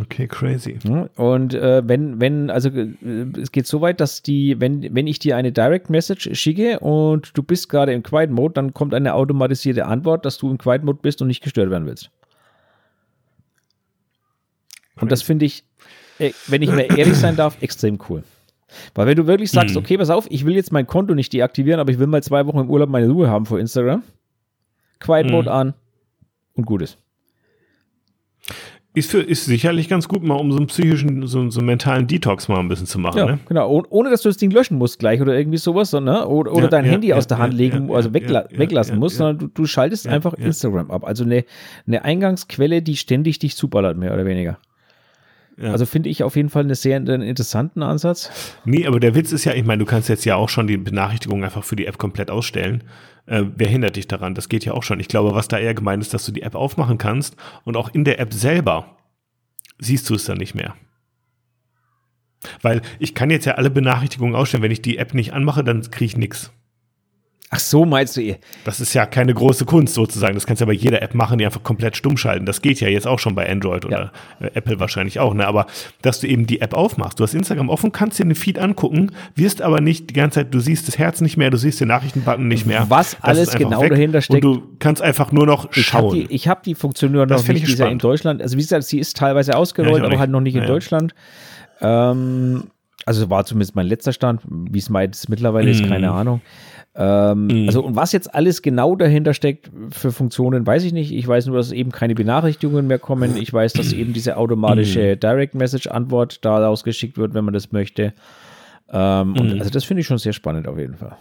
Okay, 0.00 0.26
crazy. 0.26 0.76
Und 1.14 1.54
äh, 1.54 1.86
wenn, 1.86 2.20
wenn, 2.20 2.50
also 2.50 2.68
äh, 2.68 2.94
es 3.40 3.52
geht 3.52 3.68
so 3.68 3.80
weit, 3.80 4.00
dass 4.00 4.22
die, 4.22 4.60
wenn, 4.60 4.92
wenn 4.92 5.06
ich 5.06 5.20
dir 5.20 5.36
eine 5.36 5.52
Direct 5.52 5.88
Message 5.88 6.30
schicke 6.32 6.80
und 6.80 7.30
du 7.38 7.44
bist 7.44 7.68
gerade 7.68 7.92
im 7.92 8.02
Quiet 8.02 8.30
Mode, 8.30 8.54
dann 8.54 8.74
kommt 8.74 8.92
eine 8.92 9.14
automatisierte 9.14 9.86
Antwort, 9.86 10.24
dass 10.24 10.36
du 10.38 10.50
im 10.50 10.58
Quiet 10.58 10.82
Mode 10.82 10.98
bist 11.00 11.22
und 11.22 11.28
nicht 11.28 11.44
gestört 11.44 11.70
werden 11.70 11.86
willst. 11.86 12.10
Und 15.00 15.12
das 15.12 15.22
finde 15.22 15.44
ich, 15.46 15.64
äh, 16.18 16.32
wenn 16.48 16.62
ich 16.62 16.72
mir 16.72 16.90
ehrlich 16.96 17.16
sein 17.16 17.36
darf, 17.36 17.62
extrem 17.62 17.98
cool. 18.08 18.24
Weil 18.94 19.06
wenn 19.06 19.16
du 19.16 19.26
wirklich 19.26 19.50
sagst, 19.50 19.74
mhm. 19.74 19.80
okay, 19.80 19.98
pass 19.98 20.10
auf, 20.10 20.26
ich 20.30 20.44
will 20.44 20.54
jetzt 20.54 20.72
mein 20.72 20.86
Konto 20.86 21.14
nicht 21.14 21.32
deaktivieren, 21.32 21.80
aber 21.80 21.90
ich 21.90 21.98
will 21.98 22.06
mal 22.06 22.22
zwei 22.22 22.46
Wochen 22.46 22.58
im 22.58 22.70
Urlaub 22.70 22.88
meine 22.88 23.08
Ruhe 23.08 23.28
haben 23.28 23.46
vor 23.46 23.58
Instagram, 23.58 24.02
Quiet 25.00 25.30
Mode 25.30 25.50
mhm. 25.50 25.56
an 25.56 25.74
und 26.54 26.66
gut 26.66 26.82
ist. 26.82 26.98
Ist, 28.96 29.10
für, 29.10 29.20
ist 29.20 29.46
sicherlich 29.46 29.88
ganz 29.88 30.06
gut, 30.06 30.22
mal 30.22 30.36
um 30.36 30.52
so 30.52 30.58
einen 30.58 30.68
psychischen, 30.68 31.26
so, 31.26 31.50
so 31.50 31.58
einen 31.58 31.66
mentalen 31.66 32.06
Detox 32.06 32.46
mal 32.46 32.60
ein 32.60 32.68
bisschen 32.68 32.86
zu 32.86 33.00
machen. 33.00 33.18
Ja, 33.18 33.26
ne? 33.26 33.38
genau. 33.48 33.68
Oh, 33.68 33.82
ohne, 33.90 34.08
dass 34.08 34.22
du 34.22 34.28
das 34.28 34.36
Ding 34.36 34.52
löschen 34.52 34.78
musst 34.78 35.00
gleich 35.00 35.20
oder 35.20 35.36
irgendwie 35.36 35.58
sowas, 35.58 35.90
sondern, 35.90 36.26
oder, 36.26 36.52
oder 36.52 36.64
ja, 36.64 36.68
dein 36.68 36.84
ja, 36.84 36.92
Handy 36.92 37.12
aus 37.12 37.26
der 37.26 37.38
Hand 37.38 37.54
legen, 37.54 37.92
also 37.92 38.14
wegla 38.14 38.44
weglassen 38.50 39.00
musst, 39.00 39.16
sondern 39.16 39.38
du, 39.38 39.48
du 39.48 39.66
schaltest 39.66 40.06
einfach 40.06 40.34
Instagram 40.34 40.92
ab. 40.92 41.04
Also 41.04 41.24
eine, 41.24 41.44
eine 41.88 42.04
Eingangsquelle, 42.04 42.82
die 42.82 42.96
ständig 42.96 43.40
dich 43.40 43.56
zuballert, 43.56 43.98
mehr 43.98 44.14
oder 44.14 44.26
weniger. 44.26 44.58
Ja. 45.56 45.70
Also 45.70 45.86
finde 45.86 46.08
ich 46.08 46.22
auf 46.22 46.34
jeden 46.36 46.48
Fall 46.48 46.64
einen 46.64 46.74
sehr 46.74 46.96
interessanten 46.96 47.82
Ansatz. 47.82 48.30
Nee, 48.64 48.86
aber 48.86 48.98
der 48.98 49.14
Witz 49.14 49.32
ist 49.32 49.44
ja, 49.44 49.54
ich 49.54 49.64
meine, 49.64 49.78
du 49.78 49.84
kannst 49.84 50.08
jetzt 50.08 50.24
ja 50.24 50.34
auch 50.36 50.48
schon 50.48 50.66
die 50.66 50.76
Benachrichtigungen 50.76 51.44
einfach 51.44 51.62
für 51.62 51.76
die 51.76 51.86
App 51.86 51.98
komplett 51.98 52.30
ausstellen 52.30 52.82
äh, 53.26 53.44
wer 53.56 53.68
hindert 53.68 53.96
dich 53.96 54.08
daran? 54.08 54.34
Das 54.34 54.48
geht 54.48 54.64
ja 54.64 54.72
auch 54.74 54.82
schon. 54.82 55.00
Ich 55.00 55.08
glaube, 55.08 55.34
was 55.34 55.48
da 55.48 55.58
eher 55.58 55.74
gemeint 55.74 56.02
ist, 56.02 56.14
dass 56.14 56.26
du 56.26 56.32
die 56.32 56.42
App 56.42 56.54
aufmachen 56.54 56.98
kannst 56.98 57.36
und 57.64 57.76
auch 57.76 57.92
in 57.94 58.04
der 58.04 58.18
App 58.20 58.32
selber 58.32 58.96
siehst 59.78 60.08
du 60.10 60.14
es 60.14 60.24
dann 60.24 60.38
nicht 60.38 60.54
mehr. 60.54 60.74
Weil 62.60 62.82
ich 62.98 63.14
kann 63.14 63.30
jetzt 63.30 63.46
ja 63.46 63.54
alle 63.54 63.70
Benachrichtigungen 63.70 64.34
ausstellen. 64.34 64.62
Wenn 64.62 64.70
ich 64.70 64.82
die 64.82 64.98
App 64.98 65.14
nicht 65.14 65.32
anmache, 65.32 65.64
dann 65.64 65.82
kriege 65.90 66.04
ich 66.04 66.16
nichts. 66.16 66.52
Ach 67.54 67.60
so, 67.60 67.84
meinst 67.84 68.16
du 68.16 68.20
ihr? 68.20 68.38
Das 68.64 68.80
ist 68.80 68.94
ja 68.94 69.06
keine 69.06 69.32
große 69.32 69.64
Kunst 69.64 69.94
sozusagen. 69.94 70.34
Das 70.34 70.44
kannst 70.44 70.60
du 70.60 70.64
ja 70.64 70.66
bei 70.66 70.72
jeder 70.72 71.02
App 71.02 71.14
machen, 71.14 71.38
die 71.38 71.46
einfach 71.46 71.62
komplett 71.62 71.96
stumm 71.96 72.16
schalten. 72.16 72.46
Das 72.46 72.62
geht 72.62 72.80
ja 72.80 72.88
jetzt 72.88 73.06
auch 73.06 73.20
schon 73.20 73.36
bei 73.36 73.48
Android 73.48 73.84
oder 73.84 74.10
ja. 74.40 74.46
Äh, 74.46 74.50
Apple 74.54 74.80
wahrscheinlich 74.80 75.20
auch. 75.20 75.34
Ne? 75.34 75.46
Aber 75.46 75.66
dass 76.02 76.18
du 76.18 76.26
eben 76.26 76.48
die 76.48 76.60
App 76.60 76.74
aufmachst, 76.74 77.20
du 77.20 77.22
hast 77.22 77.32
Instagram 77.32 77.68
offen, 77.68 77.92
kannst 77.92 78.18
dir 78.18 78.24
eine 78.24 78.34
Feed 78.34 78.58
angucken, 78.58 79.12
wirst 79.36 79.62
aber 79.62 79.80
nicht 79.80 80.10
die 80.10 80.14
ganze 80.14 80.40
Zeit, 80.40 80.52
du 80.52 80.58
siehst 80.58 80.88
das 80.88 80.98
Herz 80.98 81.20
nicht 81.20 81.36
mehr, 81.36 81.50
du 81.50 81.56
siehst 81.56 81.80
den 81.80 81.86
Nachrichtenbutton 81.86 82.48
nicht 82.48 82.66
mehr. 82.66 82.86
Was 82.88 83.16
alles 83.20 83.52
genau 83.52 83.82
weg. 83.82 83.90
dahinter 83.90 84.20
steckt. 84.20 84.44
Und 84.44 84.56
du 84.56 84.66
kannst 84.80 85.00
einfach 85.00 85.30
nur 85.30 85.46
noch 85.46 85.72
schauen. 85.72 86.26
Ich 86.28 86.28
habe 86.28 86.28
die, 86.28 86.48
hab 86.48 86.62
die 86.64 86.74
Funktion 86.74 87.12
nur 87.12 87.24
noch 87.24 87.46
nicht, 87.46 87.68
die 87.68 87.82
in 87.84 87.98
Deutschland. 88.00 88.42
Also 88.42 88.56
wie 88.56 88.62
gesagt, 88.62 88.82
sie 88.82 88.98
ist 88.98 89.16
teilweise 89.16 89.56
ausgerollt, 89.56 90.02
ja, 90.02 90.08
aber 90.08 90.18
halt 90.18 90.30
noch 90.30 90.40
nicht 90.40 90.56
in 90.56 90.62
ja. 90.62 90.66
Deutschland. 90.66 91.14
Ähm, 91.80 92.64
also 93.06 93.30
war 93.30 93.44
zumindest 93.44 93.76
mein 93.76 93.86
letzter 93.86 94.12
Stand. 94.12 94.40
Wie 94.44 94.78
es 94.78 95.28
mittlerweile 95.28 95.70
ist, 95.70 95.86
keine 95.86 96.08
mhm. 96.08 96.16
Ahnung. 96.16 96.40
Ähm, 96.96 97.46
mhm. 97.46 97.66
Also, 97.66 97.84
und 97.84 97.96
was 97.96 98.12
jetzt 98.12 98.34
alles 98.34 98.62
genau 98.62 98.94
dahinter 98.94 99.34
steckt 99.34 99.70
für 99.90 100.12
Funktionen, 100.12 100.66
weiß 100.66 100.84
ich 100.84 100.92
nicht. 100.92 101.12
Ich 101.12 101.26
weiß 101.26 101.46
nur, 101.46 101.56
dass 101.56 101.72
eben 101.72 101.90
keine 101.90 102.14
Benachrichtigungen 102.14 102.86
mehr 102.86 103.00
kommen. 103.00 103.36
Ich 103.36 103.52
weiß, 103.52 103.72
dass 103.72 103.92
eben 103.92 104.12
diese 104.12 104.36
automatische 104.36 105.14
mhm. 105.16 105.20
Direct 105.20 105.54
Message 105.54 105.88
Antwort 105.88 106.44
daraus 106.44 106.84
geschickt 106.84 107.18
wird, 107.18 107.34
wenn 107.34 107.44
man 107.44 107.54
das 107.54 107.72
möchte. 107.72 108.12
Ähm, 108.92 109.30
mhm. 109.30 109.36
und 109.40 109.58
also, 109.58 109.70
das 109.70 109.84
finde 109.84 110.02
ich 110.02 110.06
schon 110.06 110.18
sehr 110.18 110.32
spannend 110.32 110.68
auf 110.68 110.78
jeden 110.78 110.96
Fall. 110.96 111.16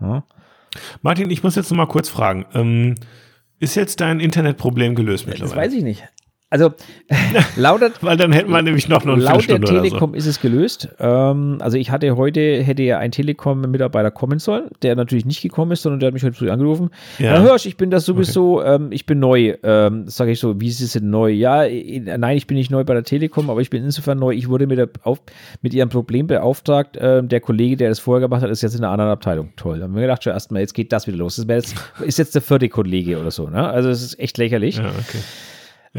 Ja. 0.00 0.24
Martin, 1.02 1.30
ich 1.30 1.42
muss 1.42 1.56
jetzt 1.56 1.70
noch 1.70 1.76
mal 1.76 1.86
kurz 1.86 2.08
fragen. 2.08 2.46
Ähm, 2.54 2.94
ist 3.58 3.74
jetzt 3.74 4.00
dein 4.00 4.20
Internetproblem 4.20 4.94
gelöst 4.94 5.26
mittlerweile? 5.26 5.54
Das 5.54 5.64
weiß 5.64 5.72
ich 5.72 5.82
nicht. 5.82 6.04
Also 6.48 6.72
laut 7.56 7.80
weil 8.02 8.16
dann 8.16 8.30
hätten 8.30 8.50
wir 8.50 8.62
nämlich 8.62 8.88
noch 8.88 9.04
eine 9.04 9.16
laut 9.16 9.48
der 9.48 9.60
Telekom 9.60 10.12
so. 10.12 10.16
ist 10.16 10.26
es 10.26 10.40
gelöst. 10.40 10.88
Ähm, 11.00 11.58
also 11.60 11.76
ich 11.76 11.90
hatte 11.90 12.16
heute 12.16 12.62
hätte 12.62 12.84
ja 12.84 12.98
ein 12.98 13.10
Telekom-Mitarbeiter 13.10 14.12
kommen 14.12 14.38
sollen, 14.38 14.70
der 14.82 14.94
natürlich 14.94 15.24
nicht 15.24 15.42
gekommen 15.42 15.72
ist, 15.72 15.82
sondern 15.82 15.98
der 15.98 16.06
hat 16.06 16.14
mich 16.14 16.22
heute 16.22 16.36
früh 16.36 16.48
angerufen. 16.48 16.90
Ja, 17.18 17.40
Hörsch, 17.40 17.66
ich 17.66 17.76
bin 17.76 17.90
das 17.90 18.04
sowieso, 18.04 18.60
okay. 18.60 18.76
ähm, 18.76 18.92
ich 18.92 19.06
bin 19.06 19.18
neu. 19.18 19.56
Ähm, 19.64 20.06
Sage 20.06 20.30
ich 20.30 20.38
so, 20.38 20.60
wie 20.60 20.68
ist 20.68 20.80
es 20.80 20.92
denn 20.92 21.10
neu? 21.10 21.30
Ja, 21.30 21.64
nein, 21.64 22.36
ich 22.36 22.46
bin 22.46 22.56
nicht 22.56 22.70
neu 22.70 22.84
bei 22.84 22.94
der 22.94 23.02
Telekom, 23.02 23.50
aber 23.50 23.60
ich 23.60 23.70
bin 23.70 23.82
insofern 23.82 24.20
neu. 24.20 24.32
Ich 24.32 24.48
wurde 24.48 24.68
mit, 24.68 24.78
der, 24.78 24.88
auf, 25.02 25.20
mit 25.62 25.74
ihrem 25.74 25.88
Problem 25.88 26.28
beauftragt. 26.28 26.96
Ähm, 27.00 27.26
der 27.28 27.40
Kollege, 27.40 27.76
der 27.76 27.88
das 27.88 27.98
vorher 27.98 28.20
gemacht 28.20 28.42
hat, 28.42 28.50
ist 28.50 28.62
jetzt 28.62 28.76
in 28.76 28.84
einer 28.84 28.92
anderen 28.92 29.10
Abteilung. 29.10 29.52
Toll. 29.56 29.80
Dann 29.80 29.88
haben 29.88 29.94
wir 29.96 30.02
gedacht, 30.02 30.22
schon 30.22 30.32
erstmal, 30.32 30.60
jetzt 30.60 30.74
geht 30.74 30.92
das 30.92 31.08
wieder 31.08 31.18
los. 31.18 31.34
Das 31.34 31.46
jetzt, 31.48 31.74
ist 32.04 32.18
jetzt 32.18 32.36
der 32.36 32.42
vierte 32.42 32.68
Kollege 32.68 33.18
oder 33.18 33.32
so. 33.32 33.48
Ne? 33.48 33.68
Also 33.68 33.88
es 33.88 34.00
ist 34.02 34.20
echt 34.20 34.38
lächerlich. 34.38 34.76
Ja, 34.76 34.84
okay. 34.90 35.18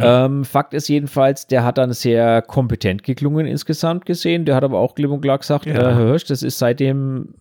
Ähm, 0.01 0.45
Fakt 0.45 0.73
ist 0.73 0.87
jedenfalls, 0.87 1.47
der 1.47 1.63
hat 1.63 1.77
dann 1.77 1.93
sehr 1.93 2.41
kompetent 2.41 3.03
geklungen 3.03 3.45
insgesamt 3.45 4.05
gesehen. 4.05 4.45
Der 4.45 4.55
hat 4.55 4.63
aber 4.63 4.79
auch 4.79 4.95
klipp 4.95 5.11
und 5.11 5.21
klar 5.21 5.37
gesagt, 5.37 5.65
ja. 5.65 5.73
äh, 5.73 5.77
Herr 5.77 5.97
Hirsch, 5.97 6.25
das 6.25 6.43
ist 6.43 6.59
seitdem, 6.59 7.33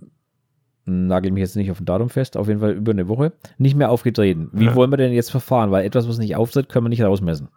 nagel 0.84 1.32
mich 1.32 1.40
jetzt 1.40 1.56
nicht 1.56 1.70
auf 1.70 1.80
ein 1.80 1.84
Datum 1.84 2.08
fest, 2.08 2.36
auf 2.36 2.48
jeden 2.48 2.60
Fall 2.60 2.72
über 2.72 2.92
eine 2.92 3.08
Woche, 3.08 3.32
nicht 3.58 3.76
mehr 3.76 3.90
aufgetreten. 3.90 4.48
Wie 4.52 4.66
ja. 4.66 4.74
wollen 4.74 4.90
wir 4.90 4.96
denn 4.96 5.12
jetzt 5.12 5.30
verfahren? 5.30 5.70
Weil 5.70 5.84
etwas, 5.84 6.08
was 6.08 6.18
nicht 6.18 6.36
auftritt, 6.36 6.68
können 6.68 6.86
wir 6.86 6.90
nicht 6.90 7.02
rausmessen. 7.02 7.48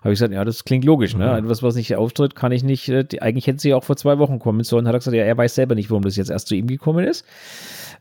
Habe 0.00 0.12
ich 0.12 0.18
gesagt, 0.18 0.32
ja, 0.32 0.44
das 0.44 0.64
klingt 0.64 0.84
logisch, 0.84 1.16
ne? 1.16 1.26
Mhm. 1.26 1.44
Etwas, 1.44 1.62
was 1.62 1.74
nicht 1.74 1.96
auftritt, 1.96 2.36
kann 2.36 2.52
ich 2.52 2.62
nicht, 2.62 2.88
äh, 2.88 3.04
eigentlich 3.20 3.48
hätte 3.48 3.58
sie 3.58 3.74
auch 3.74 3.82
vor 3.82 3.96
zwei 3.96 4.18
Wochen 4.18 4.38
kommen 4.38 4.62
sollen. 4.62 4.86
Hat 4.86 4.94
er 4.94 5.00
gesagt, 5.00 5.16
ja, 5.16 5.24
er 5.24 5.36
weiß 5.36 5.56
selber 5.56 5.74
nicht, 5.74 5.90
warum 5.90 6.04
das 6.04 6.16
jetzt 6.16 6.30
erst 6.30 6.46
zu 6.46 6.54
ihm 6.54 6.68
gekommen 6.68 7.04
ist. 7.04 7.24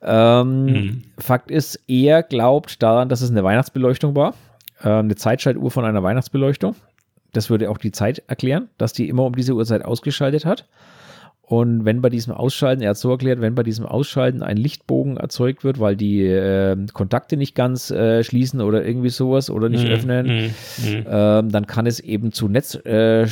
Ähm, 0.04 0.66
mhm. 0.66 1.02
Fakt 1.18 1.50
ist, 1.50 1.80
er 1.88 2.22
glaubt 2.22 2.84
daran, 2.84 3.10
dass 3.10 3.22
es 3.22 3.32
eine 3.32 3.44
Weihnachtsbeleuchtung 3.44 4.16
war 4.16 4.36
äh, 4.82 4.90
eine 4.90 5.16
Zeitschaltuhr 5.16 5.72
von 5.72 5.86
einer 5.86 6.04
Weihnachtsbeleuchtung. 6.04 6.76
Das 7.34 7.50
würde 7.50 7.70
auch 7.70 7.78
die 7.78 7.92
Zeit 7.92 8.24
erklären, 8.28 8.70
dass 8.78 8.94
die 8.94 9.10
immer 9.10 9.26
um 9.26 9.36
diese 9.36 9.54
Uhrzeit 9.54 9.84
ausgeschaltet 9.84 10.46
hat. 10.46 10.68
Und 11.48 11.86
wenn 11.86 12.02
bei 12.02 12.10
diesem 12.10 12.34
Ausschalten, 12.34 12.82
er 12.82 12.90
hat 12.90 12.98
so 12.98 13.10
erklärt, 13.10 13.40
wenn 13.40 13.56
bei 13.56 13.64
diesem 13.64 13.86
Ausschalten 13.86 14.44
ein 14.44 14.58
Lichtbogen 14.58 15.16
erzeugt 15.16 15.64
wird, 15.64 15.80
weil 15.80 15.96
die 15.96 16.26
äh, 16.26 16.76
Kontakte 16.92 17.38
nicht 17.38 17.56
ganz 17.56 17.90
äh, 17.90 18.22
schließen 18.22 18.60
oder 18.60 18.86
irgendwie 18.86 19.10
sowas 19.10 19.50
oder 19.50 19.70
nicht 19.70 19.88
mm, 19.88 19.92
öffnen, 19.92 20.26
mm, 20.26 20.90
mm. 20.90 20.96
Äh, 21.08 21.44
dann 21.48 21.66
kann 21.66 21.86
es 21.86 22.02
eben 22.02 22.34
zu 22.34 22.50
Netz, 22.50 22.76
äh, 22.76 23.28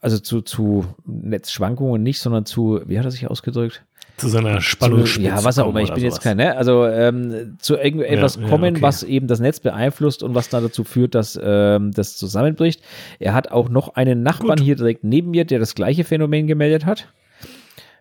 also 0.00 0.18
zu, 0.18 0.40
zu 0.40 0.86
Netzschwankungen 1.04 2.02
nicht, 2.02 2.20
sondern 2.20 2.46
zu, 2.46 2.80
wie 2.86 2.98
hat 2.98 3.04
er 3.04 3.10
sich 3.10 3.28
ausgedrückt? 3.28 3.84
Zu 4.16 4.28
seiner 4.28 4.60
Spannungsspitze. 4.60 5.26
Ja, 5.26 5.44
was 5.44 5.58
auch 5.58 5.68
immer. 5.68 5.80
Ich 5.80 5.92
bin 5.92 6.00
sowas. 6.00 6.14
jetzt 6.14 6.22
kein, 6.22 6.36
ne? 6.36 6.56
Also 6.56 6.86
ähm, 6.86 7.56
zu 7.58 7.76
irgendetwas 7.76 8.36
ja, 8.36 8.48
kommen, 8.48 8.64
ja, 8.64 8.70
okay. 8.70 8.82
was 8.82 9.02
eben 9.02 9.26
das 9.26 9.40
Netz 9.40 9.60
beeinflusst 9.60 10.22
und 10.22 10.34
was 10.34 10.48
dann 10.48 10.62
dazu 10.62 10.84
führt, 10.84 11.14
dass 11.14 11.38
ähm, 11.42 11.90
das 11.92 12.16
zusammenbricht. 12.16 12.80
Er 13.18 13.34
hat 13.34 13.50
auch 13.50 13.68
noch 13.68 13.96
einen 13.96 14.22
Nachbarn 14.22 14.58
Gut. 14.58 14.64
hier 14.64 14.76
direkt 14.76 15.04
neben 15.04 15.30
mir, 15.30 15.44
der 15.44 15.58
das 15.58 15.74
gleiche 15.74 16.04
Phänomen 16.04 16.46
gemeldet 16.46 16.86
hat. 16.86 17.08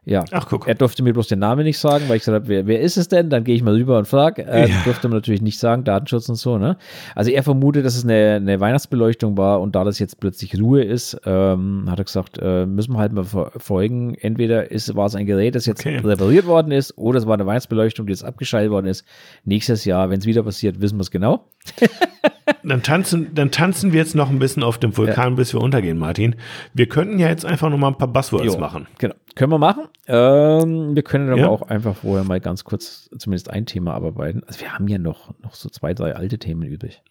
Ja, 0.06 0.26
Ach, 0.32 0.48
guck. 0.50 0.68
er 0.68 0.76
durfte 0.76 1.02
mir 1.02 1.14
bloß 1.14 1.28
den 1.28 1.40
Namen 1.40 1.64
nicht 1.64 1.80
sagen, 1.80 2.06
weil 2.10 2.18
ich 2.18 2.24
gesagt 2.24 2.36
habe, 2.36 2.48
wer, 2.50 2.68
wer 2.68 2.82
ist 2.82 2.98
es 2.98 3.08
denn? 3.08 3.30
Dann 3.30 3.46
gehe 3.46 3.56
ich 3.56 3.64
mal 3.64 3.74
rüber 3.74 3.98
und 3.98 4.06
frage. 4.06 4.46
Äh, 4.46 4.70
ja. 4.70 4.76
Durfte 4.84 5.08
man 5.08 5.18
natürlich 5.18 5.42
nicht 5.42 5.60
sagen, 5.60 5.86
Datenschutz 5.86 6.28
und 6.28 6.36
so. 6.36 6.58
Ne? 6.58 6.78
Also 7.16 7.32
er 7.32 7.42
vermutet, 7.42 7.86
dass 7.86 7.96
es 7.96 8.04
eine, 8.04 8.36
eine 8.36 8.60
Weihnachtsbeleuchtung 8.60 9.38
war 9.38 9.62
und 9.62 9.76
da 9.76 9.86
das 9.86 10.00
jetzt 10.00 10.20
plötzlich 10.20 10.60
Ruhe 10.60 10.84
ist, 10.84 11.20
ähm, 11.26 11.86
hat 11.90 12.00
er 12.00 12.06
gesagt, 12.06 12.38
äh, 12.42 12.66
müssen 12.66 12.94
wir 12.94 13.00
halt 13.00 13.14
mal 13.14 13.24
verfolgen. 13.24 14.16
Entweder 14.16 14.72
ist, 14.72 14.94
war 14.96 15.06
es 15.06 15.16
ein 15.16 15.26
Gerät, 15.26 15.56
das 15.56 15.66
jetzt 15.66 15.86
okay. 15.86 15.98
repariert 15.98 16.48
worden 16.48 16.74
ist, 16.74 16.98
oder 16.98 17.20
es 17.20 17.26
war 17.26 17.36
eine 17.36 17.46
Weihnachtsbeleuchtung, 17.46 18.06
die 18.06 18.12
jetzt 18.12 18.26
abgeschaltet 18.26 18.72
worden 18.72 18.88
ist. 18.88 19.06
Nächstes 19.46 19.86
Jahr, 19.86 20.10
wenn 20.10 20.20
es 20.20 20.26
wieder 20.26 20.44
passiert, 20.44 20.82
wissen 20.82 20.98
wir 20.98 21.04
es 21.04 21.12
genau. 21.12 21.48
dann, 22.64 22.84
tanzen, 22.84 23.34
dann 23.34 23.52
tanzen 23.52 23.94
wir 23.94 24.00
jetzt 24.00 24.16
noch 24.16 24.30
ein 24.30 24.40
bisschen 24.40 24.64
auf 24.64 24.78
dem 24.78 24.98
Vulkan, 24.98 25.30
ja. 25.30 25.36
bis 25.36 25.54
wir 25.54 25.62
untergehen, 25.62 25.98
Martin. 25.98 26.36
Wir 26.74 26.88
könnten 26.88 27.20
ja 27.20 27.30
jetzt 27.30 27.46
einfach 27.46 27.70
noch 27.70 27.78
mal 27.78 27.88
ein 27.88 27.98
paar 27.98 28.10
Buzzwords 28.10 28.46
jo, 28.46 28.58
machen. 28.60 28.88
Genau. 28.98 29.16
Können 29.36 29.52
wir 29.52 29.60
machen. 29.60 29.88
Ähm, 30.06 30.96
wir 30.96 31.04
können 31.04 31.30
aber 31.30 31.40
ja. 31.40 31.48
auch 31.48 31.62
einfach 31.62 31.98
vorher 31.98 32.26
mal 32.26 32.42
ganz 32.42 32.64
kurz 32.66 33.10
zumindest 33.18 33.50
ein 33.50 33.66
Thema 33.66 33.94
abarbeiten. 33.94 34.44
Also 34.46 34.60
wir 34.60 34.74
haben 34.74 34.88
ja 34.88 34.98
noch, 34.98 35.34
noch 35.40 35.56
so 35.56 35.70
zwei, 35.70 35.94
drei 35.94 36.16
alte 36.16 36.38
Themen 36.38 36.64
übrig. 36.64 37.02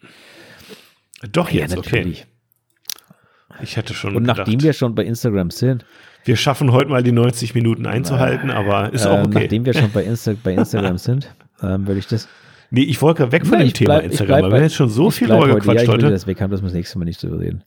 Doch 1.30 1.50
ja, 1.50 1.62
jetzt, 1.62 1.76
natürlich. 1.76 2.22
okay. 2.22 3.62
Ich 3.62 3.76
hätte 3.76 3.94
schon 3.94 4.16
Und 4.16 4.22
gedacht, 4.24 4.38
nachdem 4.38 4.62
wir 4.62 4.72
schon 4.72 4.94
bei 4.94 5.04
Instagram 5.04 5.50
sind. 5.50 5.84
Wir 6.24 6.36
schaffen 6.36 6.72
heute 6.72 6.88
mal 6.88 7.02
die 7.02 7.12
90 7.12 7.54
Minuten 7.54 7.86
einzuhalten, 7.86 8.50
äh, 8.50 8.52
aber 8.52 8.92
ist 8.92 9.06
auch 9.06 9.24
okay. 9.24 9.40
Nachdem 9.42 9.64
wir 9.64 9.74
schon 9.74 9.90
bei, 9.90 10.04
Insta 10.04 10.34
bei 10.42 10.54
Instagram 10.54 10.98
sind, 10.98 11.34
ähm, 11.62 11.86
würde 11.86 11.98
ich 11.98 12.06
das. 12.06 12.28
Nee, 12.70 12.82
ich 12.82 13.02
wollte 13.02 13.30
weg 13.32 13.46
von 13.46 13.58
Nein, 13.58 13.68
dem 13.68 13.74
Thema 13.74 13.94
bleib, 13.98 14.10
Instagram, 14.10 14.42
weil 14.42 14.50
wir 14.50 14.56
haben 14.56 14.62
jetzt 14.62 14.74
schon 14.74 14.88
so 14.88 15.10
viel 15.10 15.28
drüber 15.28 15.48
gequatscht 15.48 15.76
ja, 15.78 15.82
ich 15.82 15.88
heute. 15.88 16.10
Das 16.10 16.26
weg 16.26 16.40
haben, 16.40 16.50
dass 16.50 16.62
wir 16.62 16.66
das 16.66 16.74
nächste 16.74 16.98
Mal 16.98 17.04
nicht 17.04 17.22
drüber 17.22 17.40
reden. 17.40 17.64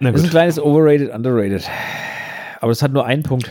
Das 0.00 0.14
ist 0.16 0.24
ein 0.24 0.30
kleines 0.30 0.58
Overrated, 0.60 1.10
Underrated. 1.14 1.64
Aber 2.60 2.72
es 2.72 2.82
hat 2.82 2.92
nur 2.92 3.06
einen 3.06 3.22
Punkt. 3.22 3.50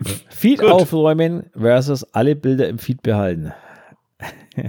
Feed 0.28 0.60
Gut. 0.60 0.70
aufräumen 0.70 1.50
versus 1.56 2.04
alle 2.14 2.36
Bilder 2.36 2.68
im 2.68 2.78
Feed 2.78 3.02
behalten. 3.02 3.52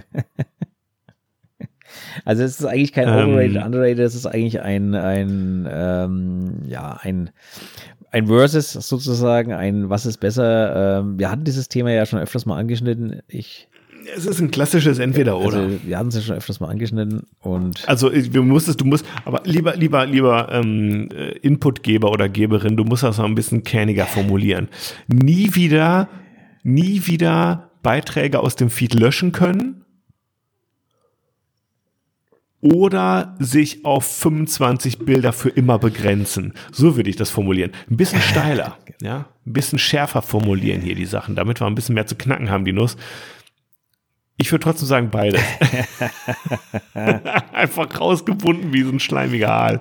also 2.25 2.43
es 2.43 2.59
ist 2.59 2.65
eigentlich 2.65 2.93
kein 2.93 3.07
ähm, 3.07 3.29
Overrated, 3.29 3.63
Underrated, 3.63 3.99
es 3.99 4.15
ist 4.15 4.25
eigentlich 4.25 4.61
ein, 4.61 4.95
ein 4.95 5.67
ähm, 5.71 6.61
ja, 6.67 6.97
ein 7.01 7.31
ein 8.11 8.27
Versus 8.27 8.73
sozusagen, 8.73 9.53
ein 9.53 9.89
Was 9.89 10.05
ist 10.05 10.17
besser. 10.17 10.99
Ähm, 10.99 11.19
wir 11.19 11.29
hatten 11.29 11.43
dieses 11.43 11.69
Thema 11.69 11.91
ja 11.91 12.05
schon 12.05 12.19
öfters 12.19 12.45
mal 12.45 12.57
angeschnitten. 12.57 13.21
Ich 13.27 13.67
es 14.15 14.25
ist 14.25 14.39
ein 14.39 14.51
klassisches 14.51 14.99
Entweder-Oder. 14.99 15.57
Also, 15.57 15.79
wir 15.83 15.97
hatten 15.97 16.09
es 16.09 16.15
ja 16.15 16.21
schon 16.21 16.35
öfters 16.35 16.59
mal 16.59 16.69
angeschnitten 16.69 17.23
und. 17.41 17.87
Also, 17.87 18.09
du 18.09 18.43
musstest, 18.43 18.81
du 18.81 18.85
musst, 18.85 19.05
aber 19.25 19.41
lieber, 19.45 19.75
lieber, 19.75 20.05
lieber 20.05 20.49
ähm, 20.51 21.09
äh, 21.11 21.37
Inputgeber 21.39 22.11
oder 22.11 22.29
Geberin, 22.29 22.77
du 22.77 22.83
musst 22.83 23.03
das 23.03 23.17
mal 23.17 23.25
ein 23.25 23.35
bisschen 23.35 23.63
kerniger 23.63 24.05
formulieren. 24.05 24.69
Nie 25.07 25.55
wieder, 25.55 26.09
nie 26.63 27.05
wieder 27.05 27.69
Beiträge 27.81 28.39
aus 28.39 28.55
dem 28.55 28.69
Feed 28.69 28.93
löschen 28.93 29.31
können 29.31 29.85
oder 32.61 33.35
sich 33.39 33.85
auf 33.85 34.05
25 34.05 34.99
Bilder 34.99 35.31
für 35.31 35.49
immer 35.49 35.79
begrenzen. 35.79 36.53
So 36.71 36.97
würde 36.97 37.09
ich 37.09 37.15
das 37.15 37.29
formulieren. 37.29 37.71
Ein 37.89 37.97
bisschen 37.97 38.21
steiler, 38.21 38.77
ja, 39.01 39.25
ein 39.45 39.53
bisschen 39.53 39.79
schärfer 39.79 40.21
formulieren 40.21 40.81
hier 40.81 40.95
die 40.95 41.05
Sachen, 41.05 41.35
damit 41.35 41.61
wir 41.61 41.67
ein 41.67 41.75
bisschen 41.75 41.95
mehr 41.95 42.07
zu 42.07 42.15
knacken 42.15 42.49
haben, 42.49 42.65
die 42.65 42.73
Nuss. 42.73 42.97
Ich 44.41 44.53
würde 44.53 44.63
trotzdem 44.63 44.87
sagen 44.87 45.09
beides. 45.09 45.41
Einfach 47.53 47.99
rausgebunden 47.99 48.71
wie 48.71 48.83
so 48.83 48.89
ein 48.89 49.01
schleimiger 49.01 49.51
Aal. 49.51 49.79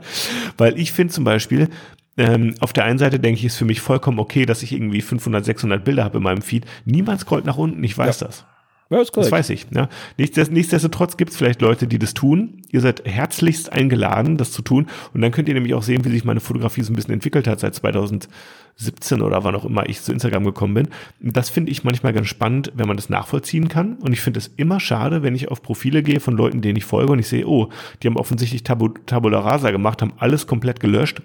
Weil 0.56 0.76
ich 0.78 0.90
finde 0.90 1.14
zum 1.14 1.22
Beispiel, 1.22 1.68
ähm, 2.16 2.56
auf 2.58 2.72
der 2.72 2.84
einen 2.84 2.98
Seite 2.98 3.20
denke 3.20 3.38
ich, 3.38 3.44
ist 3.44 3.56
für 3.56 3.64
mich 3.64 3.80
vollkommen 3.80 4.18
okay, 4.18 4.46
dass 4.46 4.64
ich 4.64 4.72
irgendwie 4.72 5.00
500, 5.00 5.44
600 5.44 5.84
Bilder 5.84 6.02
habe 6.02 6.16
in 6.18 6.24
meinem 6.24 6.42
Feed. 6.42 6.66
Niemand 6.84 7.20
scrollt 7.20 7.44
nach 7.44 7.56
unten, 7.56 7.84
ich 7.84 7.96
weiß 7.96 8.18
ja. 8.18 8.26
das. 8.26 8.46
Ja, 8.90 9.02
ist 9.02 9.14
das 9.14 9.30
weiß 9.30 9.50
ich. 9.50 9.66
Ja. 9.74 9.90
Nichtsdestotrotz 10.16 11.18
gibt 11.18 11.32
es 11.32 11.36
vielleicht 11.36 11.60
Leute, 11.60 11.86
die 11.86 11.98
das 11.98 12.14
tun. 12.14 12.62
Ihr 12.70 12.80
seid 12.80 13.04
herzlichst 13.04 13.70
eingeladen, 13.70 14.38
das 14.38 14.50
zu 14.50 14.62
tun. 14.62 14.86
Und 15.12 15.20
dann 15.20 15.30
könnt 15.30 15.48
ihr 15.48 15.54
nämlich 15.54 15.74
auch 15.74 15.82
sehen, 15.82 16.06
wie 16.06 16.10
sich 16.10 16.24
meine 16.24 16.40
Fotografie 16.40 16.80
so 16.80 16.92
ein 16.92 16.96
bisschen 16.96 17.12
entwickelt 17.12 17.46
hat 17.46 17.60
seit 17.60 17.74
2017 17.74 19.20
oder 19.20 19.44
wann 19.44 19.54
auch 19.54 19.66
immer 19.66 19.86
ich 19.86 20.00
zu 20.00 20.10
Instagram 20.10 20.44
gekommen 20.44 20.72
bin. 20.72 20.88
Das 21.20 21.50
finde 21.50 21.70
ich 21.70 21.84
manchmal 21.84 22.14
ganz 22.14 22.28
spannend, 22.28 22.72
wenn 22.76 22.88
man 22.88 22.96
das 22.96 23.10
nachvollziehen 23.10 23.68
kann. 23.68 23.96
Und 23.96 24.14
ich 24.14 24.22
finde 24.22 24.38
es 24.38 24.46
immer 24.56 24.80
schade, 24.80 25.22
wenn 25.22 25.34
ich 25.34 25.50
auf 25.50 25.60
Profile 25.60 26.02
gehe 26.02 26.20
von 26.20 26.34
Leuten, 26.34 26.62
denen 26.62 26.76
ich 26.76 26.86
folge 26.86 27.12
und 27.12 27.18
ich 27.18 27.28
sehe, 27.28 27.46
oh, 27.46 27.68
die 28.02 28.06
haben 28.06 28.16
offensichtlich 28.16 28.62
Tabu 28.62 28.88
Tabula 28.88 29.40
Rasa 29.40 29.70
gemacht, 29.70 30.00
haben 30.00 30.14
alles 30.16 30.46
komplett 30.46 30.80
gelöscht. 30.80 31.20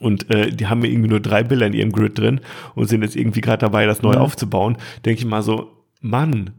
Und 0.00 0.30
äh, 0.34 0.50
die 0.50 0.68
haben 0.68 0.80
mir 0.80 0.88
irgendwie 0.88 1.10
nur 1.10 1.20
drei 1.20 1.42
Bilder 1.42 1.66
in 1.66 1.74
ihrem 1.74 1.92
Grid 1.92 2.18
drin 2.18 2.40
und 2.74 2.86
sind 2.88 3.02
jetzt 3.02 3.14
irgendwie 3.14 3.42
gerade 3.42 3.60
dabei, 3.60 3.84
das 3.84 4.00
neu 4.00 4.14
mhm. 4.14 4.22
aufzubauen. 4.22 4.78
Denke 5.04 5.20
ich 5.20 5.26
mal 5.26 5.42
so, 5.42 5.70
Mann, 6.02 6.50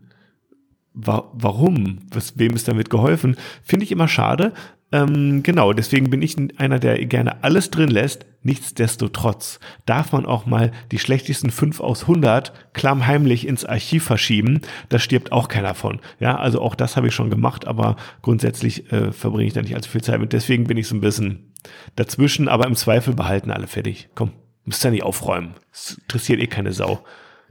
wa 0.93 1.29
warum? 1.33 1.99
Was, 2.11 2.37
wem 2.37 2.55
ist 2.55 2.67
damit 2.67 2.89
geholfen? 2.89 3.35
Finde 3.63 3.85
ich 3.85 3.91
immer 3.91 4.07
schade. 4.07 4.53
Ähm, 4.93 5.41
genau, 5.41 5.73
deswegen 5.73 6.11
bin 6.11 6.21
ich 6.21 6.37
einer, 6.57 6.77
der 6.77 7.03
gerne 7.05 7.43
alles 7.43 7.71
drin 7.71 7.89
lässt. 7.89 8.27
Nichtsdestotrotz 8.43 9.59
darf 9.87 10.11
man 10.11 10.27
auch 10.27 10.45
mal 10.45 10.71
die 10.91 10.99
schlechtesten 10.99 11.49
5 11.49 11.79
aus 11.79 12.03
100 12.03 12.53
klammheimlich 12.73 13.47
ins 13.47 13.65
Archiv 13.65 14.03
verschieben. 14.03 14.61
Da 14.89 14.99
stirbt 14.99 15.31
auch 15.31 15.47
keiner 15.47 15.73
von. 15.73 15.99
Ja, 16.19 16.37
also 16.37 16.61
auch 16.61 16.75
das 16.75 16.95
habe 16.95 17.07
ich 17.07 17.15
schon 17.15 17.31
gemacht, 17.31 17.65
aber 17.65 17.95
grundsätzlich 18.21 18.91
äh, 18.91 19.11
verbringe 19.11 19.47
ich 19.47 19.53
da 19.53 19.63
nicht 19.63 19.75
allzu 19.75 19.89
viel 19.89 20.03
Zeit 20.03 20.19
mit. 20.19 20.31
Deswegen 20.31 20.65
bin 20.65 20.77
ich 20.77 20.87
so 20.87 20.95
ein 20.95 21.01
bisschen 21.01 21.53
dazwischen, 21.95 22.47
aber 22.47 22.67
im 22.67 22.75
Zweifel 22.75 23.15
behalten 23.15 23.49
alle 23.49 23.65
fertig. 23.65 24.09
Komm, 24.13 24.31
müsst 24.63 24.85
ihr 24.85 24.91
nicht 24.91 25.03
aufräumen. 25.03 25.55
Das 25.71 25.97
interessiert 25.99 26.39
eh 26.39 26.47
keine 26.47 26.71
Sau 26.71 27.03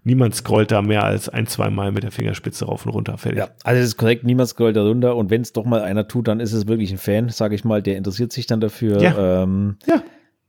niemand 0.04 0.34
scrollt 0.34 0.70
da 0.70 0.82
mehr 0.82 1.04
als 1.04 1.28
ein, 1.28 1.46
zwei 1.46 1.70
Mal 1.70 1.92
mit 1.92 2.02
der 2.02 2.10
Fingerspitze 2.10 2.66
rauf 2.66 2.86
und 2.86 2.92
runter. 2.92 3.18
Fertig. 3.18 3.38
Ja, 3.38 3.48
also 3.64 3.80
das 3.80 3.88
ist 3.88 3.96
korrekt, 3.96 4.24
niemand 4.24 4.48
scrollt 4.48 4.76
da 4.76 4.82
runter 4.82 5.16
und 5.16 5.30
wenn 5.30 5.42
es 5.42 5.52
doch 5.52 5.64
mal 5.64 5.80
einer 5.82 6.08
tut, 6.08 6.28
dann 6.28 6.40
ist 6.40 6.52
es 6.52 6.66
wirklich 6.66 6.90
ein 6.90 6.98
Fan, 6.98 7.28
sage 7.28 7.54
ich 7.54 7.64
mal, 7.64 7.82
der 7.82 7.96
interessiert 7.96 8.32
sich 8.32 8.46
dann 8.46 8.60
dafür. 8.60 9.00
Ja. 9.00 9.42
Ähm, 9.42 9.76
ja. 9.86 10.02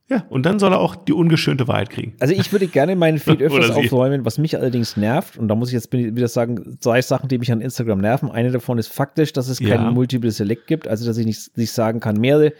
Ja, 0.09 0.25
und 0.29 0.45
dann 0.45 0.59
soll 0.59 0.73
er 0.73 0.79
auch 0.79 0.97
die 0.97 1.13
ungeschönte 1.13 1.67
Wahrheit 1.69 1.89
kriegen. 1.89 2.13
Also 2.19 2.33
ich 2.35 2.51
würde 2.51 2.67
gerne 2.67 2.95
meinen 2.97 3.19
Feed 3.19 3.41
öfters 3.41 3.71
aufräumen, 3.71 4.25
was 4.25 4.37
mich 4.37 4.57
allerdings 4.57 4.97
nervt, 4.97 5.37
und 5.37 5.47
da 5.47 5.55
muss 5.55 5.69
ich 5.69 5.73
jetzt 5.73 5.93
wieder 5.93 6.27
sagen, 6.27 6.77
zwei 6.81 7.01
Sachen, 7.01 7.29
die 7.29 7.37
mich 7.37 7.51
an 7.53 7.61
Instagram 7.61 7.99
nerven. 7.99 8.29
Eine 8.29 8.51
davon 8.51 8.77
ist 8.77 8.89
faktisch, 8.89 9.31
dass 9.31 9.47
es 9.47 9.59
ja. 9.59 9.69
keinen 9.69 9.93
Multiple 9.93 10.29
Select 10.29 10.67
gibt, 10.67 10.89
also 10.89 11.05
dass 11.05 11.17
ich 11.17 11.25
nicht, 11.25 11.57
nicht 11.57 11.71
sagen 11.71 12.01
kann, 12.01 12.17
mehrere, 12.17 12.51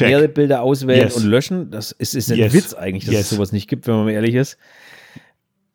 mehrere 0.00 0.28
Bilder 0.28 0.62
auswählen 0.62 1.02
yes. 1.02 1.16
und 1.16 1.24
löschen. 1.24 1.70
Das 1.72 1.90
ist, 1.90 2.14
ist 2.14 2.30
ein 2.30 2.38
yes. 2.38 2.54
Witz 2.54 2.72
eigentlich, 2.72 3.04
dass 3.04 3.14
yes. 3.14 3.24
es 3.24 3.30
sowas 3.30 3.50
nicht 3.50 3.68
gibt, 3.68 3.88
wenn 3.88 3.96
man 3.96 4.08
ehrlich 4.08 4.36
ist. 4.36 4.56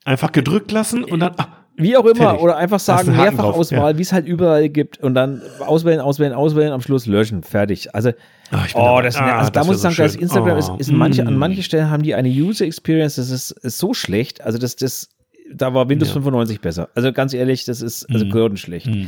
Einfach 0.07 0.31
gedrückt 0.31 0.71
lassen 0.71 1.03
und 1.03 1.19
dann. 1.19 1.33
Ah, 1.37 1.47
wie 1.79 1.95
auch 1.95 2.05
immer, 2.05 2.15
fertig. 2.15 2.41
oder 2.41 2.57
einfach 2.57 2.79
sagen, 2.79 3.15
Mehrfachauswahl, 3.15 3.91
ja. 3.91 3.97
wie 3.99 4.01
es 4.01 4.11
halt 4.11 4.25
überall 4.25 4.67
gibt 4.67 4.97
und 4.97 5.13
dann 5.13 5.43
auswählen, 5.59 5.99
auswählen, 5.99 6.33
auswählen, 6.33 6.71
am 6.71 6.81
Schluss 6.81 7.05
löschen, 7.05 7.43
fertig. 7.43 7.93
Also, 7.93 8.13
Ach, 8.49 8.67
oh, 8.73 8.99
das, 9.03 9.15
ah, 9.17 9.37
also 9.37 9.51
da 9.51 9.63
muss 9.63 9.75
ich 9.75 9.81
sagen, 9.83 9.93
so 9.93 10.01
das 10.01 10.15
Instagram 10.15 10.55
oh, 10.55 10.59
ist, 10.59 10.71
ist 10.79 10.91
manche, 10.91 11.23
mm. 11.23 11.27
an 11.27 11.37
manchen 11.37 11.61
Stellen 11.61 11.91
haben 11.91 12.01
die 12.01 12.15
eine 12.15 12.29
User 12.29 12.65
Experience, 12.65 13.17
das 13.17 13.29
ist, 13.29 13.51
ist 13.51 13.77
so 13.77 13.93
schlecht, 13.93 14.41
also 14.41 14.57
das, 14.57 14.75
das, 14.75 15.09
da 15.53 15.75
war 15.75 15.87
Windows 15.87 16.09
ja. 16.09 16.13
95 16.13 16.61
besser. 16.61 16.89
Also 16.95 17.13
ganz 17.13 17.35
ehrlich, 17.35 17.65
das 17.65 17.83
ist 17.83 18.09
also 18.09 18.25
mm. 18.25 18.29
grottenschlecht. 18.31 18.87
Mm 18.87 19.07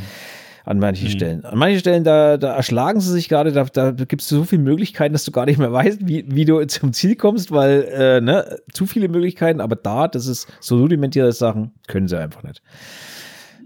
an 0.64 0.78
manchen 0.78 1.08
mhm. 1.08 1.12
Stellen. 1.12 1.44
An 1.44 1.58
manchen 1.58 1.80
Stellen, 1.80 2.04
da, 2.04 2.36
da 2.36 2.54
erschlagen 2.54 3.00
sie 3.00 3.12
sich 3.12 3.28
gerade, 3.28 3.52
da, 3.52 3.64
da 3.64 3.90
gibt 3.92 4.22
es 4.22 4.28
so 4.28 4.44
viele 4.44 4.62
Möglichkeiten, 4.62 5.12
dass 5.12 5.24
du 5.24 5.32
gar 5.32 5.46
nicht 5.46 5.58
mehr 5.58 5.72
weißt, 5.72 6.06
wie, 6.06 6.24
wie 6.28 6.44
du 6.44 6.64
zum 6.66 6.92
Ziel 6.92 7.16
kommst, 7.16 7.50
weil 7.52 7.82
äh, 7.92 8.20
ne, 8.20 8.58
zu 8.72 8.86
viele 8.86 9.08
Möglichkeiten, 9.08 9.60
aber 9.60 9.76
da, 9.76 10.08
das 10.08 10.26
ist 10.26 10.48
so 10.60 10.78
rudimentierte 10.78 11.32
Sachen, 11.32 11.72
können 11.86 12.08
sie 12.08 12.18
einfach 12.18 12.42
nicht. 12.42 12.62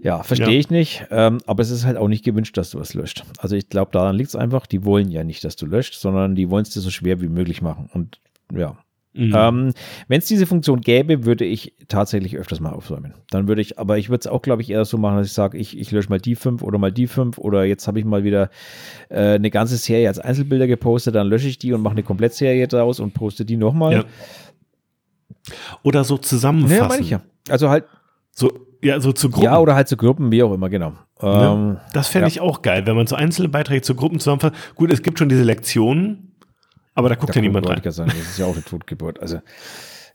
Ja, 0.01 0.21
verstehe 0.21 0.53
ja. 0.53 0.59
ich 0.59 0.69
nicht, 0.69 1.07
ähm, 1.09 1.39
aber 1.47 1.63
es 1.63 1.71
ist 1.71 1.83
halt 1.83 1.97
auch 1.97 2.07
nicht 2.07 2.23
gewünscht, 2.23 2.55
dass 2.57 2.69
du 2.69 2.79
was 2.79 2.93
löscht. 2.93 3.23
Also 3.39 3.55
ich 3.55 3.69
glaube, 3.69 3.91
daran 3.91 4.15
liegt 4.15 4.29
es 4.29 4.35
einfach, 4.35 4.67
die 4.67 4.85
wollen 4.85 5.09
ja 5.09 5.23
nicht, 5.23 5.43
dass 5.43 5.55
du 5.55 5.65
löscht, 5.65 5.95
sondern 5.95 6.35
die 6.35 6.51
wollen 6.51 6.61
es 6.61 6.69
dir 6.69 6.81
so 6.81 6.91
schwer 6.91 7.21
wie 7.21 7.27
möglich 7.27 7.63
machen. 7.63 7.89
Und 7.91 8.19
ja, 8.53 8.77
Mhm. 9.15 9.33
Ähm, 9.35 9.73
Wenn 10.09 10.19
es 10.19 10.25
diese 10.25 10.45
Funktion 10.45 10.81
gäbe, 10.81 11.25
würde 11.25 11.45
ich 11.45 11.73
tatsächlich 11.87 12.35
öfters 12.35 12.59
mal 12.59 12.73
aufräumen. 12.73 13.13
Dann 13.29 13.47
würde 13.47 13.61
ich, 13.61 13.79
aber 13.79 13.97
ich 13.97 14.09
würde 14.09 14.19
es 14.19 14.27
auch, 14.27 14.41
glaube 14.41 14.61
ich, 14.61 14.69
eher 14.69 14.83
so 14.83 14.97
machen, 14.97 15.17
dass 15.17 15.27
ich 15.27 15.33
sage, 15.33 15.57
ich, 15.57 15.77
ich 15.77 15.91
lösche 15.91 16.09
mal 16.09 16.19
die 16.19 16.35
fünf 16.35 16.61
oder 16.61 16.77
mal 16.77 16.91
die 16.91 17.07
fünf 17.07 17.37
oder 17.37 17.63
jetzt 17.63 17.87
habe 17.87 17.99
ich 17.99 18.05
mal 18.05 18.25
wieder 18.25 18.49
äh, 19.09 19.35
eine 19.35 19.49
ganze 19.49 19.77
Serie 19.77 20.09
als 20.09 20.19
Einzelbilder 20.19 20.67
gepostet, 20.67 21.15
dann 21.15 21.27
lösche 21.27 21.47
ich 21.47 21.57
die 21.57 21.71
und 21.71 21.81
mache 21.81 21.93
eine 21.93 22.03
Komplettserie 22.03 22.67
daraus 22.67 22.99
und 22.99 23.13
poste 23.13 23.45
die 23.45 23.57
nochmal. 23.57 23.93
Ja. 23.93 24.03
Oder 25.83 26.03
so 26.03 26.17
zusammenfassen. 26.17 26.77
Ja, 26.77 26.87
meine 26.87 27.01
ich 27.01 27.09
ja. 27.09 27.21
Also 27.49 27.69
halt. 27.69 27.85
So, 28.31 28.51
ja, 28.83 28.99
so 28.99 29.13
zu 29.13 29.29
Gruppen. 29.29 29.45
Ja, 29.45 29.59
oder 29.59 29.75
halt 29.75 29.87
zu 29.87 29.95
Gruppen, 29.95 30.31
wie 30.31 30.43
auch 30.43 30.53
immer, 30.53 30.69
genau. 30.69 30.93
Ähm, 31.21 31.77
das 31.93 32.09
fände 32.09 32.25
ja. 32.25 32.27
ich 32.27 32.41
auch 32.41 32.61
geil, 32.61 32.85
wenn 32.85 32.95
man 32.95 33.07
so 33.07 33.15
einzelne 33.15 33.47
Beiträge 33.47 33.81
zu 33.81 33.95
Gruppen 33.95 34.19
zusammenfasst. 34.19 34.55
Gut, 34.75 34.91
es 34.91 35.01
gibt 35.01 35.17
schon 35.19 35.29
diese 35.29 35.43
Lektionen, 35.43 36.34
aber 36.95 37.09
da 37.09 37.15
guckt 37.15 37.35
da 37.35 37.39
ja 37.39 37.41
niemand 37.41 37.69
rein. 37.69 37.81
Sein. 37.91 38.07
Das 38.07 38.17
ist 38.17 38.39
ja 38.39 38.45
auch 38.45 38.53
eine 38.53 38.63
Totgeburt. 38.63 39.19
Also, 39.19 39.41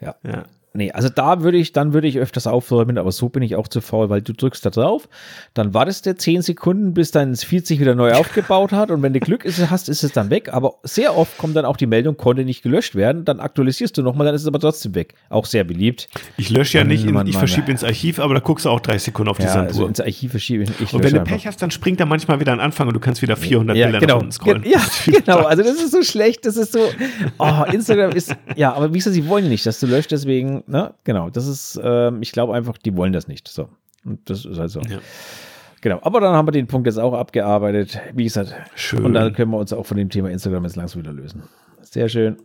ja. 0.01 0.16
ja. 0.24 0.45
Nee, 0.73 0.93
also 0.93 1.09
da 1.09 1.43
würde 1.43 1.59
ich, 1.59 1.73
dann 1.73 1.93
würde 1.93 2.07
ich 2.07 2.18
öfters 2.18 2.47
aufräumen, 2.47 2.97
aber 2.97 3.11
so 3.11 3.29
bin 3.29 3.43
ich 3.43 3.57
auch 3.57 3.66
zu 3.66 3.81
faul, 3.81 4.09
weil 4.09 4.23
du 4.23 4.33
drückst 4.33 4.64
da 4.64 4.71
drauf, 4.71 5.09
dann 5.53 5.75
wartest 5.75 6.07
du 6.07 6.14
10 6.14 6.43
Sekunden, 6.43 6.95
bis 6.95 7.11
dein 7.11 7.35
Feed 7.35 7.66
sich 7.66 7.81
wieder 7.81 7.97
neu 7.97 8.12
aufgebaut 8.14 8.71
hat 8.71 8.93
und 8.93 9.03
wenn 9.03 9.12
du 9.12 9.18
Glück 9.18 9.45
hast, 9.45 9.89
ist 9.89 10.05
es 10.05 10.12
dann 10.12 10.31
weg, 10.31 10.53
aber 10.53 10.75
sehr 10.85 11.16
oft 11.16 11.37
kommt 11.39 11.57
dann 11.57 11.64
auch 11.64 11.77
die 11.77 11.87
Meldung, 11.87 12.16
konnte 12.16 12.45
nicht 12.45 12.62
gelöscht 12.62 12.95
werden, 12.95 13.25
dann 13.25 13.41
aktualisierst 13.41 13.99
du 13.99 14.03
nochmal, 14.03 14.27
dann 14.27 14.35
ist 14.35 14.43
es 14.43 14.47
aber 14.47 14.61
trotzdem 14.61 14.95
weg. 14.95 15.14
Auch 15.29 15.45
sehr 15.45 15.64
beliebt. 15.64 16.09
Ich 16.37 16.51
lösche 16.51 16.79
ja 16.79 16.85
nicht, 16.85 17.05
in, 17.05 17.27
ich 17.27 17.37
verschiebe 17.37 17.71
ins 17.71 17.83
Archiv, 17.83 18.21
aber 18.21 18.35
da 18.35 18.41
guckst 18.41 18.64
du 18.64 18.71
auch 18.71 18.81
30 18.81 19.03
Sekunden 19.03 19.31
auf 19.31 19.39
die 19.39 19.45
ja, 19.45 19.53
Sanduhr. 19.53 19.68
Also 19.68 19.87
ins 19.87 20.01
Archiv 20.01 20.31
verschiebe 20.31 20.62
ich. 20.62 20.71
ich 20.81 20.93
und 20.93 21.03
wenn 21.03 21.14
du 21.14 21.25
Pech 21.25 21.49
hast, 21.49 21.61
dann 21.62 21.73
springt 21.73 21.99
er 21.99 22.07
manchmal 22.07 22.39
wieder 22.39 22.53
an 22.53 22.61
Anfang 22.61 22.87
und 22.87 22.95
du 22.95 23.01
kannst 23.01 23.23
wieder 23.23 23.37
400 23.37 23.77
ja, 23.77 23.87
Bilder 23.87 24.01
genau. 24.01 24.14
nach 24.14 24.21
unten 24.21 24.33
scrollen. 24.33 24.64
Ja, 24.64 24.81
genau, 25.07 25.39
also 25.39 25.64
das 25.64 25.83
ist 25.83 25.91
so 25.91 26.03
schlecht, 26.03 26.47
das 26.47 26.57
ist 26.57 26.73
so, 26.73 26.81
oh, 27.39 27.64
Instagram 27.73 28.12
ist, 28.12 28.37
ja, 28.55 28.73
aber 28.73 28.95
wie 28.95 28.99
gesagt, 28.99 29.14
sie 29.14 29.27
wollen 29.27 29.49
nicht, 29.49 29.66
dass 29.66 29.81
du 29.81 29.87
löscht, 29.87 30.12
deswegen, 30.12 30.59
ne, 30.66 30.94
genau, 31.04 31.30
das 31.30 31.46
ist, 31.46 31.80
ähm, 31.82 32.22
ich 32.22 32.32
glaube 32.32 32.54
einfach, 32.54 32.78
die 32.78 32.96
wollen 32.96 33.12
das 33.12 33.28
nicht. 33.28 33.48
So. 33.48 33.68
Und 34.04 34.28
das 34.28 34.44
ist 34.44 34.58
halt 34.58 34.70
so. 34.70 34.80
Ja. 34.80 34.98
Genau, 35.80 35.98
aber 36.02 36.20
dann 36.20 36.34
haben 36.34 36.46
wir 36.46 36.52
den 36.52 36.66
Punkt 36.66 36.86
jetzt 36.86 36.98
auch 36.98 37.14
abgearbeitet. 37.14 37.98
Wie 38.14 38.24
gesagt, 38.24 38.54
Schön. 38.74 39.04
und 39.04 39.14
dann 39.14 39.32
können 39.32 39.50
wir 39.50 39.58
uns 39.58 39.72
auch 39.72 39.86
von 39.86 39.96
dem 39.96 40.11
Thema 40.11 40.30
Instagram 40.30 40.64
jetzt 40.64 40.76
langsam 40.76 41.02
wieder 41.02 41.12
lösen. 41.12 41.44
Sehr 41.80 42.08
schön. 42.08 42.36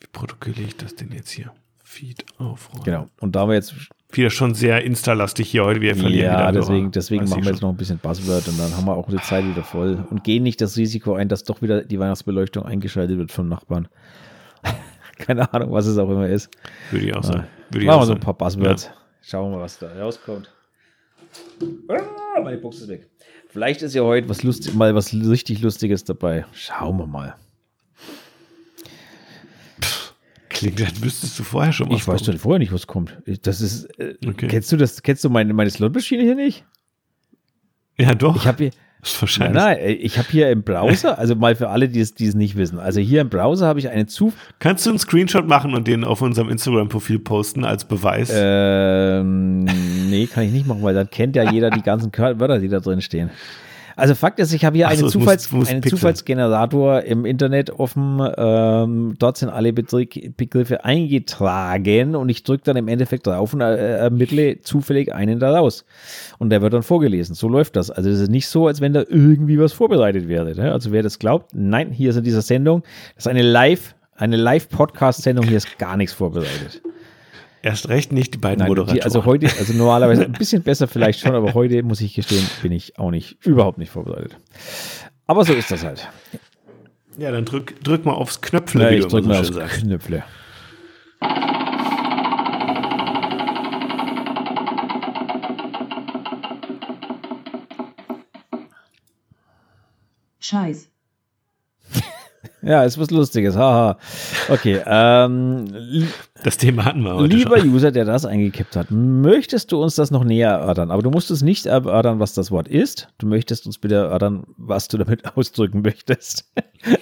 Wie 0.00 0.06
protokolliere 0.10 0.68
ich 0.68 0.76
das 0.76 0.96
denn 0.96 1.12
jetzt 1.12 1.30
hier? 1.30 1.52
Feed 1.88 2.24
aufräumen. 2.38 2.84
Genau. 2.84 3.06
Und 3.20 3.34
da 3.34 3.48
wir 3.48 3.54
jetzt, 3.54 3.74
Wieder 4.12 4.30
schon 4.30 4.54
sehr 4.54 4.84
Insta-lastig 4.84 5.50
hier 5.50 5.64
heute. 5.64 5.80
Wir 5.80 5.96
verlieren 5.96 6.32
ja, 6.32 6.48
wieder 6.48 6.60
deswegen, 6.60 6.90
deswegen 6.92 7.28
machen 7.28 7.42
wir 7.42 7.50
jetzt 7.50 7.60
schon. 7.60 7.68
noch 7.68 7.74
ein 7.74 7.78
bisschen 7.78 7.98
Buzzword 7.98 8.48
und 8.48 8.58
dann 8.58 8.76
haben 8.76 8.84
wir 8.86 8.94
auch 8.94 9.08
die 9.08 9.16
Zeit 9.18 9.44
wieder 9.44 9.62
voll 9.62 10.04
und 10.10 10.24
gehen 10.24 10.42
nicht 10.42 10.60
das 10.60 10.76
Risiko 10.76 11.14
ein, 11.14 11.28
dass 11.28 11.44
doch 11.44 11.62
wieder 11.62 11.82
die 11.82 11.98
Weihnachtsbeleuchtung 11.98 12.64
eingeschaltet 12.64 13.18
wird 13.18 13.32
von 13.32 13.48
Nachbarn. 13.48 13.88
Keine 15.26 15.52
Ahnung, 15.52 15.72
was 15.72 15.86
es 15.86 15.98
auch 15.98 16.08
immer 16.10 16.28
ist. 16.28 16.50
Würde 16.90 17.06
ich 17.06 17.14
auch 17.14 17.24
sagen. 17.24 17.46
Würde 17.70 17.86
Machen 17.86 18.00
wir 18.02 18.06
so 18.06 18.12
ein 18.14 18.20
paar 18.20 18.34
Buzzwords. 18.34 18.90
Schauen 19.22 19.50
wir 19.50 19.56
mal, 19.58 19.62
was 19.62 19.78
da 19.78 19.88
rauskommt. 19.98 20.50
Ah, 21.88 22.40
meine 22.40 22.58
Box 22.58 22.80
ist 22.80 22.88
weg. 22.88 23.08
Vielleicht 23.48 23.82
ist 23.82 23.94
ja 23.94 24.02
heute 24.02 24.28
was 24.28 24.42
lustig, 24.42 24.74
mal 24.74 24.94
was 24.94 25.12
richtig 25.12 25.60
Lustiges 25.60 26.04
dabei. 26.04 26.46
Schauen 26.52 26.98
wir 26.98 27.06
mal. 27.06 27.34
Klingt, 30.48 30.80
als 30.80 31.02
wüsstest 31.02 31.38
du 31.38 31.44
vorher 31.44 31.72
schon 31.72 31.88
was. 31.88 31.96
Ich 31.98 32.08
weiß 32.08 32.22
doch 32.22 32.36
vorher 32.36 32.58
nicht, 32.58 32.72
was 32.72 32.86
kommt. 32.86 33.16
Das 33.42 33.60
ist. 33.60 33.84
Äh, 33.98 34.16
Okay. 34.26 34.48
Kennst 34.48 34.72
du 34.72 34.76
das? 34.76 35.02
Kennst 35.02 35.24
du 35.24 35.30
meine, 35.30 35.52
meine 35.54 35.70
Slotmaschine 35.70 36.22
hier 36.22 36.34
nicht? 36.34 36.64
Ja, 37.96 38.14
doch. 38.14 38.36
Ich 38.36 38.46
habe 38.46 38.64
hier. 38.64 38.72
Nein, 39.38 39.52
nein, 39.52 39.78
ich 40.00 40.18
habe 40.18 40.28
hier 40.28 40.50
im 40.50 40.62
Browser, 40.62 41.18
also 41.18 41.36
mal 41.36 41.54
für 41.54 41.68
alle, 41.68 41.88
die 41.88 42.00
es, 42.00 42.14
die 42.14 42.26
es 42.26 42.34
nicht 42.34 42.56
wissen. 42.56 42.78
Also 42.80 43.00
hier 43.00 43.20
im 43.20 43.28
Browser 43.28 43.66
habe 43.66 43.78
ich 43.78 43.88
einen 43.88 44.08
Zuf 44.08 44.34
Kannst 44.58 44.86
du 44.86 44.90
einen 44.90 44.98
Screenshot 44.98 45.46
machen 45.46 45.74
und 45.74 45.86
den 45.86 46.04
auf 46.04 46.20
unserem 46.20 46.48
Instagram-Profil 46.48 47.20
posten 47.20 47.64
als 47.64 47.84
Beweis? 47.84 48.30
Ähm, 48.34 49.64
nee, 50.10 50.26
kann 50.26 50.44
ich 50.44 50.52
nicht 50.52 50.66
machen, 50.66 50.82
weil 50.82 50.94
dann 50.94 51.08
kennt 51.08 51.36
ja 51.36 51.50
jeder 51.50 51.70
die 51.70 51.82
ganzen 51.82 52.10
Wörter, 52.12 52.58
die 52.58 52.68
da 52.68 52.80
drin 52.80 53.00
stehen. 53.00 53.30
Also 53.98 54.14
Fakt 54.14 54.38
ist, 54.38 54.52
ich 54.52 54.64
habe 54.64 54.76
hier 54.76 54.86
so, 54.86 54.92
einen, 54.92 55.02
muss- 55.02 55.12
Zufalls, 55.12 55.50
muss 55.52 55.68
einen. 55.68 55.82
Zufallsgenerator 55.82 57.02
im 57.02 57.24
Internet 57.24 57.70
offen. 57.70 58.20
Ähm, 58.36 59.16
dort 59.18 59.36
sind 59.38 59.48
alle 59.48 59.72
Begriffe 59.72 60.84
eingetragen 60.84 62.14
und 62.14 62.28
ich 62.28 62.42
drücke 62.44 62.62
dann 62.64 62.76
im 62.76 62.88
Endeffekt 62.88 63.26
drauf 63.26 63.54
und 63.54 63.60
äh, 63.60 63.96
ermittle 63.98 64.60
zufällig 64.60 65.12
einen 65.12 65.40
daraus. 65.40 65.84
Und 66.38 66.50
der 66.50 66.62
wird 66.62 66.72
dann 66.74 66.82
vorgelesen. 66.82 67.34
So 67.34 67.48
läuft 67.48 67.76
das. 67.76 67.90
Also 67.90 68.08
es 68.08 68.20
ist 68.20 68.30
nicht 68.30 68.46
so, 68.48 68.66
als 68.68 68.80
wenn 68.80 68.92
da 68.92 69.02
irgendwie 69.08 69.58
was 69.58 69.72
vorbereitet 69.72 70.28
wäre. 70.28 70.54
Ne? 70.54 70.72
Also 70.72 70.92
wer 70.92 71.02
das 71.02 71.18
glaubt, 71.18 71.50
nein, 71.54 71.90
hier 71.90 72.10
ist 72.10 72.16
in 72.16 72.24
dieser 72.24 72.42
Sendung, 72.42 72.82
das 73.16 73.24
ist 73.24 73.28
eine 73.28 73.42
Live, 73.42 73.94
eine 74.14 74.36
Live-Podcast-Sendung, 74.36 75.44
hier 75.46 75.56
ist 75.56 75.76
gar 75.78 75.96
nichts 75.96 76.12
vorbereitet. 76.14 76.82
Erst 77.62 77.88
recht 77.88 78.12
nicht 78.12 78.34
die 78.34 78.38
beiden 78.38 78.60
Nein, 78.60 78.68
Moderatoren. 78.68 78.96
die, 78.98 79.02
also 79.02 79.24
heute, 79.24 79.46
also 79.58 79.72
normalerweise 79.72 80.24
ein 80.24 80.32
bisschen 80.32 80.62
besser 80.62 80.86
vielleicht 80.86 81.20
schon, 81.20 81.34
aber 81.34 81.54
heute 81.54 81.82
muss 81.82 82.00
ich 82.00 82.14
gestehen, 82.14 82.46
bin 82.62 82.72
ich 82.72 82.98
auch 82.98 83.10
nicht, 83.10 83.44
überhaupt 83.44 83.78
nicht 83.78 83.90
vorbereitet. 83.90 84.36
Aber 85.26 85.44
so 85.44 85.52
ist 85.52 85.70
das 85.70 85.84
halt. 85.84 86.08
ja, 87.18 87.30
dann 87.32 87.44
drück, 87.44 87.82
drück 87.82 88.04
mal 88.04 88.12
aufs 88.12 88.40
Knöpfle, 88.40 88.84
Ja, 88.84 88.90
wie 88.90 88.94
ich 88.96 89.06
du 89.06 89.18
immer 89.18 89.28
mal 89.28 89.40
aufs 89.40 89.48
sagst. 89.48 89.80
Knöpfle. 89.82 90.22
Scheiß. 100.40 100.88
Ja, 102.60 102.82
ist 102.82 102.98
was 102.98 103.10
Lustiges, 103.10 103.56
haha. 103.56 103.98
Okay, 104.48 104.80
ähm, 104.84 105.66
Das 106.42 106.56
Thema 106.56 106.84
hatten 106.86 107.02
wir 107.02 107.14
heute 107.14 107.36
lieber 107.36 107.58
schon. 107.60 107.72
User, 107.72 107.92
der 107.92 108.04
das 108.04 108.24
eingekippt 108.24 108.74
hat, 108.74 108.88
möchtest 108.90 109.70
du 109.70 109.80
uns 109.82 109.94
das 109.94 110.10
noch 110.10 110.24
näher 110.24 110.50
erörtern? 110.50 110.90
Aber 110.90 111.02
du 111.02 111.10
musst 111.10 111.30
es 111.30 111.42
nicht 111.42 111.66
erörtern, 111.66 112.18
was 112.18 112.34
das 112.34 112.50
Wort 112.50 112.66
ist. 112.66 113.08
Du 113.18 113.26
möchtest 113.26 113.66
uns 113.66 113.78
bitte 113.78 113.94
erörtern, 113.94 114.44
was 114.56 114.88
du 114.88 114.98
damit 114.98 115.24
ausdrücken 115.36 115.82
möchtest. 115.82 116.50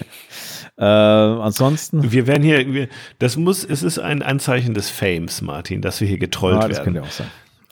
ähm, 0.78 1.40
ansonsten, 1.40 2.12
Wir 2.12 2.26
werden 2.26 2.42
hier, 2.42 2.72
wir, 2.72 2.88
das 3.18 3.36
muss, 3.36 3.64
es 3.64 3.82
ist 3.82 3.98
ein 3.98 4.22
Anzeichen 4.22 4.74
des 4.74 4.90
Fames, 4.90 5.40
Martin, 5.42 5.80
dass 5.80 6.00
wir 6.00 6.08
hier 6.08 6.18
getrollt 6.18 6.56
ah, 6.62 6.68
das 6.68 6.82
könnte 6.82 6.96
werden. 7.00 7.08
auch 7.08 7.12
sein. 7.12 7.28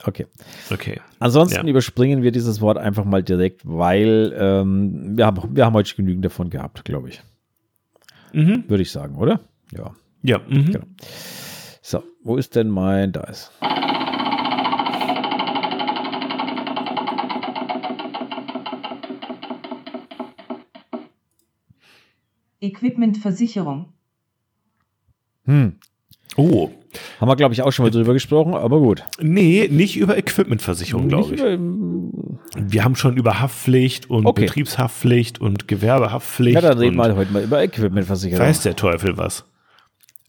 Okay. 0.07 0.27
Okay. 0.71 1.01
Ansonsten 1.19 1.65
Ja. 1.65 1.69
überspringen 1.69 2.21
wir 2.23 2.31
dieses 2.31 2.61
Wort 2.61 2.77
einfach 2.77 3.05
mal 3.05 3.23
direkt, 3.23 3.61
weil 3.63 4.35
ähm, 4.37 5.17
wir, 5.17 5.25
haben, 5.25 5.55
wir 5.55 5.65
haben 5.65 5.73
heute 5.73 5.95
genügend 5.95 6.25
davon 6.25 6.49
gehabt, 6.49 6.83
glaube 6.85 7.09
ich. 7.09 7.21
Mhm. 8.35 8.65
Würde 8.67 8.83
ich 8.83 8.91
sagen, 8.91 9.15
oder? 9.15 9.39
Ja. 9.71 9.93
Ja, 10.21 10.39
mhm. 10.47 10.65
Genau. 10.71 10.85
So, 11.81 12.03
wo 12.23 12.35
ist 12.37 12.55
denn 12.55 12.69
mein, 12.69 13.11
da 13.11 13.21
ist. 13.21 13.51
Equipmentversicherung. 22.61 23.93
Hm. 25.45 25.73
Oh, 26.37 26.69
Haben 27.19 27.29
wir, 27.29 27.35
glaube 27.35 27.53
ich, 27.53 27.61
auch 27.61 27.71
schon 27.71 27.85
mal 27.85 27.91
drüber 27.91 28.13
gesprochen, 28.13 28.53
aber 28.55 28.79
gut. 28.79 29.03
nee, 29.21 29.67
nicht 29.69 29.95
über 29.97 30.17
Equipmentversicherung, 30.17 31.07
glaube 31.07 31.35
ich. 31.35 31.41
über- 31.41 32.04
Wir 32.55 32.83
haben 32.83 32.95
schon 32.95 33.17
über 33.17 33.39
Haftpflicht 33.39 34.09
und 34.09 34.25
Okay. 34.25 34.45
Betriebshaftpflicht 34.45 35.39
und 35.41 35.67
Gewerbehaftpflicht. 35.67 36.55
Ja, 36.55 36.61
dann 36.61 36.77
reden 36.77 36.95
wir 36.95 37.15
heute 37.15 37.31
mal 37.31 37.43
über 37.43 37.61
Equipmentversicherung. 37.61 38.45
weiß 38.45 38.61
der 38.61 38.75
Teufel 38.75 39.17
was. 39.17 39.45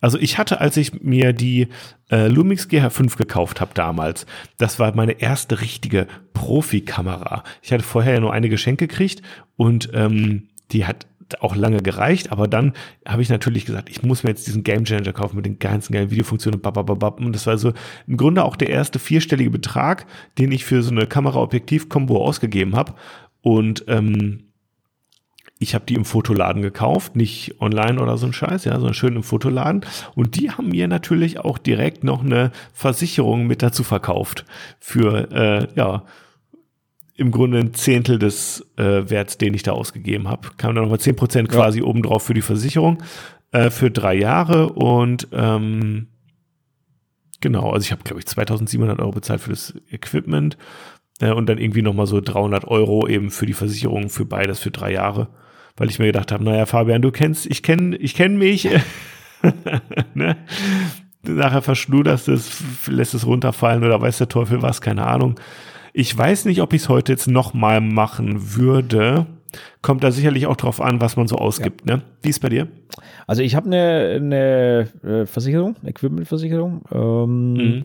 Also 0.01 0.19
ich 0.19 0.37
hatte, 0.39 0.61
als 0.61 0.77
ich 0.77 1.03
mir 1.03 1.33
die 1.33 1.69
äh, 2.11 2.29
Lumix 2.29 2.69
GH5 2.69 3.17
gekauft 3.17 3.61
habe 3.61 3.71
damals, 3.75 4.27
das 4.59 4.79
war 4.79 4.95
meine 4.95 5.21
erste 5.21 5.61
richtige 5.61 6.07
Profikamera. 6.35 7.43
Ich 7.63 7.73
hatte 7.73 7.83
vorher 7.83 8.15
ja 8.15 8.21
nur 8.21 8.33
eine 8.33 8.49
geschenkt 8.49 8.79
gekriegt 8.79 9.23
und 9.57 9.91
ähm, 9.95 10.49
die 10.73 10.85
hat 10.85 11.07
auch 11.41 11.57
lange 11.57 11.83
gereicht, 11.83 12.33
aber 12.33 12.49
dann 12.49 12.73
habe 13.07 13.23
ich 13.23 13.29
natürlich 13.29 13.67
gesagt, 13.67 13.91
ich 13.91 14.03
muss 14.03 14.23
mir 14.23 14.31
jetzt 14.31 14.47
diesen 14.47 14.63
Game 14.63 14.85
Changer 14.85 15.13
kaufen 15.13 15.37
mit 15.37 15.47
den 15.47 15.59
ganzen 15.59 15.93
geilen 15.93 16.11
Videofunktionen. 16.11 16.61
Und 16.61 17.33
das 17.33 17.47
war 17.47 17.59
so 17.59 17.73
im 18.07 18.17
Grunde 18.17 18.45
auch 18.45 18.57
der 18.57 18.71
erste 18.71 18.99
vierstellige 18.99 19.51
Betrag, 19.51 20.07
den 20.39 20.53
ich 20.53 20.65
für 20.65 20.83
so 20.83 20.91
eine 20.91 21.07
Kamera-Objektiv-Kombo 21.07 22.25
ausgegeben 22.25 22.77
habe. 22.77 22.95
Und 23.43 23.85
ähm, 23.89 24.47
ich 25.59 25.75
habe 25.75 25.87
die 25.87 25.95
im 25.95 26.05
Fotoladen 26.05 26.61
gekauft, 26.61 27.17
nicht 27.17 27.61
online 27.61 28.01
oder 28.01 28.19
so 28.19 28.27
ein 28.27 28.33
Scheiß, 28.33 28.65
ja, 28.65 28.75
sondern 28.75 28.95
schön 28.95 29.17
im 29.17 29.23
Fotoladen. 29.23 29.87
Und 30.15 30.39
die 30.39 30.51
haben 30.51 30.69
mir 30.69 30.87
natürlich 30.87 31.39
auch 31.39 31.57
direkt 31.59 32.05
noch 32.05 32.23
eine 32.23 32.53
Versicherung 32.75 33.47
mit 33.47 33.63
dazu 33.63 33.83
verkauft 33.83 34.45
für, 34.81 35.31
äh, 35.33 35.69
ja, 35.75 36.05
im 37.17 37.31
Grunde 37.31 37.59
ein 37.59 37.75
Zehntel 37.75 38.19
des 38.19 38.67
äh, 38.77 39.09
Werts, 39.09 39.39
den 39.39 39.55
ich 39.55 39.63
da 39.63 39.73
ausgegeben 39.73 40.29
habe. 40.29 40.51
Kam 40.57 40.75
dann 40.75 40.85
nochmal 40.85 40.99
10% 40.99 41.47
quasi 41.47 41.83
obendrauf 41.83 42.23
für 42.23 42.35
die 42.35 42.43
Versicherung 42.43 43.03
äh, 43.53 43.71
für 43.71 43.91
drei 43.91 44.15
Jahre 44.15 44.71
und 44.71 45.29
ähm, 45.33 46.09
genau, 47.41 47.71
also 47.71 47.85
ich 47.85 47.93
habe, 47.93 48.03
glaube 48.03 48.21
ich, 48.21 48.27
2700 48.27 49.01
Euro 49.01 49.13
bezahlt 49.13 49.41
für 49.41 49.51
das 49.51 49.75
Equipment 49.91 50.59
äh, 51.21 51.31
und 51.31 51.49
dann 51.49 51.59
irgendwie 51.59 51.83
nochmal 51.83 52.07
so 52.07 52.21
300 52.21 52.67
Euro 52.67 53.07
eben 53.09 53.31
für 53.31 53.47
die 53.47 53.55
Versicherung 53.55 54.11
für 54.11 54.27
beides 54.27 54.61
für 54.61 54.71
drei 54.71 54.93
Jahre, 54.93 55.29
weil 55.77 55.89
ich 55.89 55.99
mir 55.99 56.07
gedacht 56.07 56.33
habe, 56.33 56.45
naja, 56.45 56.67
Fabian, 56.67 57.03
du 57.03 57.11
kennst, 57.11 57.47
ich 57.47 57.63
kenne 57.63 57.97
ich 57.97 58.15
kenn 58.15 58.37
mich, 58.37 58.69
ne? 60.15 60.37
nachher 61.23 61.63
verschluderst 61.63 62.29
es, 62.29 62.63
lässt 62.87 63.15
es 63.15 63.27
runterfallen 63.27 63.85
oder 63.85 64.01
weiß 64.01 64.19
der 64.19 64.29
Teufel 64.29 64.63
was, 64.63 64.81
keine 64.81 65.07
Ahnung. 65.07 65.41
Ich 65.99 66.17
weiß 66.17 66.45
nicht, 66.45 66.61
ob 66.61 66.75
ich 66.75 66.83
es 66.83 66.89
heute 66.91 67.13
jetzt 67.13 67.27
nochmal 67.27 67.81
machen 67.81 68.55
würde. 68.55 69.25
Kommt 69.81 70.05
da 70.05 70.11
sicherlich 70.11 70.47
auch 70.47 70.57
drauf 70.57 70.83
an, 70.83 71.01
was 71.01 71.17
man 71.17 71.27
so 71.27 71.37
ausgibt, 71.37 71.87
ne? 71.87 72.03
Wie 72.21 72.29
ist 72.29 72.41
bei 72.41 72.51
dir? 72.51 72.69
Also 73.27 73.41
ich 73.41 73.55
habe 73.57 73.65
eine, 73.67 74.13
eine 74.17 74.89
äh, 75.03 75.25
Versicherung, 75.25 75.77
Equipmentversicherung, 75.83 76.83
ähm, 76.93 77.53
Mhm. 77.55 77.85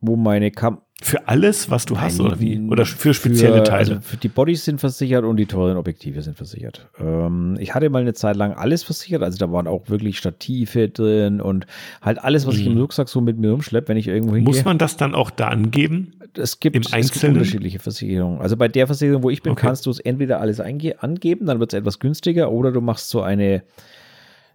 wo 0.00 0.16
meine 0.16 0.50
Kam 0.50 0.80
Für 1.02 1.28
alles, 1.28 1.70
was 1.70 1.86
du 1.86 2.00
hast, 2.00 2.18
Nein, 2.18 2.26
oder 2.28 2.40
wie? 2.40 2.58
Oder 2.70 2.86
für 2.86 3.12
spezielle 3.14 3.58
für, 3.58 3.64
Teile? 3.64 3.78
Also 3.78 4.16
die 4.22 4.28
Bodies 4.28 4.64
sind 4.64 4.80
versichert 4.80 5.24
und 5.24 5.36
die 5.36 5.46
teuren 5.46 5.76
Objektive 5.76 6.22
sind 6.22 6.36
versichert. 6.36 6.88
Ähm, 6.98 7.56
ich 7.58 7.74
hatte 7.74 7.90
mal 7.90 8.00
eine 8.00 8.14
Zeit 8.14 8.36
lang 8.36 8.52
alles 8.52 8.84
versichert, 8.84 9.22
also 9.22 9.36
da 9.36 9.50
waren 9.50 9.66
auch 9.66 9.88
wirklich 9.88 10.18
Stative 10.18 10.88
drin 10.88 11.40
und 11.40 11.66
halt 12.00 12.22
alles, 12.22 12.46
was 12.46 12.56
ich 12.56 12.66
im 12.66 12.78
Rucksack 12.78 13.08
so 13.08 13.20
mit 13.20 13.38
mir 13.38 13.50
rumschleppe, 13.50 13.88
wenn 13.88 13.96
ich 13.96 14.06
irgendwo 14.06 14.36
hingehe. 14.36 14.52
Mhm. 14.52 14.56
Muss 14.56 14.64
man 14.64 14.78
das 14.78 14.96
dann 14.96 15.14
auch 15.14 15.30
da 15.30 15.48
angeben? 15.48 16.14
es 16.38 16.60
gibt, 16.60 16.76
im 16.76 16.82
es 16.82 17.12
gibt 17.12 17.24
unterschiedliche 17.24 17.78
Versicherungen. 17.78 18.40
Also 18.40 18.56
bei 18.56 18.68
der 18.68 18.86
Versicherung, 18.86 19.22
wo 19.22 19.30
ich 19.30 19.42
bin, 19.42 19.52
Okay. 19.52 19.66
kannst 19.66 19.86
du 19.86 19.90
es 19.90 20.00
entweder 20.00 20.40
alles 20.40 20.60
angeben, 20.60 21.46
dann 21.46 21.60
wird 21.60 21.72
es 21.72 21.78
etwas 21.78 21.98
günstiger, 21.98 22.50
oder 22.50 22.72
du 22.72 22.80
machst 22.80 23.08
so 23.08 23.22
eine 23.22 23.62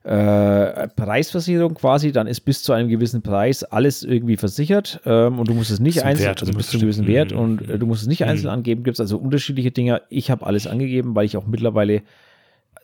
äh, 0.03 0.87
Preisversicherung 0.87 1.73
quasi, 1.73 2.11
dann 2.11 2.27
ist 2.27 2.41
bis 2.41 2.63
zu 2.63 2.71
einem 2.71 2.87
gewissen 2.87 3.21
Preis 3.21 3.63
alles 3.63 4.03
irgendwie 4.03 4.37
versichert 4.37 5.01
ähm, 5.05 5.39
und 5.39 5.49
du 5.49 5.53
musst 5.53 5.71
es 5.71 5.79
nicht 5.79 6.03
einzeln, 6.03 6.27
Wert 6.27 6.41
also 6.41 6.53
bis 6.53 6.67
zu 6.67 6.77
einem 6.77 6.81
gewissen. 6.81 7.05
Wert 7.07 7.33
Mhm. 7.33 7.37
und 7.37 7.69
äh, 7.69 7.77
du 7.77 7.85
musst 7.85 8.03
es 8.03 8.07
nicht 8.07 8.23
einzeln 8.23 8.49
angeben, 8.49 8.83
gibt 8.83 8.95
es 8.95 9.01
also 9.01 9.17
unterschiedliche 9.17 9.71
Dinge. 9.71 10.01
Ich 10.09 10.31
habe 10.31 10.45
alles 10.45 10.67
angegeben, 10.67 11.15
weil 11.15 11.25
ich 11.25 11.35
auch 11.35 11.45
mittlerweile 11.45 12.03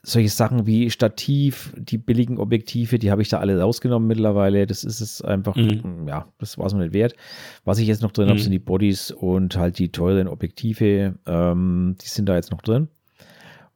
solche 0.03 0.29
Sachen 0.29 0.67
wie 0.67 0.89
Stativ, 0.89 1.73
die 1.77 1.97
billigen 1.97 2.37
Objektive, 2.37 2.99
die 2.99 3.11
habe 3.11 3.21
ich 3.21 3.29
da 3.29 3.39
alle 3.39 3.59
rausgenommen 3.59 4.07
mittlerweile. 4.07 4.67
Das 4.67 4.83
ist 4.83 5.01
es 5.01 5.21
einfach, 5.21 5.55
mhm. 5.55 6.07
ja, 6.07 6.27
das 6.37 6.57
war 6.57 6.67
es 6.67 6.73
mir 6.73 6.81
nicht 6.81 6.93
wert. 6.93 7.15
Was 7.63 7.79
ich 7.79 7.87
jetzt 7.87 8.01
noch 8.01 8.11
drin 8.11 8.25
mhm. 8.25 8.31
habe, 8.31 8.39
sind 8.39 8.51
die 8.51 8.59
Bodies 8.59 9.11
und 9.11 9.57
halt 9.57 9.79
die 9.79 9.91
teuren 9.91 10.27
Objektive. 10.27 11.15
Ähm, 11.25 11.95
die 12.01 12.07
sind 12.07 12.29
da 12.29 12.35
jetzt 12.35 12.51
noch 12.51 12.61
drin. 12.61 12.87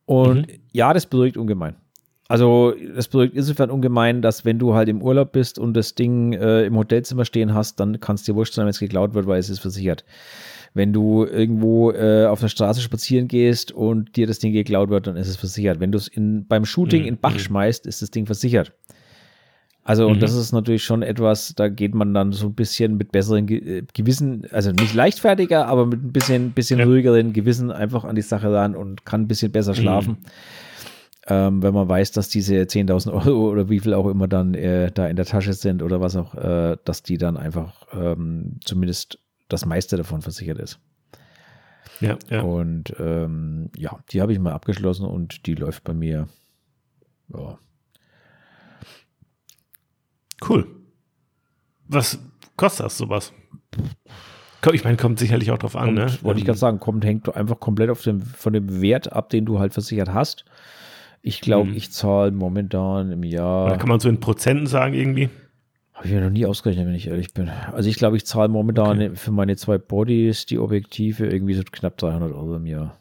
Und 0.05 0.47
mhm. 0.47 0.59
ja, 0.71 0.93
das 0.93 1.05
beruhigt 1.05 1.37
ungemein. 1.37 1.75
Also, 2.29 2.73
das 2.95 3.09
beruhigt 3.09 3.35
insofern 3.35 3.69
ungemein, 3.69 4.21
dass 4.21 4.45
wenn 4.45 4.59
du 4.59 4.75
halt 4.75 4.87
im 4.87 5.01
Urlaub 5.01 5.33
bist 5.33 5.59
und 5.59 5.73
das 5.73 5.95
Ding 5.95 6.31
äh, 6.33 6.63
im 6.65 6.77
Hotelzimmer 6.77 7.25
stehen 7.25 7.53
hast, 7.53 7.79
dann 7.81 7.99
kannst 7.99 8.27
du 8.27 8.31
dir 8.31 8.35
wurscht 8.37 8.53
sein, 8.53 8.65
wenn 8.65 8.69
es 8.69 8.79
geklaut 8.79 9.13
wird, 9.13 9.27
weil 9.27 9.39
es 9.39 9.49
ist 9.49 9.59
versichert 9.59 10.05
wenn 10.73 10.93
du 10.93 11.25
irgendwo 11.25 11.91
äh, 11.91 12.25
auf 12.25 12.39
der 12.39 12.47
Straße 12.47 12.81
spazieren 12.81 13.27
gehst 13.27 13.71
und 13.71 14.15
dir 14.15 14.27
das 14.27 14.39
Ding 14.39 14.53
geklaut 14.53 14.89
wird, 14.89 15.07
dann 15.07 15.15
ist 15.15 15.27
es 15.27 15.35
versichert. 15.35 15.79
Wenn 15.79 15.91
du 15.91 15.97
es 15.97 16.11
beim 16.15 16.65
Shooting 16.65 17.03
mhm. 17.03 17.07
in 17.07 17.17
Bach 17.17 17.33
mhm. 17.33 17.39
schmeißt, 17.39 17.85
ist 17.85 18.01
das 18.01 18.11
Ding 18.11 18.25
versichert. 18.25 18.73
Also, 19.83 20.05
mhm. 20.05 20.13
und 20.13 20.23
das 20.23 20.35
ist 20.35 20.51
natürlich 20.51 20.83
schon 20.83 21.01
etwas, 21.01 21.53
da 21.55 21.67
geht 21.69 21.95
man 21.95 22.13
dann 22.13 22.31
so 22.31 22.47
ein 22.47 22.53
bisschen 22.53 22.97
mit 22.97 23.11
besseren 23.11 23.47
Ge 23.47 23.79
äh, 23.79 23.83
Gewissen, 23.93 24.45
also 24.51 24.71
nicht 24.71 24.93
leichtfertiger, 24.93 25.65
aber 25.65 25.85
mit 25.85 26.03
ein 26.03 26.11
bisschen, 26.11 26.51
bisschen 26.51 26.79
ja. 26.79 26.85
ruhigeren 26.85 27.33
Gewissen 27.33 27.71
einfach 27.71 28.03
an 28.03 28.15
die 28.15 28.21
Sache 28.21 28.53
ran 28.53 28.75
und 28.75 29.05
kann 29.05 29.21
ein 29.21 29.27
bisschen 29.27 29.51
besser 29.51 29.71
mhm. 29.71 29.77
schlafen. 29.77 30.11
Mhm. 30.11 30.25
Ähm, 31.29 31.61
wenn 31.61 31.75
man 31.75 31.87
weiß, 31.87 32.11
dass 32.11 32.29
diese 32.29 32.55
10.000 32.55 33.13
Euro 33.25 33.49
oder 33.51 33.69
wie 33.69 33.79
viel 33.79 33.93
auch 33.93 34.07
immer 34.07 34.27
dann 34.27 34.55
äh, 34.55 34.91
da 34.91 35.07
in 35.07 35.15
der 35.15 35.25
Tasche 35.25 35.53
sind 35.53 35.83
oder 35.83 36.01
was 36.01 36.15
auch, 36.15 36.33
äh, 36.35 36.77
dass 36.83 37.03
die 37.03 37.17
dann 37.17 37.37
einfach 37.37 37.85
ähm, 37.93 38.59
zumindest 38.65 39.19
das 39.47 39.65
meiste 39.65 39.95
davon 39.95 40.21
versichert 40.21 40.57
ist. 40.57 40.79
Ja, 42.01 42.17
ja. 42.29 42.41
Und 42.41 42.93
ähm, 42.99 43.69
ja, 43.75 43.99
die 44.11 44.21
habe 44.21 44.33
ich 44.33 44.39
mal 44.39 44.53
abgeschlossen 44.53 45.05
und 45.05 45.45
die 45.45 45.55
läuft 45.55 45.83
bei 45.83 45.93
mir. 45.93 46.27
Ja. 47.33 47.59
Cool. 50.47 50.67
Was 51.87 52.19
kostet 52.55 52.85
das 52.85 52.97
sowas? 52.97 53.33
Ich 54.73 54.83
meine, 54.83 54.97
kommt 54.97 55.19
sicherlich 55.19 55.51
auch 55.51 55.57
drauf 55.57 55.75
an, 55.75 55.95
kommt, 55.95 55.97
ne? 55.97 56.17
Wollte 56.21 56.39
ich 56.39 56.45
gerade 56.45 56.59
sagen, 56.59 56.79
kommt, 56.79 57.05
hängt 57.05 57.33
einfach 57.33 57.59
komplett 57.59 57.89
auf 57.89 58.01
dem, 58.01 58.21
von 58.21 58.53
dem 58.53 58.81
Wert 58.81 59.11
ab, 59.11 59.29
den 59.29 59.45
du 59.45 59.59
halt 59.59 59.73
versichert 59.73 60.13
hast. 60.13 60.45
Ich 61.21 61.41
glaube, 61.41 61.69
hm. 61.69 61.77
ich 61.77 61.91
zahle 61.91 62.31
momentan 62.31 63.11
im 63.11 63.23
Jahr. 63.23 63.65
Oder 63.65 63.77
kann 63.77 63.89
man 63.89 63.99
so 63.99 64.09
in 64.09 64.19
Prozenten 64.19 64.67
sagen 64.67 64.93
irgendwie? 64.93 65.29
Habe 65.93 66.07
ich 66.07 66.13
mir 66.13 66.21
noch 66.21 66.29
nie 66.29 66.45
ausgerechnet, 66.45 66.87
wenn 66.87 66.95
ich 66.95 67.07
ehrlich 67.07 67.33
bin. 67.33 67.49
Also 67.49 67.89
ich 67.89 67.97
glaube, 67.97 68.15
ich 68.15 68.25
zahle 68.25 68.47
momentan 68.47 69.01
okay. 69.01 69.15
für 69.15 69.31
meine 69.31 69.57
zwei 69.57 69.77
Bodies 69.77 70.45
die 70.45 70.57
Objektive 70.57 71.27
irgendwie 71.27 71.55
so 71.55 71.63
knapp 71.69 71.97
300 71.97 72.31
Euro 72.31 72.55
im 72.55 72.65
Jahr. 72.65 72.97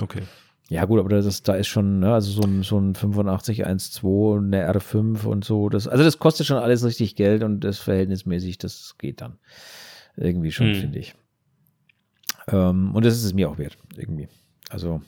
Okay. 0.00 0.22
Ja 0.68 0.86
gut, 0.86 0.98
aber 0.98 1.08
das 1.08 1.26
ist, 1.26 1.48
da 1.48 1.54
ist 1.54 1.68
schon, 1.68 2.00
ne, 2.00 2.12
also 2.14 2.30
so 2.30 2.42
ein, 2.42 2.62
so 2.62 2.78
ein 2.78 2.94
85 2.94 3.66
1.2, 3.66 4.38
eine 4.38 4.72
R5 4.72 5.24
und 5.24 5.44
so. 5.44 5.68
Das, 5.68 5.86
also 5.86 6.02
das 6.02 6.18
kostet 6.18 6.46
schon 6.46 6.58
alles 6.58 6.84
richtig 6.84 7.14
Geld 7.14 7.44
und 7.44 7.60
das 7.60 7.78
verhältnismäßig, 7.78 8.58
das 8.58 8.96
geht 8.98 9.20
dann. 9.20 9.38
Irgendwie 10.16 10.50
schon, 10.50 10.68
hm. 10.68 10.74
finde 10.74 10.98
ich. 10.98 11.14
Ähm, 12.48 12.94
und 12.94 13.04
das 13.04 13.14
ist 13.14 13.24
es 13.24 13.34
mir 13.34 13.50
auch 13.50 13.58
wert, 13.58 13.78
irgendwie. 13.96 14.28
Also 14.68 15.00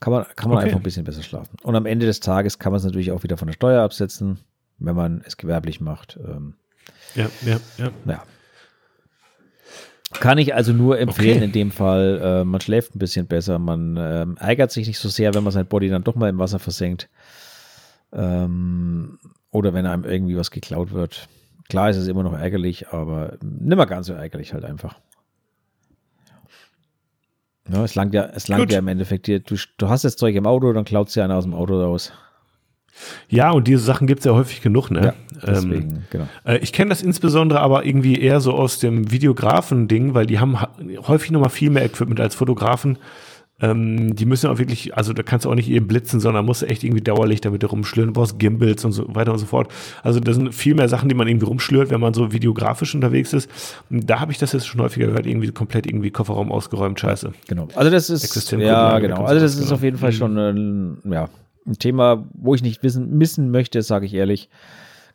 kann 0.00 0.12
man, 0.12 0.26
kann 0.36 0.50
man 0.50 0.58
okay. 0.58 0.66
einfach 0.66 0.80
ein 0.80 0.82
bisschen 0.82 1.04
besser 1.04 1.22
schlafen. 1.22 1.56
Und 1.62 1.74
am 1.74 1.86
Ende 1.86 2.06
des 2.06 2.20
Tages 2.20 2.58
kann 2.58 2.72
man 2.72 2.78
es 2.78 2.84
natürlich 2.84 3.12
auch 3.12 3.22
wieder 3.22 3.36
von 3.36 3.46
der 3.46 3.54
Steuer 3.54 3.82
absetzen, 3.82 4.38
wenn 4.78 4.96
man 4.96 5.22
es 5.24 5.36
gewerblich 5.36 5.80
macht. 5.80 6.18
Ähm, 6.22 6.54
ja, 7.14 7.28
ja, 7.42 7.58
ja. 7.78 7.90
Ja. 8.04 8.22
Kann 10.12 10.38
ich 10.38 10.54
also 10.54 10.72
nur 10.72 10.98
empfehlen 10.98 11.38
okay. 11.38 11.44
in 11.44 11.52
dem 11.52 11.70
Fall. 11.70 12.20
Äh, 12.22 12.44
man 12.44 12.60
schläft 12.60 12.94
ein 12.94 12.98
bisschen 12.98 13.26
besser, 13.26 13.58
man 13.58 13.96
ähm, 13.98 14.36
ärgert 14.38 14.70
sich 14.70 14.86
nicht 14.86 14.98
so 14.98 15.08
sehr, 15.08 15.34
wenn 15.34 15.42
man 15.42 15.52
sein 15.52 15.66
Body 15.66 15.88
dann 15.88 16.04
doch 16.04 16.14
mal 16.14 16.28
im 16.28 16.38
Wasser 16.38 16.58
versenkt. 16.58 17.08
Ähm, 18.12 19.18
oder 19.50 19.74
wenn 19.74 19.86
einem 19.86 20.04
irgendwie 20.04 20.36
was 20.36 20.50
geklaut 20.50 20.92
wird. 20.92 21.28
Klar 21.68 21.90
ist 21.90 21.96
es 21.96 22.06
immer 22.06 22.22
noch 22.22 22.34
ärgerlich, 22.34 22.88
aber 22.88 23.38
nimmer 23.42 23.86
ganz 23.86 24.06
so 24.06 24.12
ärgerlich 24.12 24.52
halt 24.52 24.64
einfach. 24.64 25.00
Ja, 27.72 27.84
es 27.84 27.94
langt 27.94 28.14
ja, 28.14 28.28
es 28.34 28.48
langt 28.48 28.70
ja 28.70 28.78
im 28.78 28.88
Endeffekt. 28.88 29.28
Du, 29.28 29.56
du 29.78 29.88
hast 29.88 30.04
das 30.04 30.16
Zeug 30.16 30.34
im 30.36 30.46
Auto, 30.46 30.72
dann 30.72 30.84
klaut 30.84 31.10
sie 31.10 31.20
einer 31.20 31.36
aus 31.36 31.44
dem 31.44 31.54
Auto 31.54 31.80
raus. 31.80 32.12
Ja, 33.28 33.50
und 33.50 33.68
diese 33.68 33.82
Sachen 33.82 34.06
gibt 34.06 34.20
es 34.20 34.24
ja 34.26 34.32
häufig 34.32 34.62
genug, 34.62 34.90
ne? 34.90 35.00
Ja, 35.06 35.14
deswegen, 35.46 35.90
ähm, 35.90 36.02
genau. 36.10 36.28
Äh, 36.44 36.58
ich 36.58 36.72
kenne 36.72 36.88
das 36.88 37.02
insbesondere 37.02 37.60
aber 37.60 37.84
irgendwie 37.84 38.18
eher 38.18 38.40
so 38.40 38.54
aus 38.54 38.78
dem 38.78 39.10
Videografen-Ding, 39.10 40.14
weil 40.14 40.26
die 40.26 40.38
haben 40.38 40.58
häufig 41.06 41.30
nochmal 41.30 41.50
viel 41.50 41.70
mehr 41.70 41.84
Equipment 41.84 42.20
als 42.20 42.34
Fotografen. 42.34 42.98
Ähm, 43.58 44.14
die 44.14 44.26
müssen 44.26 44.50
auch 44.50 44.58
wirklich, 44.58 44.96
also 44.96 45.14
da 45.14 45.22
kannst 45.22 45.46
du 45.46 45.50
auch 45.50 45.54
nicht 45.54 45.70
eben 45.70 45.86
blitzen, 45.86 46.20
sondern 46.20 46.44
musst 46.44 46.62
echt 46.62 46.84
irgendwie 46.84 47.02
dauerlich 47.02 47.40
damit 47.40 47.70
rumschlüren. 47.70 48.12
Du 48.12 48.20
brauchst 48.20 48.38
Gimbals 48.38 48.84
und 48.84 48.92
so 48.92 49.14
weiter 49.14 49.32
und 49.32 49.38
so 49.38 49.46
fort. 49.46 49.72
Also 50.02 50.20
das 50.20 50.36
sind 50.36 50.54
viel 50.54 50.74
mehr 50.74 50.88
Sachen, 50.88 51.08
die 51.08 51.14
man 51.14 51.26
irgendwie 51.26 51.46
rumschlürt, 51.46 51.90
wenn 51.90 52.00
man 52.00 52.12
so 52.12 52.32
videografisch 52.32 52.94
unterwegs 52.94 53.32
ist. 53.32 53.50
Und 53.88 54.10
da 54.10 54.20
habe 54.20 54.30
ich 54.32 54.38
das 54.38 54.52
jetzt 54.52 54.66
schon 54.66 54.82
häufiger 54.82 55.06
gehört, 55.06 55.26
irgendwie 55.26 55.50
komplett 55.52 55.86
irgendwie 55.86 56.10
Kofferraum 56.10 56.52
ausgeräumt, 56.52 57.00
scheiße. 57.00 57.32
Genau. 57.48 57.68
Also 57.74 57.90
das 57.90 58.10
ist, 58.10 58.52
ja 58.52 58.98
genau. 58.98 59.24
Also 59.24 59.40
das 59.40 59.56
ist 59.56 59.72
auf 59.72 59.82
jeden 59.82 59.96
Fall 59.96 60.12
schon 60.12 60.36
ein, 60.36 60.98
ja, 61.10 61.30
ein 61.66 61.78
Thema, 61.78 62.26
wo 62.34 62.54
ich 62.54 62.62
nicht 62.62 62.82
wissen, 62.82 63.16
missen 63.16 63.50
möchte, 63.50 63.80
sage 63.82 64.04
ich 64.04 64.12
ehrlich. 64.12 64.50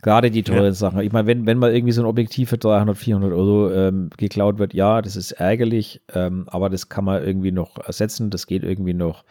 Gerade 0.02 0.32
die 0.32 0.44
teuren 0.44 0.66
ja. 0.66 0.74
Sachen. 0.74 1.00
Ich 1.02 1.12
meine, 1.12 1.28
wenn, 1.28 1.46
wenn 1.46 1.60
mal 1.60 1.74
irgendwie 1.74 1.92
so 1.92 2.02
ein 2.02 2.08
Objektiv 2.08 2.50
für 2.50 2.58
300, 2.58 2.98
400 2.98 3.32
Euro 3.32 3.72
ähm, 3.72 4.10
geklaut 4.18 4.58
wird, 4.58 4.74
ja, 4.74 5.02
das 5.02 5.16
ist 5.16 5.34
ärgerlich, 5.34 6.02
ähm, 6.14 6.46
aber 6.48 6.70
das 6.70 6.90
kann 6.90 7.06
man 7.06 7.24
irgendwie 7.24 7.52
noch 7.52 7.78
ersetzen, 7.78 8.30
das 8.30 8.48
geht 8.48 8.64
irgendwie 8.64 8.94
noch. 8.94 9.24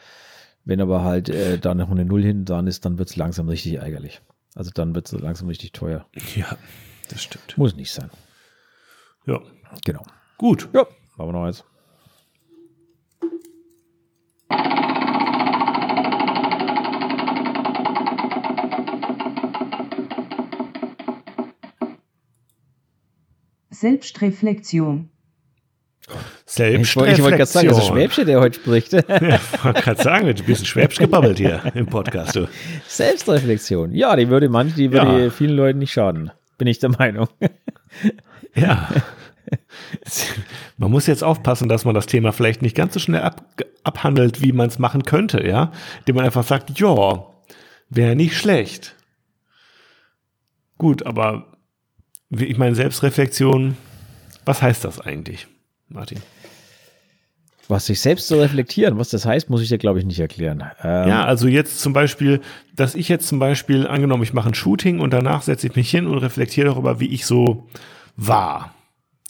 Wenn 0.65 0.81
aber 0.81 1.03
halt 1.03 1.29
äh, 1.29 1.59
da 1.59 1.75
noch 1.75 1.91
eine 1.91 2.05
Null 2.05 2.23
hinten 2.23 2.45
dran 2.45 2.67
ist, 2.67 2.85
dann 2.85 2.99
wird 2.99 3.09
es 3.09 3.17
langsam 3.17 3.49
richtig 3.49 3.75
ärgerlich. 3.75 4.21
Also 4.55 4.71
dann 4.73 4.95
wird 4.95 5.07
es 5.07 5.19
langsam 5.19 5.49
richtig 5.49 5.73
teuer. 5.73 6.07
Ja, 6.37 6.57
das 7.09 7.23
stimmt. 7.23 7.57
Muss 7.57 7.75
nicht 7.75 7.93
sein. 7.93 8.11
Ja. 9.27 9.41
Genau. 9.85 10.05
Gut. 10.39 10.69
Ja, 10.73 10.87
machen 11.17 11.29
wir 11.29 11.33
noch 11.33 11.45
eins. 11.45 11.65
Selbstreflexion. 23.81 25.09
Selbstreflexion. 26.45 27.09
Ich 27.15 27.23
wollte 27.23 27.37
gerade 27.39 27.51
sagen, 27.51 27.69
das 27.69 27.79
ist 27.79 27.87
Schwäbsche, 27.87 28.25
der 28.27 28.41
heute 28.41 28.61
spricht. 28.61 28.93
ja, 28.93 29.01
ich 29.09 29.65
wollte 29.65 29.81
gerade 29.81 30.03
sagen, 30.03 30.27
du 30.27 30.43
bist 30.43 30.63
ein 30.63 30.67
Schwäbsch 30.67 30.99
gebabbelt 30.99 31.39
hier 31.39 31.63
im 31.75 31.87
Podcast. 31.87 32.37
Du. 32.37 32.47
Selbstreflexion. 32.87 33.95
Ja, 33.95 34.17
die 34.17 34.29
würde 34.29 34.51
manch, 34.51 34.75
die 34.75 34.93
würde 34.93 35.25
ja. 35.25 35.31
vielen 35.31 35.57
Leuten 35.57 35.79
nicht 35.79 35.93
schaden. 35.93 36.31
Bin 36.59 36.69
ich 36.69 36.79
der 36.79 36.91
Meinung. 36.91 37.29
ja. 38.55 38.91
Man 40.77 40.91
muss 40.91 41.07
jetzt 41.07 41.25
aufpassen, 41.25 41.71
dass 41.71 41.87
man 41.87 41.95
das 41.95 42.05
Thema 42.05 42.33
vielleicht 42.33 42.61
nicht 42.61 42.77
ganz 42.77 42.93
so 42.93 43.01
schnell 43.01 43.23
ab, 43.23 43.47
abhandelt, 43.83 44.43
wie 44.43 44.53
man 44.53 44.69
es 44.69 44.79
machen 44.79 45.05
könnte, 45.05 45.47
ja. 45.47 45.73
Indem 46.01 46.17
man 46.17 46.27
einfach 46.27 46.45
sagt, 46.45 46.79
ja, 46.79 47.25
wäre 47.89 48.15
nicht 48.15 48.37
schlecht. 48.37 48.95
Gut, 50.77 51.07
aber 51.07 51.50
ich 52.31 52.59
meine, 52.59 52.75
Selbstreflexion, 52.75 53.77
was 54.45 54.63
heißt 54.63 54.85
das 54.85 55.01
eigentlich, 55.01 55.49
Martin? 55.89 56.19
Was 57.69 57.87
sich 57.87 58.01
selbst 58.01 58.27
zu 58.27 58.41
reflektieren, 58.41 58.99
was 58.99 59.11
das 59.11 59.25
heißt, 59.27 59.49
muss 59.49 59.63
ich 59.63 59.69
dir, 59.69 59.79
glaube 59.79 60.01
ich, 60.01 60.05
nicht 60.05 60.19
erklären. 60.19 60.65
Ähm 60.83 61.09
ja, 61.09 61.25
also 61.25 61.47
jetzt 61.47 61.81
zum 61.81 61.93
Beispiel, 61.93 62.41
dass 62.75 62.97
ich 62.97 63.09
jetzt 63.09 63.29
zum 63.29 63.39
Beispiel, 63.39 63.87
angenommen, 63.87 64.25
ich 64.25 64.33
mache 64.33 64.49
ein 64.49 64.55
Shooting 64.55 64.99
und 64.99 65.13
danach 65.13 65.43
setze 65.43 65.69
ich 65.69 65.77
mich 65.77 65.89
hin 65.91 66.07
und 66.07 66.19
reflektiere 66.19 66.69
darüber, 66.69 66.99
wie 66.99 67.09
ich 67.09 67.27
so 67.27 67.69
war. 68.17 68.75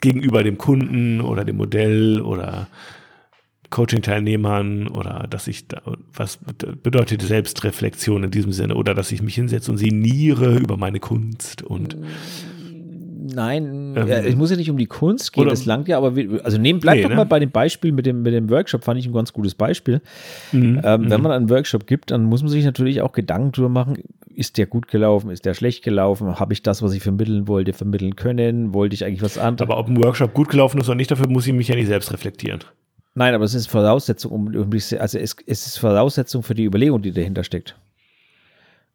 Gegenüber 0.00 0.42
dem 0.42 0.56
Kunden 0.56 1.20
oder 1.20 1.44
dem 1.44 1.58
Modell 1.58 2.22
oder 2.22 2.68
Coaching-Teilnehmern 3.68 4.88
oder 4.88 5.26
dass 5.28 5.46
ich 5.46 5.68
da, 5.68 5.82
was 6.14 6.38
bedeutet 6.82 7.22
Selbstreflexion 7.22 8.24
in 8.24 8.30
diesem 8.30 8.52
Sinne 8.52 8.74
oder 8.74 8.94
dass 8.94 9.12
ich 9.12 9.22
mich 9.22 9.34
hinsetze 9.34 9.70
und 9.70 9.76
sinniere 9.76 10.56
über 10.56 10.76
meine 10.78 10.98
Kunst 10.98 11.62
und 11.62 11.96
Nein, 13.34 13.94
ähm, 13.96 14.08
ja, 14.08 14.18
es 14.18 14.36
muss 14.36 14.50
ja 14.50 14.56
nicht 14.56 14.70
um 14.70 14.76
die 14.76 14.86
Kunst 14.86 15.32
gehen, 15.32 15.48
es 15.48 15.64
langt 15.64 15.88
ja, 15.88 15.96
aber 15.96 16.16
wir, 16.16 16.44
also 16.44 16.58
nehmen, 16.58 16.80
bleib 16.80 16.96
nee, 16.96 17.02
doch 17.02 17.10
ne? 17.10 17.16
mal 17.16 17.26
bei 17.26 17.38
dem 17.38 17.50
Beispiel 17.50 17.92
mit 17.92 18.06
dem, 18.06 18.22
mit 18.22 18.32
dem 18.32 18.50
Workshop, 18.50 18.84
fand 18.84 18.98
ich 18.98 19.06
ein 19.06 19.12
ganz 19.12 19.32
gutes 19.32 19.54
Beispiel. 19.54 20.00
Mhm, 20.52 20.80
ähm, 20.84 21.10
wenn 21.10 21.18
mhm. 21.18 21.22
man 21.22 21.32
einen 21.32 21.50
Workshop 21.50 21.86
gibt, 21.86 22.10
dann 22.10 22.24
muss 22.24 22.42
man 22.42 22.50
sich 22.50 22.64
natürlich 22.64 23.02
auch 23.02 23.12
Gedanken 23.12 23.52
drüber 23.52 23.68
machen, 23.68 23.98
ist 24.34 24.58
der 24.58 24.66
gut 24.66 24.88
gelaufen, 24.88 25.30
ist 25.30 25.44
der 25.44 25.54
schlecht 25.54 25.84
gelaufen, 25.84 26.38
habe 26.40 26.52
ich 26.52 26.62
das, 26.62 26.82
was 26.82 26.92
ich 26.92 27.02
vermitteln 27.02 27.48
wollte, 27.48 27.72
vermitteln 27.72 28.16
können, 28.16 28.74
wollte 28.74 28.94
ich 28.94 29.04
eigentlich 29.04 29.22
was 29.22 29.38
anderes. 29.38 29.68
Aber 29.68 29.78
ob 29.78 29.88
ein 29.88 30.02
Workshop 30.02 30.34
gut 30.34 30.48
gelaufen 30.48 30.80
ist 30.80 30.88
oder 30.88 30.96
nicht, 30.96 31.10
dafür 31.10 31.28
muss 31.28 31.46
ich 31.46 31.52
mich 31.52 31.68
ja 31.68 31.74
nicht 31.74 31.88
selbst 31.88 32.12
reflektieren. 32.12 32.60
Nein, 33.14 33.34
aber 33.34 33.44
es 33.44 33.54
ist 33.54 33.66
Voraussetzung, 33.66 34.32
um, 34.32 34.70
also 34.98 35.18
es, 35.18 35.36
es 35.46 35.66
ist 35.66 35.78
Voraussetzung 35.78 36.42
für 36.42 36.54
die 36.54 36.64
Überlegung, 36.64 37.02
die 37.02 37.12
dahinter 37.12 37.44
steckt. 37.44 37.76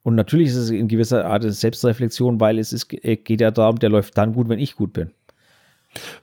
Und 0.05 0.13
natürlich 0.13 0.49
ist 0.49 0.57
es 0.57 0.69
in 0.69 0.87
gewisser 0.87 1.25
Art 1.25 1.41
Selbstreflexion, 1.43 2.39
weil 2.39 2.59
es 2.59 2.71
ist, 2.71 2.93
äh, 3.03 3.15
geht 3.15 3.41
ja 3.41 3.49
darum, 3.49 3.79
der 3.79 3.89
läuft 3.89 4.15
dann 4.19 4.33
gut, 4.33 4.47
wenn 4.49 4.59
ich 4.59 4.75
gut 4.75 4.93
bin. 4.93 5.09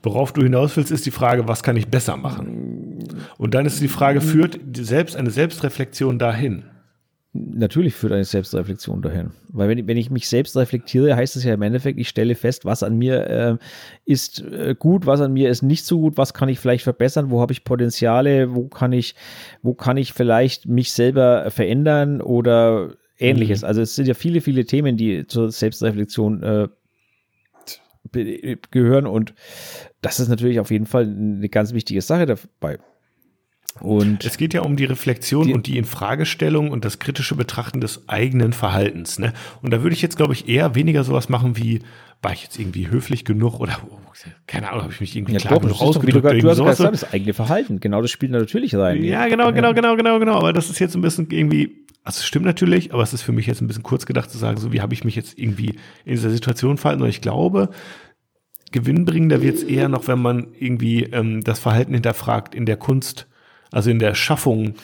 Worauf 0.05 0.33
du 0.33 0.41
hinaus 0.41 0.77
willst, 0.77 0.93
ist 0.93 1.05
die 1.05 1.11
Frage, 1.11 1.49
was 1.49 1.65
kann 1.65 1.77
ich 1.77 1.89
besser 1.89 2.17
machen? 2.17 3.03
Und 3.39 3.55
dann 3.55 3.67
ist 3.67 3.81
die 3.81 3.89
Frage, 3.89 4.21
führt 4.21 4.61
die 4.63 4.85
selbst 4.85 5.17
eine 5.17 5.31
Selbstreflexion 5.31 6.21
dahin? 6.21 6.63
Natürlich 7.33 7.95
führt 7.95 8.13
eine 8.13 8.25
Selbstreflexion 8.25 9.03
dahin. 9.03 9.31
Weil 9.49 9.69
wenn, 9.69 9.89
wenn 9.89 9.97
ich 9.97 10.11
mich 10.11 10.29
selbst 10.29 10.57
reflektiere, 10.57 11.17
heißt 11.17 11.35
es 11.35 11.43
ja 11.43 11.55
im 11.55 11.63
Endeffekt, 11.63 11.99
ich 11.99 12.09
stelle 12.09 12.37
fest, 12.37 12.65
was 12.65 12.85
an 12.85 12.97
mir 12.99 13.27
äh, 13.27 13.57
ist 14.05 14.43
äh, 14.43 14.77
gut, 14.79 15.07
was 15.07 15.21
an 15.21 15.33
mir 15.33 15.51
ist 15.51 15.63
nicht 15.63 15.85
so 15.85 15.99
gut, 15.99 16.17
was 16.17 16.35
kann 16.35 16.49
ich 16.49 16.61
vielleicht 16.61 16.85
verbessern, 16.85 17.31
wo 17.31 17.41
habe 17.41 17.53
ich 17.53 17.65
Potenziale, 17.65 18.55
wo 18.55 18.69
kann 18.69 18.93
ich, 18.93 19.17
wo 19.61 19.75
kann 19.75 19.97
ich 19.97 20.13
vielleicht 20.13 20.69
mich 20.69 20.93
selber 20.93 21.51
verändern 21.51 22.21
oder 22.21 22.93
ähnliches. 23.23 23.63
Mhm. 23.63 23.69
Also 23.69 23.81
es 23.83 23.95
sind 23.95 24.07
ja 24.07 24.15
viele, 24.15 24.41
viele 24.41 24.65
Themen, 24.65 24.97
die 24.97 25.27
zur 25.27 25.51
Selbstreflexion 25.51 26.43
äh, 26.43 26.69
gehören 28.71 29.07
und 29.07 29.35
das 30.01 30.21
ist 30.21 30.29
natürlich 30.29 30.61
auf 30.61 30.71
jeden 30.71 30.87
Fall 30.87 31.05
eine 31.05 31.49
ganz 31.49 31.73
wichtige 31.73 32.03
Sache 32.03 32.27
dabei. 32.27 32.79
Und 33.81 34.25
es 34.25 34.37
geht 34.37 34.53
ja 34.53 34.63
um 34.63 34.77
die 34.77 34.85
Reflexion 34.85 35.47
die, 35.47 35.55
und 35.55 35.67
die 35.67 35.79
Infragestellung 35.79 36.71
und 36.71 36.85
das 36.85 36.99
kritische 36.99 37.35
Betrachten 37.35 37.81
des 37.81 38.07
eigenen 38.09 38.53
Verhaltens. 38.53 39.19
Ne? 39.19 39.33
Und 39.63 39.73
da 39.73 39.83
würde 39.83 39.95
ich 39.95 40.03
jetzt, 40.03 40.17
glaube 40.17 40.35
ich, 40.35 40.47
eher 40.47 40.75
weniger 40.75 41.05
sowas 41.05 41.31
machen 41.31 41.57
wie, 41.57 41.81
war 42.21 42.33
ich 42.33 42.43
jetzt 42.43 42.59
irgendwie 42.59 42.89
höflich 42.89 43.25
genug 43.25 43.61
oder 43.61 43.79
oh, 43.89 43.99
keine 44.47 44.69
Ahnung, 44.69 44.83
habe 44.83 44.93
ich 44.93 45.01
mich 45.01 45.17
irgendwie 45.17 45.33
ja, 45.33 45.41
klar 45.41 45.55
doch, 45.55 45.63
genug 45.63 45.81
ausgedrückt. 45.81 46.25
Doch, 46.25 46.33
du, 46.33 46.41
du 46.41 46.67
hast 46.67 46.77
gesagt, 46.77 46.95
das 46.95 47.13
eigene 47.13 47.33
Verhalten, 47.33 47.81
genau 47.81 48.03
das 48.03 48.11
spielt 48.11 48.33
natürlich 48.33 48.75
rein. 48.75 49.03
Ja, 49.03 49.27
genau, 49.27 49.53
genau, 49.53 49.73
genau, 49.73 49.97
genau, 49.97 50.19
genau. 50.19 50.35
Aber 50.35 50.53
das 50.53 50.69
ist 50.69 50.79
jetzt 50.79 50.95
ein 50.95 51.01
bisschen 51.01 51.29
irgendwie, 51.31 51.82
also 52.05 52.19
es 52.19 52.27
stimmt 52.27 52.47
natürlich, 52.47 52.93
aber 52.93 53.03
es 53.03 53.13
ist 53.13 53.23
für 53.23 53.33
mich 53.33 53.47
jetzt 53.47 53.61
ein 53.61 53.69
bisschen 53.69 53.83
kurz 53.83 54.07
gedacht 54.07 54.31
zu 54.31 54.39
sagen, 54.39 54.59
so 54.59 54.73
wie 54.73 54.81
habe 54.81 54.95
ich 54.95 55.05
mich 55.05 55.15
jetzt 55.15 55.39
irgendwie 55.39 55.77
in 56.05 56.13
dieser 56.13 56.31
Situation 56.31 56.79
verhalten. 56.79 57.03
Und 57.03 57.09
ich 57.09 57.21
glaube, 57.21 57.71
gewinnbringender 58.73 59.43
wird 59.43 59.57
es 59.57 59.63
eher 59.63 59.89
noch, 59.89 60.09
wenn 60.09 60.21
man 60.21 60.49
irgendwie 60.59 61.05
ähm, 61.05 61.43
das 61.43 61.61
Verhalten 61.61 61.95
hinterfragt 61.95 62.55
in 62.55 62.67
der 62.67 62.77
Kunst 62.77 63.29
also 63.73 63.91
in 63.91 63.99
der 63.99 64.15
Schaffung 64.15 64.75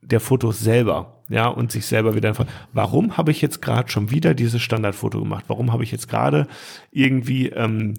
der 0.00 0.20
Fotos 0.20 0.60
selber, 0.60 1.22
ja, 1.28 1.48
und 1.48 1.70
sich 1.70 1.84
selber 1.84 2.14
wieder 2.14 2.30
einfach, 2.30 2.46
warum 2.72 3.18
habe 3.18 3.30
ich 3.30 3.42
jetzt 3.42 3.60
gerade 3.60 3.90
schon 3.90 4.10
wieder 4.10 4.32
dieses 4.32 4.62
Standardfoto 4.62 5.20
gemacht? 5.20 5.44
Warum 5.48 5.72
habe 5.72 5.82
ich 5.82 5.92
jetzt 5.92 6.08
gerade 6.08 6.46
irgendwie 6.90 7.48
ähm, 7.48 7.94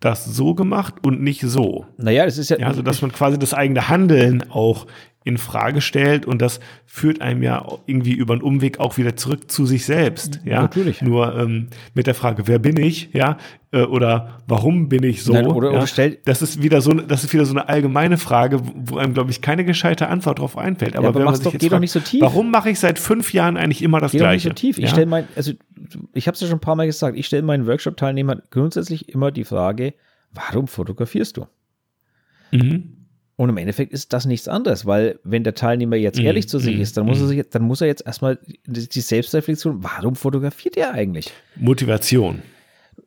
das 0.00 0.26
so 0.26 0.54
gemacht 0.54 0.96
und 1.02 1.22
nicht 1.22 1.40
so? 1.40 1.86
Naja, 1.96 2.26
das 2.26 2.36
ist 2.36 2.50
ja. 2.50 2.58
ja 2.58 2.66
also, 2.66 2.82
dass 2.82 3.00
man 3.00 3.12
quasi 3.12 3.38
das 3.38 3.54
eigene 3.54 3.88
Handeln 3.88 4.50
auch 4.50 4.86
in 5.24 5.38
Frage 5.38 5.80
stellt 5.80 6.26
und 6.26 6.42
das 6.42 6.60
führt 6.86 7.20
einem 7.20 7.42
ja 7.42 7.66
irgendwie 7.86 8.12
über 8.12 8.34
einen 8.34 8.42
Umweg 8.42 8.80
auch 8.80 8.96
wieder 8.96 9.16
zurück 9.16 9.50
zu 9.50 9.66
sich 9.66 9.84
selbst. 9.84 10.40
Ja, 10.44 10.62
natürlich. 10.62 11.02
Nur 11.02 11.36
ähm, 11.36 11.68
mit 11.94 12.06
der 12.06 12.14
Frage, 12.14 12.46
wer 12.46 12.58
bin 12.58 12.76
ich? 12.76 13.10
Ja, 13.12 13.38
äh, 13.72 13.82
oder 13.82 14.40
warum 14.46 14.88
bin 14.88 15.02
ich 15.02 15.22
so? 15.22 15.32
Nein, 15.32 15.46
oder, 15.46 15.70
ja? 15.70 15.78
oder 15.78 15.86
stellt 15.86 16.26
das 16.26 16.42
ist 16.42 16.62
wieder 16.62 16.80
so, 16.80 16.92
das 16.92 17.24
ist 17.24 17.32
wieder 17.32 17.44
so 17.44 17.52
eine 17.52 17.68
allgemeine 17.68 18.18
Frage, 18.18 18.60
wo 18.62 18.98
einem 18.98 19.14
glaube 19.14 19.30
ich 19.30 19.40
keine 19.40 19.64
gescheite 19.64 20.08
Antwort 20.08 20.38
darauf 20.38 20.58
einfällt. 20.58 20.96
Aber, 20.96 21.04
ja, 21.04 21.08
aber 21.08 21.18
wenn 21.20 21.26
man 21.26 21.34
sich 21.34 21.44
doch, 21.44 21.52
jetzt 21.52 21.62
fragt, 21.62 21.72
doch 21.72 21.80
nicht 21.80 21.92
so 21.92 22.00
tief. 22.00 22.20
Warum 22.20 22.50
mache 22.50 22.70
ich 22.70 22.78
seit 22.78 22.98
fünf 22.98 23.32
Jahren 23.32 23.56
eigentlich 23.56 23.82
immer 23.82 24.00
das 24.00 24.12
geh 24.12 24.18
Gleiche? 24.18 24.48
Doch 24.48 24.54
nicht 24.54 24.60
so 24.60 24.66
tief. 24.66 24.78
Ich 24.78 24.84
ja? 24.84 24.90
stelle 24.90 25.06
mein, 25.06 25.28
also 25.36 25.52
ich 26.12 26.26
habe 26.26 26.34
es 26.34 26.40
ja 26.40 26.46
schon 26.48 26.58
ein 26.58 26.60
paar 26.60 26.76
Mal 26.76 26.86
gesagt. 26.86 27.16
Ich 27.16 27.26
stelle 27.26 27.42
meinen 27.42 27.66
Workshop-Teilnehmern 27.66 28.42
grundsätzlich 28.50 29.08
immer 29.08 29.30
die 29.30 29.44
Frage, 29.44 29.94
warum 30.32 30.66
fotografierst 30.66 31.36
du? 31.36 31.46
Mhm. 32.52 33.01
Und 33.36 33.48
im 33.48 33.56
Endeffekt 33.56 33.92
ist 33.92 34.12
das 34.12 34.26
nichts 34.26 34.46
anderes, 34.46 34.84
weil 34.84 35.18
wenn 35.24 35.42
der 35.42 35.54
Teilnehmer 35.54 35.96
jetzt 35.96 36.18
mhm. 36.18 36.26
ehrlich 36.26 36.48
zu 36.48 36.58
sich 36.58 36.76
mhm. 36.76 36.82
ist, 36.82 36.96
dann 36.96 37.06
muss 37.06 37.20
er 37.20 37.26
sich, 37.26 37.42
dann 37.50 37.62
muss 37.62 37.80
er 37.80 37.86
jetzt 37.86 38.06
erstmal 38.06 38.38
die 38.66 39.00
Selbstreflexion, 39.00 39.82
warum 39.82 40.16
fotografiert 40.16 40.76
er 40.76 40.92
eigentlich? 40.92 41.32
Motivation. 41.56 42.42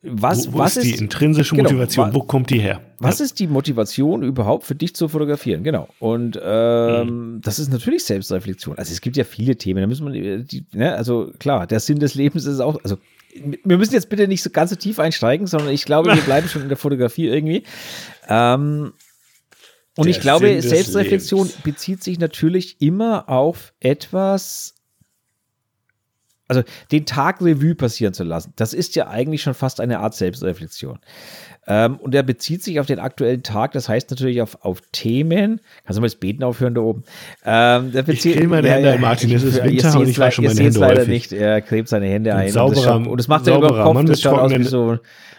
Was, 0.02 0.48
wo, 0.48 0.54
wo 0.54 0.58
was 0.58 0.76
ist 0.76 0.86
die 0.86 1.02
intrinsische 1.02 1.54
genau, 1.54 1.70
Motivation? 1.70 2.12
Wo 2.12 2.22
kommt 2.22 2.50
die 2.50 2.58
her? 2.58 2.80
Was 2.98 3.20
ist 3.20 3.38
die 3.38 3.46
Motivation 3.46 4.22
überhaupt 4.22 4.64
für 4.64 4.74
dich 4.74 4.94
zu 4.94 5.08
fotografieren? 5.08 5.62
Genau. 5.62 5.88
Und 6.00 6.38
ähm, 6.42 7.34
mhm. 7.34 7.40
das 7.40 7.58
ist 7.58 7.72
natürlich 7.72 8.04
Selbstreflexion. 8.04 8.78
Also 8.78 8.92
es 8.92 9.00
gibt 9.00 9.16
ja 9.16 9.24
viele 9.24 9.56
Themen. 9.56 9.80
Da 9.80 9.86
müssen 9.86 10.12
wir, 10.12 10.38
die, 10.38 10.66
ne, 10.72 10.94
also 10.94 11.32
klar, 11.38 11.66
der 11.66 11.80
Sinn 11.80 11.98
des 11.98 12.14
Lebens 12.14 12.46
ist 12.46 12.60
auch, 12.60 12.82
also 12.82 12.98
wir 13.64 13.78
müssen 13.78 13.94
jetzt 13.94 14.08
bitte 14.08 14.28
nicht 14.28 14.42
so 14.42 14.50
ganz 14.50 14.70
so 14.70 14.76
tief 14.76 14.98
einsteigen, 14.98 15.46
sondern 15.46 15.70
ich 15.70 15.84
glaube, 15.84 16.14
wir 16.14 16.22
bleiben 16.24 16.48
schon 16.48 16.62
in 16.62 16.68
der 16.68 16.76
Fotografie 16.76 17.26
irgendwie. 17.26 17.62
Ähm, 18.28 18.92
und 19.96 20.06
Der 20.06 20.10
ich 20.14 20.20
glaube, 20.20 20.60
Selbstreflexion 20.60 21.50
bezieht 21.64 22.04
sich 22.04 22.18
natürlich 22.18 22.80
immer 22.80 23.28
auf 23.30 23.72
etwas, 23.80 24.74
also 26.48 26.62
den 26.92 27.06
Tag 27.06 27.40
Revue 27.40 27.74
passieren 27.74 28.12
zu 28.12 28.22
lassen. 28.22 28.52
Das 28.56 28.74
ist 28.74 28.94
ja 28.94 29.08
eigentlich 29.08 29.42
schon 29.42 29.54
fast 29.54 29.80
eine 29.80 30.00
Art 30.00 30.14
Selbstreflexion. 30.14 30.98
Ähm, 31.66 31.96
und 31.96 32.14
er 32.14 32.22
bezieht 32.22 32.62
sich 32.62 32.78
auf 32.78 32.86
den 32.86 32.98
aktuellen 32.98 33.42
Tag, 33.42 33.72
das 33.72 33.88
heißt 33.88 34.10
natürlich 34.10 34.42
auf, 34.42 34.58
auf 34.62 34.82
Themen. 34.92 35.60
Kannst 35.84 35.96
du 35.96 36.00
mal 36.02 36.06
das 36.06 36.16
Beten 36.16 36.44
aufhören 36.44 36.74
da 36.74 36.82
oben? 36.82 37.02
Ähm, 37.44 37.90
der 37.90 38.02
bezieht, 38.02 38.32
ich 38.32 38.36
kriege 38.36 38.48
meine 38.48 38.70
Hände 38.70 38.92
ein, 38.92 39.00
Martin, 39.00 39.34
es 39.34 39.42
ist 39.42 39.64
Winter 39.64 39.98
und 39.98 40.08
ich 40.08 40.18
wasche 40.18 40.42
meine 40.42 40.60
Hände 40.60 40.78
leider 40.78 41.00
häufig. 41.00 41.08
nicht. 41.08 41.32
Er 41.32 41.62
klebt 41.62 41.88
seine 41.88 42.06
Hände 42.06 42.34
ein. 42.34 42.50
Sauberer, 42.50 42.96
und, 42.96 43.18
das, 43.18 43.28
macht 43.28 43.46
er 43.48 43.56
über 43.56 43.68
den 43.68 43.82
Kopf, 43.82 44.04
das 44.04 44.20
schaut 44.20 44.38
aus 44.38 44.52
wie 44.52 44.62
so 44.62 44.98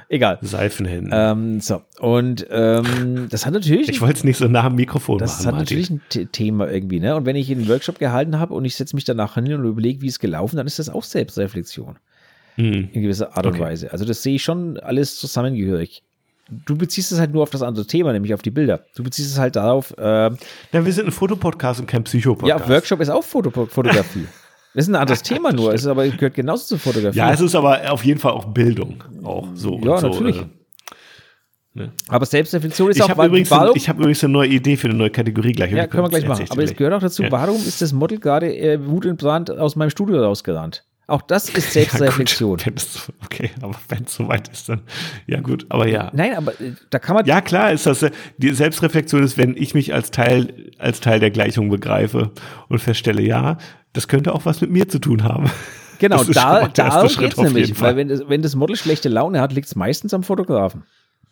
Egal. 0.09 0.39
Seifenhände. 0.41 1.11
Ähm, 1.13 1.59
so, 1.59 1.81
und 1.99 2.47
ähm, 2.49 3.27
das 3.29 3.45
hat 3.45 3.53
natürlich. 3.53 3.89
Ich 3.97 4.01
wollte 4.01 4.15
es 4.15 4.23
nicht 4.23 4.37
so 4.37 4.47
nah 4.47 4.63
am 4.63 4.75
Mikrofon 4.75 5.17
das 5.17 5.31
machen. 5.31 5.37
Das 5.37 5.45
hat 5.45 5.55
Martin. 5.55 5.77
natürlich 5.77 5.89
ein 5.89 6.31
Thema 6.31 6.69
irgendwie, 6.69 6.99
ne? 6.99 7.15
Und 7.15 7.25
wenn 7.25 7.35
ich 7.35 7.51
einen 7.51 7.67
Workshop 7.67 7.99
gehalten 7.99 8.39
habe 8.39 8.53
und 8.53 8.63
ich 8.65 8.75
setze 8.75 8.95
mich 8.95 9.03
danach 9.03 9.35
hin 9.35 9.53
und 9.53 9.65
überlege, 9.65 10.01
wie 10.01 10.07
es 10.07 10.19
gelaufen, 10.19 10.57
dann 10.57 10.67
ist 10.67 10.79
das 10.79 10.89
auch 10.89 11.03
Selbstreflexion. 11.03 11.97
Hm. 12.55 12.89
In 12.91 13.01
gewisser 13.01 13.35
Art 13.35 13.45
und 13.45 13.53
okay. 13.53 13.61
Weise. 13.61 13.91
Also, 13.91 14.05
das 14.05 14.23
sehe 14.23 14.35
ich 14.35 14.43
schon 14.43 14.79
alles 14.79 15.17
zusammengehörig. 15.17 16.03
Du 16.49 16.77
beziehst 16.77 17.11
es 17.11 17.19
halt 17.19 17.33
nur 17.33 17.43
auf 17.43 17.49
das 17.49 17.61
andere 17.61 17.85
Thema, 17.85 18.13
nämlich 18.13 18.33
auf 18.33 18.41
die 18.41 18.51
Bilder. 18.51 18.85
Du 18.95 19.03
beziehst 19.03 19.31
es 19.31 19.37
halt 19.37 19.57
darauf. 19.57 19.93
Äh, 19.97 20.03
ja, 20.03 20.35
wir 20.71 20.93
sind 20.93 21.07
ein 21.07 21.11
Fotopodcast 21.11 21.81
und 21.81 21.87
kein 21.87 22.03
Psychopodcast. 22.05 22.67
Ja, 22.67 22.69
Workshop 22.69 23.01
ist 23.01 23.09
auch 23.09 23.23
Foto 23.23 23.51
Fotografie. 23.51 24.25
Das 24.73 24.85
ist 24.85 24.89
ein 24.89 24.95
anderes 24.95 25.23
Thema 25.23 25.51
nur, 25.51 25.73
es 25.73 25.81
ist 25.81 25.87
aber 25.87 26.07
gehört 26.07 26.35
genauso 26.35 26.65
zur 26.65 26.79
Fotografie. 26.79 27.17
Ja, 27.17 27.31
es 27.31 27.41
ist 27.41 27.55
aber 27.55 27.91
auf 27.91 28.05
jeden 28.05 28.19
Fall 28.19 28.33
auch 28.33 28.45
Bildung. 28.45 29.03
Auch 29.23 29.47
so. 29.55 29.79
Ja, 29.79 29.97
so, 29.97 30.09
natürlich. 30.09 30.37
Äh, 30.41 30.45
Ne? 31.77 31.91
Aber 32.07 32.25
Selbstreflexion 32.25 32.89
ist 32.89 32.97
ich 32.97 33.03
auch. 33.03 33.09
Hab 33.09 33.23
übrigens 33.23 33.51
warum, 33.51 33.75
ich 33.75 33.87
habe 33.87 33.99
übrigens 33.99 34.23
eine 34.23 34.33
neue 34.33 34.49
Idee 34.49 34.77
für 34.77 34.87
eine 34.87 34.97
neue 34.97 35.11
Kategorie 35.11 35.51
gleich. 35.51 35.71
Ja, 35.71 35.85
können 35.85 36.05
wir 36.05 36.09
gleich 36.09 36.27
machen. 36.27 36.45
Aber 36.49 36.63
es 36.63 36.75
gehört 36.75 36.95
auch 36.95 36.99
dazu, 36.99 37.21
ja. 37.21 37.31
warum 37.31 37.55
ist 37.55 37.81
das 37.81 37.93
Model 37.93 38.19
gerade 38.19 38.55
äh, 38.55 38.83
wutentbrannt 38.83 39.51
aus 39.51 39.75
meinem 39.75 39.91
Studio 39.91 40.23
rausgerannt? 40.23 40.85
Auch 41.05 41.21
das 41.21 41.49
ist 41.49 41.71
Selbstreflexion. 41.71 42.59
Ja, 42.65 42.71
gut, 42.71 43.13
okay, 43.23 43.51
aber 43.61 43.75
wenn 43.89 44.03
es 44.03 44.15
soweit 44.15 44.49
ist, 44.49 44.67
dann 44.67 44.81
ja 45.27 45.39
gut, 45.39 45.67
aber 45.69 45.87
ja. 45.87 46.11
Nein, 46.13 46.35
aber 46.35 46.59
äh, 46.59 46.73
da 46.89 46.97
kann 46.97 47.15
man. 47.15 47.25
Ja, 47.25 47.41
klar 47.41 47.71
ist 47.71 47.85
das. 47.85 48.01
Äh, 48.01 48.11
die 48.37 48.53
Selbstreflexion 48.53 49.23
ist, 49.23 49.37
wenn 49.37 49.55
ich 49.55 49.75
mich 49.75 49.93
als 49.93 50.09
Teil, 50.09 50.71
als 50.79 50.99
Teil 50.99 51.19
der 51.19 51.29
Gleichung 51.29 51.69
begreife 51.69 52.31
und 52.69 52.79
feststelle, 52.79 53.21
ja, 53.21 53.59
das 53.97 54.07
könnte 54.07 54.33
auch 54.33 54.45
was 54.45 54.61
mit 54.61 54.69
mir 54.69 54.87
zu 54.87 54.99
tun 54.99 55.23
haben. 55.23 55.49
Genau, 55.99 56.23
da, 56.23 56.67
da 56.67 57.07
geht 57.07 57.33
es 57.33 57.37
nämlich. 57.37 57.81
Weil 57.81 57.95
wenn 57.95 58.07
das, 58.07 58.21
wenn 58.27 58.43
das 58.43 58.55
Model 58.55 58.75
schlechte 58.75 59.09
Laune 59.09 59.41
hat, 59.41 59.51
liegt 59.51 59.65
es 59.65 59.75
meistens 59.75 60.13
am 60.13 60.21
Fotografen. 60.21 60.83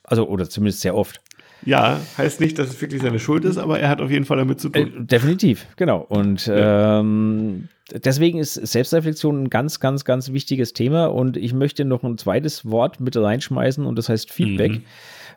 Also, 0.04 0.28
oder 0.28 0.50
zumindest 0.50 0.82
sehr 0.82 0.96
oft. 0.96 1.22
Ja, 1.64 2.00
heißt 2.18 2.42
nicht, 2.42 2.58
dass 2.58 2.70
es 2.70 2.82
wirklich 2.82 3.04
seine 3.04 3.20
Schuld 3.20 3.46
ist, 3.46 3.60
aber 3.60 3.80
er 3.80 3.90
hat 3.90 4.02
auf 4.02 4.10
jeden 4.10 4.26
Fall 4.26 4.38
damit 4.38 4.60
zu 4.60 4.70
tun. 4.70 5.04
Äh, 5.04 5.06
definitiv, 5.06 5.68
genau. 5.76 6.00
Und 6.00 6.48
ja. 6.48 7.00
ähm, 7.00 7.70
deswegen 7.94 8.40
ist 8.40 8.56
Selbstreflexion 8.56 9.44
ein 9.44 9.50
ganz, 9.52 9.80
ganz, 9.80 10.04
ganz 10.04 10.32
wichtiges 10.32 10.74
Thema. 10.74 11.06
Und 11.06 11.38
ich 11.38 11.54
möchte 11.54 11.86
noch 11.86 12.04
ein 12.04 12.18
zweites 12.18 12.66
Wort 12.66 13.00
mit 13.00 13.16
reinschmeißen 13.16 13.86
und 13.86 13.96
das 13.96 14.10
heißt 14.10 14.32
Feedback. 14.32 14.72
Mhm. 14.72 14.84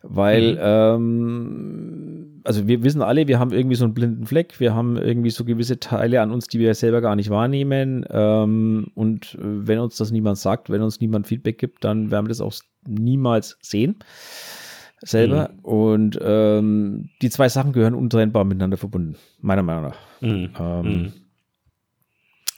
Weil, 0.03 0.55
mhm. 0.55 0.59
ähm, 0.61 2.41
also 2.45 2.67
wir 2.67 2.83
wissen 2.83 3.03
alle, 3.03 3.29
wir 3.29 3.39
haben 3.39 3.53
irgendwie 3.53 3.77
so 3.77 3.85
einen 3.85 3.95
blinden 3.95 4.27
Fleck, 4.27 4.61
wir 4.61 4.75
haben 4.75 4.97
irgendwie 4.97 5.31
so 5.31 5.45
gewisse 5.45 5.81
Teile 5.81 6.21
an 6.23 6.31
uns, 6.31 6.47
die 6.47 6.59
wir 6.59 6.75
selber 6.75 7.01
gar 7.01 7.17
nicht 7.17 7.31
wahrnehmen. 7.31 8.05
Ähm, 8.11 8.89
und 8.95 9.37
wenn 9.41 9.79
uns 9.79 9.97
das 9.97 10.11
niemand 10.11 10.39
sagt, 10.39 10.71
wenn 10.71 10.83
uns 10.83 11.01
niemand 11.01 11.27
Feedback 11.27 11.59
gibt, 11.59 11.85
dann 11.85 12.11
werden 12.11 12.27
wir 12.27 12.31
das 12.31 12.41
auch 12.41 12.55
niemals 12.87 13.59
sehen 13.61 13.97
selber. 15.01 15.51
Mhm. 15.53 15.59
Und 15.61 16.19
ähm, 16.23 17.11
die 17.23 17.31
zwei 17.31 17.49
Sachen 17.49 17.73
gehören 17.73 17.95
untrennbar 17.95 18.45
miteinander 18.45 18.77
verbunden, 18.77 19.17
meiner 19.41 19.63
Meinung 19.63 19.85
nach. 19.85 19.99
Mhm. 20.21 20.51
Ähm, 20.59 20.83
mhm. 20.83 21.13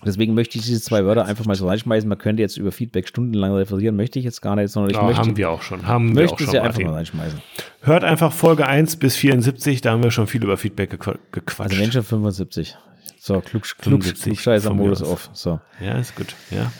Deswegen 0.04 0.34
möchte 0.34 0.58
ich 0.58 0.64
diese 0.64 0.80
zwei 0.80 1.04
Wörter 1.04 1.26
einfach 1.26 1.44
mal 1.44 1.54
so 1.54 1.68
reinschmeißen. 1.68 2.08
Man 2.08 2.18
könnte 2.18 2.42
jetzt 2.42 2.56
über 2.56 2.72
Feedback 2.72 3.08
stundenlang 3.08 3.52
referieren, 3.52 3.96
möchte 3.96 4.18
ich 4.18 4.24
jetzt 4.24 4.40
gar 4.40 4.56
nicht, 4.56 4.70
sondern 4.70 4.90
ich 4.90 4.96
ja, 4.96 5.02
möchte. 5.02 5.20
Haben 5.20 5.36
wir 5.36 5.50
auch 5.50 5.62
schon. 5.62 5.86
Haben 5.86 6.12
möchte 6.12 6.38
wir 6.40 6.46
auch 6.46 6.50
sie 6.50 6.58
einfach 6.58 6.80
mal 6.80 6.94
reinschmeißen. 6.94 7.40
Hört 7.82 8.04
einfach 8.04 8.32
Folge 8.32 8.66
1 8.66 8.96
bis 8.96 9.16
74, 9.16 9.80
da 9.80 9.92
haben 9.92 10.02
wir 10.02 10.10
schon 10.10 10.26
viel 10.26 10.42
über 10.42 10.56
Feedback 10.56 10.90
gequatscht. 10.90 11.60
Also 11.60 11.76
Menschen 11.76 12.02
75. 12.02 12.76
So, 13.18 13.40
klug, 13.40 13.64
klug, 13.78 14.00
klugscheißer 14.02 14.72
Modus 14.72 15.02
auf. 15.02 15.30
So. 15.34 15.60
Ja, 15.80 15.98
ist 15.98 16.16
gut. 16.16 16.34
Ja. 16.50 16.72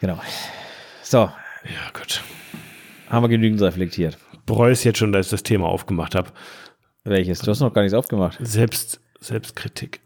Genau. 0.00 0.20
So. 1.02 1.18
Ja, 1.18 1.98
gut. 1.98 2.22
Haben 3.08 3.24
wir 3.24 3.28
genügend 3.28 3.62
reflektiert 3.62 4.18
bereue 4.46 4.72
es 4.72 4.84
jetzt 4.84 4.98
schon, 4.98 5.12
dass 5.12 5.26
ich 5.26 5.30
das 5.30 5.42
Thema 5.42 5.66
aufgemacht 5.66 6.14
habe. 6.14 6.30
Welches? 7.04 7.40
Du 7.40 7.50
hast 7.50 7.60
noch 7.60 7.72
gar 7.72 7.82
nichts 7.82 7.94
aufgemacht. 7.94 8.38
Selbst, 8.40 9.00
Selbstkritik. 9.20 10.00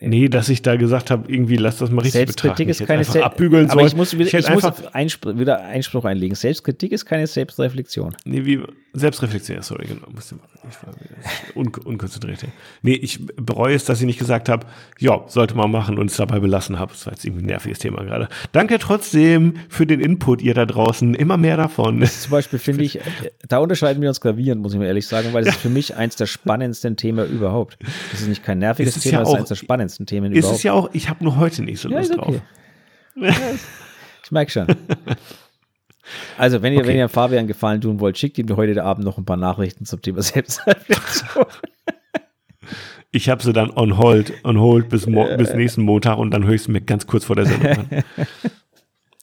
Nee, 0.00 0.28
dass 0.28 0.48
ich 0.48 0.62
da 0.62 0.76
gesagt 0.76 1.10
habe, 1.10 1.30
irgendwie 1.32 1.56
lass 1.56 1.78
das 1.78 1.90
mal 1.90 2.02
richtig 2.02 2.12
Selbstkritik 2.12 2.66
betrachten. 2.66 2.82
ist 2.82 2.86
keine 2.86 3.04
Selbst 3.04 3.24
abbügeln 3.24 3.70
Aber 3.70 3.80
soll. 3.80 3.88
ich 3.88 3.96
muss, 3.96 4.12
wieder, 4.14 4.26
ich 4.26 4.32
hätte 4.32 4.52
muss 4.52 4.64
Einspr 4.92 5.38
wieder 5.38 5.60
Einspruch 5.64 6.04
einlegen. 6.04 6.34
Selbstkritik 6.34 6.92
ist 6.92 7.06
keine 7.06 7.26
Selbstreflexion. 7.26 8.16
nee, 8.24 8.44
wie 8.44 8.60
Selbstreflexion, 8.94 9.56
ja, 9.56 9.62
sorry, 9.62 9.86
genau. 9.86 10.06
Ich 10.18 11.56
un, 11.56 11.72
unkonzentriert. 11.84 12.42
ja. 12.42 12.48
Nee, 12.82 12.94
ich 12.94 13.26
bereue 13.36 13.74
es, 13.74 13.84
dass 13.86 14.00
ich 14.00 14.06
nicht 14.06 14.18
gesagt 14.18 14.48
habe, 14.50 14.66
ja, 14.98 15.22
sollte 15.28 15.54
man 15.54 15.70
machen 15.70 15.98
und 15.98 16.10
es 16.10 16.16
dabei 16.16 16.40
belassen 16.40 16.78
habe. 16.78 16.92
Das 16.92 17.06
war 17.06 17.14
jetzt 17.14 17.24
irgendwie 17.24 17.42
ein 17.42 17.46
nerviges 17.46 17.78
Thema 17.78 18.04
gerade. 18.04 18.28
Danke 18.52 18.78
trotzdem 18.78 19.54
für 19.68 19.86
den 19.86 20.00
Input, 20.00 20.42
ihr 20.42 20.52
da 20.54 20.66
draußen. 20.66 21.14
Immer 21.14 21.38
mehr 21.38 21.56
davon. 21.56 22.04
Zum 22.04 22.30
Beispiel 22.30 22.58
finde 22.58 22.84
ich, 22.84 23.00
da 23.48 23.58
unterscheiden 23.58 24.02
wir 24.02 24.10
uns 24.10 24.20
gravierend, 24.20 24.60
muss 24.60 24.74
ich 24.74 24.78
mir 24.78 24.86
ehrlich 24.86 25.06
sagen, 25.06 25.32
weil 25.32 25.44
das 25.44 25.54
ist 25.54 25.62
für 25.62 25.70
mich 25.70 25.96
eins 25.96 26.16
der 26.16 26.26
spannendsten 26.26 26.96
Themen 26.96 27.28
überhaupt. 27.30 27.78
Das 28.10 28.20
ist 28.20 28.28
nicht 28.28 28.44
kein 28.44 28.58
nerviges 28.58 28.96
Es 28.96 29.02
Thema, 29.02 29.14
ja 29.14 29.20
das 29.20 29.28
ist 29.32 29.38
eins 29.38 29.48
der 29.52 29.56
spannendsten 29.56 30.06
Themen 30.06 30.32
Ist 30.32 30.38
überhaupt. 30.40 30.56
es 30.58 30.62
ja 30.62 30.72
auch, 30.72 30.90
ich 30.92 31.08
habe 31.08 31.22
nur 31.24 31.36
heute 31.36 31.62
nicht 31.62 31.80
so 31.80 31.88
Ja, 31.88 31.98
Lust 31.98 32.10
ist 32.10 32.16
drauf. 32.18 32.28
okay. 32.28 32.40
Ja, 33.16 33.28
ist- 33.28 33.66
ich 34.24 34.30
merke 34.30 34.50
schon. 34.50 34.66
Also, 36.36 36.62
wenn 36.62 36.72
ihr, 36.72 36.80
Okay. 36.80 36.88
wenn 36.88 36.96
ihr 36.96 37.08
Fabian 37.08 37.38
einen 37.40 37.48
Gefallen 37.48 37.80
tun 37.80 38.00
wollt, 38.00 38.18
schickt 38.18 38.36
ihm 38.36 38.54
heute 38.56 38.82
Abend 38.82 39.04
noch 39.04 39.18
ein 39.18 39.24
paar 39.24 39.36
Nachrichten 39.36 39.86
zum 39.86 40.02
Thema 40.02 40.20
Selbstreflexion. 40.22 41.46
Ich 43.12 43.28
habe 43.28 43.42
sie 43.42 43.52
dann 43.52 43.70
on 43.70 43.98
hold, 43.98 44.32
on 44.42 44.58
hold 44.58 44.88
bis, 44.88 45.06
mo 45.06 45.26
bis 45.36 45.54
nächsten 45.54 45.82
Montag 45.82 46.18
und 46.18 46.32
dann 46.32 46.44
höre 46.44 46.54
ich 46.54 46.64
sie 46.64 46.72
mir 46.72 46.80
ganz 46.80 47.06
kurz 47.06 47.24
vor 47.24 47.36
der 47.36 47.46
Sendung 47.46 47.70
an. 47.72 47.86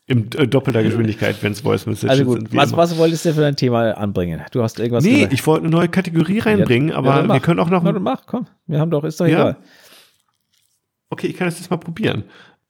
In 0.08 0.32
äh, 0.38 0.48
doppelter 0.48 0.82
Geschwindigkeit, 0.82 1.36
wenn 1.44 1.52
es 1.52 1.62
Voice 1.62 1.86
Messages 1.86 2.10
Also 2.10 2.24
gut, 2.26 2.40
sind. 2.40 2.56
was, 2.56 2.76
was 2.76 2.98
wolltest 2.98 3.26
du 3.26 3.34
für 3.34 3.42
dein 3.42 3.56
Thema 3.56 3.92
anbringen? 3.96 4.42
Du 4.52 4.64
hast 4.64 4.80
irgendwas 4.80 5.04
Nee, 5.04 5.14
gesagt. 5.16 5.34
ich 5.34 5.46
wollte 5.46 5.66
eine 5.66 5.76
neue 5.76 5.88
Kategorie 5.90 6.40
reinbringen, 6.40 6.90
Ja, 6.90 6.96
aber 6.96 7.14
dann 7.16 7.28
wir 7.28 7.40
können 7.42 7.60
auch 7.60 7.70
noch. 7.70 7.84
Na, 7.84 7.92
mach, 7.92 8.26
komm. 8.26 8.48
Wir 8.66 8.80
haben 8.80 8.90
doch, 8.90 9.04
ist 9.04 9.20
doch 9.20 9.28
Ja. 9.28 9.40
egal. 9.50 9.58
Okay, 11.10 11.28
ich 11.28 11.38
kann 11.38 11.48
das 11.48 11.60
jetzt 11.60 11.72
mal 11.72 11.78
probieren. 11.78 12.24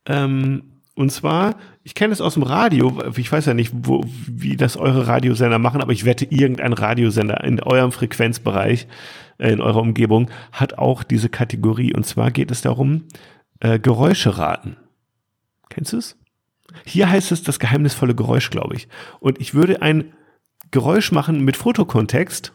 Ähm, 0.06 0.64
und 0.96 1.12
zwar, 1.12 1.56
ich 1.84 1.96
kenne 1.96 2.12
es 2.12 2.20
aus 2.20 2.34
dem 2.34 2.44
Radio, 2.44 3.02
ich 3.16 3.32
weiß 3.32 3.46
ja 3.46 3.54
nicht, 3.54 3.72
wo, 3.74 4.04
wie 4.28 4.58
das 4.58 4.76
eure 4.76 5.08
Radiosender 5.08 5.58
machen, 5.58 5.82
aber 5.82 5.94
ich 5.94 6.04
wette, 6.04 6.26
irgendein 6.26 6.74
Radiosender 6.74 7.42
in 7.44 7.62
eurem 7.62 7.92
Frequenzbereich, 7.92 8.88
äh, 9.38 9.52
in 9.52 9.62
eurer 9.62 9.82
Umgebung, 9.82 10.30
hat 10.52 10.78
auch 10.78 11.04
diese 11.04 11.30
Kategorie. 11.30 11.94
Und 11.94 12.06
zwar 12.06 12.32
geht 12.32 12.52
es 12.52 12.62
darum, 12.62 13.06
äh, 13.62 13.80
Geräusche 13.80 14.38
raten. 14.38 14.76
Kennst 15.70 15.94
du 15.94 15.98
es? 15.98 16.18
Hier 16.86 17.10
heißt 17.10 17.32
es 17.32 17.44
das 17.44 17.60
geheimnisvolle 17.60 18.16
Geräusch, 18.16 18.50
glaube 18.50 18.76
ich. 18.76 18.88
Und 19.20 19.40
ich 19.40 19.54
würde 19.54 19.82
ein 19.82 20.14
Geräusch 20.72 21.12
machen 21.12 21.44
mit 21.44 21.58
Fotokontext 21.58 22.54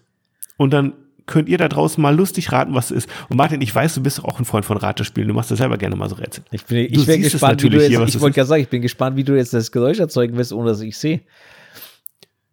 und 0.56 0.73
dann 0.73 0.93
könnt 1.26 1.48
ihr 1.48 1.59
da 1.59 1.68
draußen 1.68 2.01
mal 2.02 2.14
lustig 2.14 2.52
raten, 2.52 2.74
was 2.74 2.90
es 2.90 3.05
ist. 3.05 3.09
Und 3.28 3.36
Martin, 3.36 3.60
ich 3.60 3.74
weiß, 3.74 3.94
du 3.94 4.02
bist 4.02 4.24
auch 4.24 4.38
ein 4.38 4.44
Freund 4.44 4.64
von 4.64 4.76
Ratespielen. 4.76 5.28
Du 5.28 5.34
machst 5.34 5.51
das 5.51 5.59
selber 5.59 5.78
gerne 5.78 5.96
mal 5.96 6.09
so 6.09 6.16
Rätsel. 6.16 6.44
Ich 6.51 6.64
bin, 6.64 6.86
ich 6.90 7.06
bin 7.06 7.22
gespannt, 7.22 7.62
wie 7.62 7.68
du 7.68 7.76
natürlich 7.76 7.88
hier, 7.88 8.01
was 8.01 8.09
jetzt, 8.09 8.14
ich 8.16 8.20
wollte 8.20 8.34
gerade 8.34 8.48
sagen, 8.48 8.62
ich 8.62 8.68
bin 8.68 8.82
gespannt, 8.82 9.16
wie 9.16 9.24
du 9.24 9.34
jetzt 9.36 9.55
das 9.55 9.72
Geräusch 9.72 9.98
erzeugen 9.98 10.36
wirst, 10.36 10.52
ohne 10.52 10.68
dass 10.70 10.80
ich 10.80 10.96
sehe. 10.98 11.20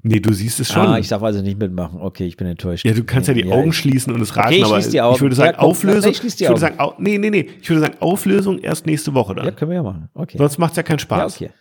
Nee, 0.04 0.20
du 0.20 0.34
siehst 0.34 0.60
es 0.60 0.72
schon. 0.72 0.88
Ah, 0.88 0.98
ich 0.98 1.10
darf 1.10 1.22
also 1.22 1.44
nicht 1.44 1.60
mitmachen. 1.60 2.02
Okay, 2.02 2.26
ich 2.26 2.36
bin 2.36 2.48
enttäuscht. 2.48 2.84
ja, 2.86 2.94
du 2.94 3.04
kannst 3.04 3.28
ja 3.28 3.36
die 3.36 3.42
Ja, 3.46 3.54
Augen 3.54 3.70
ich- 3.70 3.78
schließen 3.78 4.12
und 4.12 4.20
es 4.22 4.36
raten, 4.36 4.48
Okay, 4.48 4.58
ich 4.58 4.66
aber 4.66 4.80
die 4.82 5.02
Augen. 5.02 5.16
ich 5.16 5.22
würde 5.22 5.36
sagen, 5.36 5.52
Ja, 5.54 5.58
komm, 5.60 5.70
Auflösung. 5.70 6.12
ich 6.12 6.20
die 6.22 6.40
würde 6.40 6.50
Augen. 6.54 6.60
sagen, 6.60 6.80
au, 6.80 6.94
nee, 6.98 7.18
nee, 7.20 7.30
nee. 7.30 7.50
Ich 7.62 7.70
würde 7.70 7.82
sagen, 7.82 7.98
Auflösung 8.00 8.58
erst 8.60 8.88
nächste 8.88 9.14
Woche 9.14 9.36
dann. 9.36 9.46
Ja, 9.46 9.52
können 9.52 9.70
wir 9.70 9.76
ja 9.76 9.84
machen. 9.84 10.10
Okay. 10.16 10.38
Sonst 10.40 10.58
macht 10.58 10.72
es 10.72 10.78
ja 10.78 10.84
keinen 10.84 10.98
Ja, 10.98 11.02
Spaß. 11.04 11.36
okay. 11.36 11.52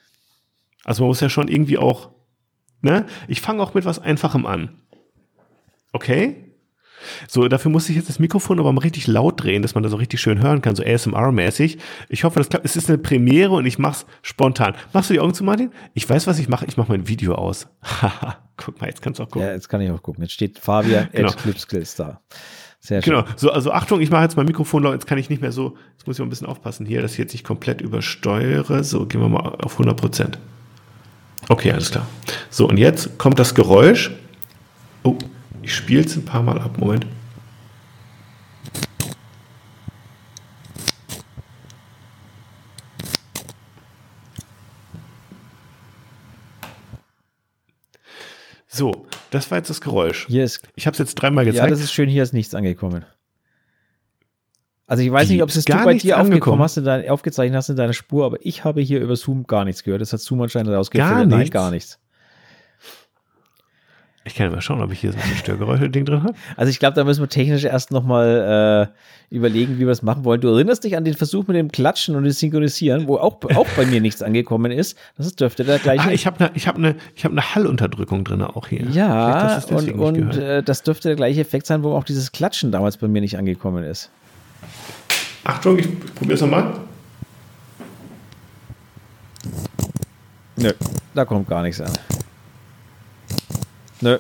Also 0.84 1.02
man 1.02 1.08
muss 1.08 1.20
ja 1.20 1.28
schon 1.28 1.48
irgendwie 1.48 1.76
auch, 1.76 2.08
ne? 2.80 3.04
Ich 3.28 3.42
fange 3.42 3.62
auch 3.62 3.74
mit 3.74 3.84
was 3.84 3.98
Einfachem 3.98 4.46
an. 4.46 4.70
Okay? 5.92 6.49
So, 7.28 7.48
dafür 7.48 7.70
muss 7.70 7.88
ich 7.88 7.96
jetzt 7.96 8.08
das 8.08 8.18
Mikrofon 8.18 8.58
aber 8.58 8.72
mal 8.72 8.80
richtig 8.80 9.06
laut 9.06 9.42
drehen, 9.42 9.62
dass 9.62 9.74
man 9.74 9.82
das 9.82 9.92
so 9.92 9.96
richtig 9.98 10.20
schön 10.20 10.42
hören 10.42 10.62
kann, 10.62 10.74
so 10.76 10.82
ASMR-mäßig. 10.82 11.78
Ich 12.08 12.24
hoffe, 12.24 12.38
das 12.40 12.48
klappt. 12.48 12.64
Es 12.64 12.76
ist 12.76 12.88
eine 12.88 12.98
Premiere 12.98 13.52
und 13.52 13.66
ich 13.66 13.78
mach's 13.78 14.06
spontan. 14.22 14.74
Machst 14.92 15.10
du 15.10 15.14
die 15.14 15.20
Augen 15.20 15.34
zu, 15.34 15.44
Martin? 15.44 15.70
Ich 15.94 16.08
weiß, 16.08 16.26
was 16.26 16.38
ich 16.38 16.48
mache. 16.48 16.66
Ich 16.66 16.76
mache 16.76 16.92
mein 16.92 17.08
Video 17.08 17.34
aus. 17.34 17.66
Haha, 17.82 18.36
guck 18.56 18.80
mal, 18.80 18.88
jetzt 18.88 19.02
kannst 19.02 19.18
du 19.18 19.24
auch 19.24 19.28
gucken. 19.28 19.48
Ja, 19.48 19.54
jetzt 19.54 19.68
kann 19.68 19.80
ich 19.80 19.90
auch 19.90 20.02
gucken. 20.02 20.22
Jetzt 20.22 20.32
steht 20.32 20.58
Fabian 20.58 21.08
Genau. 21.12 21.30
Clipskills 21.32 21.94
da. 21.96 22.20
Sehr 22.82 23.02
schön. 23.02 23.12
Genau. 23.14 23.26
So, 23.36 23.50
also 23.50 23.72
Achtung, 23.72 24.00
ich 24.00 24.10
mache 24.10 24.22
jetzt 24.22 24.36
mein 24.36 24.46
Mikrofon 24.46 24.82
laut. 24.82 24.94
Jetzt 24.94 25.06
kann 25.06 25.18
ich 25.18 25.28
nicht 25.28 25.42
mehr 25.42 25.52
so, 25.52 25.76
jetzt 25.96 26.06
muss 26.06 26.16
ich 26.16 26.20
mal 26.20 26.26
ein 26.26 26.30
bisschen 26.30 26.46
aufpassen 26.46 26.86
hier, 26.86 27.02
dass 27.02 27.12
ich 27.12 27.18
jetzt 27.18 27.32
nicht 27.32 27.44
komplett 27.44 27.80
übersteuere. 27.82 28.82
So, 28.84 29.04
gehen 29.06 29.20
wir 29.20 29.28
mal 29.28 29.40
auf 29.40 29.72
100 29.72 29.96
Prozent. 30.00 30.38
Okay, 31.48 31.72
alles 31.72 31.90
klar. 31.90 32.06
So, 32.48 32.68
und 32.68 32.78
jetzt 32.78 33.18
kommt 33.18 33.38
das 33.38 33.54
Geräusch. 33.54 34.10
Oh, 35.02 35.16
ich 35.62 35.74
spiele 35.74 36.02
es 36.02 36.16
ein 36.16 36.24
paar 36.24 36.42
Mal 36.42 36.58
ab. 36.58 36.78
Moment. 36.78 37.06
So, 48.66 49.06
das 49.30 49.50
war 49.50 49.58
jetzt 49.58 49.68
das 49.68 49.80
Geräusch. 49.80 50.26
Hier 50.28 50.42
ist, 50.44 50.62
Ich 50.74 50.86
habe 50.86 50.92
es 50.94 50.98
jetzt 50.98 51.14
dreimal 51.16 51.44
ja, 51.44 51.52
gezeigt. 51.52 51.72
das 51.72 51.80
ist 51.80 51.92
schön, 51.92 52.08
hier 52.08 52.22
ist 52.22 52.32
nichts 52.32 52.54
angekommen. 52.54 53.04
Also 54.90 55.04
ich 55.04 55.12
weiß 55.12 55.28
Wie? 55.28 55.34
nicht, 55.34 55.42
ob 55.44 55.50
es 55.50 55.54
das 55.54 55.64
Gar 55.66 55.80
du 55.80 55.84
bei 55.84 55.92
nichts 55.92 56.02
dir 56.02 56.18
aufgekommen 56.18 56.60
hast, 56.60 56.76
dein, 56.76 57.08
aufgezeichnet 57.08 57.56
hast 57.56 57.68
in 57.68 57.76
deiner 57.76 57.92
Spur, 57.92 58.26
aber 58.26 58.38
ich 58.40 58.64
habe 58.64 58.80
hier 58.80 59.00
über 59.00 59.14
Zoom 59.14 59.46
gar 59.46 59.64
nichts 59.64 59.84
gehört. 59.84 60.00
Das 60.00 60.12
hat 60.12 60.18
Zoom 60.20 60.40
anscheinend 60.40 60.70
Gar 60.70 60.78
rausgefiltert. 60.78 61.28
Nein, 61.28 61.38
nichts? 61.38 61.52
gar 61.52 61.70
nichts. 61.70 61.99
Ich 64.30 64.36
kann 64.36 64.46
ja 64.46 64.52
mal 64.52 64.60
schauen, 64.60 64.80
ob 64.80 64.92
ich 64.92 65.00
hier 65.00 65.10
so 65.10 65.18
ein 65.18 65.36
Störgeräusche-Ding 65.38 66.04
drin 66.04 66.22
habe. 66.22 66.34
Also 66.56 66.70
ich 66.70 66.78
glaube, 66.78 66.94
da 66.94 67.02
müssen 67.02 67.20
wir 67.20 67.28
technisch 67.28 67.64
erst 67.64 67.90
nochmal 67.90 68.92
äh, 69.28 69.34
überlegen, 69.34 69.74
wie 69.74 69.80
wir 69.80 69.88
das 69.88 70.02
machen 70.02 70.24
wollen. 70.24 70.40
Du 70.40 70.46
erinnerst 70.46 70.84
dich 70.84 70.96
an 70.96 71.04
den 71.04 71.14
Versuch 71.14 71.48
mit 71.48 71.56
dem 71.56 71.72
Klatschen 71.72 72.14
und 72.14 72.22
dem 72.22 72.30
Synchronisieren, 72.30 73.08
wo 73.08 73.16
auch, 73.16 73.42
auch 73.56 73.66
bei 73.76 73.86
mir 73.86 74.00
nichts 74.00 74.22
angekommen 74.22 74.70
ist. 74.70 74.96
Das 75.16 75.26
ist, 75.26 75.40
dürfte 75.40 75.64
der 75.64 75.80
gleiche. 75.80 76.04
Ah, 76.08 76.12
ich 76.12 76.28
habe 76.28 76.44
eine 76.44 76.52
ich 76.54 76.68
hab 76.68 76.78
ne, 76.78 76.94
ich 77.16 77.24
hab 77.24 77.32
ne 77.32 77.42
Hallunterdrückung 77.42 78.22
drin 78.22 78.42
auch 78.42 78.68
hier. 78.68 78.84
Ja, 78.92 79.56
es 79.56 79.64
und, 79.64 79.90
und 79.94 80.36
äh, 80.36 80.62
das 80.62 80.84
dürfte 80.84 81.08
der 81.08 81.16
gleiche 81.16 81.40
Effekt 81.40 81.66
sein, 81.66 81.82
wo 81.82 81.94
auch 81.94 82.04
dieses 82.04 82.30
Klatschen 82.30 82.70
damals 82.70 82.98
bei 82.98 83.08
mir 83.08 83.20
nicht 83.20 83.36
angekommen 83.36 83.82
ist. 83.82 84.10
Achtung, 85.42 85.76
ich 85.76 85.88
probiere 86.14 86.34
es 86.34 86.40
nochmal. 86.40 86.72
Nö, 90.54 90.72
da 91.14 91.24
kommt 91.24 91.48
gar 91.48 91.62
nichts 91.62 91.80
an. 91.80 91.90
Nö. 94.00 94.18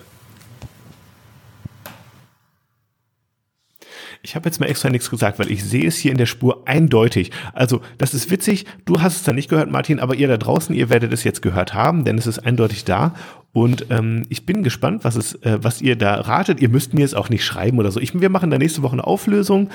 Ich 4.22 4.36
habe 4.36 4.46
jetzt 4.46 4.60
mal 4.60 4.66
extra 4.66 4.90
nichts 4.90 5.08
gesagt, 5.08 5.38
weil 5.38 5.50
ich 5.50 5.64
sehe 5.64 5.86
es 5.86 5.96
hier 5.96 6.12
in 6.12 6.18
der 6.18 6.26
Spur 6.26 6.68
eindeutig. 6.68 7.30
Also, 7.54 7.80
das 7.96 8.12
ist 8.12 8.30
witzig. 8.30 8.66
Du 8.84 9.00
hast 9.00 9.16
es 9.16 9.22
da 9.22 9.32
nicht 9.32 9.48
gehört, 9.48 9.70
Martin, 9.70 9.98
aber 9.98 10.14
ihr 10.14 10.28
da 10.28 10.36
draußen, 10.36 10.74
ihr 10.74 10.90
werdet 10.90 11.12
es 11.12 11.24
jetzt 11.24 11.40
gehört 11.40 11.72
haben, 11.72 12.04
denn 12.04 12.18
es 12.18 12.26
ist 12.26 12.40
eindeutig 12.40 12.84
da. 12.84 13.14
Und 13.52 13.86
ähm, 13.90 14.24
ich 14.28 14.44
bin 14.44 14.62
gespannt, 14.62 15.04
was, 15.04 15.16
es, 15.16 15.34
äh, 15.36 15.58
was 15.62 15.80
ihr 15.80 15.96
da 15.96 16.14
ratet. 16.20 16.60
Ihr 16.60 16.68
müsst 16.68 16.92
mir 16.92 17.00
jetzt 17.00 17.16
auch 17.16 17.30
nicht 17.30 17.44
schreiben 17.44 17.78
oder 17.78 17.90
so. 17.90 17.98
Ich, 17.98 18.18
wir 18.18 18.28
machen 18.28 18.50
da 18.50 18.58
nächste 18.58 18.82
Woche 18.82 18.92
eine 18.92 19.06
Auflösung 19.06 19.70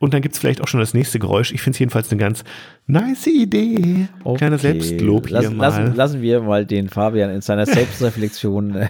und 0.00 0.14
dann 0.14 0.22
gibt 0.22 0.34
es 0.34 0.40
vielleicht 0.40 0.62
auch 0.62 0.66
schon 0.66 0.80
das 0.80 0.94
nächste 0.94 1.18
Geräusch. 1.18 1.52
Ich 1.52 1.60
finde 1.60 1.76
es 1.76 1.78
jedenfalls 1.78 2.10
eine 2.10 2.18
ganz 2.18 2.42
nice 2.86 3.26
Idee. 3.26 4.08
Kleiner 4.36 4.56
Okay. 4.56 4.58
Selbstlob 4.58 5.28
hier 5.28 5.34
lassen, 5.36 5.56
mal. 5.56 5.66
Lassen, 5.66 5.94
lassen 5.94 6.22
wir 6.22 6.40
mal 6.40 6.64
den 6.66 6.88
Fabian 6.88 7.30
in 7.30 7.42
seiner 7.42 7.66
Selbstreflexion 7.66 8.88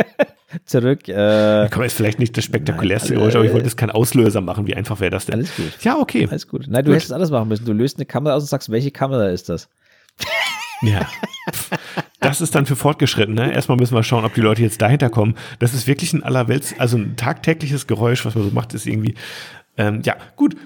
zurück. 0.64 1.08
Äh, 1.08 1.68
Komm, 1.70 1.82
ist 1.82 1.92
vielleicht 1.96 2.18
nicht 2.18 2.36
das 2.36 2.44
spektakulärste 2.44 3.14
Geräusch, 3.14 3.34
aber 3.34 3.44
ich 3.44 3.50
äh, 3.50 3.54
wollte 3.54 3.66
jetzt 3.66 3.76
keinen 3.76 3.90
Auslöser 3.90 4.40
machen. 4.40 4.66
Wie 4.66 4.74
einfach 4.74 4.98
wäre 4.98 5.10
das 5.10 5.26
denn? 5.26 5.34
Alles 5.36 5.54
gut. 5.54 5.72
Ja, 5.82 5.98
okay. 5.98 6.26
alles 6.30 6.48
gut. 6.48 6.66
Nein, 6.68 6.84
du 6.84 6.90
Gut. 6.90 6.96
hättest 6.96 7.12
alles 7.12 7.30
machen 7.30 7.48
müssen. 7.48 7.66
Du 7.66 7.72
löst 7.74 7.98
eine 7.98 8.06
Kamera 8.06 8.34
aus 8.34 8.42
und 8.42 8.48
sagst, 8.48 8.70
welche 8.70 8.90
Kamera 8.90 9.28
ist 9.28 9.50
das? 9.50 9.68
Ja. 10.82 11.06
Das 12.20 12.40
ist 12.40 12.54
dann 12.54 12.66
für 12.66 12.76
Fortgeschrittene. 12.76 13.52
Erstmal 13.52 13.76
müssen 13.76 13.94
wir 13.94 14.02
schauen, 14.02 14.24
ob 14.24 14.34
die 14.34 14.40
Leute 14.40 14.62
jetzt 14.62 14.80
dahinter 14.82 15.10
kommen. 15.10 15.34
Das 15.58 15.74
ist 15.74 15.86
wirklich 15.86 16.12
ein 16.12 16.22
allerwelts, 16.22 16.74
also 16.78 16.96
ein 16.96 17.16
tagtägliches 17.16 17.86
Geräusch, 17.86 18.24
was 18.24 18.34
man 18.34 18.44
so 18.44 18.50
macht, 18.50 18.74
ist 18.74 18.86
irgendwie. 18.86 19.14
Ähm, 19.76 20.00
ja, 20.04 20.16
gut. 20.36 20.56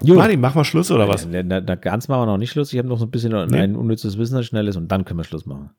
Gut. 0.00 0.16
Martin, 0.16 0.40
machen 0.40 0.56
wir 0.56 0.64
Schluss 0.64 0.90
oder 0.90 1.06
was? 1.08 1.26
Na, 1.26 1.42
na, 1.42 1.60
na, 1.60 1.74
ganz 1.76 2.08
machen 2.08 2.22
wir 2.22 2.26
noch 2.26 2.38
nicht 2.38 2.50
Schluss. 2.50 2.72
Ich 2.72 2.78
habe 2.78 2.88
noch 2.88 2.98
so 2.98 3.04
ein 3.04 3.10
bisschen 3.10 3.30
Nee. 3.48 3.58
ein 3.60 3.76
unnützes 3.76 4.18
Wissen, 4.18 4.36
ein 4.36 4.42
schnelles 4.44 4.76
und 4.76 4.88
dann 4.88 5.04
können 5.04 5.20
wir 5.20 5.24
Schluss 5.24 5.46
machen. 5.46 5.70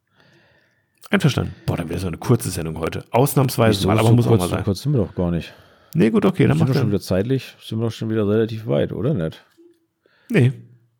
Einverstanden. 1.10 1.54
Boah, 1.66 1.76
dann 1.78 1.90
wäre 1.90 2.00
so 2.00 2.08
eine 2.08 2.18
kurze 2.18 2.50
Sendung 2.50 2.80
heute. 2.80 3.04
Ausnahmsweise 3.12 3.80
Wieso? 3.80 3.88
mal, 3.90 4.00
aber 4.00 4.08
so 4.10 4.16
muss 4.16 4.26
kurz, 4.26 4.36
auch 4.40 4.44
mal 4.46 4.50
so 4.50 4.56
sein. 4.56 4.64
kurz 4.64 4.82
sind 4.82 4.94
wir 4.94 5.00
doch 5.00 5.14
gar 5.16 5.30
nicht. 5.32 5.54
Nee, 5.94 6.10
gut, 6.10 6.26
okay, 6.26 6.48
dann 6.48 6.58
Sind 6.58 6.68
wir 6.68 6.74
schon 6.74 6.84
er. 6.84 6.88
wieder 6.88 7.02
zeitlich, 7.02 7.56
sind 7.62 7.80
wir 7.80 7.86
doch 7.86 7.92
schon 7.92 8.10
wieder 8.10 8.28
relativ 8.28 8.66
weit, 8.66 8.94
oder 8.94 9.14
nicht? 9.14 9.44
Nee, 10.30 10.54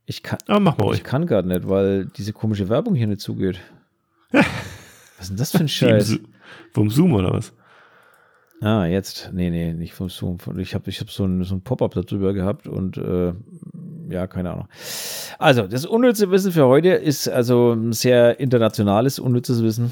Ich 0.06 0.22
kann, 0.22 0.38
aber 0.48 0.60
machen 0.60 0.80
wir 0.80 0.92
ich 0.94 1.04
kann 1.04 1.26
gerade 1.26 1.48
nicht, 1.48 1.68
weil 1.68 2.06
diese 2.18 2.34
komische 2.34 2.68
Werbung 2.70 2.94
hier 2.94 3.08
nicht 3.08 3.22
zugeht. 3.22 3.60
Was 4.34 4.44
ist 5.22 5.30
denn 5.30 5.38
das 5.38 5.52
für 5.52 5.60
ein 5.60 5.68
Scheiß? 5.70 6.20
Vom 6.74 6.90
Zoom 6.90 7.14
oder 7.14 7.32
was? 7.34 7.54
Ah, 8.62 8.86
jetzt. 8.86 9.32
Nee, 9.34 9.50
nee, 9.50 9.74
nicht 9.74 9.94
vom 9.94 10.10
Zoom. 10.10 10.38
Ich 10.58 10.74
habe 10.74 10.90
ich 10.90 11.02
hab 11.02 11.10
so 11.10 11.26
ein, 11.26 11.44
so 11.44 11.56
ein 11.56 11.62
Pop-up 11.62 11.94
darüber 11.94 12.34
gehabt 12.34 12.68
und 12.68 12.98
äh, 12.98 13.34
ja, 14.10 14.28
keine 14.28 14.52
Ahnung. 14.52 14.68
Also, 15.38 15.68
das 15.68 15.86
unnütze 15.86 16.32
Wissen 16.32 16.52
für 16.52 16.66
heute 16.68 16.90
ist 16.90 17.28
also 17.28 17.74
ein 17.74 17.92
sehr 17.94 18.40
internationales 18.40 19.20
unnützes 19.20 19.62
Wissen. 19.64 19.92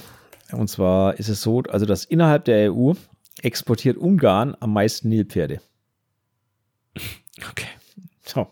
Und 0.52 0.70
zwar 0.70 1.18
ist 1.20 1.30
es 1.30 1.42
so, 1.42 1.64
also 1.70 1.86
dass 1.86 2.06
innerhalb 2.06 2.46
der 2.46 2.74
EU 2.74 2.94
exportiert 3.42 3.98
Ungarn 3.98 4.56
am 4.60 4.74
meisten 4.74 5.10
Nilpferde. 5.10 5.62
Okay. 7.50 7.66
So. 8.24 8.48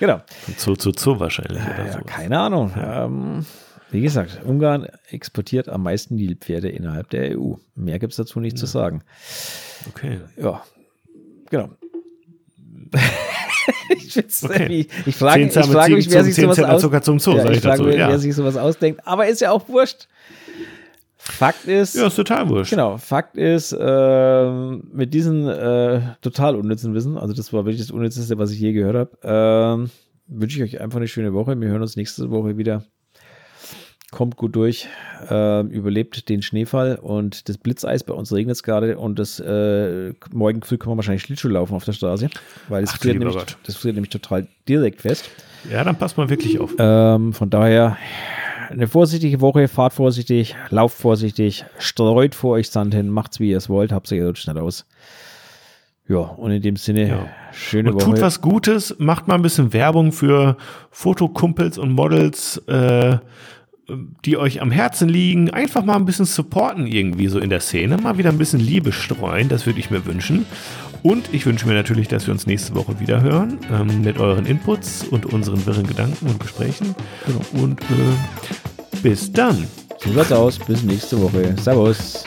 Genau. 0.00 0.20
Zu, 0.56 0.74
zu, 0.74 0.90
zu 0.90 1.20
wahrscheinlich. 1.20 1.62
Ja, 1.62 1.86
ja, 1.86 2.00
keine 2.00 2.40
Ahnung. 2.40 2.72
Ähm, 2.76 3.46
wie 3.94 4.00
gesagt, 4.00 4.40
Ungarn 4.44 4.88
exportiert 5.08 5.68
am 5.68 5.84
meisten 5.84 6.16
Nilpferde 6.16 6.68
innerhalb 6.68 7.10
der 7.10 7.38
EU. 7.38 7.54
Mehr 7.76 8.00
gibt 8.00 8.12
es 8.12 8.16
dazu 8.16 8.40
nicht 8.40 8.56
ja. 8.56 8.60
zu 8.60 8.66
sagen. 8.66 9.02
Okay. 9.88 10.18
Ja, 10.36 10.62
genau. 11.48 11.70
ich, 13.96 14.18
okay. 14.18 14.88
ich 15.06 15.16
frage, 15.16 15.44
ich 15.44 15.52
frage 15.52 15.94
mich, 15.94 16.10
wer 16.10 16.24
sich 16.24 16.34
sowas 16.34 16.58
aus 16.58 17.04
zum 17.04 17.20
Zoo, 17.20 17.36
ja, 17.36 17.48
ich 17.50 17.60
frage, 17.60 17.86
wer, 17.86 18.08
wer 18.08 18.18
sich 18.18 18.34
sowas 18.34 18.56
ausdenkt. 18.56 19.06
Aber 19.06 19.28
ist 19.28 19.40
ja 19.40 19.52
auch 19.52 19.68
wurscht. 19.68 20.08
Fakt 21.16 21.66
ist. 21.66 21.94
Ja, 21.94 22.08
ist 22.08 22.16
total 22.16 22.48
wurscht. 22.48 22.70
Genau. 22.70 22.98
Fakt 22.98 23.36
ist, 23.36 23.72
äh, 23.72 24.50
mit 24.50 25.14
diesem 25.14 25.48
äh, 25.48 26.00
total 26.20 26.56
unnützen 26.56 26.94
Wissen, 26.94 27.16
also 27.16 27.32
das 27.32 27.52
war 27.52 27.64
wirklich 27.64 27.80
das 27.80 27.92
Unnützeste, 27.92 28.38
was 28.38 28.50
ich 28.50 28.58
je 28.58 28.72
gehört 28.72 28.96
habe, 29.22 29.86
äh, 29.86 29.88
wünsche 30.26 30.58
ich 30.58 30.74
euch 30.74 30.80
einfach 30.80 30.96
eine 30.96 31.08
schöne 31.08 31.32
Woche. 31.32 31.58
Wir 31.60 31.68
hören 31.68 31.82
uns 31.82 31.94
nächste 31.94 32.30
Woche 32.30 32.58
wieder. 32.58 32.84
Kommt 34.14 34.36
gut 34.36 34.54
durch, 34.54 34.86
äh, 35.28 35.62
überlebt 35.62 36.28
den 36.28 36.40
Schneefall 36.40 37.00
und 37.02 37.48
das 37.48 37.58
Blitzeis. 37.58 38.04
Bei 38.04 38.14
uns 38.14 38.32
regnet 38.32 38.54
es 38.54 38.62
gerade 38.62 38.96
und 38.96 39.18
das 39.18 39.40
äh, 39.40 40.12
morgen 40.32 40.62
früh 40.62 40.78
kann 40.78 40.90
man 40.90 40.98
wahrscheinlich 40.98 41.22
Schlittschuh 41.22 41.48
laufen 41.48 41.74
auf 41.74 41.84
der 41.84 41.94
Straße, 41.94 42.30
weil 42.68 42.82
das, 42.82 42.92
Ach, 42.94 43.00
friert, 43.00 43.18
nämlich, 43.18 43.36
das 43.66 43.74
friert 43.74 43.96
nämlich 43.96 44.10
total 44.10 44.46
direkt 44.68 45.02
fest. 45.02 45.28
Ja, 45.68 45.82
dann 45.82 45.96
passt 45.96 46.16
man 46.16 46.30
wirklich 46.30 46.60
auf. 46.60 46.76
Ähm, 46.78 47.32
von 47.32 47.50
daher 47.50 47.96
eine 48.70 48.86
vorsichtige 48.86 49.40
Woche, 49.40 49.66
fahrt 49.66 49.94
vorsichtig, 49.94 50.54
lauft 50.70 50.96
vorsichtig, 50.96 51.64
streut 51.78 52.36
vor 52.36 52.52
euch 52.52 52.70
Sand 52.70 52.94
hin, 52.94 53.08
macht's 53.08 53.40
wie 53.40 53.50
ihr 53.50 53.56
es 53.56 53.68
wollt, 53.68 53.90
habt 53.90 54.12
ihr 54.12 54.36
schnell 54.36 54.58
aus. 54.58 54.86
Ja, 56.06 56.18
und 56.18 56.52
in 56.52 56.62
dem 56.62 56.76
Sinne, 56.76 57.08
ja. 57.08 57.26
schöne 57.52 57.90
und 57.90 57.96
Woche. 57.96 58.04
Tut 58.04 58.20
was 58.20 58.40
Gutes, 58.40 58.94
macht 58.98 59.26
mal 59.26 59.34
ein 59.34 59.42
bisschen 59.42 59.72
Werbung 59.72 60.12
für 60.12 60.56
Fotokumpels 60.92 61.78
und 61.78 61.90
Models, 61.90 62.58
äh, 62.68 63.18
die 64.24 64.36
euch 64.36 64.62
am 64.62 64.70
Herzen 64.70 65.08
liegen. 65.08 65.50
Einfach 65.50 65.84
mal 65.84 65.96
ein 65.96 66.04
bisschen 66.04 66.24
supporten 66.24 66.86
irgendwie 66.86 67.28
so 67.28 67.38
in 67.38 67.50
der 67.50 67.60
Szene, 67.60 67.98
mal 67.98 68.18
wieder 68.18 68.30
ein 68.30 68.38
bisschen 68.38 68.60
Liebe 68.60 68.92
streuen, 68.92 69.48
das 69.48 69.66
würde 69.66 69.80
ich 69.80 69.90
mir 69.90 70.06
wünschen. 70.06 70.46
Und 71.02 71.34
ich 71.34 71.44
wünsche 71.44 71.68
mir 71.68 71.74
natürlich, 71.74 72.08
dass 72.08 72.26
wir 72.26 72.32
uns 72.32 72.46
nächste 72.46 72.74
Woche 72.74 72.98
wieder 72.98 73.20
hören 73.20 73.58
ähm, 73.70 74.00
mit 74.00 74.18
euren 74.18 74.46
Inputs 74.46 75.04
und 75.04 75.26
unseren 75.26 75.64
wirren 75.66 75.86
Gedanken 75.86 76.26
und 76.26 76.40
Gesprächen. 76.40 76.94
Genau. 77.26 77.62
Und 77.62 77.82
äh, 77.82 78.98
bis 79.02 79.30
dann. 79.30 79.66
So 79.98 80.12
sieht's 80.12 80.32
aus. 80.32 80.58
Bis 80.58 80.82
nächste 80.82 81.20
Woche. 81.20 81.54
Servus. 81.60 82.24